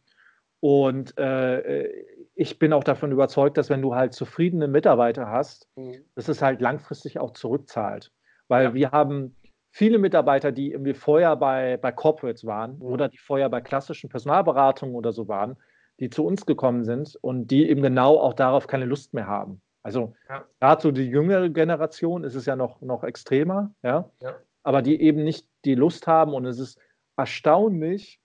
und 0.60 1.18
äh, 1.18 1.88
ich 2.36 2.58
bin 2.58 2.74
auch 2.74 2.84
davon 2.84 3.12
überzeugt, 3.12 3.58
dass 3.58 3.70
wenn 3.70 3.82
du 3.82 3.96
halt 3.96 4.14
zufriedene 4.14 4.68
Mitarbeiter 4.68 5.30
hast, 5.30 5.68
mhm. 5.76 5.98
dass 6.16 6.30
es 6.30 6.42
halt 6.42 6.62
langfristig 6.62 7.20
auch 7.20 7.32
zurückzahlt. 7.32 8.12
Weil 8.48 8.64
ja. 8.66 8.74
wir 8.74 8.92
haben 8.92 9.36
viele 9.72 10.00
Mitarbeiter, 10.00 10.52
die 10.52 10.72
irgendwie 10.72 10.94
vorher 10.94 11.36
bei, 11.36 11.78
bei 11.78 11.92
Corporates 11.92 12.46
waren 12.46 12.78
mhm. 12.78 12.84
oder 12.84 13.10
die 13.10 13.18
vorher 13.18 13.50
bei 13.50 13.62
klassischen 13.62 14.10
Personalberatungen 14.10 14.96
oder 14.96 15.12
so 15.12 15.28
waren, 15.28 15.58
die 16.00 16.10
zu 16.10 16.26
uns 16.26 16.46
gekommen 16.46 16.86
sind 16.86 17.18
und 17.22 17.52
die 17.52 17.70
eben 17.70 17.82
genau 17.82 18.18
auch 18.18 18.34
darauf 18.34 18.66
keine 18.66 18.86
Lust 18.86 19.14
mehr 19.14 19.28
haben. 19.28 19.62
Also 19.84 20.16
ja. 20.30 20.46
gerade 20.60 20.82
so 20.82 20.92
die 20.92 21.08
jüngere 21.08 21.50
Generation 21.50 22.24
ist 22.24 22.36
es 22.36 22.46
ja 22.46 22.56
noch, 22.56 22.82
noch 22.82 23.04
extremer, 23.04 23.72
ja? 23.84 24.10
ja. 24.22 24.36
aber 24.64 24.82
die 24.82 25.02
eben 25.02 25.24
nicht 25.24 25.48
die 25.66 25.76
Lust 25.76 26.08
haben 26.08 26.34
und 26.34 26.46
es 26.46 26.58
ist 26.58 26.80
erstaunlich, 27.18 28.20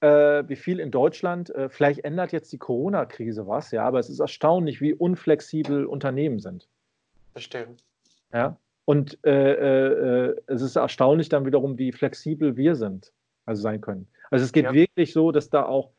äh, 0.00 0.44
wie 0.48 0.56
viel 0.56 0.80
in 0.80 0.90
Deutschland, 0.90 1.50
äh, 1.50 1.68
vielleicht 1.68 2.00
ändert 2.04 2.32
jetzt 2.32 2.52
die 2.52 2.58
Corona-Krise 2.58 3.46
was, 3.46 3.70
ja, 3.70 3.84
aber 3.84 3.98
es 3.98 4.08
ist 4.08 4.20
erstaunlich, 4.20 4.80
wie 4.80 4.94
unflexibel 4.94 5.84
Unternehmen 5.84 6.40
sind. 6.40 6.68
Verstehe. 7.32 7.68
Ja, 8.32 8.56
und 8.84 9.18
äh, 9.24 9.52
äh, 9.52 10.28
äh, 10.28 10.36
es 10.46 10.62
ist 10.62 10.76
erstaunlich 10.76 11.28
dann 11.28 11.46
wiederum, 11.46 11.78
wie 11.78 11.92
flexibel 11.92 12.56
wir 12.56 12.76
sind, 12.76 13.12
also 13.46 13.62
sein 13.62 13.80
können. 13.80 14.08
Also 14.30 14.44
es 14.44 14.52
geht 14.52 14.64
ja. 14.64 14.72
wirklich 14.72 15.12
so, 15.12 15.32
dass 15.32 15.48
da 15.48 15.64
auch 15.64 15.92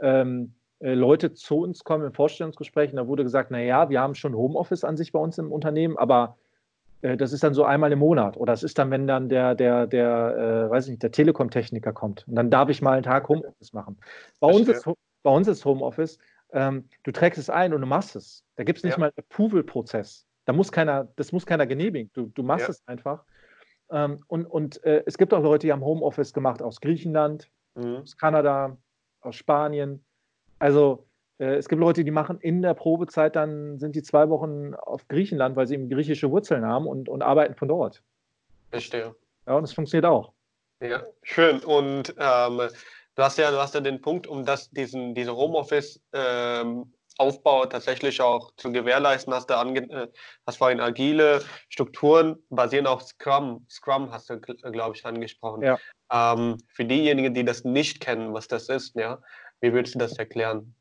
ähm, 0.00 0.54
äh, 0.54 0.61
Leute 0.82 1.32
zu 1.32 1.58
uns 1.58 1.84
kommen 1.84 2.04
in 2.04 2.12
Vorstellungsgesprächen, 2.12 2.96
da 2.96 3.06
wurde 3.06 3.22
gesagt, 3.22 3.50
naja, 3.50 3.88
wir 3.88 4.00
haben 4.00 4.14
schon 4.14 4.34
Homeoffice 4.34 4.84
an 4.84 4.96
sich 4.96 5.12
bei 5.12 5.18
uns 5.18 5.38
im 5.38 5.52
Unternehmen, 5.52 5.96
aber 5.96 6.36
äh, 7.02 7.16
das 7.16 7.32
ist 7.32 7.44
dann 7.44 7.54
so 7.54 7.64
einmal 7.64 7.92
im 7.92 7.98
Monat. 7.98 8.36
Oder 8.36 8.52
es 8.52 8.62
ist 8.62 8.78
dann, 8.78 8.90
wenn 8.90 9.06
dann 9.06 9.28
der, 9.28 9.54
der, 9.54 9.86
der, 9.86 10.66
äh, 10.66 10.70
weiß 10.70 10.86
ich 10.86 10.90
nicht, 10.92 11.02
der 11.02 11.12
Telekom-Techniker 11.12 11.92
kommt. 11.92 12.26
Und 12.26 12.36
dann 12.36 12.50
darf 12.50 12.68
ich 12.68 12.80
mal 12.80 12.94
einen 12.94 13.02
Tag 13.02 13.28
Homeoffice 13.28 13.72
machen. 13.72 13.98
Bei, 14.40 14.48
uns 14.48 14.68
ist, 14.68 14.88
bei 15.22 15.30
uns 15.30 15.48
ist 15.48 15.64
Homeoffice, 15.64 16.18
ähm, 16.52 16.88
du 17.02 17.12
trägst 17.12 17.38
es 17.38 17.50
ein 17.50 17.72
und 17.72 17.80
du 17.80 17.86
machst 17.86 18.16
es. 18.16 18.44
Da 18.56 18.64
gibt 18.64 18.78
es 18.78 18.84
nicht 18.84 18.94
ja. 18.94 19.00
mal 19.00 19.06
einen 19.06 19.18
Approval-Prozess. 19.18 20.26
Da 20.44 20.52
muss 20.52 20.72
keiner, 20.72 21.08
das 21.16 21.32
muss 21.32 21.46
keiner 21.46 21.66
genehmigen. 21.66 22.10
Du, 22.14 22.26
du 22.26 22.42
machst 22.42 22.66
ja. 22.66 22.70
es 22.70 22.82
einfach. 22.86 23.24
Ähm, 23.90 24.24
und 24.26 24.46
und 24.46 24.82
äh, 24.84 25.02
es 25.06 25.18
gibt 25.18 25.32
auch 25.34 25.42
Leute, 25.42 25.66
die 25.66 25.72
haben 25.72 25.84
Homeoffice 25.84 26.32
gemacht 26.32 26.62
aus 26.62 26.80
Griechenland, 26.80 27.50
mhm. 27.74 27.98
aus 27.98 28.16
Kanada, 28.16 28.76
aus 29.20 29.36
Spanien. 29.36 30.04
Also 30.62 31.04
äh, 31.38 31.56
es 31.56 31.68
gibt 31.68 31.80
Leute, 31.80 32.04
die 32.04 32.12
machen 32.12 32.38
in 32.38 32.62
der 32.62 32.74
Probezeit, 32.74 33.34
dann 33.34 33.80
sind 33.80 33.96
die 33.96 34.04
zwei 34.04 34.28
Wochen 34.28 34.74
auf 34.74 35.08
Griechenland, 35.08 35.56
weil 35.56 35.66
sie 35.66 35.74
eben 35.74 35.90
griechische 35.90 36.30
Wurzeln 36.30 36.64
haben 36.64 36.86
und, 36.86 37.08
und 37.08 37.20
arbeiten 37.20 37.56
von 37.56 37.66
dort. 37.66 38.00
Verstehe. 38.70 39.16
Ja, 39.48 39.56
und 39.56 39.64
es 39.64 39.72
funktioniert 39.72 40.06
auch. 40.06 40.30
Ja, 40.80 41.02
schön. 41.22 41.58
Und 41.64 42.14
ähm, 42.16 42.60
du, 43.16 43.22
hast 43.22 43.38
ja, 43.38 43.50
du 43.50 43.58
hast 43.58 43.74
ja 43.74 43.80
den 43.80 44.00
Punkt, 44.00 44.28
um 44.28 44.44
das, 44.44 44.70
diesen, 44.70 45.16
diese 45.16 45.34
Homeoffice-Aufbau 45.34 47.64
ähm, 47.64 47.70
tatsächlich 47.70 48.20
auch 48.20 48.52
zu 48.56 48.70
gewährleisten, 48.70 49.34
hast 49.34 49.50
du 49.50 49.56
ange 49.56 49.80
äh, 49.90 50.06
hast 50.46 50.58
vorhin 50.58 50.78
agile 50.78 51.42
Strukturen 51.70 52.40
basieren 52.50 52.86
auf 52.86 53.02
Scrum. 53.02 53.66
Scrum 53.68 54.12
hast 54.12 54.30
du, 54.30 54.38
glaube 54.38 54.94
ich, 54.94 55.04
angesprochen. 55.04 55.62
Ja. 55.62 55.76
Ähm, 56.12 56.58
für 56.68 56.84
diejenigen, 56.84 57.34
die 57.34 57.44
das 57.44 57.64
nicht 57.64 57.98
kennen, 57.98 58.32
was 58.32 58.46
das 58.46 58.68
ist, 58.68 58.94
ja, 58.94 59.18
wie 59.62 59.72
würdest 59.72 59.94
du 59.94 59.98
das 59.98 60.18
erklären? 60.18 60.74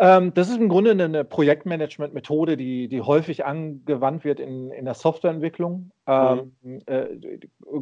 Ähm, 0.00 0.32
das 0.32 0.48
ist 0.48 0.58
im 0.58 0.68
Grunde 0.68 0.92
eine 0.92 1.24
Projektmanagement-Methode, 1.24 2.56
die, 2.56 2.88
die 2.88 3.00
häufig 3.00 3.44
angewandt 3.44 4.24
wird 4.24 4.38
in, 4.38 4.70
in 4.70 4.84
der 4.84 4.94
Softwareentwicklung. 4.94 5.90
Ähm, 6.06 6.52
mhm. 6.62 6.80
äh, 6.86 7.06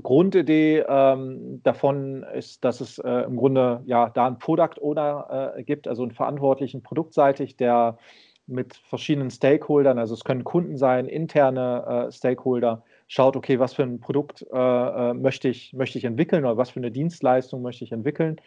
Grundidee 0.02 0.84
ähm, 0.88 1.60
davon 1.62 2.22
ist, 2.34 2.64
dass 2.64 2.80
es 2.80 2.98
äh, 2.98 3.24
im 3.24 3.36
Grunde 3.36 3.82
ja 3.84 4.08
da 4.08 4.26
einen 4.26 4.38
Product 4.38 4.80
Owner 4.80 5.54
äh, 5.56 5.62
gibt, 5.62 5.86
also 5.86 6.02
einen 6.02 6.12
Verantwortlichen 6.12 6.82
produktseitig, 6.82 7.56
der 7.56 7.98
mit 8.46 8.76
verschiedenen 8.76 9.30
Stakeholdern, 9.30 9.98
also 9.98 10.14
es 10.14 10.24
können 10.24 10.44
Kunden 10.44 10.76
sein, 10.76 11.06
interne 11.06 12.06
äh, 12.08 12.12
Stakeholder, 12.12 12.84
schaut, 13.08 13.36
okay, 13.36 13.58
was 13.58 13.74
für 13.74 13.82
ein 13.82 14.00
Produkt 14.00 14.46
äh, 14.52 14.56
äh, 14.56 15.14
möchte, 15.14 15.48
ich, 15.48 15.72
möchte 15.74 15.98
ich 15.98 16.04
entwickeln 16.04 16.44
oder 16.44 16.56
was 16.56 16.70
für 16.70 16.80
eine 16.80 16.92
Dienstleistung 16.92 17.60
möchte 17.60 17.84
ich 17.84 17.92
entwickeln. 17.92 18.40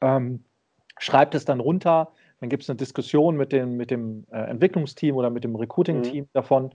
Ähm, 0.00 0.44
schreibt 1.00 1.34
es 1.34 1.44
dann 1.44 1.60
runter, 1.60 2.08
dann 2.40 2.48
gibt 2.48 2.62
es 2.62 2.70
eine 2.70 2.76
Diskussion 2.76 3.36
mit 3.36 3.52
dem, 3.52 3.76
mit 3.76 3.90
dem 3.90 4.24
äh, 4.30 4.38
Entwicklungsteam 4.38 5.16
oder 5.16 5.30
mit 5.30 5.44
dem 5.44 5.56
Recruiting-Team 5.56 6.24
mhm. 6.24 6.28
davon 6.32 6.70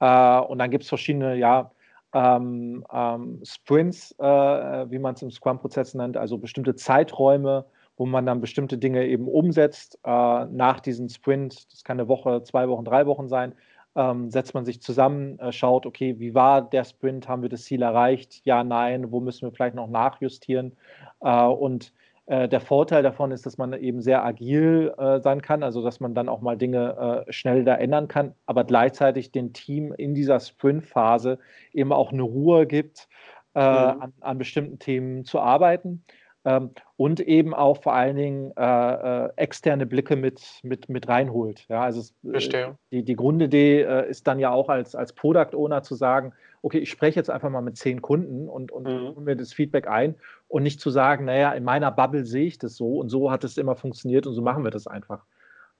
äh, 0.00 0.40
und 0.40 0.58
dann 0.58 0.70
gibt 0.70 0.84
es 0.84 0.88
verschiedene, 0.88 1.36
ja, 1.36 1.70
ähm, 2.12 2.84
ähm, 2.92 3.40
Sprints, 3.44 4.12
äh, 4.18 4.24
wie 4.24 4.98
man 4.98 5.14
es 5.14 5.22
im 5.22 5.30
Scrum-Prozess 5.30 5.94
nennt, 5.94 6.16
also 6.16 6.38
bestimmte 6.38 6.74
Zeiträume, 6.74 7.66
wo 7.96 8.06
man 8.06 8.26
dann 8.26 8.40
bestimmte 8.40 8.78
Dinge 8.78 9.06
eben 9.06 9.28
umsetzt. 9.28 9.98
Äh, 10.04 10.46
nach 10.46 10.80
diesem 10.80 11.08
Sprint, 11.08 11.72
das 11.72 11.84
kann 11.84 12.00
eine 12.00 12.08
Woche, 12.08 12.42
zwei 12.42 12.68
Wochen, 12.68 12.84
drei 12.84 13.06
Wochen 13.06 13.28
sein, 13.28 13.54
ähm, 13.94 14.30
setzt 14.30 14.54
man 14.54 14.64
sich 14.64 14.80
zusammen, 14.80 15.38
äh, 15.38 15.52
schaut, 15.52 15.86
okay, 15.86 16.18
wie 16.18 16.34
war 16.34 16.62
der 16.62 16.84
Sprint, 16.84 17.28
haben 17.28 17.42
wir 17.42 17.48
das 17.48 17.64
Ziel 17.64 17.82
erreicht? 17.82 18.40
Ja, 18.44 18.64
nein, 18.64 19.12
wo 19.12 19.20
müssen 19.20 19.42
wir 19.42 19.52
vielleicht 19.52 19.74
noch 19.74 19.88
nachjustieren? 19.88 20.76
Äh, 21.20 21.44
und 21.44 21.92
der 22.26 22.60
Vorteil 22.60 23.02
davon 23.02 23.32
ist, 23.32 23.44
dass 23.44 23.58
man 23.58 23.72
eben 23.72 24.02
sehr 24.02 24.24
agil 24.24 24.94
äh, 24.98 25.20
sein 25.20 25.42
kann, 25.42 25.64
also 25.64 25.82
dass 25.82 25.98
man 25.98 26.14
dann 26.14 26.28
auch 26.28 26.40
mal 26.40 26.56
Dinge 26.56 27.24
äh, 27.26 27.32
schnell 27.32 27.64
da 27.64 27.74
ändern 27.74 28.06
kann, 28.06 28.34
aber 28.46 28.62
gleichzeitig 28.64 29.32
dem 29.32 29.52
Team 29.52 29.92
in 29.92 30.14
dieser 30.14 30.38
Sprint-Phase 30.38 31.38
eben 31.72 31.92
auch 31.92 32.12
eine 32.12 32.22
Ruhe 32.22 32.66
gibt, 32.66 33.08
äh, 33.54 33.60
mhm. 33.60 34.02
an, 34.02 34.12
an, 34.20 34.38
bestimmten 34.38 34.78
Themen 34.78 35.24
zu 35.24 35.40
arbeiten. 35.40 36.04
Ähm, 36.44 36.70
und 36.96 37.20
eben 37.20 37.52
auch 37.52 37.82
vor 37.82 37.94
allen 37.94 38.16
Dingen 38.16 38.52
äh, 38.56 39.24
äh, 39.24 39.30
externe 39.36 39.84
Blicke 39.84 40.16
mit, 40.16 40.60
mit, 40.62 40.88
mit 40.88 41.08
reinholt. 41.08 41.66
Ja, 41.68 41.82
also 41.82 42.00
es, 42.00 42.14
Verstehe. 42.28 42.76
die, 42.90 43.02
die 43.02 43.16
Grundidee 43.16 44.06
ist 44.08 44.26
dann 44.26 44.38
ja 44.38 44.50
auch 44.50 44.68
als, 44.68 44.94
als 44.94 45.12
Product 45.12 45.54
Owner 45.54 45.82
zu 45.82 45.94
sagen, 45.94 46.32
okay, 46.62 46.78
ich 46.78 46.90
spreche 46.90 47.18
jetzt 47.18 47.30
einfach 47.30 47.50
mal 47.50 47.62
mit 47.62 47.76
zehn 47.76 48.02
Kunden 48.02 48.48
und, 48.48 48.72
und 48.72 48.84
mhm. 48.84 49.14
hole 49.14 49.20
mir 49.20 49.36
das 49.36 49.52
Feedback 49.52 49.88
ein 49.88 50.14
und 50.48 50.62
nicht 50.62 50.80
zu 50.80 50.90
sagen, 50.90 51.26
naja, 51.26 51.52
in 51.52 51.64
meiner 51.64 51.90
Bubble 51.90 52.24
sehe 52.24 52.46
ich 52.46 52.58
das 52.58 52.76
so 52.76 52.98
und 52.98 53.08
so 53.08 53.30
hat 53.30 53.44
es 53.44 53.56
immer 53.56 53.76
funktioniert 53.76 54.26
und 54.26 54.34
so 54.34 54.42
machen 54.42 54.64
wir 54.64 54.70
das 54.70 54.86
einfach. 54.86 55.24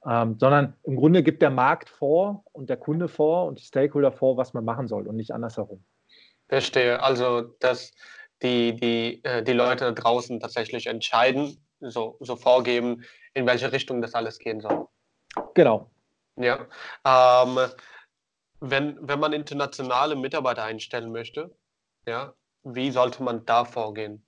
Ähm, 0.07 0.37
sondern 0.39 0.74
im 0.85 0.97
Grunde 0.97 1.23
gibt 1.23 1.43
der 1.43 1.51
Markt 1.51 1.91
vor 1.91 2.45
und 2.53 2.70
der 2.70 2.78
Kunde 2.78 3.09
vor 3.09 3.47
und 3.47 3.59
die 3.59 3.65
Stakeholder 3.65 4.12
vor, 4.12 4.39
was 4.39 4.55
man 4.55 4.65
machen 4.65 4.89
soll 4.89 5.07
und 5.07 5.16
nicht 5.16 5.32
andersherum. 5.32 5.82
Verstehe. 6.49 7.03
Also, 7.03 7.43
dass 7.61 7.93
die, 8.43 8.75
die, 8.75 9.25
äh, 9.25 9.43
die 9.43 9.53
Leute 9.53 9.93
draußen 9.93 10.41
tatsächlich 10.41 10.87
entscheiden, 10.87 11.65
so, 11.81 12.17
so 12.21 12.37
vorgeben, 12.37 13.05
in 13.35 13.47
welche 13.47 13.73
Richtung 13.73 14.03
das 14.03 14.15
alles 14.15 14.39
gehen 14.39 14.61
soll. 14.61 14.89
Genau. 15.55 15.91
Ja. 16.37 16.67
Ähm, 17.05 17.59
wenn, 18.61 18.99
wenn 19.01 19.21
man 19.21 19.33
internationale 19.33 20.17
Mitarbeiter 20.17 20.65
einstellen 20.65 21.12
möchte, 21.12 21.55
ja, 22.07 22.35
wie 22.62 22.91
sollte 22.91 23.23
man 23.23 23.45
da 23.47 23.65
vorgehen? 23.65 24.25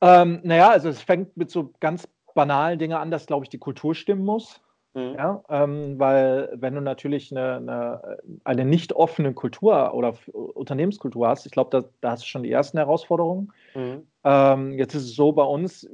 Ähm, 0.00 0.40
naja, 0.42 0.70
also 0.70 0.88
es 0.88 1.02
fängt 1.02 1.36
mit 1.36 1.50
so 1.50 1.72
ganz 1.80 2.08
banalen 2.34 2.78
Dingen 2.78 2.96
an, 2.96 3.10
dass, 3.10 3.26
glaube 3.26 3.44
ich, 3.44 3.50
die 3.50 3.58
Kultur 3.58 3.94
stimmen 3.94 4.24
muss. 4.24 4.60
Mhm. 4.94 5.14
Ja, 5.16 5.42
ähm, 5.48 5.98
weil 5.98 6.50
wenn 6.54 6.74
du 6.74 6.82
natürlich 6.82 7.32
eine, 7.32 7.56
eine, 7.56 8.18
eine, 8.44 8.64
nicht 8.64 8.92
offene 8.92 9.32
Kultur 9.32 9.94
oder 9.94 10.14
Unternehmenskultur 10.32 11.28
hast, 11.28 11.46
ich 11.46 11.52
glaube, 11.52 11.70
da, 11.70 11.88
da, 12.02 12.10
hast 12.10 12.24
du 12.24 12.26
schon 12.26 12.42
die 12.42 12.52
ersten 12.52 12.76
Herausforderungen. 12.76 13.52
Mhm. 13.74 14.06
Ähm, 14.24 14.72
jetzt 14.72 14.94
ist 14.94 15.04
es 15.04 15.14
so 15.14 15.32
bei 15.32 15.44
uns, 15.44 15.88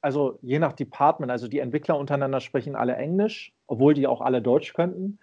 also 0.00 0.38
je 0.42 0.60
nach 0.60 0.74
Department, 0.74 1.32
also 1.32 1.48
die 1.48 1.58
Entwickler 1.58 1.98
untereinander 1.98 2.40
sprechen 2.40 2.76
alle 2.76 2.94
Englisch, 2.94 3.52
obwohl 3.66 3.94
die 3.94 4.06
auch 4.06 4.20
alle 4.20 4.40
Deutsch 4.40 4.74
könnten. 4.74 5.18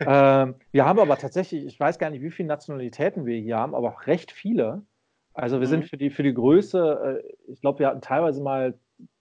ähm, 0.00 0.56
wir 0.72 0.84
haben 0.84 0.98
aber 0.98 1.16
tatsächlich, 1.18 1.64
ich 1.64 1.78
weiß 1.78 2.00
gar 2.00 2.10
nicht, 2.10 2.22
wie 2.22 2.32
viele 2.32 2.48
Nationalitäten 2.48 3.26
wir 3.26 3.38
hier 3.38 3.58
haben, 3.58 3.76
aber 3.76 3.90
auch 3.90 4.06
recht 4.08 4.32
viele. 4.32 4.82
Also 5.34 5.60
wir 5.60 5.66
mhm. 5.66 5.70
sind 5.70 5.84
für 5.84 5.98
die, 5.98 6.10
für 6.10 6.24
die 6.24 6.34
Größe, 6.34 7.22
äh, 7.22 7.52
ich 7.52 7.60
glaube, 7.60 7.78
wir 7.78 7.86
hatten 7.88 8.00
teilweise 8.00 8.42
mal 8.42 8.74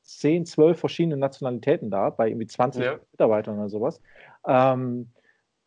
10, 0.06 0.45
12 0.45 0.80
verschiedene 0.80 1.18
Nationalitäten 1.18 1.90
da, 1.90 2.10
bei 2.10 2.30
irgendwie 2.30 2.48
20 2.48 2.84
ja. 2.84 2.99
Mitarbeitern 3.11 3.57
oder 3.57 3.69
sowas. 3.69 4.02
Ähm, 4.48 5.10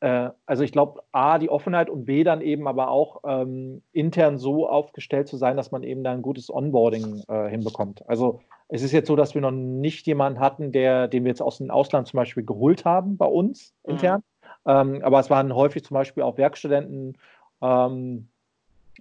äh, 0.01 0.31
also 0.47 0.62
ich 0.62 0.73
glaube, 0.73 1.02
A, 1.12 1.39
die 1.39 1.51
Offenheit 1.51 1.90
und 1.90 2.05
B, 2.05 2.24
dann 2.24 2.40
eben 2.40 2.69
aber 2.69 2.89
auch 2.89 3.23
ähm, 3.27 3.82
intern 3.93 4.39
so 4.39 4.69
aufgestellt 4.69 5.28
zu 5.28 5.36
sein, 5.36 5.56
dass 5.56 5.73
man 5.73 5.82
eben 5.82 6.05
da 6.05 6.12
ein 6.12 6.23
gutes 6.23 6.52
Onboarding 6.52 7.24
äh, 7.28 7.48
hinbekommt. 7.48 8.09
Also 8.09 8.40
es 8.69 8.82
ist 8.82 8.93
jetzt 8.93 9.09
so, 9.09 9.16
dass 9.16 9.35
wir 9.35 9.40
noch 9.40 9.51
nicht 9.51 10.06
jemanden 10.06 10.40
hatten, 10.40 10.73
der, 10.73 11.09
den 11.09 11.24
wir 11.24 11.31
jetzt 11.31 11.43
aus 11.43 11.59
dem 11.59 11.70
Ausland 11.70 12.06
zum 12.06 12.19
Beispiel 12.19 12.44
geholt 12.44 12.85
haben 12.85 13.16
bei 13.16 13.27
uns 13.27 13.74
mhm. 13.85 13.93
intern. 13.93 14.23
Mhm. 14.65 14.70
Ähm, 14.70 15.01
aber 15.02 15.20
es 15.20 15.31
waren 15.31 15.55
häufig 15.55 15.85
zum 15.85 15.94
Beispiel 15.94 16.23
auch 16.23 16.36
Werkstudenten, 16.36 17.16
ähm, 17.62 18.28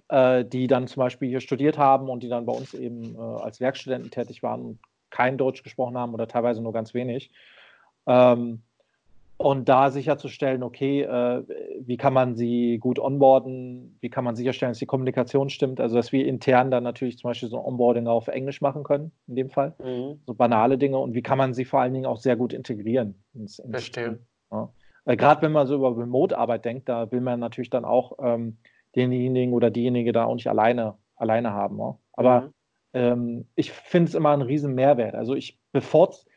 äh, 0.08 0.44
die 0.44 0.66
dann 0.66 0.88
zum 0.88 1.00
Beispiel 1.00 1.28
hier 1.28 1.40
studiert 1.40 1.78
haben 1.78 2.08
und 2.08 2.22
die 2.22 2.28
dann 2.28 2.46
bei 2.46 2.52
uns 2.52 2.74
eben 2.74 3.14
äh, 3.14 3.18
als 3.18 3.60
Werkstudenten 3.60 4.10
tätig 4.10 4.42
waren 4.42 4.62
und 4.62 4.78
kein 5.10 5.38
Deutsch 5.38 5.62
gesprochen 5.62 5.96
haben 5.96 6.14
oder 6.14 6.28
teilweise 6.28 6.62
nur 6.62 6.72
ganz 6.72 6.94
wenig. 6.94 7.30
Ähm, 8.06 8.62
und 9.38 9.68
da 9.68 9.90
sicherzustellen, 9.90 10.64
okay, 10.64 11.02
äh, 11.02 11.44
wie 11.80 11.96
kann 11.96 12.12
man 12.12 12.34
sie 12.34 12.78
gut 12.78 12.98
onboarden, 12.98 13.96
wie 14.00 14.10
kann 14.10 14.24
man 14.24 14.34
sicherstellen, 14.34 14.72
dass 14.72 14.80
die 14.80 14.86
Kommunikation 14.86 15.48
stimmt, 15.48 15.80
also 15.80 15.94
dass 15.94 16.10
wir 16.10 16.26
intern 16.26 16.72
dann 16.72 16.82
natürlich 16.82 17.18
zum 17.18 17.30
Beispiel 17.30 17.48
so 17.48 17.56
ein 17.56 17.64
Onboarding 17.64 18.08
auf 18.08 18.26
Englisch 18.26 18.60
machen 18.60 18.82
können, 18.82 19.12
in 19.28 19.36
dem 19.36 19.48
Fall, 19.48 19.74
mhm. 19.78 20.20
so 20.26 20.34
banale 20.34 20.76
Dinge 20.76 20.98
und 20.98 21.14
wie 21.14 21.22
kann 21.22 21.38
man 21.38 21.54
sie 21.54 21.64
vor 21.64 21.80
allen 21.80 21.94
Dingen 21.94 22.06
auch 22.06 22.16
sehr 22.16 22.34
gut 22.34 22.52
integrieren. 22.52 23.22
Ins, 23.32 23.60
ins 23.60 23.70
Verstehe. 23.70 24.18
Ja. 24.50 24.70
Gerade 25.06 25.42
wenn 25.42 25.52
man 25.52 25.68
so 25.68 25.76
über 25.76 25.96
Remote-Arbeit 25.96 26.64
denkt, 26.64 26.88
da 26.88 27.10
will 27.12 27.20
man 27.20 27.38
natürlich 27.38 27.70
dann 27.70 27.84
auch 27.84 28.18
ähm, 28.20 28.56
denjenigen 28.96 29.54
oder 29.54 29.70
diejenige 29.70 30.10
da 30.10 30.24
auch 30.24 30.34
nicht 30.34 30.48
alleine, 30.48 30.94
alleine 31.14 31.52
haben. 31.52 31.78
Ja. 31.78 31.96
Aber 32.14 32.40
mhm 32.40 32.52
ähm, 32.92 33.46
ich 33.54 33.72
finde 33.72 34.08
es 34.08 34.14
immer 34.14 34.30
einen 34.30 34.42
riesen 34.42 34.74
Mehrwert. 34.74 35.14
Also 35.14 35.34
ich 35.34 35.58
bevorzuge, 35.72 36.30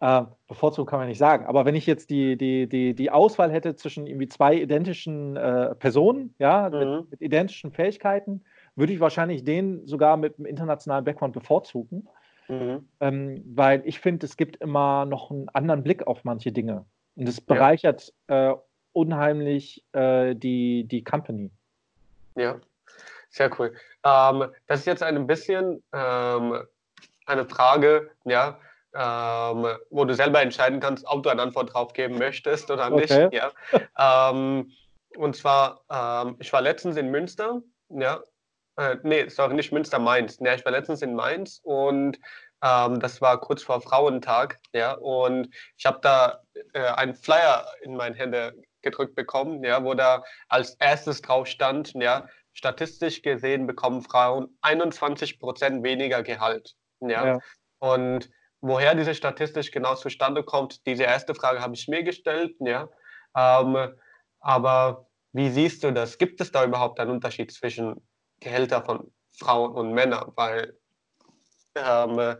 äh, 0.00 0.22
bevorzugt 0.46 0.90
kann 0.90 1.00
man 1.00 1.08
nicht 1.08 1.18
sagen, 1.18 1.46
aber 1.46 1.64
wenn 1.64 1.74
ich 1.74 1.86
jetzt 1.86 2.10
die, 2.10 2.36
die, 2.36 2.68
die, 2.68 2.94
die 2.94 3.10
Auswahl 3.10 3.50
hätte 3.50 3.74
zwischen 3.74 4.06
irgendwie 4.06 4.28
zwei 4.28 4.54
identischen 4.54 5.36
äh, 5.36 5.74
Personen, 5.74 6.34
ja, 6.38 6.70
mhm. 6.70 6.78
mit, 6.78 7.10
mit, 7.10 7.20
identischen 7.20 7.72
Fähigkeiten, 7.72 8.44
würde 8.76 8.92
ich 8.92 9.00
wahrscheinlich 9.00 9.44
den 9.44 9.86
sogar 9.86 10.16
mit 10.16 10.38
einem 10.38 10.46
internationalen 10.46 11.04
Background 11.04 11.34
bevorzugen. 11.34 12.08
Mhm. 12.48 12.88
Ähm, 13.00 13.42
weil 13.54 13.82
ich 13.84 14.00
finde, 14.00 14.24
es 14.24 14.36
gibt 14.36 14.56
immer 14.56 15.04
noch 15.04 15.30
einen 15.30 15.48
anderen 15.50 15.82
Blick 15.82 16.06
auf 16.06 16.24
manche 16.24 16.52
Dinge. 16.52 16.84
Und 17.16 17.28
es 17.28 17.40
bereichert 17.40 18.14
ja. 18.28 18.52
äh, 18.52 18.56
unheimlich 18.92 19.84
äh, 19.92 20.34
die, 20.34 20.84
die 20.84 21.04
Company. 21.04 21.50
Ja, 22.36 22.60
sehr 23.30 23.50
cool. 23.58 23.74
Ähm, 24.04 24.52
das 24.66 24.80
ist 24.80 24.86
jetzt 24.86 25.02
ein 25.02 25.26
bisschen 25.26 25.82
ähm, 25.92 26.62
eine 27.26 27.44
Frage, 27.46 28.10
ja, 28.24 28.58
ähm, 28.94 29.66
wo 29.90 30.04
du 30.04 30.14
selber 30.14 30.40
entscheiden 30.40 30.80
kannst, 30.80 31.06
ob 31.06 31.22
du 31.22 31.28
eine 31.28 31.42
Antwort 31.42 31.74
drauf 31.74 31.92
geben 31.92 32.18
möchtest 32.18 32.70
oder 32.70 32.90
nicht. 32.90 33.12
Okay. 33.12 33.28
Ja. 33.36 33.50
Ähm, 34.30 34.72
und 35.16 35.36
zwar, 35.36 35.82
ähm, 35.90 36.36
ich 36.38 36.52
war 36.52 36.60
letztens 36.60 36.96
in 36.96 37.10
Münster, 37.10 37.60
ja, 37.88 38.22
äh, 38.76 38.96
nee, 39.02 39.28
sorry, 39.28 39.54
nicht 39.54 39.72
Münster, 39.72 39.98
Mainz. 39.98 40.38
Ja, 40.40 40.54
ich 40.54 40.64
war 40.64 40.72
letztens 40.72 41.02
in 41.02 41.14
Mainz 41.14 41.60
und 41.64 42.18
ähm, 42.62 43.00
das 43.00 43.20
war 43.20 43.40
kurz 43.40 43.62
vor 43.62 43.80
Frauentag, 43.80 44.58
ja, 44.72 44.92
und 44.92 45.48
ich 45.76 45.84
habe 45.84 45.98
da 46.00 46.40
äh, 46.72 46.80
einen 46.80 47.14
Flyer 47.14 47.66
in 47.82 47.96
meine 47.96 48.16
Hände 48.16 48.54
gedrückt 48.82 49.14
bekommen, 49.16 49.64
ja, 49.64 49.82
wo 49.82 49.94
da 49.94 50.22
als 50.48 50.74
erstes 50.76 51.20
drauf 51.22 51.46
stand, 51.46 51.92
ja, 51.94 52.28
statistisch 52.58 53.22
gesehen 53.22 53.68
bekommen 53.68 54.02
Frauen 54.02 54.48
21 54.62 55.38
Prozent 55.38 55.84
weniger 55.84 56.24
Gehalt. 56.24 56.74
Ja? 57.00 57.24
ja? 57.24 57.38
Und 57.78 58.30
woher 58.60 58.96
diese 58.96 59.14
statistisch 59.14 59.70
genau 59.70 59.94
zustande 59.94 60.42
kommt, 60.42 60.84
diese 60.84 61.04
erste 61.04 61.36
Frage 61.36 61.60
habe 61.60 61.74
ich 61.74 61.86
mir 61.86 62.02
gestellt. 62.02 62.56
Ja? 62.58 62.88
Ähm, 63.36 63.94
aber 64.40 65.06
wie 65.32 65.50
siehst 65.50 65.84
du 65.84 65.92
das? 65.92 66.18
Gibt 66.18 66.40
es 66.40 66.50
da 66.50 66.64
überhaupt 66.64 66.98
einen 66.98 67.12
Unterschied 67.12 67.52
zwischen 67.52 68.02
Gehälter 68.40 68.84
von 68.84 69.12
Frauen 69.38 69.72
und 69.74 69.92
Männern? 69.92 70.32
Weil 70.34 70.76
ähm, 71.76 72.36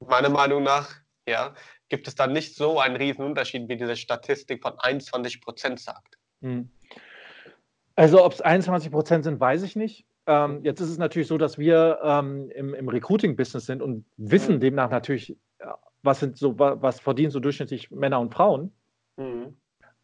meiner 0.00 0.28
Meinung 0.28 0.64
nach 0.64 0.96
ja, 1.26 1.54
gibt 1.88 2.08
es 2.08 2.14
da 2.14 2.26
nicht 2.26 2.54
so 2.56 2.78
einen 2.78 2.96
riesen 2.96 3.24
Unterschied, 3.24 3.70
wie 3.70 3.78
diese 3.78 3.96
Statistik 3.96 4.60
von 4.60 4.78
21 4.78 5.40
Prozent 5.40 5.80
sagt. 5.80 6.18
Hm. 6.42 6.70
Also 7.98 8.24
ob 8.24 8.32
es 8.32 8.40
21 8.40 8.92
Prozent 8.92 9.24
sind, 9.24 9.40
weiß 9.40 9.64
ich 9.64 9.74
nicht. 9.74 10.06
Ähm, 10.28 10.60
jetzt 10.62 10.80
ist 10.80 10.90
es 10.90 10.98
natürlich 10.98 11.26
so, 11.26 11.36
dass 11.36 11.58
wir 11.58 11.98
ähm, 12.04 12.48
im, 12.50 12.72
im 12.72 12.88
Recruiting-Business 12.88 13.66
sind 13.66 13.82
und 13.82 14.04
wissen 14.16 14.56
mhm. 14.56 14.60
demnach 14.60 14.88
natürlich, 14.88 15.36
was 16.04 16.20
sind 16.20 16.36
so, 16.38 16.56
was 16.60 17.00
verdienen 17.00 17.32
so 17.32 17.40
durchschnittlich 17.40 17.90
Männer 17.90 18.20
und 18.20 18.32
Frauen. 18.32 18.70
Mhm. 19.16 19.56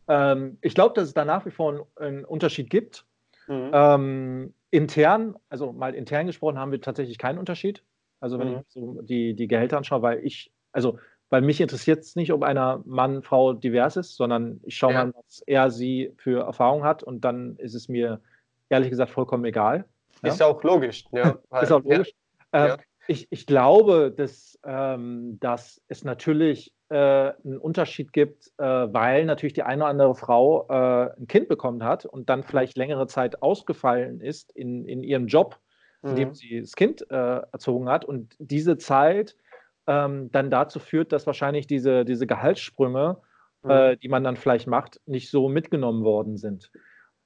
Ähm, 0.08 0.58
ich 0.60 0.74
glaube, 0.74 0.96
dass 0.96 1.04
es 1.04 1.14
da 1.14 1.24
nach 1.24 1.46
wie 1.46 1.52
vor 1.52 1.70
einen, 1.70 1.82
einen 1.94 2.24
Unterschied 2.24 2.68
gibt. 2.68 3.06
Mhm. 3.46 3.70
Ähm, 3.72 4.54
intern, 4.72 5.36
also 5.48 5.72
mal 5.72 5.94
intern 5.94 6.26
gesprochen, 6.26 6.58
haben 6.58 6.72
wir 6.72 6.80
tatsächlich 6.80 7.18
keinen 7.18 7.38
Unterschied. 7.38 7.84
Also 8.18 8.40
wenn 8.40 8.48
ich 8.48 8.56
mhm. 8.56 8.64
so 8.66 9.02
die, 9.02 9.34
die 9.34 9.46
Gehälter 9.46 9.76
anschaue, 9.76 10.02
weil 10.02 10.18
ich, 10.26 10.50
also 10.72 10.98
weil 11.34 11.42
mich 11.42 11.60
interessiert 11.60 11.98
es 11.98 12.14
nicht, 12.14 12.32
ob 12.32 12.44
einer 12.44 12.80
Mann, 12.86 13.24
Frau 13.24 13.54
divers 13.54 13.96
ist, 13.96 14.14
sondern 14.14 14.60
ich 14.62 14.76
schaue 14.76 14.92
ja. 14.92 15.06
mal, 15.06 15.14
was 15.16 15.42
er, 15.44 15.68
sie 15.72 16.12
für 16.16 16.44
Erfahrung 16.44 16.84
hat 16.84 17.02
und 17.02 17.24
dann 17.24 17.56
ist 17.56 17.74
es 17.74 17.88
mir 17.88 18.20
ehrlich 18.68 18.88
gesagt 18.88 19.10
vollkommen 19.10 19.44
egal. 19.44 19.84
Ja? 20.22 20.28
Ist 20.28 20.40
auch 20.40 20.62
logisch. 20.62 21.06
Ja, 21.10 21.36
ist 21.60 21.72
auch 21.72 21.82
logisch. 21.82 22.12
Ja. 22.52 22.74
Äh, 22.74 22.78
ich, 23.08 23.26
ich, 23.30 23.46
glaube, 23.46 24.14
dass, 24.16 24.60
ähm, 24.64 25.38
dass 25.40 25.82
es 25.88 26.04
natürlich 26.04 26.72
äh, 26.88 26.96
einen 26.96 27.58
Unterschied 27.58 28.12
gibt, 28.12 28.52
äh, 28.58 28.64
weil 28.64 29.24
natürlich 29.24 29.54
die 29.54 29.64
eine 29.64 29.82
oder 29.82 29.90
andere 29.90 30.14
Frau 30.14 30.68
äh, 30.68 31.18
ein 31.18 31.26
Kind 31.26 31.48
bekommen 31.48 31.82
hat 31.82 32.06
und 32.06 32.28
dann 32.28 32.44
vielleicht 32.44 32.76
längere 32.76 33.08
Zeit 33.08 33.42
ausgefallen 33.42 34.20
ist 34.20 34.52
in, 34.52 34.84
in 34.84 35.02
ihrem 35.02 35.26
Job, 35.26 35.58
in 36.04 36.14
dem 36.14 36.28
mhm. 36.28 36.34
sie 36.34 36.60
das 36.60 36.76
Kind 36.76 37.04
äh, 37.10 37.40
erzogen 37.50 37.88
hat. 37.88 38.04
Und 38.04 38.36
diese 38.38 38.78
Zeit 38.78 39.34
ähm, 39.86 40.30
dann 40.30 40.50
dazu 40.50 40.78
führt, 40.78 41.12
dass 41.12 41.26
wahrscheinlich 41.26 41.66
diese, 41.66 42.04
diese 42.04 42.26
Gehaltssprünge, 42.26 43.18
mhm. 43.62 43.70
äh, 43.70 43.96
die 43.96 44.08
man 44.08 44.24
dann 44.24 44.36
vielleicht 44.36 44.66
macht, 44.66 45.00
nicht 45.06 45.30
so 45.30 45.48
mitgenommen 45.48 46.04
worden 46.04 46.36
sind. 46.36 46.70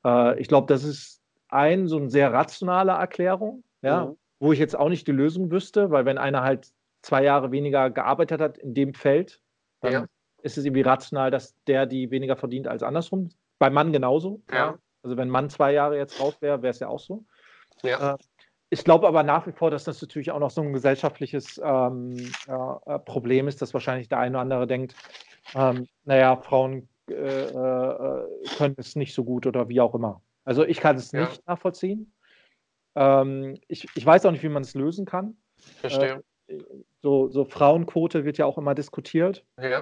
Äh, 0.05 0.39
ich 0.41 0.49
glaube, 0.49 0.67
das 0.67 0.85
ist 0.85 1.23
ein 1.49 1.89
so 1.89 1.97
eine 1.97 2.11
sehr 2.11 2.33
rationale 2.33 2.93
Erklärung. 2.93 3.65
Ja? 3.83 4.07
Mhm. 4.07 4.17
wo 4.41 4.53
ich 4.53 4.59
jetzt 4.59 4.77
auch 4.77 4.89
nicht 4.89 5.07
die 5.07 5.13
Lösung 5.13 5.51
wüsste, 5.51 5.91
weil 5.91 6.05
wenn 6.05 6.19
einer 6.19 6.43
halt 6.43 6.73
zwei 7.03 7.23
Jahre 7.23 7.51
weniger 7.53 7.91
gearbeitet 7.91 8.41
hat 8.41 8.59
in 8.59 8.75
dem 8.75 8.95
Feld, 8.95 9.41
dann 9.81 9.93
ja. 9.93 10.07
ist 10.43 10.59
es 10.59 10.65
irgendwie 10.65 10.83
rational, 10.83 11.31
dass 11.31 11.55
der 11.67 11.87
die 11.87 12.11
weniger 12.11 12.37
verdient 12.37 12.67
als 12.67 12.83
andersrum. 12.83 13.31
Beim 13.59 13.73
Mann 13.73 13.93
genauso. 13.93 14.43
Ja. 14.53 14.79
Also 15.03 15.17
wenn 15.17 15.29
Mann 15.29 15.51
zwei 15.51 15.73
Jahre 15.73 15.97
jetzt 15.97 16.21
raus 16.21 16.37
wäre, 16.41 16.63
wäre 16.63 16.71
es 16.71 16.81
ja 16.81 16.89
auch 16.89 16.99
so. 16.99 17.25
Ja. 17.83 18.15
Äh, 18.15 18.19
ich 18.71 18.85
glaube 18.85 19.09
aber 19.09 19.23
nach 19.23 19.47
wie 19.47 19.53
vor, 19.53 19.71
dass 19.71 19.85
das 19.85 20.01
natürlich 20.03 20.31
auch 20.31 20.39
noch 20.39 20.51
so 20.51 20.61
ein 20.61 20.73
gesellschaftliches 20.73 21.61
ähm, 21.65 22.17
äh, 22.47 22.99
Problem 23.01 23.49
ist, 23.49 23.63
dass 23.63 23.73
wahrscheinlich 23.73 24.09
der 24.09 24.19
eine 24.19 24.37
oder 24.37 24.43
andere 24.43 24.67
denkt, 24.67 24.95
ähm, 25.55 25.87
naja, 26.05 26.37
Frauen 26.37 26.89
äh, 27.09 27.15
äh, 27.15 28.27
können 28.57 28.75
es 28.77 28.97
nicht 28.97 29.15
so 29.15 29.25
gut 29.25 29.47
oder 29.47 29.69
wie 29.69 29.81
auch 29.81 29.95
immer. 29.95 30.21
Also 30.45 30.65
ich 30.65 30.81
kann 30.81 30.97
es 30.97 31.13
nicht 31.13 31.47
nachvollziehen. 31.47 32.13
Ähm, 32.95 33.57
ich, 33.69 33.87
ich 33.95 34.05
weiß 34.05 34.27
auch 34.27 34.33
nicht, 34.33 34.43
wie 34.43 34.49
man 34.49 34.63
es 34.63 34.75
lösen 34.75 35.07
kann. 35.07 35.37
Verstehe. 35.81 36.23
Äh, 36.49 36.59
so, 37.03 37.29
so 37.29 37.45
Frauenquote 37.45 38.25
wird 38.25 38.39
ja 38.39 38.47
auch 38.47 38.59
immer 38.59 38.75
diskutiert. 38.75 39.45
Ja. 39.61 39.81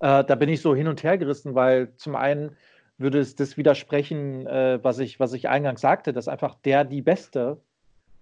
Äh, 0.00 0.24
da 0.24 0.34
bin 0.34 0.48
ich 0.48 0.60
so 0.60 0.74
hin 0.74 0.88
und 0.88 1.02
her 1.02 1.16
gerissen, 1.18 1.54
weil 1.54 1.94
zum 1.96 2.16
einen 2.16 2.56
würde 2.98 3.18
es 3.18 3.34
das 3.34 3.56
widersprechen, 3.56 4.46
äh, 4.46 4.78
was, 4.82 4.98
ich, 4.98 5.20
was 5.20 5.32
ich 5.32 5.48
eingangs 5.48 5.80
sagte, 5.80 6.12
dass 6.12 6.28
einfach 6.28 6.56
der 6.56 6.84
die 6.84 7.02
beste 7.02 7.60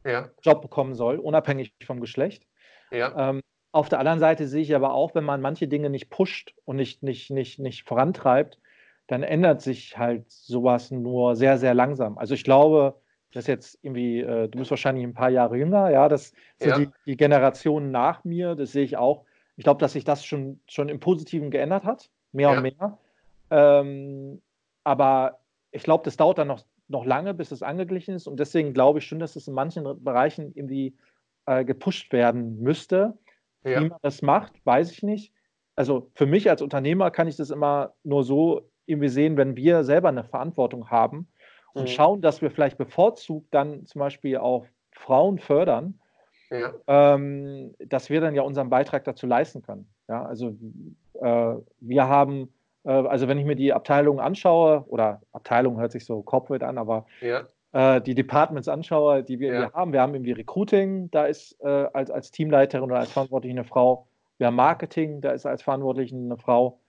ja. 0.05 0.31
Job 0.43 0.63
bekommen 0.63 0.95
soll, 0.95 1.19
unabhängig 1.19 1.75
vom 1.85 2.01
Geschlecht. 2.01 2.47
Ja. 2.91 3.31
Ähm, 3.31 3.43
auf 3.73 3.89
der 3.89 3.99
anderen 3.99 4.19
Seite 4.19 4.49
sehe 4.49 4.63
ich 4.63 4.75
aber 4.75 4.95
auch, 4.95 5.15
wenn 5.15 5.25
man 5.25 5.41
manche 5.41 5.69
Dinge 5.69 5.91
nicht 5.91 6.11
pusht 6.11 6.55
und 6.65 6.77
nicht, 6.77 7.03
nicht, 7.03 7.31
nicht, 7.31 7.59
nicht 7.59 7.87
vorantreibt, 7.87 8.59
dann 9.07 9.23
ändert 9.23 9.63
sich 9.63 9.99
halt 9.99 10.31
sowas 10.31 10.91
nur 10.91 11.37
sehr, 11.37 11.59
sehr 11.59 11.75
langsam. 11.75 12.19
Also 12.19 12.35
ich 12.35 12.45
glaube, 12.45 12.95
das 13.33 13.47
jetzt 13.47 13.79
irgendwie, 13.83 14.21
äh, 14.21 14.49
du 14.49 14.59
bist 14.59 14.71
wahrscheinlich 14.71 15.05
ein 15.05 15.15
paar 15.15 15.31
Jahre 15.31 15.57
jünger, 15.57 15.91
ja, 15.91 16.09
das 16.09 16.33
so 16.59 16.69
ja. 16.69 16.79
die, 16.79 16.89
die 17.07 17.17
Generationen 17.17 17.91
nach 17.91 18.25
mir, 18.25 18.55
das 18.55 18.73
sehe 18.73 18.85
ich 18.85 18.97
auch. 18.97 19.25
Ich 19.57 19.65
glaube, 19.65 19.81
dass 19.81 19.93
sich 19.93 20.05
das 20.05 20.25
schon, 20.25 20.61
schon 20.67 20.89
im 20.89 21.01
Positiven 21.01 21.51
geändert 21.51 21.85
hat, 21.85 22.11
mehr 22.33 22.51
ja. 22.51 22.57
und 22.57 22.63
mehr. 22.63 22.99
Ähm, 23.51 24.43
aber 24.85 25.41
ich 25.73 25.83
glaube, 25.83 26.05
das 26.05 26.17
dauert 26.17 26.39
dann 26.39 26.49
noch, 26.49 26.65
noch 26.89 27.05
lange, 27.05 27.35
bis 27.35 27.53
es 27.53 27.63
angeglichen 27.63 28.15
ist. 28.15 28.27
Und 28.27 28.41
deswegen 28.41 28.73
glaube 28.73 28.99
ich 28.99 29.07
schon, 29.07 29.19
dass 29.19 29.37
es 29.37 29.47
in 29.47 29.55
manchen 29.55 29.85
Bereichen 30.03 30.53
irgendwie 30.55 30.97
äh, 31.47 31.65
gepusht 31.65 32.13
werden 32.13 32.61
müsste. 32.61 33.19
Ja. 33.65 33.81
Wie 33.81 33.89
man 33.89 33.99
das 34.03 34.23
macht, 34.23 34.55
weiß 34.65 34.91
ich 34.93 35.03
nicht. 35.03 35.33
Also 35.77 36.11
für 36.15 36.27
mich 36.27 36.49
als 36.51 36.63
Unternehmer 36.63 37.11
kann 37.11 37.29
ich 37.29 37.37
das 37.37 37.51
immer 37.51 37.95
nur 38.03 38.25
so 38.25 38.69
irgendwie 38.87 39.09
sehen, 39.09 39.37
wenn 39.37 39.57
wir 39.57 39.85
selber 39.85 40.09
eine 40.09 40.25
Verantwortung 40.25 40.91
haben 40.91 41.29
und 41.75 41.83
mhm. 41.83 41.87
schauen, 41.89 42.21
dass 42.21 42.43
wir 42.43 42.51
vielleicht 42.51 42.79
bevorzugt 42.79 43.49
dann 43.53 43.87
zum 43.87 44.01
Beispiel 44.01 44.39
auch 44.39 44.67
Frauen 44.93 45.39
fördern, 45.39 46.01
ja. 46.51 46.73
ähm, 46.87 47.75
dass 47.79 48.11
wir 48.11 48.21
dann 48.21 48.35
ja 48.35 48.43
unseren 48.43 48.71
Beitrag 48.71 49.05
dazu 49.05 49.27
leisten 49.27 49.63
können. 49.63 49.89
Ja, 50.09 50.25
also 50.25 50.57
äh, 51.21 51.55
wir 51.81 52.09
haben, 52.09 52.53
also 52.93 53.29
wenn 53.29 53.39
ich 53.39 53.45
mir 53.45 53.57
die 53.57 53.73
Abteilungen 53.73 54.21
anschaue, 54.21 54.85
oder 54.89 55.21
Abteilung 55.33 55.79
hört 55.79 55.93
sich 55.93 56.05
so 56.05 56.23
corporate 56.23 56.67
an, 56.67 56.79
aber 56.79 57.07
ja. 57.21 57.45
äh, 57.73 58.01
die 58.01 58.15
Departments 58.15 58.69
anschaue, 58.69 59.23
die 59.23 59.41
wir, 59.41 59.53
ja. 59.53 59.73
haben, 59.73 59.93
wir 59.93 60.01
haben 60.01 60.15
irgendwie 60.15 60.33
Recruiting, 60.33 61.11
da 61.11 61.27
ist 61.27 61.57
äh, 61.61 61.87
als, 61.93 62.11
als 62.11 62.31
Teamleiterin 62.31 62.85
oder 62.85 62.99
als 63.01 63.13
Verantwortliche 63.13 63.55
eine 63.55 63.65
Frau, 63.65 64.09
wir 64.39 64.47
haben 64.47 64.57
Marketing, 64.57 65.21
da 65.21 65.33
ist 65.33 65.47
als 65.47 65.63
Verantwortliche 65.63 66.15
eine 66.15 66.37
Frau. 66.37 66.81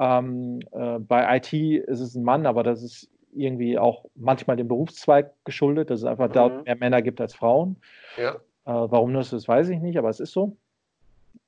Ähm, 0.00 0.60
äh, 0.72 0.98
bei 0.98 1.36
IT 1.36 1.52
ist 1.52 2.00
es 2.00 2.14
ein 2.14 2.24
Mann, 2.24 2.46
aber 2.46 2.62
das 2.62 2.82
ist 2.82 3.10
irgendwie 3.32 3.78
auch 3.78 4.06
manchmal 4.14 4.56
dem 4.56 4.68
Berufszweig 4.68 5.32
geschuldet, 5.44 5.90
dass 5.90 6.00
es 6.00 6.06
einfach 6.06 6.28
mhm. 6.28 6.32
dort 6.32 6.64
mehr 6.64 6.76
Männer 6.76 7.02
gibt 7.02 7.20
als 7.20 7.34
Frauen. 7.34 7.76
Ja. 8.16 8.34
Äh, 8.66 8.90
warum 8.90 9.12
das 9.12 9.32
ist, 9.32 9.46
weiß 9.46 9.68
ich 9.68 9.80
nicht, 9.80 9.98
aber 9.98 10.08
es 10.08 10.20
ist 10.20 10.32
so. 10.32 10.56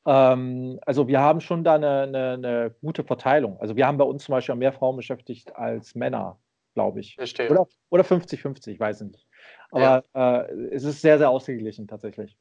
Ähm, 0.07 0.79
also 0.87 1.09
wir 1.09 1.21
haben 1.21 1.41
schon 1.41 1.65
da 1.65 1.75
eine, 1.75 2.03
eine, 2.03 2.33
eine, 2.33 2.75
gute 2.81 3.05
Verteilung. 3.05 3.59
Also 3.61 3.77
wir 3.77 3.87
haben 3.87 3.99
bei 3.99 4.05
uns 4.05 4.25
zum 4.25 4.33
Beispiel 4.33 4.55
mehr 4.55 4.73
Frauen 4.73 4.97
beschäftigt 4.97 5.55
als 5.57 5.95
Männer, 5.95 6.39
glaube 6.75 7.01
ich. 7.01 7.17
Verstehe. 7.17 7.51
Oder 7.91 8.05
50-50, 8.05 8.69
ich 8.69 8.81
weiß 8.81 9.01
nicht. 9.03 9.27
Aber 9.71 10.05
ja. 10.15 10.43
äh, 10.43 10.53
es 10.71 10.85
ist 10.85 11.01
sehr, 11.01 11.19
sehr 11.19 11.29
ausgeglichen 11.29 11.89
tatsächlich. 11.89 12.37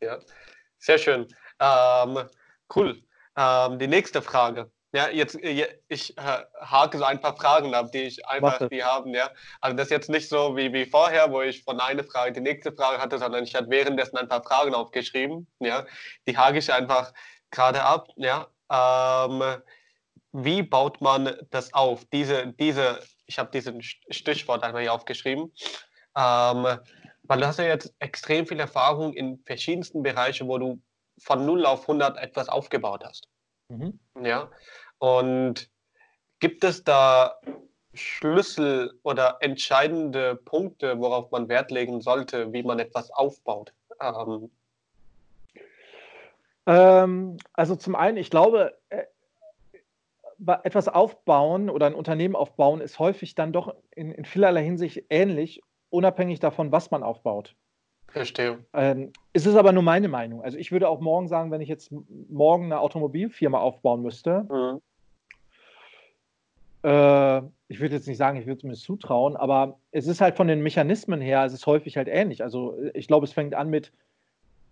Ja, 0.00 0.18
sehr 0.78 0.98
schön. 0.98 1.26
Ähm, 1.60 2.18
cool. 2.74 3.02
Ähm, 3.36 3.78
die 3.78 3.88
nächste 3.88 4.22
Frage. 4.22 4.70
Ja, 4.94 5.08
jetzt, 5.08 5.42
äh, 5.42 5.68
ich 5.88 6.16
äh, 6.18 6.44
hake 6.60 6.98
so 6.98 7.04
ein 7.04 7.20
paar 7.20 7.36
Fragen 7.36 7.74
ab, 7.74 7.92
die 7.92 8.02
ich 8.02 8.26
einfach 8.26 8.68
die 8.68 8.84
haben, 8.84 9.14
ja. 9.14 9.30
Also 9.60 9.76
das 9.76 9.86
ist 9.86 9.90
jetzt 9.90 10.10
nicht 10.10 10.28
so 10.28 10.56
wie, 10.56 10.72
wie 10.72 10.84
vorher, 10.84 11.32
wo 11.32 11.40
ich 11.40 11.64
von 11.64 11.80
einer 11.80 12.04
Frage 12.04 12.32
die 12.32 12.40
nächste 12.40 12.72
Frage 12.72 13.00
hatte, 13.00 13.18
sondern 13.18 13.44
ich 13.44 13.54
hatte 13.54 13.70
währenddessen 13.70 14.18
ein 14.18 14.28
paar 14.28 14.42
Fragen 14.42 14.74
aufgeschrieben, 14.74 15.46
ja. 15.60 15.86
Die 16.28 16.36
hake 16.36 16.58
ich 16.58 16.72
einfach 16.72 17.12
gerade 17.50 17.82
ab, 17.82 18.08
ja. 18.16 18.48
Ähm, 18.70 19.62
wie 20.32 20.62
baut 20.62 21.00
man 21.00 21.36
das 21.50 21.72
auf? 21.72 22.04
Diese, 22.12 22.48
diese, 22.58 23.00
ich 23.26 23.38
habe 23.38 23.50
diesen 23.50 23.82
Stichwort 23.82 24.62
einmal 24.62 24.82
hier 24.82 24.92
aufgeschrieben. 24.92 25.52
Ähm, 26.16 26.78
weil 27.24 27.40
du 27.40 27.46
hast 27.46 27.58
ja 27.58 27.64
jetzt 27.64 27.94
extrem 27.98 28.46
viel 28.46 28.60
Erfahrung 28.60 29.14
in 29.14 29.38
verschiedensten 29.46 30.02
Bereichen, 30.02 30.48
wo 30.48 30.58
du 30.58 30.82
von 31.18 31.46
0 31.46 31.64
auf 31.66 31.82
100 31.82 32.18
etwas 32.18 32.48
aufgebaut 32.48 33.04
hast. 33.04 33.28
Mhm. 33.68 33.98
Ja. 34.22 34.50
Und 35.02 35.68
gibt 36.38 36.62
es 36.62 36.84
da 36.84 37.40
Schlüssel 37.92 39.00
oder 39.02 39.38
entscheidende 39.40 40.36
Punkte, 40.36 40.96
worauf 41.00 41.32
man 41.32 41.48
Wert 41.48 41.72
legen 41.72 42.00
sollte, 42.00 42.52
wie 42.52 42.62
man 42.62 42.78
etwas 42.78 43.10
aufbaut? 43.10 43.72
Ähm. 44.00 44.48
Ähm, 46.66 47.36
also 47.52 47.74
zum 47.74 47.96
einen, 47.96 48.16
ich 48.16 48.30
glaube, 48.30 48.78
äh, 48.90 49.02
etwas 50.62 50.86
aufbauen 50.86 51.68
oder 51.68 51.86
ein 51.86 51.94
Unternehmen 51.94 52.36
aufbauen 52.36 52.80
ist 52.80 53.00
häufig 53.00 53.34
dann 53.34 53.52
doch 53.52 53.74
in, 53.90 54.12
in 54.12 54.24
vielerlei 54.24 54.62
Hinsicht 54.62 55.06
ähnlich, 55.10 55.62
unabhängig 55.90 56.38
davon, 56.38 56.70
was 56.70 56.92
man 56.92 57.02
aufbaut. 57.02 57.56
Verstehe. 58.06 58.64
Ähm, 58.72 59.12
es 59.32 59.46
ist 59.46 59.56
aber 59.56 59.72
nur 59.72 59.82
meine 59.82 60.06
Meinung. 60.06 60.42
Also 60.42 60.58
ich 60.58 60.70
würde 60.70 60.88
auch 60.88 61.00
morgen 61.00 61.26
sagen, 61.26 61.50
wenn 61.50 61.60
ich 61.60 61.68
jetzt 61.68 61.92
morgen 62.28 62.66
eine 62.66 62.78
Automobilfirma 62.78 63.58
aufbauen 63.58 64.02
müsste, 64.02 64.46
mhm. 64.48 64.80
Äh, 66.82 67.38
ich 67.68 67.80
würde 67.80 67.94
jetzt 67.94 68.08
nicht 68.08 68.18
sagen, 68.18 68.38
ich 68.38 68.46
würde 68.46 68.58
es 68.58 68.64
mir 68.64 68.74
zutrauen, 68.74 69.36
aber 69.36 69.78
es 69.90 70.06
ist 70.06 70.20
halt 70.20 70.36
von 70.36 70.48
den 70.48 70.62
Mechanismen 70.62 71.20
her, 71.20 71.44
es 71.44 71.52
ist 71.52 71.66
häufig 71.66 71.96
halt 71.96 72.08
ähnlich. 72.08 72.42
Also 72.42 72.76
ich 72.94 73.06
glaube, 73.06 73.24
es 73.24 73.32
fängt 73.32 73.54
an 73.54 73.70
mit, 73.70 73.92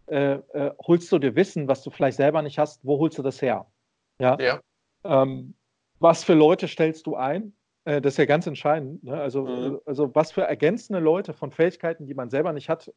äh, 0.06 0.34
äh, 0.52 0.72
holst 0.86 1.10
du 1.12 1.18
dir 1.18 1.36
Wissen, 1.36 1.68
was 1.68 1.82
du 1.82 1.90
vielleicht 1.90 2.16
selber 2.16 2.42
nicht 2.42 2.58
hast, 2.58 2.84
wo 2.84 2.98
holst 2.98 3.18
du 3.18 3.22
das 3.22 3.40
her? 3.40 3.66
Ja. 4.18 4.36
ja. 4.40 4.60
Ähm, 5.04 5.54
was 5.98 6.24
für 6.24 6.34
Leute 6.34 6.68
stellst 6.68 7.06
du 7.06 7.16
ein? 7.16 7.52
Äh, 7.84 8.00
das 8.00 8.14
ist 8.14 8.18
ja 8.18 8.24
ganz 8.26 8.46
entscheidend. 8.46 9.04
Ne? 9.04 9.18
Also, 9.18 9.44
mhm. 9.44 9.74
Äh, 9.76 9.78
also, 9.86 10.14
was 10.14 10.32
für 10.32 10.42
ergänzende 10.42 11.00
Leute 11.00 11.32
von 11.32 11.50
Fähigkeiten, 11.50 12.06
die 12.06 12.14
man 12.14 12.30
selber 12.30 12.52
nicht 12.52 12.68
hat, 12.68 12.92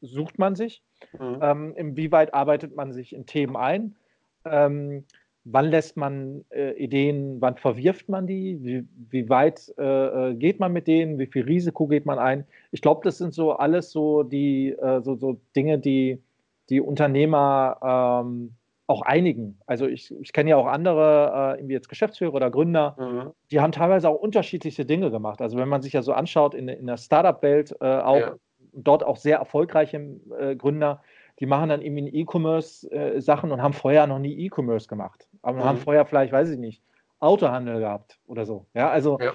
sucht 0.00 0.38
man 0.38 0.54
sich? 0.54 0.82
Mhm. 1.18 1.38
Ähm, 1.42 1.74
inwieweit 1.76 2.34
arbeitet 2.34 2.74
man 2.76 2.92
sich 2.92 3.14
in 3.14 3.26
Themen 3.26 3.56
ein? 3.56 3.96
Ähm, 4.44 5.04
wann 5.44 5.66
lässt 5.66 5.96
man 5.96 6.44
äh, 6.50 6.72
Ideen, 6.72 7.40
wann 7.40 7.56
verwirft 7.56 8.08
man 8.08 8.26
die? 8.26 8.58
Wie, 8.62 8.88
wie 9.10 9.28
weit 9.28 9.72
äh, 9.78 10.30
äh 10.30 10.34
geht 10.34 10.60
man 10.60 10.72
mit 10.72 10.86
denen? 10.86 11.18
Wie 11.18 11.26
viel 11.26 11.44
Risiko 11.44 11.86
geht 11.86 12.06
man 12.06 12.18
ein? 12.18 12.44
Ich 12.72 12.82
glaube, 12.82 13.00
das 13.04 13.18
sind 13.18 13.34
so 13.34 13.52
alles 13.52 13.90
so 13.90 14.22
die 14.22 14.70
äh, 14.70 15.00
so, 15.02 15.16
so 15.16 15.40
Dinge, 15.56 15.78
die 15.78 16.22
die 16.68 16.80
Unternehmer 16.80 18.22
ähm, 18.24 18.54
auch 18.90 19.02
einigen. 19.02 19.58
Also 19.66 19.86
ich, 19.86 20.12
ich 20.20 20.32
kenne 20.32 20.50
ja 20.50 20.56
auch 20.56 20.66
andere, 20.66 21.54
äh, 21.54 21.58
irgendwie 21.58 21.74
jetzt 21.74 21.88
Geschäftsführer 21.88 22.34
oder 22.34 22.50
Gründer, 22.50 22.96
mhm. 22.98 23.30
die 23.50 23.60
haben 23.60 23.70
teilweise 23.70 24.08
auch 24.08 24.16
unterschiedliche 24.16 24.84
Dinge 24.84 25.12
gemacht. 25.12 25.40
Also 25.40 25.58
wenn 25.58 25.68
man 25.68 25.80
sich 25.80 25.92
ja 25.92 26.02
so 26.02 26.12
anschaut 26.12 26.54
in, 26.54 26.68
in 26.68 26.86
der 26.86 26.96
Startup-Welt, 26.96 27.76
äh, 27.80 27.84
auch 27.84 28.18
ja. 28.18 28.34
dort 28.72 29.04
auch 29.04 29.16
sehr 29.16 29.38
erfolgreiche 29.38 30.16
äh, 30.38 30.56
Gründer, 30.56 31.02
die 31.38 31.46
machen 31.46 31.68
dann 31.68 31.82
irgendwie 31.82 32.08
E-Commerce-Sachen 32.08 33.52
und 33.52 33.62
haben 33.62 33.72
vorher 33.72 34.08
noch 34.08 34.18
nie 34.18 34.36
E-Commerce 34.44 34.88
gemacht. 34.88 35.28
Aber 35.42 35.58
mhm. 35.58 35.64
haben 35.64 35.78
vorher 35.78 36.06
vielleicht, 36.06 36.32
weiß 36.32 36.50
ich 36.50 36.58
nicht, 36.58 36.82
Autohandel 37.18 37.80
gehabt 37.80 38.18
oder 38.26 38.46
so. 38.46 38.66
Ja, 38.74 38.90
also 38.90 39.18
ja. 39.20 39.32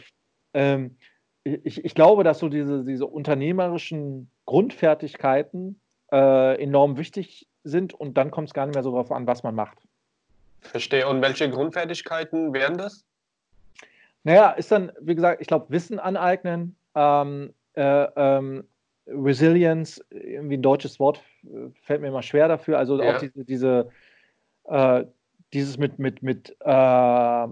Ähm, 0.54 0.96
ich, 1.44 1.86
ich 1.86 1.94
glaube, 1.94 2.24
dass 2.24 2.40
so 2.40 2.50
diese, 2.50 2.84
diese 2.84 3.06
unternehmerischen 3.06 4.30
Grundfertigkeiten 4.46 5.80
äh, 6.12 6.62
enorm 6.62 6.98
wichtig 6.98 7.48
sind 7.64 7.94
und 7.94 8.18
dann 8.18 8.32
kommt 8.32 8.48
es 8.48 8.54
gar 8.54 8.66
nicht 8.66 8.76
mehr 8.76 8.84
so 8.84 8.92
darauf 8.92 9.12
an, 9.12 9.28
was 9.28 9.44
man 9.44 9.54
macht. 9.54 9.78
Verstehe. 10.62 11.08
Und 11.08 11.22
welche 11.22 11.50
Grundfertigkeiten 11.50 12.54
wären 12.54 12.78
das? 12.78 13.06
Naja, 14.24 14.52
ist 14.52 14.72
dann, 14.72 14.92
wie 15.00 15.14
gesagt, 15.14 15.42
ich 15.42 15.48
glaube, 15.48 15.68
Wissen 15.70 16.00
aneignen, 16.00 16.76
ähm, 16.96 17.54
äh, 17.74 18.08
ähm, 18.16 18.64
Resilience, 19.08 20.04
irgendwie 20.10 20.58
ein 20.58 20.64
deutsches 20.64 21.00
Wort, 21.00 21.22
fällt 21.84 22.02
mir 22.02 22.08
immer 22.08 22.24
schwer 22.24 22.48
dafür. 22.48 22.80
Also 22.80 23.00
ja. 23.00 23.16
auch 23.16 23.20
diese, 23.20 23.46
diese 23.46 23.90
äh, 24.64 25.04
dieses 25.56 25.78
mit, 25.78 25.98
mit, 25.98 26.22
mit, 26.22 26.56
äh, 26.60 27.48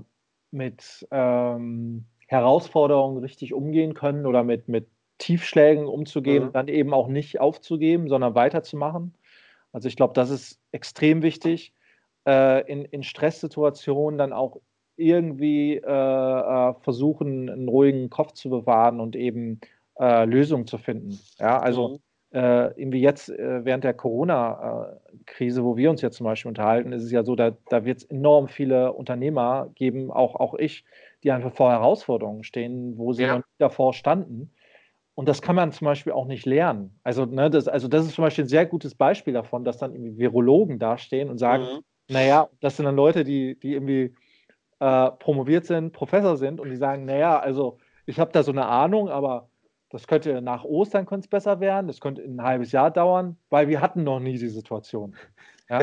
mit 0.51 1.07
ähm, 1.09 2.05
Herausforderungen 2.27 3.17
richtig 3.19 3.53
umgehen 3.53 3.93
können 3.93 4.25
oder 4.25 4.43
mit, 4.43 4.67
mit 4.67 4.87
Tiefschlägen 5.17 5.87
umzugehen, 5.87 6.45
mhm. 6.45 6.51
dann 6.51 6.67
eben 6.67 6.93
auch 6.93 7.07
nicht 7.07 7.39
aufzugeben, 7.39 8.09
sondern 8.09 8.35
weiterzumachen. 8.35 9.15
Also 9.71 9.87
ich 9.87 9.95
glaube, 9.95 10.13
das 10.13 10.29
ist 10.29 10.59
extrem 10.71 11.23
wichtig, 11.23 11.73
äh, 12.27 12.69
in, 12.71 12.85
in 12.85 13.03
Stresssituationen 13.03 14.17
dann 14.17 14.33
auch 14.33 14.57
irgendwie 14.95 15.77
äh, 15.77 15.79
äh, 15.79 16.73
versuchen, 16.81 17.49
einen 17.49 17.67
ruhigen 17.67 18.09
Kopf 18.09 18.33
zu 18.33 18.49
bewahren 18.49 18.99
und 18.99 19.15
eben 19.15 19.59
äh, 19.99 20.25
Lösungen 20.25 20.67
zu 20.67 20.77
finden. 20.77 21.19
Ja, 21.39 21.59
also 21.59 21.89
mhm. 21.89 21.99
Äh, 22.33 22.79
irgendwie 22.79 22.99
jetzt 22.99 23.29
äh, 23.29 23.63
während 23.63 23.83
der 23.83 23.93
Corona-Krise, 23.93 25.63
wo 25.63 25.77
wir 25.77 25.91
uns 25.91 26.01
jetzt 26.01 26.17
zum 26.17 26.25
Beispiel 26.25 26.49
unterhalten, 26.49 26.91
ist 26.91 27.03
es 27.03 27.11
ja 27.11 27.23
so, 27.23 27.35
da, 27.35 27.51
da 27.69 27.85
wird 27.85 27.99
es 27.99 28.03
enorm 28.05 28.47
viele 28.47 28.93
Unternehmer 28.93 29.69
geben, 29.75 30.09
auch, 30.09 30.35
auch 30.35 30.55
ich, 30.55 30.83
die 31.23 31.31
einfach 31.31 31.53
vor 31.53 31.71
Herausforderungen 31.71 32.43
stehen, 32.43 32.97
wo 32.97 33.13
sie 33.13 33.23
ja. 33.23 33.29
noch 33.29 33.37
nicht 33.37 33.47
davor 33.59 33.93
standen. 33.93 34.51
Und 35.13 35.29
das 35.29 35.43
kann 35.43 35.55
man 35.55 35.71
zum 35.71 35.85
Beispiel 35.85 36.11
auch 36.11 36.25
nicht 36.25 36.47
lernen. 36.47 36.99
Also, 37.03 37.25
ne, 37.25 37.51
das, 37.51 37.67
also 37.67 37.87
das 37.87 38.07
ist 38.07 38.15
zum 38.15 38.23
Beispiel 38.23 38.45
ein 38.45 38.49
sehr 38.49 38.65
gutes 38.65 38.95
Beispiel 38.95 39.33
davon, 39.33 39.63
dass 39.63 39.77
dann 39.77 39.93
irgendwie 39.93 40.17
Virologen 40.17 40.79
dastehen 40.79 41.29
und 41.29 41.37
sagen, 41.37 41.65
mhm. 41.65 42.13
naja, 42.13 42.49
das 42.61 42.77
sind 42.77 42.85
dann 42.85 42.95
Leute, 42.95 43.23
die, 43.23 43.59
die 43.59 43.73
irgendwie 43.73 44.15
äh, 44.79 45.11
promoviert 45.11 45.65
sind, 45.65 45.93
Professor 45.93 46.35
sind 46.35 46.59
und 46.59 46.71
die 46.71 46.77
sagen, 46.77 47.05
naja, 47.05 47.39
also 47.39 47.77
ich 48.07 48.19
habe 48.19 48.31
da 48.31 48.41
so 48.41 48.51
eine 48.51 48.65
Ahnung, 48.65 49.09
aber 49.09 49.49
das 49.93 50.07
könnte 50.07 50.41
nach 50.41 50.63
Ostern 50.63 51.05
könnte 51.05 51.25
es 51.25 51.29
besser 51.29 51.59
werden, 51.59 51.85
das 51.85 52.01
könnte 52.01 52.23
ein 52.23 52.41
halbes 52.41 52.71
Jahr 52.71 52.89
dauern, 52.89 53.37
weil 53.51 53.67
wir 53.67 53.79
hatten 53.79 54.03
noch 54.03 54.19
nie 54.19 54.37
die 54.37 54.49
Situation. 54.49 55.15
Ja? 55.69 55.81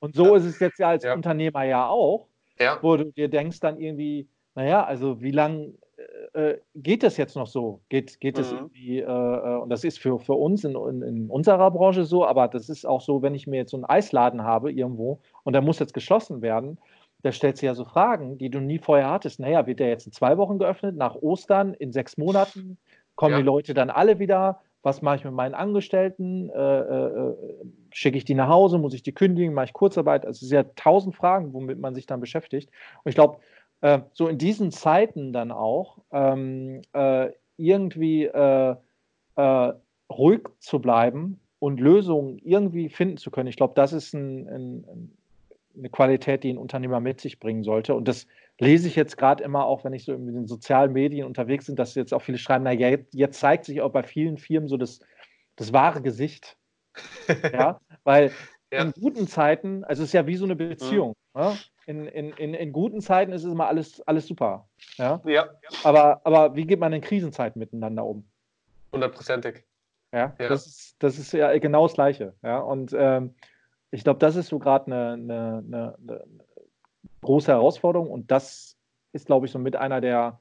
Und 0.00 0.16
so 0.16 0.34
ist 0.34 0.44
es 0.44 0.58
jetzt 0.58 0.80
ja 0.80 0.88
als 0.88 1.04
ja. 1.04 1.14
Unternehmer 1.14 1.62
ja 1.62 1.86
auch, 1.86 2.26
ja. 2.58 2.78
wo 2.82 2.96
du 2.96 3.12
dir 3.12 3.28
denkst 3.28 3.60
dann 3.60 3.78
irgendwie, 3.78 4.28
naja, 4.56 4.84
also 4.84 5.22
wie 5.22 5.30
lange 5.30 5.74
äh, 6.34 6.50
äh, 6.50 6.60
geht 6.74 7.04
das 7.04 7.16
jetzt 7.16 7.36
noch 7.36 7.46
so? 7.46 7.80
Geht, 7.88 8.18
geht 8.18 8.36
mhm. 8.36 8.44
irgendwie, 8.50 8.98
äh, 8.98 9.04
äh, 9.04 9.58
und 9.58 9.70
das 9.70 9.84
ist 9.84 10.00
für, 10.00 10.18
für 10.18 10.34
uns 10.34 10.64
in, 10.64 10.74
in, 10.74 11.02
in, 11.02 11.30
unserer 11.30 11.70
Branche 11.70 12.04
so, 12.04 12.26
aber 12.26 12.48
das 12.48 12.68
ist 12.68 12.84
auch 12.84 13.00
so, 13.00 13.22
wenn 13.22 13.36
ich 13.36 13.46
mir 13.46 13.58
jetzt 13.58 13.70
so 13.70 13.76
einen 13.76 13.84
Eisladen 13.84 14.42
habe 14.42 14.72
irgendwo 14.72 15.20
und 15.44 15.52
der 15.52 15.62
muss 15.62 15.78
jetzt 15.78 15.94
geschlossen 15.94 16.42
werden, 16.42 16.76
da 17.22 17.30
stellst 17.30 17.62
du 17.62 17.66
ja 17.66 17.74
so 17.74 17.84
Fragen, 17.84 18.36
die 18.36 18.50
du 18.50 18.60
nie 18.60 18.78
vorher 18.78 19.10
hattest. 19.10 19.38
Naja, 19.38 19.66
wird 19.66 19.78
der 19.78 19.88
jetzt 19.88 20.06
in 20.06 20.12
zwei 20.12 20.36
Wochen 20.38 20.58
geöffnet, 20.58 20.96
nach 20.96 21.14
Ostern, 21.14 21.74
in 21.74 21.92
sechs 21.92 22.16
Monaten? 22.16 22.78
Kommen 23.20 23.32
ja. 23.32 23.40
die 23.40 23.44
Leute 23.44 23.74
dann 23.74 23.90
alle 23.90 24.18
wieder? 24.18 24.62
Was 24.80 25.02
mache 25.02 25.16
ich 25.16 25.24
mit 25.24 25.34
meinen 25.34 25.54
Angestellten? 25.54 26.48
Äh, 26.48 26.58
äh, 26.58 27.28
äh, 27.28 27.36
schicke 27.90 28.16
ich 28.16 28.24
die 28.24 28.32
nach 28.32 28.48
Hause? 28.48 28.78
Muss 28.78 28.94
ich 28.94 29.02
die 29.02 29.12
kündigen? 29.12 29.52
Mache 29.52 29.66
ich 29.66 29.72
Kurzarbeit? 29.74 30.24
Also 30.24 30.38
es 30.42 30.48
sind 30.48 30.56
ja 30.56 30.64
tausend 30.74 31.14
Fragen, 31.14 31.52
womit 31.52 31.78
man 31.78 31.94
sich 31.94 32.06
dann 32.06 32.20
beschäftigt. 32.20 32.70
Und 33.04 33.10
ich 33.10 33.14
glaube, 33.14 33.36
äh, 33.82 33.98
so 34.14 34.26
in 34.26 34.38
diesen 34.38 34.70
Zeiten 34.70 35.34
dann 35.34 35.52
auch 35.52 35.98
ähm, 36.12 36.80
äh, 36.94 37.28
irgendwie 37.58 38.24
äh, 38.24 38.76
ruhig 39.36 40.40
zu 40.58 40.78
bleiben 40.78 41.40
und 41.58 41.78
Lösungen 41.78 42.38
irgendwie 42.38 42.88
finden 42.88 43.18
zu 43.18 43.30
können. 43.30 43.50
Ich 43.50 43.56
glaube, 43.56 43.74
das 43.76 43.92
ist 43.92 44.14
ein, 44.14 44.48
ein, 44.48 45.12
eine 45.76 45.90
Qualität, 45.90 46.42
die 46.42 46.54
ein 46.54 46.56
Unternehmer 46.56 47.00
mit 47.00 47.20
sich 47.20 47.38
bringen 47.38 47.64
sollte. 47.64 47.94
Und 47.94 48.08
das 48.08 48.26
lese 48.60 48.88
ich 48.88 48.96
jetzt 48.96 49.16
gerade 49.16 49.42
immer 49.42 49.64
auch, 49.64 49.84
wenn 49.84 49.92
ich 49.92 50.04
so 50.04 50.12
in 50.12 50.26
den 50.26 50.46
sozialen 50.46 50.92
Medien 50.92 51.26
unterwegs 51.26 51.66
bin, 51.66 51.76
dass 51.76 51.94
jetzt 51.94 52.14
auch 52.14 52.22
viele 52.22 52.38
schreiben, 52.38 52.64
na 52.64 52.72
ja, 52.72 52.96
jetzt 53.12 53.40
zeigt 53.40 53.64
sich 53.64 53.80
auch 53.80 53.90
bei 53.90 54.02
vielen 54.02 54.36
Firmen 54.38 54.68
so 54.68 54.76
das, 54.76 55.00
das 55.56 55.72
wahre 55.72 56.02
Gesicht. 56.02 56.56
ja, 57.52 57.80
weil 58.04 58.32
ja. 58.72 58.82
in 58.82 58.92
guten 58.92 59.26
Zeiten, 59.26 59.84
also 59.84 60.02
es 60.02 60.10
ist 60.10 60.12
ja 60.12 60.26
wie 60.26 60.36
so 60.36 60.44
eine 60.44 60.56
Beziehung. 60.56 61.14
Mhm. 61.34 61.40
Ja? 61.40 61.56
In, 61.86 62.06
in, 62.06 62.32
in, 62.32 62.54
in 62.54 62.72
guten 62.72 63.00
Zeiten 63.00 63.32
ist 63.32 63.44
es 63.44 63.52
immer 63.52 63.66
alles, 63.66 64.00
alles 64.02 64.26
super. 64.26 64.68
Ja? 64.96 65.20
ja. 65.24 65.48
Aber, 65.82 66.20
aber 66.24 66.54
wie 66.54 66.66
geht 66.66 66.78
man 66.78 66.92
in 66.92 67.00
Krisenzeiten 67.00 67.58
miteinander 67.58 68.04
um? 68.04 68.28
Hundertprozentig. 68.92 69.64
Ja, 70.12 70.34
ja, 70.38 70.48
Das, 70.48 70.66
ist, 70.66 70.96
das 71.02 71.18
ist 71.18 71.32
ja 71.32 71.56
genau 71.58 71.86
das 71.86 71.94
Gleiche. 71.94 72.34
Ja, 72.42 72.58
und 72.58 72.94
ähm, 72.96 73.34
ich 73.90 74.04
glaube, 74.04 74.18
das 74.18 74.36
ist 74.36 74.48
so 74.48 74.58
gerade 74.58 74.86
eine, 74.86 75.12
eine, 75.12 75.64
eine, 75.66 75.96
eine, 75.98 76.24
große 77.22 77.52
Herausforderung 77.52 78.10
und 78.10 78.30
das 78.30 78.76
ist, 79.12 79.26
glaube 79.26 79.46
ich, 79.46 79.52
so 79.52 79.58
mit 79.58 79.76
einer 79.76 80.00
der, 80.00 80.40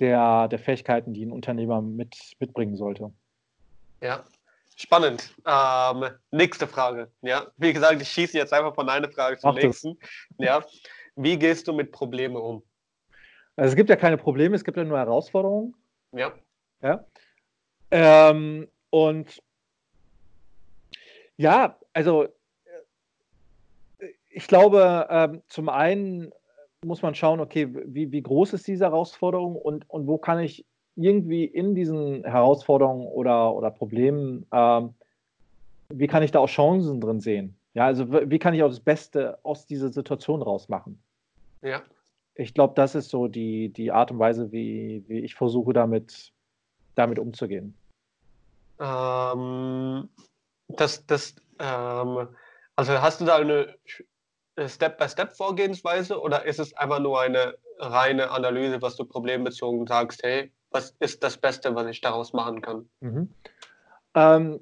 der, 0.00 0.48
der 0.48 0.58
Fähigkeiten, 0.58 1.12
die 1.14 1.24
ein 1.24 1.32
Unternehmer 1.32 1.80
mit, 1.80 2.16
mitbringen 2.38 2.76
sollte. 2.76 3.12
Ja, 4.00 4.24
spannend. 4.76 5.34
Ähm, 5.46 6.10
nächste 6.30 6.66
Frage. 6.66 7.10
Ja, 7.22 7.46
wie 7.56 7.72
gesagt, 7.72 8.02
ich 8.02 8.08
schieße 8.08 8.36
jetzt 8.36 8.52
einfach 8.52 8.74
von 8.74 8.88
einer 8.88 9.10
Frage 9.10 9.38
zur 9.38 9.52
nächsten. 9.54 9.98
Ja, 10.38 10.64
wie 11.16 11.38
gehst 11.38 11.68
du 11.68 11.72
mit 11.72 11.92
Problemen 11.92 12.36
um? 12.36 12.62
Also 13.56 13.70
es 13.70 13.76
gibt 13.76 13.90
ja 13.90 13.96
keine 13.96 14.16
Probleme, 14.16 14.56
es 14.56 14.64
gibt 14.64 14.76
ja 14.76 14.84
nur 14.84 14.98
Herausforderungen. 14.98 15.74
Ja. 16.12 16.32
Ja. 16.82 17.04
Ähm, 17.90 18.68
und 18.90 19.42
ja, 21.36 21.78
also 21.92 22.28
ich 24.32 24.46
glaube, 24.46 25.06
ähm, 25.10 25.42
zum 25.48 25.68
einen 25.68 26.32
muss 26.84 27.02
man 27.02 27.14
schauen, 27.14 27.40
okay, 27.40 27.68
wie, 27.70 28.10
wie 28.10 28.22
groß 28.22 28.54
ist 28.54 28.66
diese 28.66 28.86
Herausforderung 28.86 29.56
und, 29.56 29.88
und 29.88 30.06
wo 30.06 30.18
kann 30.18 30.40
ich 30.40 30.64
irgendwie 30.96 31.44
in 31.44 31.74
diesen 31.74 32.24
Herausforderungen 32.24 33.06
oder, 33.06 33.54
oder 33.54 33.70
Problemen, 33.70 34.46
ähm, 34.52 34.94
wie 35.90 36.06
kann 36.06 36.22
ich 36.22 36.30
da 36.30 36.40
auch 36.40 36.48
Chancen 36.48 37.00
drin 37.00 37.20
sehen? 37.20 37.56
Ja, 37.74 37.86
also 37.86 38.10
wie 38.10 38.38
kann 38.38 38.54
ich 38.54 38.62
auch 38.62 38.68
das 38.68 38.80
Beste 38.80 39.38
aus 39.42 39.66
dieser 39.66 39.90
Situation 39.90 40.42
rausmachen? 40.42 41.00
Ja. 41.62 41.82
Ich 42.34 42.54
glaube, 42.54 42.74
das 42.74 42.94
ist 42.94 43.10
so 43.10 43.28
die, 43.28 43.68
die 43.70 43.92
Art 43.92 44.10
und 44.10 44.18
Weise, 44.18 44.50
wie, 44.52 45.04
wie 45.06 45.20
ich 45.20 45.34
versuche, 45.34 45.72
damit, 45.72 46.32
damit 46.94 47.18
umzugehen. 47.18 47.74
Ähm, 48.80 50.08
das, 50.68 51.06
das, 51.06 51.36
ähm, 51.58 52.28
also 52.74 53.00
hast 53.00 53.20
du 53.20 53.24
da 53.24 53.36
eine 53.36 53.52
äh, 53.52 53.74
Step-by-Step-Vorgehensweise 54.58 56.20
oder 56.20 56.44
ist 56.44 56.58
es 56.58 56.74
einfach 56.74 57.00
nur 57.00 57.20
eine 57.20 57.54
reine 57.78 58.30
Analyse, 58.30 58.82
was 58.82 58.96
du 58.96 59.04
problembezogen 59.04 59.86
sagst, 59.86 60.22
hey, 60.22 60.52
was 60.70 60.94
ist 61.00 61.22
das 61.22 61.36
Beste, 61.36 61.74
was 61.74 61.86
ich 61.86 62.00
daraus 62.00 62.32
machen 62.32 62.60
kann? 62.60 62.88
Mhm. 63.00 63.30
Ähm, 64.14 64.60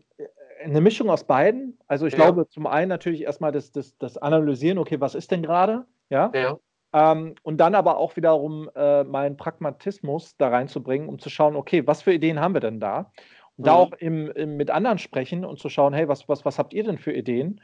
eine 0.63 0.81
Mischung 0.81 1.11
aus 1.11 1.25
beiden. 1.25 1.79
Also 1.87 2.07
ich 2.07 2.13
ja. 2.13 2.19
glaube, 2.19 2.49
zum 2.49 2.67
einen 2.67 2.89
natürlich 2.89 3.23
erstmal 3.23 3.53
das, 3.53 3.73
das, 3.73 3.97
das 3.99 4.17
Analysieren, 4.17 4.79
okay, 4.79 5.01
was 5.01 5.15
ist 5.15 5.31
denn 5.31 5.43
gerade? 5.43 5.87
Ja. 6.09 6.31
ja. 6.35 6.59
Ähm, 6.93 7.35
und 7.43 7.59
dann 7.59 7.75
aber 7.75 7.97
auch 7.97 8.17
wiederum 8.17 8.69
äh, 8.75 9.05
meinen 9.05 9.37
Pragmatismus 9.37 10.37
da 10.37 10.49
reinzubringen, 10.49 11.09
um 11.09 11.19
zu 11.19 11.31
schauen, 11.31 11.57
okay, 11.57 11.87
was 11.87 12.03
für 12.03 12.13
Ideen 12.13 12.41
haben 12.41 12.55
wir 12.55 12.61
denn 12.61 12.81
da? 12.81 13.13
Und 13.57 13.63
mhm. 13.63 13.65
da 13.65 13.73
auch 13.75 13.93
im, 13.93 14.31
im, 14.33 14.57
mit 14.57 14.71
anderen 14.71 14.99
sprechen 14.99 15.45
und 15.45 15.59
zu 15.59 15.69
schauen, 15.69 15.95
hey, 15.95 16.09
was, 16.09 16.29
was, 16.29 16.45
was 16.45 16.59
habt 16.59 16.75
ihr 16.75 16.85
denn 16.85 16.99
für 16.99 17.13
Ideen? 17.13 17.61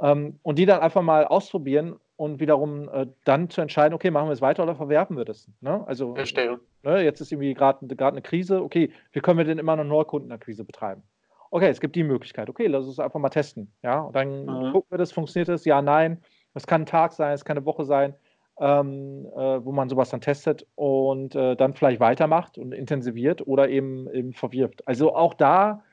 Ähm, 0.00 0.38
und 0.42 0.58
die 0.58 0.66
dann 0.66 0.80
einfach 0.80 1.02
mal 1.02 1.24
ausprobieren 1.24 1.96
und 2.16 2.40
wiederum 2.40 2.88
äh, 2.88 3.06
dann 3.24 3.48
zu 3.48 3.60
entscheiden, 3.60 3.94
okay, 3.94 4.10
machen 4.10 4.28
wir 4.28 4.32
es 4.32 4.40
weiter 4.40 4.64
oder 4.64 4.74
verwerfen 4.74 5.16
wir 5.16 5.24
das? 5.24 5.48
Ne? 5.60 5.84
Also, 5.86 6.14
Verstehe. 6.14 6.58
Ne, 6.82 7.02
jetzt 7.02 7.20
ist 7.20 7.32
irgendwie 7.32 7.54
gerade 7.54 7.80
eine 7.80 8.22
Krise, 8.22 8.62
okay, 8.62 8.90
wie 9.12 9.20
können 9.20 9.38
wir 9.38 9.44
denn 9.44 9.58
immer 9.58 9.76
noch 9.76 9.84
Neukundenakquise 9.84 10.64
betreiben? 10.64 11.02
Okay, 11.50 11.68
es 11.68 11.80
gibt 11.80 11.96
die 11.96 12.02
Möglichkeit, 12.02 12.50
okay, 12.50 12.66
lass 12.66 12.86
uns 12.86 12.98
einfach 12.98 13.20
mal 13.20 13.30
testen. 13.30 13.72
Ja, 13.82 14.00
und 14.00 14.16
dann 14.16 14.46
mhm. 14.46 14.72
gucken 14.72 14.90
wir 14.90 14.98
das, 14.98 15.12
funktioniert 15.12 15.48
das? 15.48 15.64
Ja, 15.64 15.80
nein. 15.80 16.20
Es 16.54 16.66
kann 16.66 16.82
ein 16.82 16.86
Tag 16.86 17.12
sein, 17.12 17.32
es 17.32 17.44
kann 17.44 17.56
eine 17.56 17.66
Woche 17.66 17.84
sein, 17.84 18.14
ähm, 18.58 19.26
äh, 19.36 19.64
wo 19.64 19.72
man 19.72 19.88
sowas 19.88 20.10
dann 20.10 20.20
testet 20.20 20.66
und 20.74 21.34
äh, 21.34 21.56
dann 21.56 21.74
vielleicht 21.74 22.00
weitermacht 22.00 22.58
und 22.58 22.72
intensiviert 22.72 23.46
oder 23.46 23.68
eben, 23.68 24.12
eben 24.12 24.32
verwirft. 24.32 24.86
Also 24.86 25.14
auch 25.14 25.34
da 25.34 25.84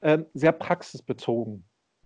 ähm, 0.00 0.26
sehr 0.34 0.52
praxisbezogen. 0.52 1.64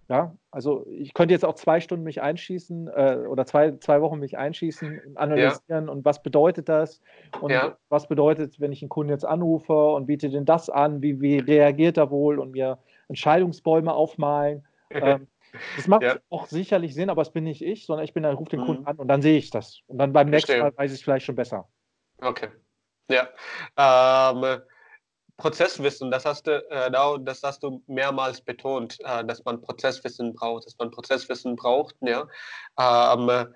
Ja, 0.09 0.37
also 0.53 0.87
ich 0.89 1.15
könnte 1.15 1.35
jetzt 1.35 1.45
auch 1.45 1.57
zwei 1.57 1.81
Stunden 1.81 2.05
mich 2.05 2.23
einschießen 2.23 2.89
äh, 2.89 3.25
oder 3.29 3.45
zwei, 3.45 3.73
zwei 3.79 4.01
Wochen 4.01 4.21
mich 4.21 4.39
einschießen, 4.39 5.17
analysieren 5.17 5.87
ja. 5.87 5.93
und 5.93 6.05
was 6.05 6.23
bedeutet 6.23 6.69
das 6.69 7.01
und 7.41 7.51
ja. 7.51 7.77
was 7.89 8.07
bedeutet, 8.07 8.61
wenn 8.61 8.71
ich 8.71 8.83
einen 8.83 8.89
Kunden 8.89 9.11
jetzt 9.11 9.25
anrufe 9.25 9.73
und 9.73 10.07
biete 10.07 10.31
den 10.31 10.45
das 10.45 10.71
an, 10.71 11.03
wie, 11.03 11.21
wie 11.21 11.39
reagiert 11.39 11.97
er 11.97 12.13
wohl 12.13 12.39
und 12.39 12.53
mir 12.53 12.79
Entscheidungsbäume 13.09 13.93
aufmalen. 13.93 14.65
ähm, 14.91 15.27
das 15.75 15.89
macht 15.89 16.03
ja. 16.03 16.17
auch 16.31 16.47
sicherlich 16.47 16.95
Sinn, 16.95 17.11
aber 17.11 17.23
es 17.23 17.31
bin 17.31 17.43
nicht 17.43 17.63
ich, 17.63 17.87
sondern 17.87 18.05
ich 18.05 18.15
bin, 18.15 18.25
rufe 18.25 18.51
den 18.51 18.61
mhm. 18.61 18.67
Kunden 18.67 18.87
an 18.87 18.97
und 18.97 19.09
dann 19.09 19.23
sehe 19.23 19.39
ich 19.39 19.51
das. 19.51 19.81
Und 19.89 19.99
dann 19.99 20.13
beim 20.13 20.31
nächsten 20.31 20.61
Mal 20.61 20.73
weiß 20.77 20.93
ich 20.93 20.99
es 20.99 21.05
vielleicht 21.05 21.27
schon 21.27 21.35
besser. 21.35 21.69
Okay. 22.21 22.49
Ja. 23.11 23.29
Ähm, 23.77 24.61
Prozesswissen, 25.39 26.11
das 26.11 26.25
hast 26.25 26.47
du, 26.47 26.65
äh, 26.71 26.91
das 27.21 27.43
hast 27.43 27.63
du 27.63 27.83
mehrmals 27.87 28.41
betont, 28.41 28.99
äh, 29.01 29.25
dass 29.25 29.45
man 29.45 29.61
Prozesswissen 29.61 30.35
braucht, 30.35 30.67
dass 30.67 30.79
man 30.79 30.91
Prozesswissen 30.91 31.57
braucht. 31.57 31.95
Ja? 32.01 32.27
Ähm, 32.79 33.47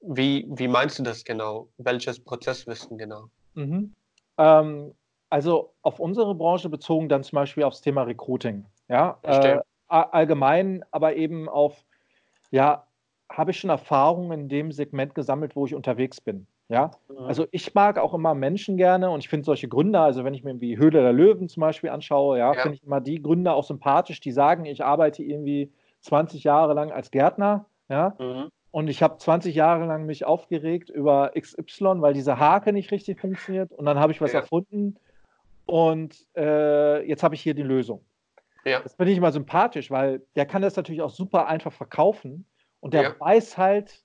wie, 0.00 0.46
wie 0.48 0.68
meinst 0.68 0.98
du 0.98 1.02
das 1.02 1.24
genau? 1.24 1.68
Welches 1.78 2.22
Prozesswissen 2.22 2.98
genau? 2.98 3.28
Mhm. 3.54 3.92
Ähm, 4.38 4.94
also 5.30 5.74
auf 5.82 5.98
unsere 5.98 6.34
Branche 6.34 6.68
bezogen 6.68 7.08
dann 7.08 7.24
zum 7.24 7.36
Beispiel 7.36 7.64
aufs 7.64 7.80
Thema 7.80 8.02
Recruiting. 8.02 8.66
Ja, 8.88 9.18
äh, 9.22 9.58
allgemein, 9.88 10.84
aber 10.90 11.16
eben 11.16 11.48
auf, 11.48 11.84
ja, 12.50 12.86
habe 13.30 13.50
ich 13.50 13.58
schon 13.58 13.70
Erfahrungen 13.70 14.32
in 14.40 14.48
dem 14.48 14.72
Segment 14.72 15.14
gesammelt, 15.14 15.56
wo 15.56 15.66
ich 15.66 15.74
unterwegs 15.74 16.20
bin. 16.20 16.46
Ja, 16.68 16.92
mhm. 17.08 17.18
also 17.18 17.46
ich 17.50 17.74
mag 17.74 17.98
auch 17.98 18.14
immer 18.14 18.34
Menschen 18.34 18.76
gerne 18.76 19.10
und 19.10 19.20
ich 19.20 19.28
finde 19.28 19.44
solche 19.44 19.68
Gründer, 19.68 20.02
also 20.02 20.24
wenn 20.24 20.32
ich 20.32 20.44
mir 20.44 20.50
irgendwie 20.50 20.78
Höhle 20.78 21.02
der 21.02 21.12
Löwen 21.12 21.48
zum 21.48 21.60
Beispiel 21.60 21.90
anschaue, 21.90 22.38
ja, 22.38 22.54
ja. 22.54 22.60
finde 22.60 22.76
ich 22.76 22.82
immer 22.82 23.00
die 23.00 23.20
Gründer 23.20 23.54
auch 23.54 23.64
sympathisch, 23.64 24.20
die 24.20 24.32
sagen, 24.32 24.64
ich 24.64 24.82
arbeite 24.82 25.22
irgendwie 25.22 25.70
20 26.00 26.42
Jahre 26.42 26.72
lang 26.72 26.90
als 26.90 27.10
Gärtner, 27.10 27.66
ja, 27.90 28.14
mhm. 28.18 28.48
und 28.70 28.88
ich 28.88 29.02
habe 29.02 29.18
20 29.18 29.54
Jahre 29.54 29.84
lang 29.84 30.06
mich 30.06 30.24
aufgeregt 30.24 30.88
über 30.88 31.32
XY, 31.38 32.00
weil 32.00 32.14
diese 32.14 32.38
Hake 32.38 32.72
nicht 32.72 32.90
richtig 32.92 33.20
funktioniert 33.20 33.70
und 33.72 33.84
dann 33.84 33.98
habe 33.98 34.12
ich 34.12 34.22
was 34.22 34.32
ja. 34.32 34.40
erfunden 34.40 34.96
und 35.66 36.16
äh, 36.34 37.06
jetzt 37.06 37.22
habe 37.22 37.34
ich 37.34 37.42
hier 37.42 37.54
die 37.54 37.62
Lösung. 37.62 38.02
Ja. 38.64 38.80
Das 38.80 38.94
finde 38.94 39.12
ich 39.12 39.18
immer 39.18 39.32
sympathisch, 39.32 39.90
weil 39.90 40.22
der 40.34 40.46
kann 40.46 40.62
das 40.62 40.76
natürlich 40.76 41.02
auch 41.02 41.10
super 41.10 41.46
einfach 41.46 41.72
verkaufen 41.72 42.46
und 42.80 42.94
der 42.94 43.20
weiß 43.20 43.58
halt 43.58 44.03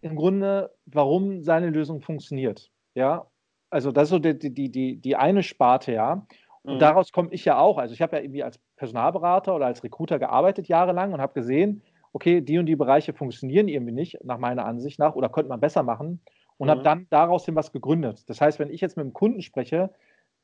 im 0.00 0.16
Grunde, 0.16 0.74
warum 0.86 1.42
seine 1.42 1.70
Lösung 1.70 2.00
funktioniert. 2.00 2.70
Ja, 2.94 3.26
also 3.70 3.92
das 3.92 4.04
ist 4.04 4.10
so 4.10 4.18
die, 4.18 4.38
die, 4.38 4.70
die, 4.70 4.96
die 4.96 5.16
eine 5.16 5.42
Sparte, 5.42 5.92
ja. 5.92 6.26
Und 6.62 6.74
mhm. 6.74 6.78
daraus 6.78 7.12
komme 7.12 7.28
ich 7.32 7.44
ja 7.44 7.58
auch. 7.58 7.78
Also 7.78 7.94
ich 7.94 8.02
habe 8.02 8.16
ja 8.16 8.22
irgendwie 8.22 8.42
als 8.42 8.58
Personalberater 8.76 9.54
oder 9.54 9.66
als 9.66 9.82
Recruiter 9.82 10.18
gearbeitet 10.18 10.68
jahrelang 10.68 11.12
und 11.12 11.20
habe 11.20 11.32
gesehen, 11.34 11.82
okay, 12.12 12.40
die 12.40 12.58
und 12.58 12.66
die 12.66 12.76
Bereiche 12.76 13.12
funktionieren 13.12 13.68
irgendwie 13.68 13.92
nicht, 13.92 14.18
nach 14.24 14.38
meiner 14.38 14.66
Ansicht 14.66 14.98
nach, 14.98 15.14
oder 15.14 15.28
könnte 15.28 15.48
man 15.48 15.60
besser 15.60 15.82
machen. 15.82 16.20
Und 16.56 16.66
mhm. 16.66 16.70
habe 16.70 16.82
dann 16.82 17.06
daraus 17.10 17.44
hin 17.44 17.54
was 17.54 17.72
gegründet. 17.72 18.28
Das 18.28 18.40
heißt, 18.40 18.58
wenn 18.58 18.70
ich 18.70 18.80
jetzt 18.80 18.96
mit 18.96 19.04
einem 19.04 19.12
Kunden 19.12 19.40
spreche, 19.42 19.90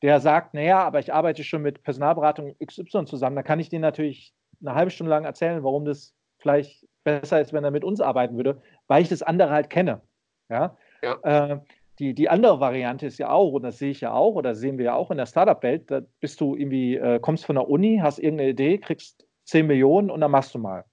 der 0.03 0.21
sagt, 0.21 0.55
naja, 0.55 0.83
aber 0.85 1.01
ich 1.01 1.13
arbeite 1.13 1.43
schon 1.43 1.63
mit 1.63 1.83
Personalberatung 1.83 2.55
XY 2.65 3.07
zusammen, 3.07 3.37
dann 3.37 3.45
kann 3.45 3.61
ich 3.61 3.69
denen 3.69 3.83
natürlich 3.83 4.35
eine 4.61 4.75
halbe 4.75 4.91
Stunde 4.91 5.11
lang 5.11 5.25
erzählen, 5.25 5.63
warum 5.63 5.85
das 5.85 6.15
vielleicht 6.39 6.87
besser 7.05 7.41
ist, 7.41 7.53
wenn 7.53 7.65
er 7.65 7.71
mit 7.71 7.85
uns 7.85 8.01
arbeiten 8.01 8.37
würde, 8.37 8.61
weil 8.89 9.03
ich 9.03 9.09
das 9.09 9.23
andere 9.23 9.51
halt 9.51 9.71
kenne. 9.71 10.01
Ja. 10.49 10.77
ja. 11.03 11.19
Äh, 11.23 11.61
die, 11.99 12.15
die 12.15 12.29
andere 12.29 12.61
Variante 12.61 13.07
ist 13.07 13.19
ja 13.19 13.31
auch, 13.31 13.53
und 13.53 13.63
das 13.63 13.79
sehe 13.79 13.91
ich 13.91 14.03
ja 14.03 14.13
auch, 14.13 14.35
oder 14.35 14.55
sehen 14.55 14.79
wir 14.79 14.87
ja 14.87 14.95
auch 14.95 15.11
in 15.11 15.17
der 15.17 15.27
Startup-Welt, 15.27 15.91
da 15.91 16.03
bist 16.21 16.41
du 16.41 16.55
irgendwie, 16.55 16.97
äh, 16.97 17.19
kommst 17.21 17.47
von 17.47 17.57
der 17.57 17.69
Uni, 17.69 18.01
hast 18.03 18.19
irgendeine 18.19 18.51
Idee, 18.51 18.79
kriegst 18.79 19.27
10 19.45 19.67
Millionen 19.67 20.11
und 20.11 20.21
dann 20.21 20.31
machst 20.31 20.55
du 20.55 20.59
mal. 20.59 20.85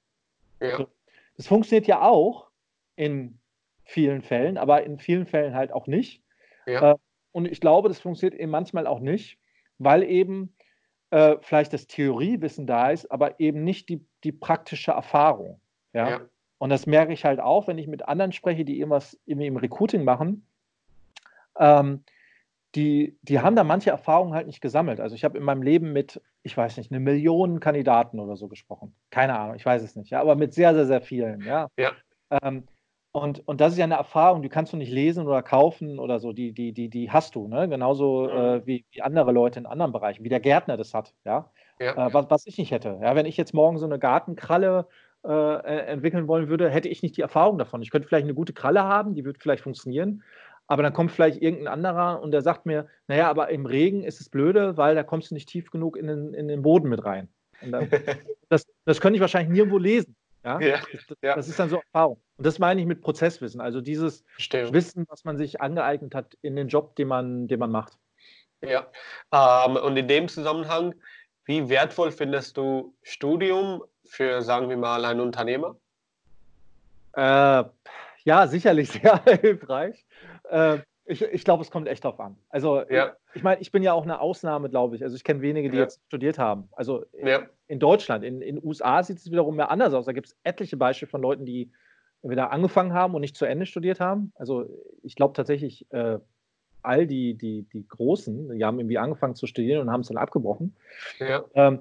Ja. 0.62 0.78
So. 0.78 0.88
Das 1.36 1.48
funktioniert 1.48 1.88
ja 1.88 2.02
auch 2.02 2.48
in 2.96 3.40
vielen 3.84 4.22
Fällen, 4.22 4.58
aber 4.58 4.84
in 4.84 4.98
vielen 4.98 5.26
Fällen 5.26 5.56
halt 5.56 5.74
auch 5.74 5.88
nicht. 5.88 6.24
Ja. 6.66 6.92
Äh, 6.92 6.96
und 7.32 7.52
ich 7.52 7.60
glaube, 7.60 7.90
das 7.90 8.00
funktioniert 8.00 8.40
eben 8.40 8.52
manchmal 8.52 8.88
auch 8.88 9.00
nicht, 9.00 9.40
weil 9.80 10.04
eben 10.04 10.56
äh, 11.10 11.36
vielleicht 11.42 11.74
das 11.74 11.88
Theoriewissen 11.88 12.66
da 12.66 12.92
ist, 12.92 13.12
aber 13.12 13.40
eben 13.40 13.64
nicht 13.64 13.90
die, 13.90 14.06
die 14.24 14.32
praktische 14.32 14.92
Erfahrung. 14.92 15.60
Ja? 15.92 16.10
ja? 16.10 16.22
Und 16.64 16.70
das 16.70 16.88
merke 16.88 17.12
ich 17.12 17.26
halt 17.26 17.42
auch, 17.42 17.68
wenn 17.68 17.78
ich 17.78 17.88
mit 17.88 18.08
anderen 18.08 18.32
spreche, 18.32 18.64
die 18.64 18.80
irgendwas 18.80 19.20
im 19.26 19.58
Recruiting 19.58 20.06
machen. 20.06 20.48
Ähm, 21.60 22.06
die, 22.74 23.18
die 23.22 23.42
haben 23.42 23.58
da 23.58 23.66
manche 23.66 23.90
Erfahrungen 23.90 24.34
halt 24.34 24.48
nicht 24.48 24.62
gesammelt. 24.62 25.02
Also 25.02 25.14
ich 25.14 25.26
habe 25.26 25.38
in 25.38 25.44
meinem 25.44 25.62
Leben 25.62 25.92
mit, 25.92 26.22
ich 26.42 26.56
weiß 26.56 26.78
nicht, 26.78 26.90
eine 26.90 27.02
Million 27.02 27.60
Kandidaten 27.60 28.18
oder 28.18 28.38
so 28.38 28.48
gesprochen. 28.48 28.96
Keine 29.10 29.38
Ahnung, 29.38 29.58
ich 29.58 29.66
weiß 29.66 29.84
es 29.84 29.98
nicht, 29.98 30.12
ja, 30.12 30.22
aber 30.22 30.36
mit 30.36 30.54
sehr, 30.54 30.74
sehr, 30.74 30.86
sehr 30.86 31.02
vielen, 31.02 31.42
ja. 31.42 31.68
ja. 31.78 31.92
Ähm, 32.32 32.64
und, 33.12 33.46
und 33.46 33.60
das 33.60 33.74
ist 33.74 33.80
ja 33.80 33.84
eine 33.84 33.96
Erfahrung, 33.96 34.42
die 34.42 34.48
kannst 34.48 34.72
du 34.72 34.78
nicht 34.78 34.90
lesen 34.90 35.28
oder 35.28 35.44
kaufen 35.44 36.00
oder 36.00 36.22
so, 36.22 36.32
die, 36.32 36.54
die, 36.54 36.72
die, 36.72 36.88
die 36.88 37.12
hast 37.12 37.36
du, 37.36 37.50
ne? 37.50 37.68
Genauso 37.68 38.30
äh, 38.30 38.66
wie, 38.66 38.86
wie 38.92 39.02
andere 39.02 39.34
Leute 39.34 39.60
in 39.60 39.66
anderen 39.66 39.92
Bereichen, 39.92 40.24
wie 40.24 40.30
der 40.30 40.40
Gärtner 40.40 40.78
das 40.78 40.94
hat, 40.94 41.14
ja. 41.26 41.52
ja. 41.78 42.08
Äh, 42.08 42.14
was, 42.14 42.30
was 42.30 42.46
ich 42.48 42.58
nicht 42.58 42.72
hätte. 42.72 43.00
Ja, 43.02 43.18
wenn 43.18 43.26
ich 43.26 43.36
jetzt 43.36 43.54
morgen 43.54 43.78
so 43.80 43.86
eine 43.86 44.00
Gartenkralle 44.00 44.88
äh, 45.26 45.30
äh, 45.30 45.86
entwickeln 45.86 46.28
wollen 46.28 46.50
würde, 46.50 46.70
hätte 46.70 46.90
ich 46.90 47.02
nicht 47.02 47.16
die 47.18 47.22
Erfahrung 47.22 47.58
davon. 47.58 47.82
Ich 47.82 47.92
könnte 47.92 48.08
vielleicht 48.08 48.26
eine 48.26 48.34
gute 48.34 48.54
Kralle 48.54 48.84
haben, 48.84 49.16
die 49.16 49.24
würde 49.24 49.40
vielleicht 49.40 49.64
funktionieren, 49.64 50.24
aber 50.68 50.84
dann 50.84 50.94
kommt 50.94 51.12
vielleicht 51.12 51.42
irgendein 51.42 51.68
anderer 51.68 52.22
und 52.22 52.32
der 52.32 52.42
sagt 52.42 52.66
mir, 52.66 52.88
naja, 53.08 53.30
aber 53.30 53.50
im 53.50 53.66
Regen 53.66 54.04
ist 54.04 54.22
es 54.22 54.30
blöde, 54.30 54.76
weil 54.78 54.96
da 54.96 55.04
kommst 55.04 55.32
du 55.32 55.36
nicht 55.36 55.50
tief 55.50 55.72
genug 55.72 55.98
in 55.98 56.08
den, 56.08 56.34
in 56.34 56.48
den 56.48 56.62
Boden 56.62 56.90
mit 56.90 57.06
rein. 57.06 57.30
Dann, 57.62 57.90
das, 58.50 58.66
das 58.86 59.00
könnte 59.00 59.16
ich 59.16 59.22
wahrscheinlich 59.22 59.54
nirgendwo 59.54 59.78
lesen. 59.78 60.16
Ja? 60.44 60.60
ja, 60.60 60.82
das, 60.92 61.18
ja. 61.22 61.36
das, 61.36 61.48
ist 61.48 61.60
dann 61.60 61.70
so 61.70 61.78
Erfahrung. 61.78 62.20
Und 62.38 62.46
das 62.46 62.60
meine 62.60 62.82
ich 62.82 62.88
mit 62.88 63.02
Prozesswissen. 63.02 63.62
Also 63.62 63.80
dieses 63.80 64.26
Stimmt. 64.38 64.74
Wissen, 64.74 65.06
was 65.08 65.24
man 65.24 65.38
sich 65.38 65.62
angeeignet 65.62 66.14
hat 66.16 66.38
in 66.42 66.56
den 66.56 66.68
Job, 66.68 66.96
den 66.98 67.08
man, 67.08 67.48
den 67.48 67.60
man 67.60 67.72
macht. 67.72 67.98
Ja, 68.62 68.88
ähm, 69.32 69.76
und 69.78 69.98
in 69.98 70.08
dem 70.08 70.28
Zusammenhang, 70.28 70.96
wie 71.46 71.70
wertvoll 71.70 72.12
findest 72.12 72.58
du 72.58 72.96
Studium 73.04 73.84
für, 74.06 74.42
sagen 74.42 74.70
wir 74.70 74.78
mal, 74.78 75.04
einen 75.06 75.20
Unternehmer? 75.20 75.76
Äh, 77.14 77.64
ja, 78.24 78.48
sicherlich 78.48 78.92
sehr 79.02 79.24
hilfreich. 79.24 80.06
Äh, 80.50 80.80
ich, 81.06 81.22
ich 81.22 81.44
glaube, 81.44 81.64
es 81.64 81.72
kommt 81.72 81.88
echt 81.88 82.04
drauf 82.04 82.20
an. 82.20 82.38
Also, 82.50 82.82
ja. 82.90 83.08
ich, 83.08 83.38
ich 83.38 83.44
meine, 83.44 83.62
ich 83.62 83.72
bin 83.72 83.84
ja 83.84 83.94
auch 83.94 84.04
eine 84.04 84.22
Ausnahme, 84.22 84.70
glaube 84.70 84.96
ich. 84.96 85.04
Also, 85.04 85.16
ich 85.16 85.24
kenne 85.24 85.42
wenige, 85.42 85.70
die 85.70 85.78
ja. 85.78 85.84
jetzt 85.84 86.02
studiert 86.08 86.40
haben. 86.40 86.70
Also, 86.72 87.06
ja. 87.22 87.44
in 87.68 87.80
Deutschland, 87.80 88.24
in 88.24 88.40
den 88.40 88.64
USA 88.64 89.04
sieht 89.04 89.18
es 89.18 89.30
wiederum 89.30 89.56
mehr 89.56 89.70
anders 89.70 89.94
aus. 89.94 90.06
Da 90.06 90.14
gibt 90.14 90.28
es 90.28 90.38
etliche 90.44 90.78
Beispiele 90.78 91.10
von 91.10 91.22
Leuten, 91.22 91.46
die 91.46 91.72
entweder 92.22 92.52
angefangen 92.52 92.94
haben 92.94 93.16
und 93.16 93.22
nicht 93.22 93.36
zu 93.36 93.46
Ende 93.46 93.66
studiert 93.66 94.00
haben. 94.00 94.32
Also, 94.36 94.66
ich 95.04 95.16
glaube 95.16 95.34
tatsächlich, 95.34 95.86
äh, 95.92 96.20
all 96.84 97.08
die, 97.08 97.34
die, 97.36 97.64
die 97.74 97.88
Großen, 97.88 98.50
die 98.58 98.64
haben 98.64 98.80
irgendwie 98.80 98.98
angefangen 98.98 99.36
zu 99.36 99.48
studieren 99.48 99.82
und 99.82 99.92
haben 99.92 100.02
es 100.02 100.08
dann 100.08 100.18
abgebrochen. 100.18 100.76
Ja. 101.20 101.44
Ähm, 101.54 101.80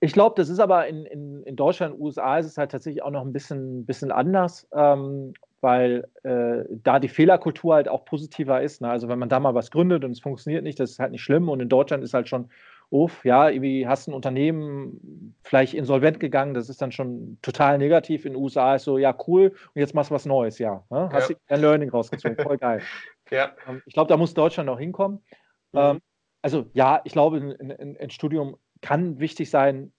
ich 0.00 0.12
glaube, 0.12 0.34
das 0.36 0.48
ist 0.48 0.60
aber 0.60 0.86
in, 0.86 1.06
in, 1.06 1.42
in 1.42 1.56
Deutschland, 1.56 1.98
USA 1.98 2.38
ist 2.38 2.46
es 2.46 2.58
halt 2.58 2.70
tatsächlich 2.70 3.02
auch 3.02 3.10
noch 3.10 3.22
ein 3.22 3.32
bisschen, 3.32 3.84
bisschen 3.84 4.12
anders. 4.12 4.68
Ähm, 4.72 5.34
weil 5.60 6.08
äh, 6.22 6.64
da 6.70 7.00
die 7.00 7.08
Fehlerkultur 7.08 7.74
halt 7.74 7.88
auch 7.88 8.04
positiver 8.04 8.62
ist. 8.62 8.80
Ne? 8.80 8.88
Also 8.88 9.08
wenn 9.08 9.18
man 9.18 9.28
da 9.28 9.40
mal 9.40 9.54
was 9.54 9.70
gründet 9.70 10.04
und 10.04 10.12
es 10.12 10.20
funktioniert 10.20 10.62
nicht, 10.62 10.78
das 10.78 10.92
ist 10.92 10.98
halt 10.98 11.10
nicht 11.10 11.22
schlimm. 11.22 11.48
Und 11.48 11.60
in 11.60 11.68
Deutschland 11.68 12.04
ist 12.04 12.14
halt 12.14 12.28
schon, 12.28 12.48
uff, 12.90 13.24
ja, 13.24 13.48
irgendwie 13.48 13.86
hast 13.86 14.08
ein 14.08 14.14
Unternehmen 14.14 15.34
vielleicht 15.42 15.74
insolvent 15.74 16.20
gegangen, 16.20 16.54
das 16.54 16.68
ist 16.68 16.80
dann 16.80 16.92
schon 16.92 17.38
total 17.42 17.78
negativ. 17.78 18.24
In 18.24 18.32
den 18.34 18.42
USA 18.42 18.76
ist 18.76 18.84
so, 18.84 18.98
ja, 18.98 19.14
cool, 19.26 19.52
und 19.74 19.80
jetzt 19.80 19.94
machst 19.94 20.10
du 20.10 20.14
was 20.14 20.26
Neues, 20.26 20.58
ja. 20.58 20.84
Ne? 20.90 21.08
Hast 21.12 21.30
ja. 21.30 21.36
ein 21.48 21.60
Learning 21.60 21.90
rausgezogen, 21.90 22.38
voll 22.38 22.58
geil. 22.58 22.80
ja. 23.30 23.52
Ähm, 23.68 23.82
ich 23.84 23.94
glaube, 23.94 24.08
da 24.08 24.16
muss 24.16 24.34
Deutschland 24.34 24.68
auch 24.70 24.78
hinkommen. 24.78 25.20
Mhm. 25.72 25.78
Ähm, 25.78 26.00
also 26.40 26.66
ja, 26.72 27.00
ich 27.04 27.12
glaube, 27.12 27.38
ein, 27.38 27.72
ein, 27.72 27.96
ein, 27.98 28.10
Studium 28.10 28.56
kann 28.80 29.18
wichtig 29.20 29.50
sein, 29.50 29.92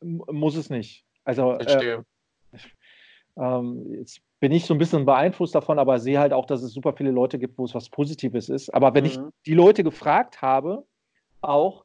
muss 0.00 0.56
es 0.56 0.70
nicht. 0.70 1.04
Also 1.24 1.54
äh, 1.58 2.02
ähm, 3.36 3.94
jetzt 3.94 4.20
bin 4.40 4.52
ich 4.52 4.66
so 4.66 4.74
ein 4.74 4.78
bisschen 4.78 5.04
beeinflusst 5.04 5.54
davon, 5.54 5.78
aber 5.78 5.98
sehe 5.98 6.18
halt 6.18 6.32
auch, 6.32 6.46
dass 6.46 6.62
es 6.62 6.72
super 6.72 6.92
viele 6.92 7.10
Leute 7.10 7.38
gibt, 7.38 7.58
wo 7.58 7.64
es 7.64 7.74
was 7.74 7.88
Positives 7.88 8.48
ist. 8.48 8.70
Aber 8.70 8.94
wenn 8.94 9.04
mhm. 9.04 9.10
ich 9.10 9.18
die 9.46 9.54
Leute 9.54 9.82
gefragt 9.82 10.42
habe, 10.42 10.84
auch, 11.40 11.84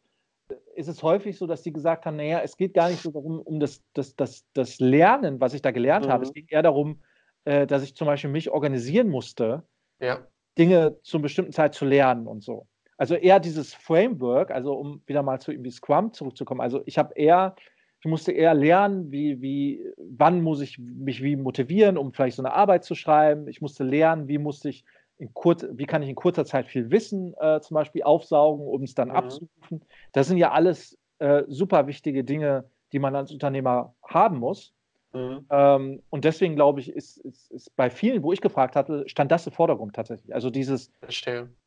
ist 0.76 0.88
es 0.88 1.02
häufig 1.04 1.38
so, 1.38 1.48
dass 1.48 1.64
die 1.64 1.74
gesagt 1.74 2.06
haben, 2.06 2.18
naja, 2.18 2.42
es 2.42 2.58
geht 2.58 2.74
gar 2.74 2.90
nicht 2.90 3.02
so 3.02 3.12
darum, 3.12 3.40
um 3.40 3.60
das, 3.60 3.82
das, 3.94 4.16
das, 4.16 4.46
das 4.54 4.80
Lernen, 4.80 5.40
was 5.40 5.54
ich 5.54 5.62
da 5.62 5.72
gelernt 5.72 6.08
mhm. 6.08 6.12
habe. 6.12 6.24
Es 6.24 6.30
mhm. 6.30 6.34
ging 6.34 6.48
eher 6.50 6.62
darum, 6.62 7.02
äh, 7.46 7.66
dass 7.66 7.84
ich 7.84 7.96
zum 7.96 8.08
Beispiel 8.08 8.30
mich 8.30 8.52
organisieren 8.52 9.10
musste, 9.10 9.64
ja. 10.00 10.26
Dinge 10.58 11.00
zu 11.02 11.18
einer 11.18 11.24
bestimmten 11.24 11.52
Zeit 11.52 11.74
zu 11.74 11.86
lernen 11.86 12.28
und 12.28 12.44
so. 12.44 12.68
Also 12.98 13.16
eher 13.16 13.40
dieses 13.40 13.74
Framework, 13.74 14.52
also 14.52 14.74
um 14.74 15.02
wieder 15.06 15.24
mal 15.24 15.40
zu 15.40 15.52
irgendwie 15.52 15.72
Scrum 15.72 16.14
zurückzukommen. 16.14 16.62
Also 16.62 16.82
ich 16.86 16.98
habe 16.98 17.14
eher 17.16 17.56
ich 18.04 18.10
musste 18.10 18.34
eher 18.34 18.54
lernen, 18.54 19.14
wie, 19.14 19.42
wie, 19.42 19.82
wann 19.96 20.42
muss 20.42 20.60
ich 20.60 20.78
mich 20.78 21.24
wie 21.24 21.38
motivieren, 21.38 21.98
um 21.98 22.12
vielleicht 22.12 22.36
so 22.36 22.44
eine 22.44 22.54
Arbeit 22.54 22.84
zu 22.84 22.96
schreiben. 22.96 23.48
Ich 23.48 23.62
musste 23.62 23.86
lernen, 23.86 24.28
wie 24.28 24.40
musste 24.40 24.68
ich 24.68 24.84
in 25.20 25.34
kurz, 25.34 25.66
wie 25.72 25.86
kann 25.86 26.04
ich 26.04 26.10
in 26.10 26.16
kurzer 26.16 26.44
Zeit 26.44 26.68
viel 26.68 26.92
Wissen 26.92 27.34
äh, 27.40 27.62
zum 27.62 27.76
Beispiel 27.76 28.04
aufsaugen, 28.04 28.68
um 28.68 28.84
es 28.84 28.94
dann 28.94 29.08
mhm. 29.08 29.16
abzurufen. 29.16 29.86
Das 30.12 30.28
sind 30.28 30.36
ja 30.36 30.52
alles 30.52 31.00
äh, 31.20 31.44
super 31.48 31.88
wichtige 31.88 32.26
Dinge, 32.26 32.66
die 32.92 33.00
man 33.00 33.16
als 33.16 33.32
Unternehmer 33.32 33.96
haben 34.06 34.38
muss. 34.38 34.74
Mhm. 35.14 35.46
Ähm, 35.50 36.04
und 36.10 36.26
deswegen 36.26 36.56
glaube 36.56 36.80
ich, 36.80 36.90
ist, 36.90 37.18
ist, 37.18 37.52
ist, 37.52 37.76
bei 37.76 37.90
vielen, 37.90 38.24
wo 38.24 38.34
ich 38.34 38.42
gefragt 38.42 38.76
hatte, 38.76 39.08
stand 39.08 39.32
das 39.32 39.46
im 39.46 39.54
Vordergrund 39.54 39.96
tatsächlich. 39.96 40.34
Also 40.34 40.50
dieses, 40.50 40.92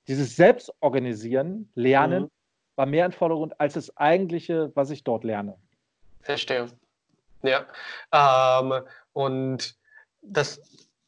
dieses 0.09 0.36
Selbstorganisieren, 0.36 1.70
Lernen 1.74 2.24
mhm. 2.24 2.31
war 2.74 2.86
mehr 2.86 3.06
im 3.06 3.12
Vordergrund 3.12 3.59
als 3.60 3.74
das 3.74 3.97
eigentliche, 3.97 4.73
was 4.74 4.90
ich 4.90 5.05
dort 5.05 5.23
lerne. 5.24 5.56
Verstehe. 6.23 6.66
Ja. 7.43 7.66
Ähm, 8.12 8.82
und 9.12 9.77
das, 10.23 10.60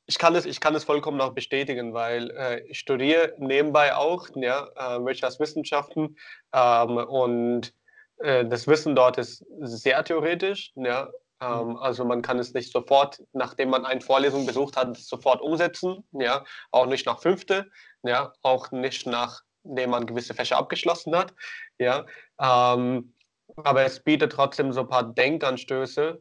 ich 0.07 0.19
kann 0.19 0.35
das, 0.35 0.47
ich 0.47 0.61
kann 0.61 0.75
das 0.75 0.85
vollkommen 0.85 1.21
auch 1.21 1.33
bestätigen, 1.33 1.93
weil 1.93 2.31
äh, 2.31 2.61
ich 2.69 2.79
studiere 2.79 3.35
nebenbei 3.39 3.97
auch 3.97 4.29
ja, 4.37 4.69
äh, 4.77 5.05
Wirtschaftswissenschaften 5.05 6.17
ähm, 6.53 6.97
und 6.99 7.75
äh, 8.19 8.45
das 8.45 8.69
Wissen 8.69 8.95
dort 8.95 9.19
ist 9.19 9.45
sehr 9.61 10.05
theoretisch. 10.05 10.73
Ja, 10.77 11.11
ähm, 11.41 11.69
mhm. 11.69 11.77
also 11.77 12.05
man 12.05 12.23
kann 12.23 12.39
es 12.39 12.55
nicht 12.55 12.73
sofort, 12.73 13.23
nachdem 13.33 13.71
man 13.71 13.85
eine 13.85 14.01
Vorlesung 14.01 14.47
besucht 14.47 14.77
hat, 14.77 14.97
sofort 14.97 15.41
umsetzen. 15.41 16.05
Ja, 16.13 16.45
auch 16.71 16.87
nicht 16.87 17.07
nach 17.07 17.21
fünfte. 17.21 17.71
Ja, 18.03 18.33
auch 18.43 18.71
nicht 18.71 19.07
nachdem 19.07 19.91
man 19.91 20.07
gewisse 20.07 20.35
Fächer 20.35 20.57
abgeschlossen 20.57 21.17
hat. 21.17 21.35
Ja, 21.79 22.07
ähm, 22.41 23.15
aber 23.57 23.83
es 23.83 24.01
bietet 24.01 24.33
trotzdem 24.33 24.73
so 24.73 24.81
ein 24.81 24.89
paar 24.89 25.05
Denkanstöße, 25.05 26.21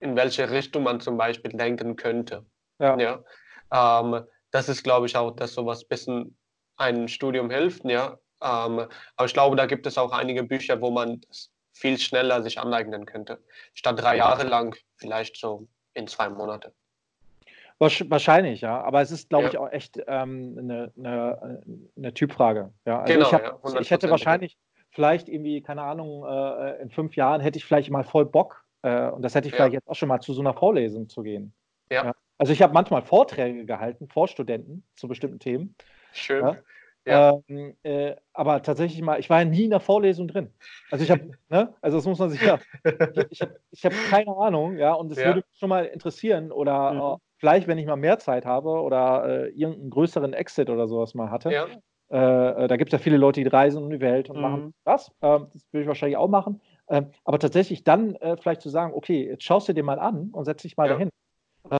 in 0.00 0.16
welche 0.16 0.50
Richtung 0.50 0.82
man 0.84 1.00
zum 1.00 1.16
Beispiel 1.16 1.52
denken 1.52 1.96
könnte. 1.96 2.44
Ja. 2.78 2.98
ja? 2.98 3.22
Ähm, 3.72 4.24
das 4.50 4.68
ist, 4.68 4.82
glaube 4.82 5.06
ich, 5.06 5.16
auch, 5.16 5.32
dass 5.32 5.54
sowas 5.54 5.82
ein 5.82 5.88
bisschen 5.88 6.38
ein 6.76 7.08
Studium 7.08 7.50
hilft, 7.50 7.84
ja. 7.84 8.18
Ähm, 8.42 8.86
aber 9.16 9.26
ich 9.26 9.32
glaube, 9.32 9.56
da 9.56 9.66
gibt 9.66 9.86
es 9.86 9.98
auch 9.98 10.12
einige 10.12 10.42
Bücher, 10.44 10.80
wo 10.80 10.90
man 10.90 11.22
viel 11.76 11.98
schneller 11.98 12.42
sich 12.42 12.58
aneignen 12.58 13.04
könnte. 13.04 13.38
Statt 13.74 14.00
drei 14.00 14.16
Jahre 14.16 14.44
lang, 14.44 14.76
vielleicht 14.96 15.36
so 15.36 15.68
in 15.94 16.06
zwei 16.06 16.28
Monate. 16.30 16.72
Wahrscheinlich, 17.78 18.62
ja. 18.62 18.82
Aber 18.82 19.02
es 19.02 19.10
ist, 19.10 19.28
glaube 19.28 19.44
ja. 19.44 19.50
ich, 19.50 19.58
auch 19.58 19.70
echt 19.70 20.00
ähm, 20.06 20.56
eine, 20.58 20.92
eine, 20.96 21.62
eine, 21.96 22.14
Typfrage. 22.14 22.72
Ja. 22.86 23.00
Also 23.00 23.12
genau, 23.12 23.26
ich, 23.26 23.34
hab, 23.34 23.42
ja, 23.42 23.80
ich 23.80 23.90
hätte 23.90 24.10
wahrscheinlich 24.10 24.56
vielleicht 24.90 25.28
irgendwie, 25.28 25.60
keine 25.60 25.82
Ahnung, 25.82 26.24
äh, 26.24 26.80
in 26.80 26.90
fünf 26.90 27.14
Jahren 27.16 27.42
hätte 27.42 27.58
ich 27.58 27.66
vielleicht 27.66 27.90
mal 27.90 28.04
voll 28.04 28.24
Bock, 28.24 28.64
äh, 28.80 29.10
und 29.10 29.20
das 29.20 29.34
hätte 29.34 29.48
ich 29.48 29.54
vielleicht 29.54 29.74
jetzt 29.74 29.88
auch 29.88 29.94
schon 29.94 30.08
mal 30.08 30.20
zu 30.20 30.32
so 30.32 30.40
einer 30.40 30.54
Vorlesung 30.54 31.10
zu 31.10 31.22
gehen. 31.22 31.52
Ja. 31.90 32.14
Also 32.38 32.54
ich 32.54 32.62
habe 32.62 32.72
manchmal 32.72 33.02
Vorträge 33.02 33.66
gehalten 33.66 34.08
vor 34.08 34.28
Studenten 34.28 34.82
zu 34.96 35.08
bestimmten 35.08 35.38
Themen. 35.38 35.74
Schön. 36.12 36.56
Ja. 37.06 37.38
Ähm, 37.48 37.76
äh, 37.82 38.16
aber 38.32 38.62
tatsächlich 38.62 39.00
mal, 39.00 39.20
ich 39.20 39.30
war 39.30 39.38
ja 39.38 39.44
nie 39.44 39.64
in 39.64 39.70
der 39.70 39.80
Vorlesung 39.80 40.26
drin. 40.28 40.50
Also 40.90 41.04
ich 41.04 41.10
habe, 41.10 41.30
ne, 41.48 41.72
also 41.80 41.98
das 41.98 42.06
muss 42.06 42.18
man 42.18 42.30
sich 42.30 42.42
ja, 42.42 42.58
ich, 43.30 43.40
habe 43.40 43.54
hab 43.72 43.92
keine 44.10 44.36
Ahnung, 44.36 44.76
ja, 44.76 44.92
und 44.92 45.10
es 45.12 45.18
ja. 45.18 45.26
würde 45.26 45.44
mich 45.48 45.58
schon 45.58 45.68
mal 45.68 45.84
interessieren 45.84 46.50
oder 46.50 46.92
mhm. 46.92 47.00
äh, 47.00 47.16
vielleicht, 47.38 47.68
wenn 47.68 47.78
ich 47.78 47.86
mal 47.86 47.96
mehr 47.96 48.18
Zeit 48.18 48.44
habe 48.44 48.70
oder 48.70 49.24
äh, 49.26 49.48
irgendeinen 49.50 49.90
größeren 49.90 50.32
Exit 50.32 50.68
oder 50.68 50.88
sowas 50.88 51.14
mal 51.14 51.30
hatte. 51.30 51.52
Ja. 51.52 51.66
Äh, 52.08 52.64
äh, 52.64 52.68
da 52.68 52.76
gibt 52.76 52.92
es 52.92 52.98
ja 52.98 53.02
viele 53.02 53.16
Leute, 53.16 53.42
die 53.42 53.48
reisen 53.48 53.82
um 53.82 53.90
die 53.90 54.00
Welt 54.00 54.30
und 54.30 54.36
mhm. 54.36 54.42
machen 54.42 54.74
das. 54.84 55.10
Ähm, 55.22 55.46
das 55.52 55.62
würde 55.72 55.82
ich 55.82 55.88
wahrscheinlich 55.88 56.16
auch 56.16 56.28
machen. 56.28 56.60
Ähm, 56.88 57.10
aber 57.24 57.38
tatsächlich 57.38 57.84
dann 57.84 58.14
äh, 58.16 58.36
vielleicht 58.36 58.62
zu 58.62 58.68
sagen, 58.68 58.94
okay, 58.94 59.28
jetzt 59.28 59.44
schaust 59.44 59.68
du 59.68 59.72
dir 59.72 59.82
mal 59.82 59.98
an 59.98 60.30
und 60.32 60.44
setz 60.44 60.62
dich 60.62 60.76
mal 60.76 60.88
dahin. 60.88 61.10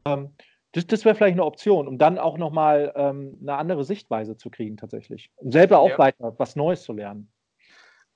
Ähm, 0.05 0.35
das, 0.72 0.86
das 0.86 1.05
wäre 1.05 1.14
vielleicht 1.14 1.34
eine 1.34 1.44
Option, 1.44 1.88
um 1.88 1.98
dann 1.98 2.18
auch 2.18 2.38
nochmal 2.38 2.93
ähm, 2.97 3.38
eine 3.40 3.55
andere 3.56 3.84
Sichtweise 3.84 4.36
zu 4.36 4.51
kriegen, 4.51 4.76
tatsächlich. 4.76 5.30
Um 5.36 5.52
selber 5.52 5.78
auch 5.78 5.90
ja. 5.90 5.98
weiter 5.98 6.34
was 6.38 6.56
Neues 6.56 6.82
zu 6.82 6.93
lernen. 6.93 7.32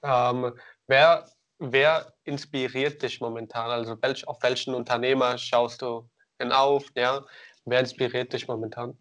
Ähm, 0.03 0.53
wer, 0.87 1.27
wer 1.59 2.13
inspiriert 2.25 3.03
dich 3.03 3.21
momentan? 3.21 3.71
Also 3.71 3.97
welch, 4.03 4.27
auf 4.29 4.43
welchen 4.43 4.75
Unternehmer 4.75 5.39
schaust 5.39 5.83
du 5.83 6.09
denn 6.39 6.53
auf? 6.53 6.85
Ja? 6.97 7.25
Wer 7.65 7.81
inspiriert 7.81 8.33
dich 8.33 8.49
momentan? 8.49 8.97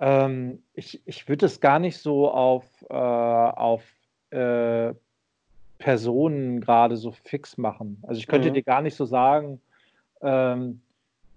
Ähm, 0.00 0.62
ich 0.74 1.06
ich 1.06 1.28
würde 1.28 1.46
es 1.46 1.60
gar 1.60 1.78
nicht 1.78 1.98
so 1.98 2.30
auf, 2.30 2.64
äh, 2.88 2.94
auf 2.94 3.82
äh, 4.30 4.94
Personen 5.78 6.60
gerade 6.60 6.96
so 6.96 7.12
fix 7.12 7.56
machen. 7.56 8.02
Also 8.06 8.18
ich 8.18 8.26
könnte 8.26 8.50
mhm. 8.50 8.54
dir 8.54 8.62
gar 8.62 8.82
nicht 8.82 8.96
so 8.96 9.04
sagen, 9.04 9.60
ähm, 10.22 10.80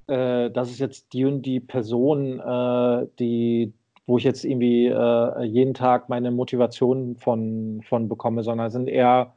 äh, 0.09 0.49
das 0.51 0.71
ist 0.71 0.79
jetzt 0.79 1.13
die 1.13 1.25
und 1.25 1.43
die 1.43 1.59
Person, 1.59 2.39
äh, 2.39 3.07
die, 3.19 3.73
wo 4.07 4.17
ich 4.17 4.23
jetzt 4.23 4.43
irgendwie 4.43 4.87
äh, 4.87 5.43
jeden 5.43 5.73
Tag 5.73 6.09
meine 6.09 6.31
Motivation 6.31 7.15
von, 7.15 7.81
von 7.87 8.09
bekomme, 8.09 8.43
sondern 8.43 8.67
es 8.67 8.73
sind 8.73 8.89
eher 8.89 9.33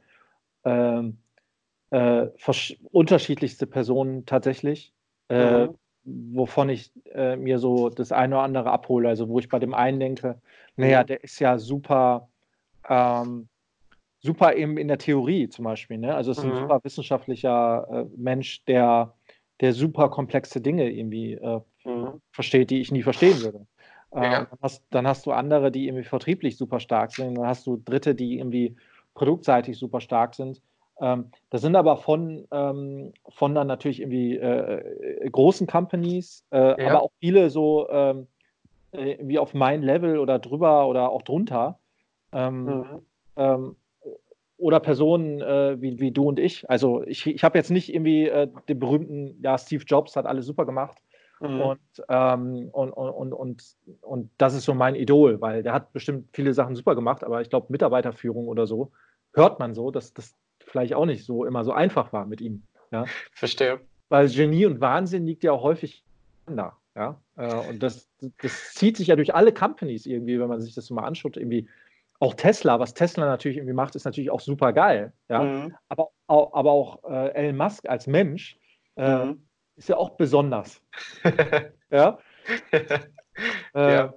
ähm, 0.65 1.17
äh, 1.91 2.27
unterschiedlichste 2.91 3.67
Personen 3.67 4.25
tatsächlich, 4.25 4.93
äh, 5.29 5.67
mhm. 5.67 5.75
wovon 6.05 6.69
ich 6.69 6.91
äh, 7.13 7.35
mir 7.35 7.59
so 7.59 7.89
das 7.89 8.11
eine 8.11 8.35
oder 8.35 8.43
andere 8.43 8.71
abhole. 8.71 9.09
Also 9.09 9.29
wo 9.29 9.37
ich 9.37 9.49
bei 9.49 9.59
dem 9.59 9.75
einen 9.75 9.99
denke, 9.99 10.41
naja, 10.75 11.03
mhm. 11.03 11.07
der 11.07 11.23
ist 11.23 11.39
ja 11.39 11.59
super, 11.59 12.29
ähm, 12.89 13.47
super 14.21 14.55
eben 14.55 14.77
in 14.77 14.87
der 14.87 14.97
Theorie 14.97 15.49
zum 15.49 15.65
Beispiel. 15.65 15.99
Ne? 15.99 16.15
Also 16.15 16.31
es 16.31 16.39
ist 16.39 16.45
ein 16.45 16.49
mhm. 16.49 16.61
super 16.61 16.79
wissenschaftlicher 16.83 18.07
Mensch, 18.17 18.63
der 18.65 19.13
der 19.63 19.71
super 19.71 20.09
komplexe 20.09 20.59
Dinge 20.59 20.91
irgendwie 20.91 21.33
äh, 21.35 21.61
mhm. 21.85 22.21
versteht, 22.31 22.69
die 22.69 22.81
ich 22.81 22.91
nie 22.91 23.01
verstehen 23.01 23.41
würde. 23.41 23.65
Äh, 24.11 24.23
ja. 24.23 24.29
dann, 24.31 24.47
hast, 24.61 24.83
dann, 24.89 25.07
hast, 25.07 25.25
du 25.25 25.31
andere, 25.31 25.71
die 25.71 25.87
irgendwie 25.87 26.03
vertrieblich 26.03 26.57
super 26.57 26.81
stark 26.81 27.13
sind, 27.13 27.35
dann 27.35 27.47
hast 27.47 27.65
du 27.65 27.77
Dritte, 27.77 28.13
die 28.13 28.39
irgendwie 28.39 28.75
produktseitig 29.13 29.77
super 29.77 30.01
stark 30.01 30.35
sind. 30.35 30.61
Ähm, 30.99 31.31
das 31.49 31.61
sind 31.61 31.77
aber 31.77 31.95
von, 31.95 32.45
ähm, 32.51 33.13
von 33.29 33.55
dann 33.55 33.67
natürlich 33.67 34.01
irgendwie 34.01 34.35
äh, 34.35 35.29
großen 35.31 35.65
Companies, 35.65 36.45
äh, 36.51 36.81
ja. 36.81 36.89
aber 36.89 37.03
auch 37.03 37.11
viele 37.21 37.49
so 37.49 37.87
ähm, 37.89 38.27
äh, 38.91 39.17
wie 39.21 39.39
auf 39.39 39.53
mein 39.53 39.81
Level 39.81 40.19
oder 40.19 40.39
drüber 40.39 40.87
oder 40.89 41.09
auch 41.09 41.21
drunter. 41.21 41.79
Ähm, 42.33 42.65
mhm. 43.37 43.75
Oder 44.57 44.79
Personen 44.79 45.41
äh, 45.41 45.81
wie, 45.81 45.99
wie 45.99 46.11
du 46.11 46.29
und 46.29 46.39
ich. 46.39 46.69
Also 46.69 47.03
ich, 47.05 47.25
ich 47.25 47.43
habe 47.43 47.57
jetzt 47.57 47.71
nicht 47.71 47.93
irgendwie 47.93 48.27
äh, 48.27 48.47
den 48.69 48.79
berühmten, 48.79 49.39
ja, 49.41 49.57
Steve 49.57 49.83
Jobs 49.85 50.15
hat 50.15 50.25
alles 50.25 50.45
super 50.45 50.65
gemacht. 50.65 50.99
Mhm. 51.39 51.61
Und, 51.61 51.79
ähm, 52.09 52.69
und, 52.71 52.91
und, 52.91 53.33
und, 53.33 53.63
und 54.01 54.29
das 54.37 54.53
ist 54.53 54.65
so 54.65 54.73
mein 54.73 54.95
Idol, 54.95 55.41
weil 55.41 55.63
der 55.63 55.73
hat 55.73 55.91
bestimmt 55.91 56.29
viele 56.33 56.53
Sachen 56.53 56.75
super 56.75 56.95
gemacht, 56.95 57.23
aber 57.23 57.41
ich 57.41 57.49
glaube, 57.49 57.67
Mitarbeiterführung 57.69 58.47
oder 58.47 58.67
so 58.67 58.91
hört 59.33 59.59
man 59.59 59.73
so, 59.73 59.91
dass 59.91 60.13
das 60.13 60.35
vielleicht 60.59 60.93
auch 60.93 61.05
nicht 61.05 61.25
so 61.25 61.45
immer 61.45 61.63
so 61.63 61.73
einfach 61.73 62.13
war 62.13 62.25
mit 62.25 62.39
ihm. 62.39 62.63
Ja? 62.91 63.05
Verstehe. 63.33 63.79
Weil 64.09 64.29
Genie 64.29 64.65
und 64.65 64.79
Wahnsinn 64.79 65.25
liegt 65.25 65.43
ja 65.43 65.51
auch 65.51 65.63
häufig 65.63 66.03
da. 66.45 66.77
Ja? 66.95 67.19
Äh, 67.35 67.69
und 67.69 67.81
das, 67.81 68.07
das 68.41 68.73
zieht 68.73 68.97
sich 68.97 69.07
ja 69.07 69.15
durch 69.15 69.33
alle 69.33 69.53
Companies 69.53 70.05
irgendwie, 70.05 70.39
wenn 70.39 70.47
man 70.47 70.61
sich 70.61 70.75
das 70.75 70.85
so 70.85 70.93
mal 70.93 71.05
anschaut, 71.05 71.37
irgendwie 71.37 71.67
auch 72.23 72.35
Tesla, 72.35 72.79
was 72.79 72.93
Tesla 72.93 73.25
natürlich 73.25 73.57
irgendwie 73.57 73.73
macht, 73.73 73.95
ist 73.95 74.05
natürlich 74.05 74.31
auch 74.31 74.39
super 74.39 74.71
geil. 74.71 75.11
Ja? 75.27 75.43
Mhm. 75.43 75.75
Aber, 75.89 76.09
aber 76.27 76.71
auch 76.71 77.03
äh, 77.03 77.33
Elon 77.33 77.57
Musk 77.57 77.87
als 77.89 78.07
Mensch 78.07 78.57
äh, 78.95 79.25
mhm. 79.25 79.45
ist 79.75 79.89
ja 79.89 79.97
auch 79.97 80.11
besonders. 80.11 80.81
ja? 81.91 82.17
äh, 83.75 83.93
ja. 83.93 84.13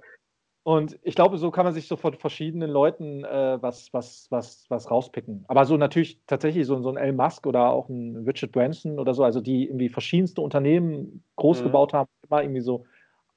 Und 0.63 0.97
ich 1.03 1.15
glaube, 1.15 1.37
so 1.37 1.51
kann 1.51 1.65
man 1.65 1.73
sich 1.73 1.87
so 1.87 1.97
von 1.97 2.13
verschiedenen 2.13 2.69
Leuten 2.69 3.25
äh, 3.25 3.57
was, 3.61 3.93
was, 3.93 4.27
was, 4.29 4.65
was 4.69 4.89
rauspicken. 4.89 5.43
Aber 5.49 5.65
so 5.65 5.75
natürlich 5.75 6.21
tatsächlich 6.27 6.65
so, 6.65 6.81
so 6.81 6.89
ein 6.89 6.97
Elon 6.97 7.17
Musk 7.17 7.45
oder 7.45 7.69
auch 7.71 7.89
ein 7.89 8.23
Richard 8.25 8.53
Branson 8.53 8.99
oder 8.99 9.13
so, 9.13 9.25
also 9.25 9.41
die 9.41 9.65
irgendwie 9.65 9.89
verschiedenste 9.89 10.39
Unternehmen 10.39 11.25
groß 11.35 11.59
mhm. 11.59 11.63
gebaut 11.65 11.93
haben, 11.93 12.09
immer 12.29 12.41
irgendwie 12.41 12.61
so 12.61 12.85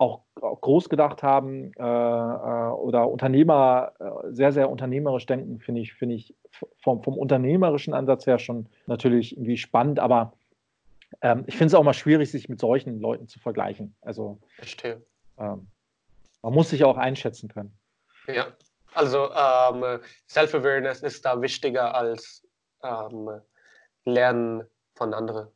auch 0.00 0.22
groß 0.34 0.88
gedacht 0.88 1.22
haben 1.22 1.72
äh, 1.78 1.82
äh, 1.82 2.70
oder 2.72 3.08
Unternehmer 3.08 3.92
äh, 3.98 4.32
sehr, 4.32 4.50
sehr 4.52 4.70
unternehmerisch 4.70 5.26
denken, 5.26 5.60
finde 5.60 5.82
ich, 5.82 5.92
finde 5.92 6.14
ich 6.14 6.34
vom, 6.78 7.02
vom 7.02 7.18
unternehmerischen 7.18 7.92
Ansatz 7.92 8.26
her 8.26 8.38
schon 8.38 8.66
natürlich 8.86 9.36
irgendwie 9.36 9.58
spannend, 9.58 9.98
aber 9.98 10.32
ähm, 11.20 11.44
ich 11.46 11.56
finde 11.56 11.66
es 11.66 11.74
auch 11.74 11.82
mal 11.82 11.92
schwierig, 11.92 12.30
sich 12.30 12.48
mit 12.48 12.60
solchen 12.60 12.98
Leuten 12.98 13.28
zu 13.28 13.40
vergleichen. 13.40 13.94
Also 14.00 14.38
Verstehe. 14.56 15.02
Ähm, 15.38 15.66
man 16.40 16.54
muss 16.54 16.70
sich 16.70 16.82
auch 16.84 16.96
einschätzen 16.96 17.50
können. 17.50 17.76
Ja, 18.26 18.46
also 18.94 19.30
ähm, 19.32 20.00
Self-Awareness 20.30 21.02
ist 21.02 21.26
da 21.26 21.42
wichtiger 21.42 21.94
als 21.94 22.42
ähm, 22.82 23.28
Lernen 24.06 24.64
von 24.94 25.12
anderen. 25.12 25.48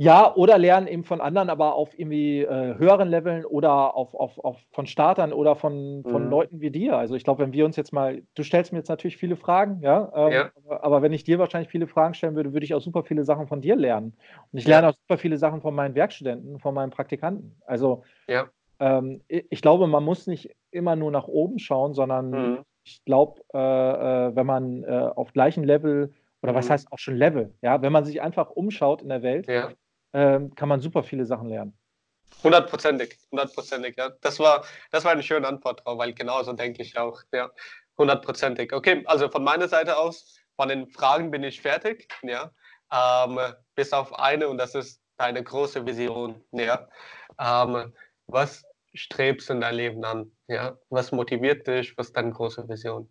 Ja, 0.00 0.32
oder 0.36 0.58
lernen 0.58 0.86
eben 0.86 1.02
von 1.02 1.20
anderen, 1.20 1.50
aber 1.50 1.74
auf 1.74 1.98
irgendwie 1.98 2.42
äh, 2.42 2.78
höheren 2.78 3.08
Leveln 3.08 3.44
oder 3.44 3.96
auf, 3.96 4.14
auf, 4.14 4.38
auf 4.38 4.56
von 4.70 4.86
Startern 4.86 5.32
oder 5.32 5.56
von, 5.56 6.04
von 6.08 6.24
mhm. 6.26 6.30
Leuten 6.30 6.60
wie 6.60 6.70
dir. 6.70 6.96
Also 6.96 7.16
ich 7.16 7.24
glaube, 7.24 7.42
wenn 7.42 7.52
wir 7.52 7.64
uns 7.64 7.74
jetzt 7.74 7.92
mal, 7.92 8.22
du 8.36 8.44
stellst 8.44 8.72
mir 8.72 8.78
jetzt 8.78 8.90
natürlich 8.90 9.16
viele 9.16 9.34
Fragen, 9.34 9.80
ja, 9.82 10.08
ähm, 10.14 10.32
ja. 10.32 10.50
Aber, 10.64 10.84
aber, 10.84 11.02
wenn 11.02 11.12
ich 11.12 11.24
dir 11.24 11.40
wahrscheinlich 11.40 11.68
viele 11.68 11.88
Fragen 11.88 12.14
stellen 12.14 12.36
würde, 12.36 12.52
würde 12.52 12.64
ich 12.64 12.74
auch 12.74 12.80
super 12.80 13.02
viele 13.02 13.24
Sachen 13.24 13.48
von 13.48 13.60
dir 13.60 13.74
lernen. 13.74 14.16
Und 14.52 14.60
ich 14.60 14.66
ja. 14.66 14.76
lerne 14.76 14.90
auch 14.90 14.94
super 14.94 15.18
viele 15.18 15.36
Sachen 15.36 15.62
von 15.62 15.74
meinen 15.74 15.96
Werkstudenten, 15.96 16.60
von 16.60 16.74
meinen 16.74 16.90
Praktikanten. 16.90 17.56
Also 17.66 18.04
ja. 18.28 18.46
ähm, 18.78 19.22
ich 19.26 19.62
glaube, 19.62 19.88
man 19.88 20.04
muss 20.04 20.28
nicht 20.28 20.54
immer 20.70 20.94
nur 20.94 21.10
nach 21.10 21.26
oben 21.26 21.58
schauen, 21.58 21.92
sondern 21.94 22.30
mhm. 22.30 22.58
ich 22.84 23.04
glaube, 23.04 23.40
äh, 23.52 23.58
äh, 23.58 24.36
wenn 24.36 24.46
man 24.46 24.84
äh, 24.84 25.10
auf 25.16 25.32
gleichem 25.32 25.64
Level 25.64 26.14
oder 26.40 26.52
mhm. 26.52 26.56
was 26.56 26.70
heißt 26.70 26.92
auch 26.92 26.98
schon 26.98 27.16
Level, 27.16 27.52
ja, 27.62 27.82
wenn 27.82 27.90
man 27.90 28.04
sich 28.04 28.22
einfach 28.22 28.50
umschaut 28.50 29.02
in 29.02 29.08
der 29.08 29.22
Welt, 29.22 29.48
ja 29.48 29.70
ähm, 30.12 30.54
kann 30.54 30.68
man 30.68 30.80
super 30.80 31.02
viele 31.02 31.24
Sachen 31.24 31.48
lernen. 31.48 31.76
Hundertprozentig, 32.42 33.18
hundertprozentig, 33.30 33.96
ja. 33.96 34.10
Das 34.20 34.38
war, 34.38 34.64
das 34.90 35.04
war 35.04 35.12
eine 35.12 35.22
schöne 35.22 35.46
Antwort 35.46 35.84
drauf, 35.84 35.98
weil 35.98 36.12
genauso 36.12 36.52
denke 36.52 36.82
ich 36.82 36.96
auch, 36.96 37.20
ja. 37.32 37.50
Hundertprozentig. 37.96 38.72
Okay, 38.72 39.02
also 39.06 39.28
von 39.28 39.42
meiner 39.42 39.66
Seite 39.66 39.96
aus, 39.98 40.38
von 40.56 40.68
den 40.68 40.88
Fragen 40.88 41.30
bin 41.30 41.42
ich 41.42 41.60
fertig, 41.60 42.08
ja. 42.22 42.50
Ähm, 42.92 43.38
bis 43.74 43.92
auf 43.92 44.18
eine 44.18 44.48
und 44.48 44.58
das 44.58 44.74
ist 44.74 45.02
deine 45.16 45.42
große 45.42 45.84
Vision, 45.84 46.40
ja. 46.52 46.88
Ähm, 47.40 47.92
was 48.28 48.64
strebst 48.94 49.48
du 49.48 49.54
in 49.54 49.60
deinem 49.60 49.76
Leben 49.76 50.04
an, 50.04 50.30
ja? 50.46 50.78
Was 50.90 51.10
motiviert 51.12 51.66
dich, 51.66 51.96
was 51.98 52.08
ist 52.08 52.16
deine 52.16 52.32
große 52.32 52.68
Vision? 52.68 53.08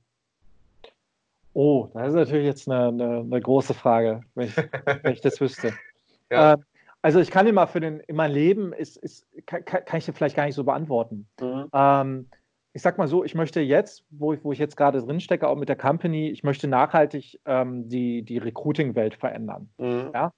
Oh, 1.53 1.89
das 1.93 2.09
ist 2.09 2.13
natürlich 2.13 2.45
jetzt 2.45 2.69
eine, 2.69 2.87
eine, 2.87 3.19
eine 3.19 3.41
große 3.41 3.73
Frage, 3.73 4.21
wenn 4.35 4.47
ich, 4.47 4.55
wenn 4.55 5.13
ich 5.13 5.21
das 5.21 5.41
wüsste. 5.41 5.73
Ja. 6.29 6.55
Ähm, 6.55 6.65
also 7.01 7.19
ich 7.19 7.31
kann 7.31 7.45
dir 7.45 7.53
mal 7.53 7.67
für 7.67 7.79
den, 7.79 7.99
in 8.01 8.15
mein 8.15 8.31
Leben 8.31 8.73
ist, 8.73 8.97
ist, 8.97 9.27
kann, 9.45 9.63
kann 9.63 9.97
ich 9.97 10.05
dir 10.05 10.13
vielleicht 10.13 10.35
gar 10.35 10.45
nicht 10.45 10.55
so 10.55 10.63
beantworten. 10.63 11.27
Mhm. 11.39 11.69
Ähm, 11.73 12.29
ich 12.73 12.81
sag 12.81 12.97
mal 12.97 13.07
so, 13.07 13.23
ich 13.23 13.33
möchte 13.33 13.59
jetzt, 13.59 14.05
wo 14.09 14.33
ich, 14.33 14.43
wo 14.43 14.51
ich 14.51 14.59
jetzt 14.59 14.77
gerade 14.77 15.01
drin 15.01 15.19
stecke, 15.19 15.47
auch 15.47 15.55
mit 15.55 15.69
der 15.69 15.75
Company, 15.75 16.29
ich 16.29 16.43
möchte 16.43 16.67
nachhaltig 16.67 17.39
ähm, 17.45 17.89
die, 17.89 18.21
die 18.23 18.37
Recruiting-Welt 18.37 19.15
verändern. 19.15 19.69
Mhm. 19.77 20.11
Ja? 20.13 20.31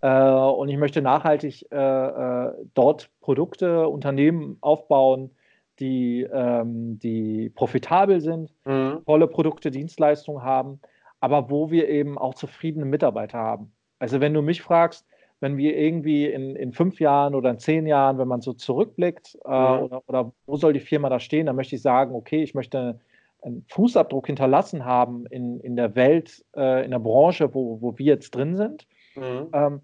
Äh, 0.00 0.52
und 0.58 0.68
ich 0.68 0.76
möchte 0.76 1.02
nachhaltig 1.02 1.66
äh, 1.70 1.76
äh, 1.76 2.52
dort 2.74 3.10
Produkte, 3.20 3.88
Unternehmen 3.88 4.58
aufbauen, 4.60 5.30
die, 5.78 6.28
ähm, 6.32 6.98
die 6.98 7.50
profitabel 7.50 8.20
sind, 8.20 8.52
mhm. 8.64 9.02
tolle 9.06 9.28
Produkte, 9.28 9.70
Dienstleistungen 9.70 10.42
haben, 10.42 10.80
aber 11.20 11.50
wo 11.50 11.70
wir 11.70 11.88
eben 11.88 12.18
auch 12.18 12.34
zufriedene 12.34 12.84
Mitarbeiter 12.84 13.38
haben. 13.38 13.72
Also 13.98 14.20
wenn 14.20 14.34
du 14.34 14.42
mich 14.42 14.62
fragst, 14.62 15.06
wenn 15.44 15.58
wir 15.58 15.76
irgendwie 15.76 16.24
in, 16.24 16.56
in 16.56 16.72
fünf 16.72 17.00
Jahren 17.00 17.34
oder 17.34 17.50
in 17.50 17.58
zehn 17.58 17.86
Jahren, 17.86 18.16
wenn 18.16 18.28
man 18.28 18.40
so 18.40 18.54
zurückblickt, 18.54 19.36
äh, 19.44 19.48
mhm. 19.48 19.82
oder, 19.84 20.02
oder 20.06 20.32
wo 20.46 20.56
soll 20.56 20.72
die 20.72 20.80
Firma 20.80 21.10
da 21.10 21.20
stehen, 21.20 21.44
dann 21.44 21.54
möchte 21.54 21.76
ich 21.76 21.82
sagen, 21.82 22.14
okay, 22.14 22.42
ich 22.42 22.54
möchte 22.54 22.98
einen 23.42 23.62
Fußabdruck 23.68 24.26
hinterlassen 24.26 24.86
haben 24.86 25.26
in, 25.26 25.60
in 25.60 25.76
der 25.76 25.94
Welt, 25.96 26.42
äh, 26.56 26.82
in 26.86 26.92
der 26.92 26.98
Branche, 26.98 27.54
wo, 27.54 27.78
wo 27.82 27.98
wir 27.98 28.06
jetzt 28.06 28.34
drin 28.34 28.56
sind. 28.56 28.86
Mhm. 29.16 29.48
Ähm, 29.52 29.80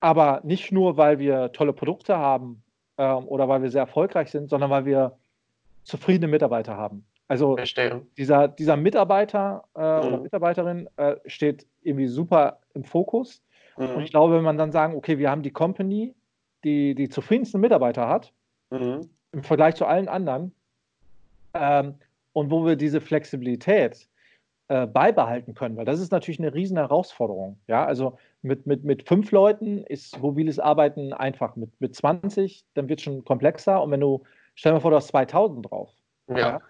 aber 0.00 0.42
nicht 0.44 0.70
nur, 0.70 0.98
weil 0.98 1.18
wir 1.18 1.50
tolle 1.52 1.72
Produkte 1.72 2.18
haben 2.18 2.62
ähm, 2.98 3.26
oder 3.26 3.48
weil 3.48 3.62
wir 3.62 3.70
sehr 3.70 3.80
erfolgreich 3.80 4.30
sind, 4.30 4.50
sondern 4.50 4.68
weil 4.68 4.84
wir 4.84 5.16
zufriedene 5.84 6.28
Mitarbeiter 6.30 6.76
haben. 6.76 7.06
Also 7.26 7.56
dieser, 8.18 8.48
dieser 8.48 8.76
Mitarbeiter 8.76 9.64
äh, 9.74 9.80
mhm. 9.80 10.06
oder 10.06 10.18
Mitarbeiterin 10.18 10.90
äh, 10.98 11.16
steht 11.24 11.66
irgendwie 11.80 12.06
super 12.06 12.58
im 12.74 12.84
Fokus. 12.84 13.40
Mhm. 13.76 13.90
Und 13.90 14.02
ich 14.02 14.10
glaube, 14.10 14.34
wenn 14.34 14.44
man 14.44 14.58
dann 14.58 14.72
sagen, 14.72 14.96
okay, 14.96 15.18
wir 15.18 15.30
haben 15.30 15.42
die 15.42 15.50
Company, 15.50 16.14
die 16.64 16.94
die 16.94 17.08
zufriedensten 17.08 17.60
Mitarbeiter 17.60 18.08
hat, 18.08 18.32
mhm. 18.70 19.08
im 19.32 19.42
Vergleich 19.42 19.74
zu 19.74 19.86
allen 19.86 20.08
anderen, 20.08 20.52
ähm, 21.54 21.94
und 22.32 22.50
wo 22.50 22.66
wir 22.66 22.76
diese 22.76 23.00
Flexibilität 23.00 24.08
äh, 24.68 24.86
beibehalten 24.86 25.54
können, 25.54 25.76
weil 25.76 25.84
das 25.84 26.00
ist 26.00 26.10
natürlich 26.10 26.40
eine 26.40 26.52
riesen 26.52 26.76
Herausforderung. 26.76 27.58
Ja, 27.68 27.84
also 27.84 28.18
mit, 28.42 28.66
mit, 28.66 28.84
mit 28.84 29.08
fünf 29.08 29.30
Leuten 29.30 29.84
ist 29.84 30.20
mobiles 30.20 30.58
Arbeiten 30.58 31.12
einfach. 31.12 31.56
Mit, 31.56 31.70
mit 31.80 31.94
20, 31.94 32.64
dann 32.74 32.88
wird 32.88 32.98
es 32.98 33.04
schon 33.04 33.24
komplexer. 33.24 33.82
Und 33.82 33.90
wenn 33.90 34.00
du, 34.00 34.22
stell 34.54 34.70
dir 34.72 34.76
mal 34.76 34.80
vor, 34.80 34.90
du 34.90 34.96
hast 34.96 35.08
2000 35.08 35.70
drauf. 35.70 35.90
Ja. 36.28 36.38
ja? 36.38 36.60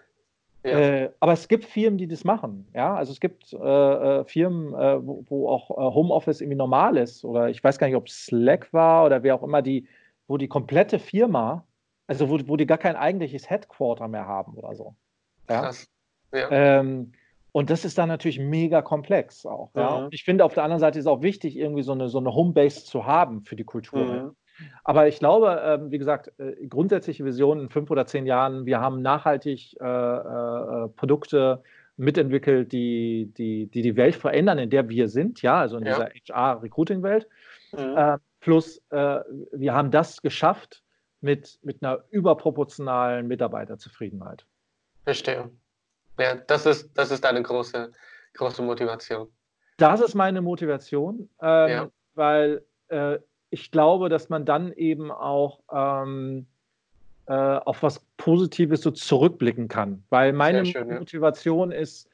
Ja. 0.65 0.79
Äh, 0.79 1.11
aber 1.19 1.33
es 1.33 1.47
gibt 1.47 1.65
Firmen, 1.65 1.99
die 1.99 2.07
das 2.07 2.23
machen. 2.23 2.67
Ja, 2.73 2.95
also 2.95 3.11
es 3.11 3.19
gibt 3.19 3.53
äh, 3.53 3.57
äh 3.57 4.25
Firmen, 4.25 4.73
äh, 4.73 5.05
wo, 5.05 5.23
wo, 5.27 5.49
auch 5.49 5.69
äh, 5.69 5.93
Homeoffice 5.93 6.41
irgendwie 6.41 6.57
normal 6.57 6.97
ist. 6.97 7.23
Oder 7.23 7.49
ich 7.49 7.63
weiß 7.63 7.77
gar 7.77 7.85
nicht, 7.85 7.95
ob 7.95 8.09
Slack 8.09 8.73
war 8.73 9.05
oder 9.05 9.21
wer 9.21 9.35
auch 9.35 9.43
immer, 9.43 9.61
die, 9.61 9.87
wo 10.27 10.37
die 10.37 10.47
komplette 10.47 10.97
Firma, 10.97 11.67
also 12.07 12.29
wo, 12.29 12.39
wo 12.47 12.57
die 12.57 12.65
gar 12.65 12.79
kein 12.79 12.95
eigentliches 12.95 13.47
Headquarter 13.47 14.07
mehr 14.07 14.25
haben 14.25 14.55
oder 14.55 14.73
so. 14.73 14.95
Ja? 15.47 15.61
Krass. 15.61 15.87
Ja. 16.33 16.49
Ähm, 16.49 17.11
und 17.51 17.69
das 17.69 17.85
ist 17.85 17.99
dann 17.99 18.09
natürlich 18.09 18.39
mega 18.39 18.81
komplex 18.81 19.45
auch. 19.45 19.69
Ja? 19.75 20.01
Mhm. 20.01 20.07
Ich 20.11 20.23
finde, 20.23 20.45
auf 20.45 20.55
der 20.55 20.63
anderen 20.63 20.79
Seite 20.79 20.97
ist 20.97 21.05
es 21.05 21.11
auch 21.11 21.21
wichtig, 21.21 21.55
irgendwie 21.57 21.83
so 21.83 21.91
eine, 21.91 22.09
so 22.09 22.17
eine 22.17 22.33
Homebase 22.33 22.83
zu 22.85 23.05
haben 23.05 23.43
für 23.43 23.55
die 23.55 23.63
Kultur. 23.63 24.03
Mhm. 24.03 24.35
Aber 24.83 25.07
ich 25.07 25.19
glaube, 25.19 25.61
äh, 25.61 25.91
wie 25.91 25.97
gesagt, 25.97 26.31
äh, 26.39 26.67
grundsätzliche 26.67 27.25
Vision 27.25 27.59
in 27.59 27.69
fünf 27.69 27.91
oder 27.91 28.05
zehn 28.05 28.25
Jahren, 28.25 28.65
wir 28.65 28.79
haben 28.79 29.01
nachhaltig 29.01 29.75
äh, 29.79 29.85
äh, 29.85 30.87
Produkte 30.89 31.63
mitentwickelt, 31.97 32.71
die, 32.71 33.31
die, 33.37 33.67
die 33.67 33.81
die 33.81 33.95
Welt 33.95 34.15
verändern, 34.15 34.59
in 34.59 34.69
der 34.69 34.89
wir 34.89 35.07
sind, 35.07 35.41
ja, 35.41 35.59
also 35.59 35.77
in 35.77 35.85
ja. 35.85 35.93
dieser 35.93 36.09
HR-Recruiting-Welt. 36.09 37.27
Mhm. 37.71 37.97
Äh, 37.97 38.17
plus, 38.41 38.81
äh, 38.89 39.19
wir 39.51 39.73
haben 39.73 39.91
das 39.91 40.21
geschafft 40.21 40.83
mit, 41.21 41.59
mit 41.63 41.81
einer 41.81 42.03
überproportionalen 42.11 43.27
Mitarbeiterzufriedenheit. 43.27 44.45
Verstehe. 45.03 45.49
Ja, 46.19 46.35
das 46.35 46.65
ist, 46.65 46.91
das 46.97 47.11
ist 47.11 47.23
deine 47.23 47.41
große, 47.41 47.91
große 48.33 48.61
Motivation. 48.61 49.27
Das 49.77 50.01
ist 50.01 50.15
meine 50.15 50.41
Motivation, 50.41 51.29
ähm, 51.41 51.69
ja. 51.69 51.89
weil 52.13 52.65
äh, 52.87 53.19
ich 53.55 53.71
glaube, 53.71 54.09
dass 54.09 54.27
man 54.27 54.43
dann 54.43 54.73
eben 54.73 55.11
auch 55.11 55.61
ähm, 55.71 56.45
äh, 57.27 57.33
auf 57.33 57.83
was 57.83 58.01
Positives 58.17 58.81
so 58.81 58.91
zurückblicken 58.91 59.69
kann. 59.69 60.03
Weil 60.09 60.33
meine 60.33 60.65
schön, 60.65 60.89
Motivation 60.89 61.71
ja. 61.71 61.77
ist, 61.77 62.09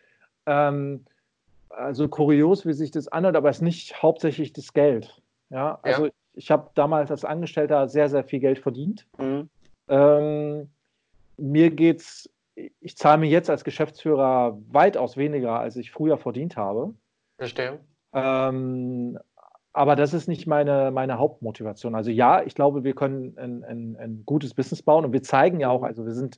ähm, 0.46 1.04
also 1.70 2.08
kurios, 2.08 2.64
wie 2.68 2.74
sich 2.74 2.92
das 2.92 3.08
anhört, 3.08 3.36
aber 3.36 3.50
es 3.50 3.58
ist 3.58 3.64
nicht 3.64 4.04
hauptsächlich 4.04 4.54
das 4.54 4.72
Geld. 4.72 5.20
Ja, 5.50 5.80
also 5.82 6.06
ja. 6.06 6.12
ich 6.36 6.52
habe 6.52 6.70
damals 6.76 7.10
als 7.10 7.26
Angestellter 7.26 7.90
sehr, 7.90 8.08
sehr 8.08 8.24
viel 8.24 8.40
Geld 8.40 8.60
verdient. 8.60 9.08
Mhm. 9.18 9.50
Ähm, 9.88 10.70
mir 11.38 11.72
geht 11.72 12.02
es 12.02 12.30
ich 12.80 12.98
zahle 12.98 13.18
mir 13.18 13.30
jetzt 13.30 13.50
als 13.50 13.64
Geschäftsführer 13.64 14.60
weitaus 14.70 15.18
weniger, 15.18 15.60
als 15.60 15.76
ich 15.76 15.90
früher 15.90 16.20
verdient 16.20 16.56
habe. 16.56 16.94
Verstehe. 17.40 17.80
Ähm, 18.14 19.18
aber 19.74 19.96
das 19.96 20.14
ist 20.14 20.28
nicht 20.28 20.48
meine, 20.48 20.92
meine 20.92 21.18
Hauptmotivation. 21.18 21.96
Also 21.96 22.12
ja, 22.12 22.44
ich 22.44 22.56
glaube, 22.56 22.84
wir 22.84 22.94
können 22.94 23.38
ein, 23.38 23.64
ein, 23.64 23.98
ein 23.98 24.24
gutes 24.26 24.54
Business 24.54 24.82
bauen 24.82 25.06
und 25.06 25.14
wir 25.14 25.24
zeigen 25.24 25.60
ja 25.60 25.70
auch, 25.70 25.84
also 25.84 26.06
wir 26.06 26.14
sind 26.14 26.38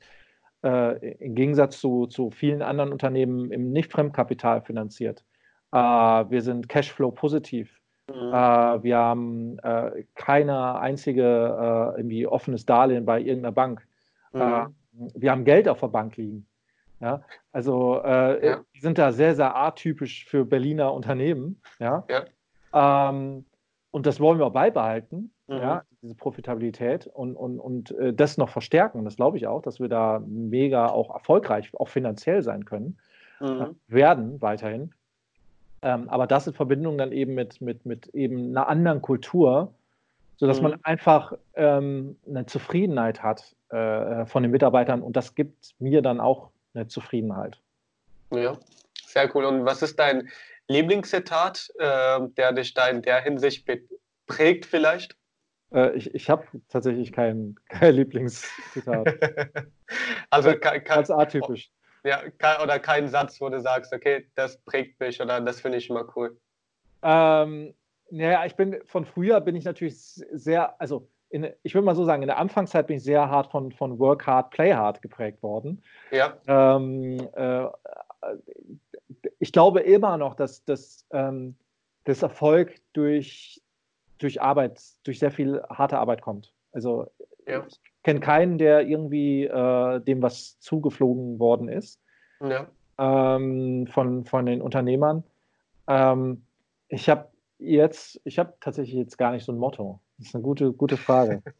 äh, 0.63 1.13
im 1.15 1.35
Gegensatz 1.35 1.79
zu, 1.79 2.07
zu 2.07 2.29
vielen 2.29 2.61
anderen 2.61 2.91
Unternehmen 2.91 3.51
im 3.51 3.71
Nicht-Fremdkapital 3.71 4.61
finanziert. 4.61 5.23
Äh, 5.71 5.77
wir 5.77 6.41
sind 6.41 6.69
Cashflow 6.69 7.11
positiv. 7.11 7.81
Mhm. 8.09 8.33
Äh, 8.33 8.83
wir 8.83 8.97
haben 8.97 9.59
äh, 9.59 10.05
keine 10.15 10.79
einzige 10.79 11.23
äh, 11.23 11.99
irgendwie 11.99 12.27
offenes 12.27 12.65
Darlehen 12.65 13.05
bei 13.05 13.19
irgendeiner 13.19 13.51
Bank. 13.51 13.85
Mhm. 14.31 14.41
Äh, 14.41 14.65
wir 15.15 15.31
haben 15.31 15.43
Geld 15.43 15.67
auf 15.67 15.79
der 15.79 15.87
Bank 15.87 16.17
liegen. 16.17 16.45
Ja, 17.01 17.21
also 17.51 18.01
äh, 18.01 18.47
ja. 18.47 18.61
sind 18.79 18.97
da 18.97 19.11
sehr, 19.11 19.35
sehr 19.35 19.57
atypisch 19.57 20.25
für 20.25 20.45
Berliner 20.45 20.93
Unternehmen. 20.93 21.61
Ja. 21.79 22.05
ja. 22.09 22.23
Ähm, 22.73 23.45
und 23.91 24.05
das 24.07 24.19
wollen 24.19 24.39
wir 24.39 24.47
auch 24.47 24.53
beibehalten, 24.53 25.31
mhm. 25.47 25.57
ja, 25.57 25.83
diese 26.01 26.15
Profitabilität 26.15 27.07
und, 27.07 27.35
und, 27.35 27.59
und 27.59 27.91
äh, 27.91 28.13
das 28.13 28.37
noch 28.37 28.49
verstärken. 28.49 28.99
Und 28.99 29.05
das 29.05 29.15
glaube 29.15 29.37
ich 29.37 29.47
auch, 29.47 29.61
dass 29.61 29.79
wir 29.79 29.87
da 29.87 30.21
mega 30.25 30.87
auch 30.87 31.13
erfolgreich, 31.13 31.69
auch 31.77 31.89
finanziell 31.89 32.41
sein 32.41 32.65
können, 32.65 32.97
mhm. 33.39 33.47
äh, 33.47 33.67
werden 33.87 34.41
weiterhin. 34.41 34.93
Ähm, 35.83 36.09
aber 36.09 36.27
das 36.27 36.47
in 36.47 36.53
Verbindung 36.53 36.97
dann 36.97 37.11
eben 37.11 37.35
mit, 37.35 37.61
mit, 37.61 37.85
mit 37.85 38.07
eben 38.15 38.49
einer 38.49 38.67
anderen 38.67 39.01
Kultur, 39.01 39.73
sodass 40.37 40.57
mhm. 40.57 40.69
man 40.69 40.79
einfach 40.83 41.33
ähm, 41.55 42.17
eine 42.27 42.45
Zufriedenheit 42.45 43.21
hat 43.21 43.55
äh, 43.69 44.25
von 44.25 44.43
den 44.43 44.51
Mitarbeitern 44.51 45.01
und 45.01 45.15
das 45.15 45.35
gibt 45.35 45.75
mir 45.79 46.01
dann 46.01 46.19
auch 46.19 46.49
eine 46.73 46.87
Zufriedenheit. 46.87 47.59
Ja, 48.31 48.57
sehr 49.05 49.35
cool. 49.35 49.45
Und 49.45 49.65
was 49.65 49.81
ist 49.81 49.99
dein 49.99 50.29
Lieblingszitat, 50.67 51.69
äh, 51.77 52.19
der 52.37 52.53
dich 52.53 52.73
da 52.73 52.87
in 52.87 53.01
der 53.01 53.21
Hinsicht 53.21 53.69
prägt 54.27 54.65
vielleicht? 54.65 55.17
Äh, 55.73 55.95
ich 55.95 56.13
ich 56.13 56.29
habe 56.29 56.45
tatsächlich 56.69 57.11
kein, 57.11 57.55
kein 57.69 57.95
Lieblingszitat. 57.95 59.07
also 60.29 60.53
ganz 60.59 61.09
atypisch. 61.09 61.71
Ja, 62.05 62.21
oder 62.61 62.79
kein 62.79 63.07
Satz, 63.07 63.39
wo 63.39 63.49
du 63.49 63.61
sagst, 63.61 63.93
okay, 63.93 64.27
das 64.35 64.57
prägt 64.63 64.99
mich 64.99 65.21
oder 65.21 65.39
das 65.39 65.61
finde 65.61 65.77
ich 65.77 65.89
immer 65.89 66.05
cool. 66.15 66.37
Ähm, 67.01 67.73
naja, 68.09 68.45
ich 68.45 68.55
bin 68.55 68.79
von 68.85 69.05
früher 69.05 69.39
bin 69.41 69.55
ich 69.55 69.63
natürlich 69.63 69.97
sehr, 69.97 70.79
also 70.81 71.09
in, 71.29 71.49
ich 71.63 71.73
würde 71.73 71.85
mal 71.85 71.95
so 71.95 72.05
sagen, 72.05 72.21
in 72.21 72.27
der 72.27 72.37
Anfangszeit 72.37 72.87
bin 72.87 72.97
ich 72.97 73.03
sehr 73.03 73.29
hart 73.29 73.51
von, 73.51 73.71
von 73.71 73.97
Work 73.99 74.27
Hard, 74.27 74.51
Play 74.51 74.73
Hard 74.73 75.01
geprägt 75.01 75.41
worden. 75.41 75.81
Ja. 76.11 76.37
Ähm, 76.45 77.27
äh, 77.33 77.65
ich 79.43 79.51
glaube 79.51 79.81
immer 79.81 80.17
noch, 80.17 80.35
dass, 80.35 80.63
dass 80.63 81.05
ähm, 81.11 81.55
das 82.05 82.23
Erfolg 82.23 82.79
durch, 82.93 83.61
durch 84.17 84.41
Arbeit, 84.41 84.81
durch 85.03 85.19
sehr 85.19 85.31
viel 85.31 85.61
harte 85.69 85.97
Arbeit 85.99 86.21
kommt. 86.21 86.53
Also 86.71 87.11
ja. 87.45 87.65
ich 87.67 87.77
kenne 88.03 88.21
keinen, 88.21 88.57
der 88.57 88.87
irgendwie 88.87 89.43
äh, 89.43 89.99
dem 89.99 90.21
was 90.21 90.57
zugeflogen 90.61 91.39
worden 91.39 91.67
ist 91.67 91.99
ja. 92.39 92.69
ähm, 92.97 93.85
von, 93.87 94.23
von 94.23 94.45
den 94.45 94.61
Unternehmern. 94.61 95.25
Ähm, 95.89 96.45
ich 96.87 97.09
habe 97.09 97.27
jetzt, 97.59 98.21
ich 98.23 98.39
habe 98.39 98.53
tatsächlich 98.61 98.95
jetzt 98.95 99.17
gar 99.17 99.33
nicht 99.33 99.43
so 99.43 99.51
ein 99.51 99.57
Motto. 99.57 99.99
Das 100.19 100.27
ist 100.27 100.35
eine 100.35 100.43
gute, 100.43 100.71
gute 100.71 100.95
Frage. 100.95 101.43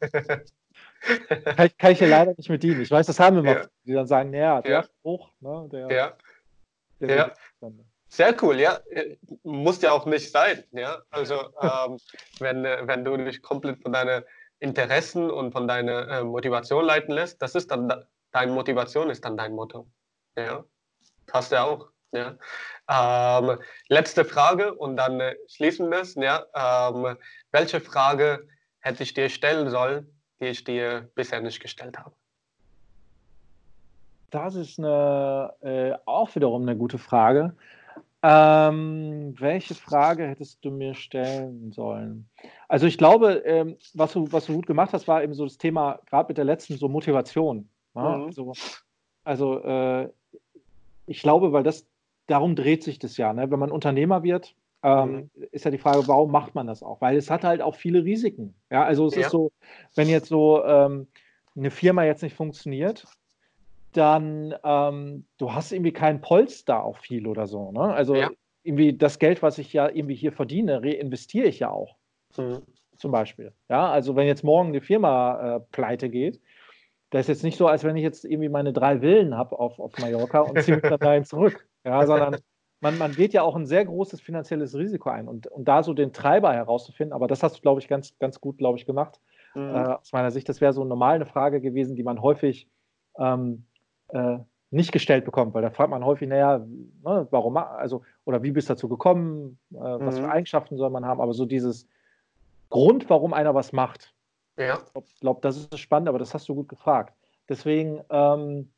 kann, 1.28 1.66
ich, 1.66 1.76
kann 1.76 1.92
ich 1.92 1.98
hier 1.98 2.08
leider 2.08 2.32
nicht 2.34 2.48
mit 2.48 2.62
dienen. 2.62 2.80
Ich 2.80 2.90
weiß, 2.90 3.06
das 3.06 3.20
haben 3.20 3.36
wir 3.36 3.42
mal, 3.42 3.56
ja. 3.56 3.66
die 3.84 3.92
dann 3.92 4.06
sagen, 4.06 4.30
naja, 4.30 4.62
der 4.62 4.72
ja. 4.72 4.84
hoch, 5.04 5.28
ne? 5.40 5.68
Der, 5.70 5.90
ja. 5.90 6.12
Der 7.00 7.16
ja. 7.16 7.32
Sehr 8.08 8.34
cool, 8.42 8.60
ja. 8.60 8.78
Muss 9.42 9.82
ja 9.82 9.92
auch 9.92 10.06
nicht 10.06 10.30
sein, 10.30 10.64
ja. 10.72 11.02
Also 11.10 11.34
ähm, 11.60 11.98
wenn, 12.38 12.62
wenn 12.62 13.04
du 13.04 13.16
dich 13.16 13.42
komplett 13.42 13.82
von 13.82 13.92
deinen 13.92 14.22
Interessen 14.60 15.30
und 15.30 15.52
von 15.52 15.66
deiner 15.66 16.08
äh, 16.08 16.24
Motivation 16.24 16.84
leiten 16.84 17.12
lässt, 17.12 17.42
das 17.42 17.54
ist 17.54 17.70
dann 17.70 18.06
deine 18.34 18.52
Motivation 18.52 19.10
ist 19.10 19.24
dann 19.24 19.36
dein 19.36 19.54
Motto. 19.54 19.88
Ja. 20.36 20.64
Passt 21.26 21.52
ja 21.52 21.64
auch. 21.64 21.88
Ja. 22.12 22.36
Ähm, 22.88 23.58
letzte 23.88 24.24
Frage 24.24 24.74
und 24.74 24.96
dann 24.96 25.20
äh, 25.20 25.36
schließen 25.48 25.90
wir 25.90 26.00
es. 26.00 26.14
Ja. 26.14 26.46
Ähm, 26.54 27.16
welche 27.50 27.80
Frage 27.80 28.46
hätte 28.80 29.02
ich 29.02 29.14
dir 29.14 29.28
stellen 29.28 29.70
sollen, 29.70 30.20
die 30.40 30.46
ich 30.46 30.64
dir 30.64 31.10
bisher 31.14 31.40
nicht 31.40 31.60
gestellt 31.60 31.98
habe? 31.98 32.14
Das 34.30 34.54
ist 34.54 34.78
eine, 34.78 35.52
äh, 35.60 35.92
auch 36.06 36.34
wiederum 36.34 36.62
eine 36.62 36.76
gute 36.76 36.98
Frage. 36.98 37.54
Ähm, 38.26 39.34
welche 39.38 39.74
Frage 39.74 40.26
hättest 40.26 40.64
du 40.64 40.70
mir 40.70 40.94
stellen 40.94 41.72
sollen? 41.72 42.26
Also 42.68 42.86
ich 42.86 42.96
glaube, 42.96 43.42
ähm, 43.44 43.76
was, 43.92 44.14
du, 44.14 44.32
was 44.32 44.46
du 44.46 44.54
gut 44.54 44.66
gemacht 44.66 44.94
hast, 44.94 45.06
war 45.06 45.22
eben 45.22 45.34
so 45.34 45.44
das 45.44 45.58
Thema, 45.58 46.00
gerade 46.06 46.28
mit 46.28 46.38
der 46.38 46.46
letzten, 46.46 46.78
so 46.78 46.88
Motivation. 46.88 47.68
Ja, 47.94 48.16
mhm. 48.16 48.24
also, 48.24 48.52
also 49.24 49.58
äh, 49.62 50.08
ich 51.06 51.20
glaube, 51.20 51.52
weil 51.52 51.64
das 51.64 51.86
darum 52.26 52.56
dreht 52.56 52.82
sich 52.82 52.98
das 52.98 53.16
ja. 53.18 53.32
Ne? 53.32 53.50
Wenn 53.50 53.58
man 53.58 53.70
Unternehmer 53.70 54.22
wird, 54.22 54.54
ähm, 54.82 55.30
mhm. 55.34 55.44
ist 55.50 55.64
ja 55.64 55.70
die 55.70 55.78
Frage, 55.78 56.06
warum 56.08 56.30
macht 56.30 56.54
man 56.54 56.66
das 56.66 56.82
auch? 56.82 57.00
Weil 57.00 57.16
es 57.16 57.30
hat 57.30 57.44
halt 57.44 57.60
auch 57.60 57.74
viele 57.74 58.04
Risiken. 58.04 58.54
Ja, 58.70 58.84
also 58.84 59.06
es 59.06 59.14
ja. 59.14 59.22
ist 59.22 59.30
so, 59.30 59.52
wenn 59.94 60.08
jetzt 60.08 60.28
so 60.28 60.64
ähm, 60.64 61.06
eine 61.56 61.70
Firma 61.70 62.04
jetzt 62.04 62.22
nicht 62.22 62.36
funktioniert, 62.36 63.06
dann 63.96 64.54
ähm, 64.64 65.26
du 65.38 65.52
hast 65.52 65.72
irgendwie 65.72 65.92
keinen 65.92 66.20
Polster 66.20 66.84
auch 66.84 66.98
viel 66.98 67.26
oder 67.26 67.46
so. 67.46 67.72
Ne? 67.72 67.80
Also 67.80 68.14
ja. 68.14 68.30
irgendwie 68.62 68.96
das 68.96 69.18
Geld, 69.18 69.42
was 69.42 69.58
ich 69.58 69.72
ja 69.72 69.88
irgendwie 69.88 70.14
hier 70.14 70.32
verdiene, 70.32 70.82
reinvestiere 70.82 71.46
ich 71.46 71.60
ja 71.60 71.70
auch. 71.70 71.96
Mhm. 72.36 72.62
Zum 72.96 73.10
Beispiel. 73.10 73.52
Ja, 73.68 73.90
also 73.90 74.14
wenn 74.16 74.26
jetzt 74.26 74.44
morgen 74.44 74.68
eine 74.68 74.80
Firma 74.80 75.56
äh, 75.56 75.60
pleite 75.72 76.08
geht, 76.08 76.40
das 77.10 77.22
ist 77.22 77.28
jetzt 77.28 77.44
nicht 77.44 77.56
so, 77.56 77.66
als 77.66 77.84
wenn 77.84 77.96
ich 77.96 78.02
jetzt 78.02 78.24
irgendwie 78.24 78.48
meine 78.48 78.72
drei 78.72 79.00
Villen 79.00 79.36
habe 79.36 79.58
auf, 79.58 79.78
auf 79.78 79.96
Mallorca 79.98 80.40
und 80.40 80.60
ziehe 80.62 80.76
mich 80.76 80.82
dann 80.82 80.98
dahin 80.98 81.24
zurück. 81.24 81.66
Ja, 81.84 82.06
sondern 82.06 82.38
man, 82.80 82.98
man 82.98 83.12
geht 83.12 83.32
ja 83.32 83.42
auch 83.42 83.56
ein 83.56 83.66
sehr 83.66 83.84
großes 83.84 84.20
finanzielles 84.20 84.76
Risiko 84.76 85.10
ein 85.10 85.28
und, 85.28 85.46
und 85.46 85.66
da 85.66 85.82
so 85.82 85.94
den 85.94 86.12
Treiber 86.12 86.52
herauszufinden, 86.52 87.12
aber 87.12 87.26
das 87.26 87.42
hast 87.42 87.56
du, 87.56 87.60
glaube 87.62 87.80
ich, 87.80 87.88
ganz, 87.88 88.18
ganz 88.18 88.40
gut, 88.40 88.58
glaube 88.58 88.78
ich, 88.78 88.86
gemacht. 88.86 89.20
Mhm. 89.54 89.70
Äh, 89.70 89.94
aus 90.00 90.12
meiner 90.12 90.30
Sicht, 90.30 90.48
das 90.48 90.60
wäre 90.60 90.72
so 90.72 90.84
normal 90.84 91.14
eine 91.14 91.26
Frage 91.26 91.60
gewesen, 91.60 91.96
die 91.96 92.02
man 92.02 92.20
häufig 92.20 92.68
ähm, 93.18 93.64
äh, 94.14 94.38
nicht 94.70 94.92
gestellt 94.92 95.24
bekommt, 95.24 95.54
weil 95.54 95.62
da 95.62 95.70
fragt 95.70 95.90
man 95.90 96.04
häufig, 96.04 96.28
naja, 96.28 96.58
ne, 96.58 97.28
warum, 97.30 97.56
also, 97.56 98.02
oder 98.24 98.42
wie 98.42 98.50
bist 98.50 98.68
du 98.68 98.72
dazu 98.72 98.88
gekommen, 98.88 99.58
äh, 99.72 99.76
mhm. 99.76 100.06
was 100.06 100.16
für 100.18 100.24
mhm. 100.24 100.30
Eigenschaften 100.30 100.76
soll 100.76 100.90
man 100.90 101.04
haben, 101.04 101.20
aber 101.20 101.34
so 101.34 101.44
dieses 101.44 101.86
Grund, 102.70 103.08
warum 103.10 103.32
einer 103.34 103.54
was 103.54 103.72
macht, 103.72 104.14
ja. 104.56 104.76
Ich 104.76 104.92
glaube, 104.92 105.08
glaub, 105.20 105.42
das 105.42 105.56
ist 105.56 105.78
spannend, 105.78 106.08
aber 106.08 106.18
das 106.18 106.34
hast 106.34 106.48
du 106.48 106.54
gut 106.54 106.68
gefragt. 106.68 107.14
Deswegen, 107.48 108.02
ähm, 108.10 108.72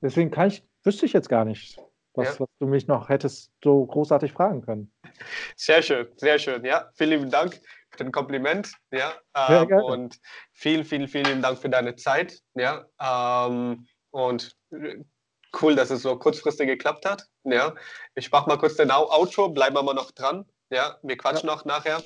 deswegen 0.00 0.30
kann 0.30 0.48
ich, 0.48 0.64
wüsste 0.84 1.06
ich 1.06 1.12
jetzt 1.12 1.28
gar 1.28 1.44
nicht, 1.44 1.78
was, 2.14 2.34
ja. 2.34 2.40
was, 2.40 2.48
du 2.58 2.66
mich 2.66 2.86
noch 2.86 3.08
hättest 3.08 3.52
so 3.62 3.84
großartig 3.86 4.32
fragen 4.32 4.62
können. 4.62 4.92
Sehr 5.56 5.82
schön, 5.82 6.06
sehr 6.16 6.38
schön. 6.38 6.64
Ja, 6.64 6.90
vielen 6.94 7.10
lieben 7.10 7.30
Dank 7.30 7.60
für 7.90 8.04
den 8.04 8.12
Kompliment. 8.12 8.72
Ja, 8.92 9.12
ähm, 9.34 9.72
und 9.72 10.20
vielen, 10.52 10.84
vielen, 10.84 11.08
vielen 11.08 11.42
Dank 11.42 11.58
für 11.58 11.68
deine 11.68 11.96
Zeit. 11.96 12.40
Ja, 12.54 12.86
ähm, 13.00 13.86
und 14.18 14.56
cool, 15.60 15.74
dass 15.74 15.90
es 15.90 16.02
so 16.02 16.16
kurzfristig 16.16 16.66
geklappt 16.66 17.06
hat. 17.06 17.26
Ja, 17.44 17.74
ich 18.14 18.30
mache 18.30 18.48
mal 18.48 18.58
kurz 18.58 18.76
den 18.76 18.90
Outro, 18.90 19.48
bleiben 19.48 19.76
wir 19.76 19.82
mal 19.82 19.94
noch 19.94 20.10
dran. 20.10 20.44
Ja, 20.70 20.98
wir 21.02 21.16
quatschen 21.16 21.48
ja. 21.48 21.54
noch 21.54 21.64
nachher. 21.64 22.02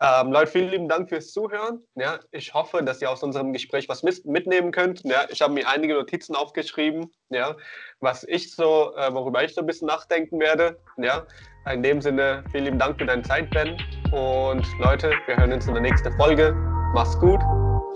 Ähm, 0.00 0.30
Leute, 0.30 0.50
vielen 0.50 0.70
lieben 0.70 0.88
Dank 0.88 1.08
fürs 1.08 1.32
Zuhören. 1.32 1.82
Ja, 1.94 2.20
ich 2.30 2.52
hoffe, 2.52 2.82
dass 2.82 3.00
ihr 3.00 3.10
aus 3.10 3.22
unserem 3.22 3.52
Gespräch 3.52 3.88
was 3.88 4.02
mitnehmen 4.02 4.70
könnt. 4.70 5.02
Ja, 5.04 5.26
ich 5.30 5.40
habe 5.40 5.54
mir 5.54 5.68
einige 5.68 5.94
Notizen 5.94 6.36
aufgeschrieben, 6.36 7.10
ja, 7.30 7.56
was 8.00 8.24
ich 8.24 8.54
so, 8.54 8.94
äh, 8.96 9.12
worüber 9.12 9.42
ich 9.42 9.54
so 9.54 9.62
ein 9.62 9.66
bisschen 9.66 9.88
nachdenken 9.88 10.38
werde. 10.38 10.78
Ja, 10.98 11.26
in 11.72 11.82
dem 11.82 12.02
Sinne, 12.02 12.44
vielen 12.52 12.64
lieben 12.64 12.78
Dank 12.78 12.98
für 12.98 13.06
deine 13.06 13.22
Zeit, 13.22 13.50
Ben. 13.50 13.76
Und 14.12 14.66
Leute, 14.80 15.12
wir 15.26 15.36
hören 15.36 15.52
uns 15.52 15.66
in 15.66 15.74
der 15.74 15.82
nächsten 15.82 16.12
Folge. 16.16 16.52
Mach's 16.94 17.18
gut. 17.18 17.40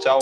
Ciao. 0.00 0.18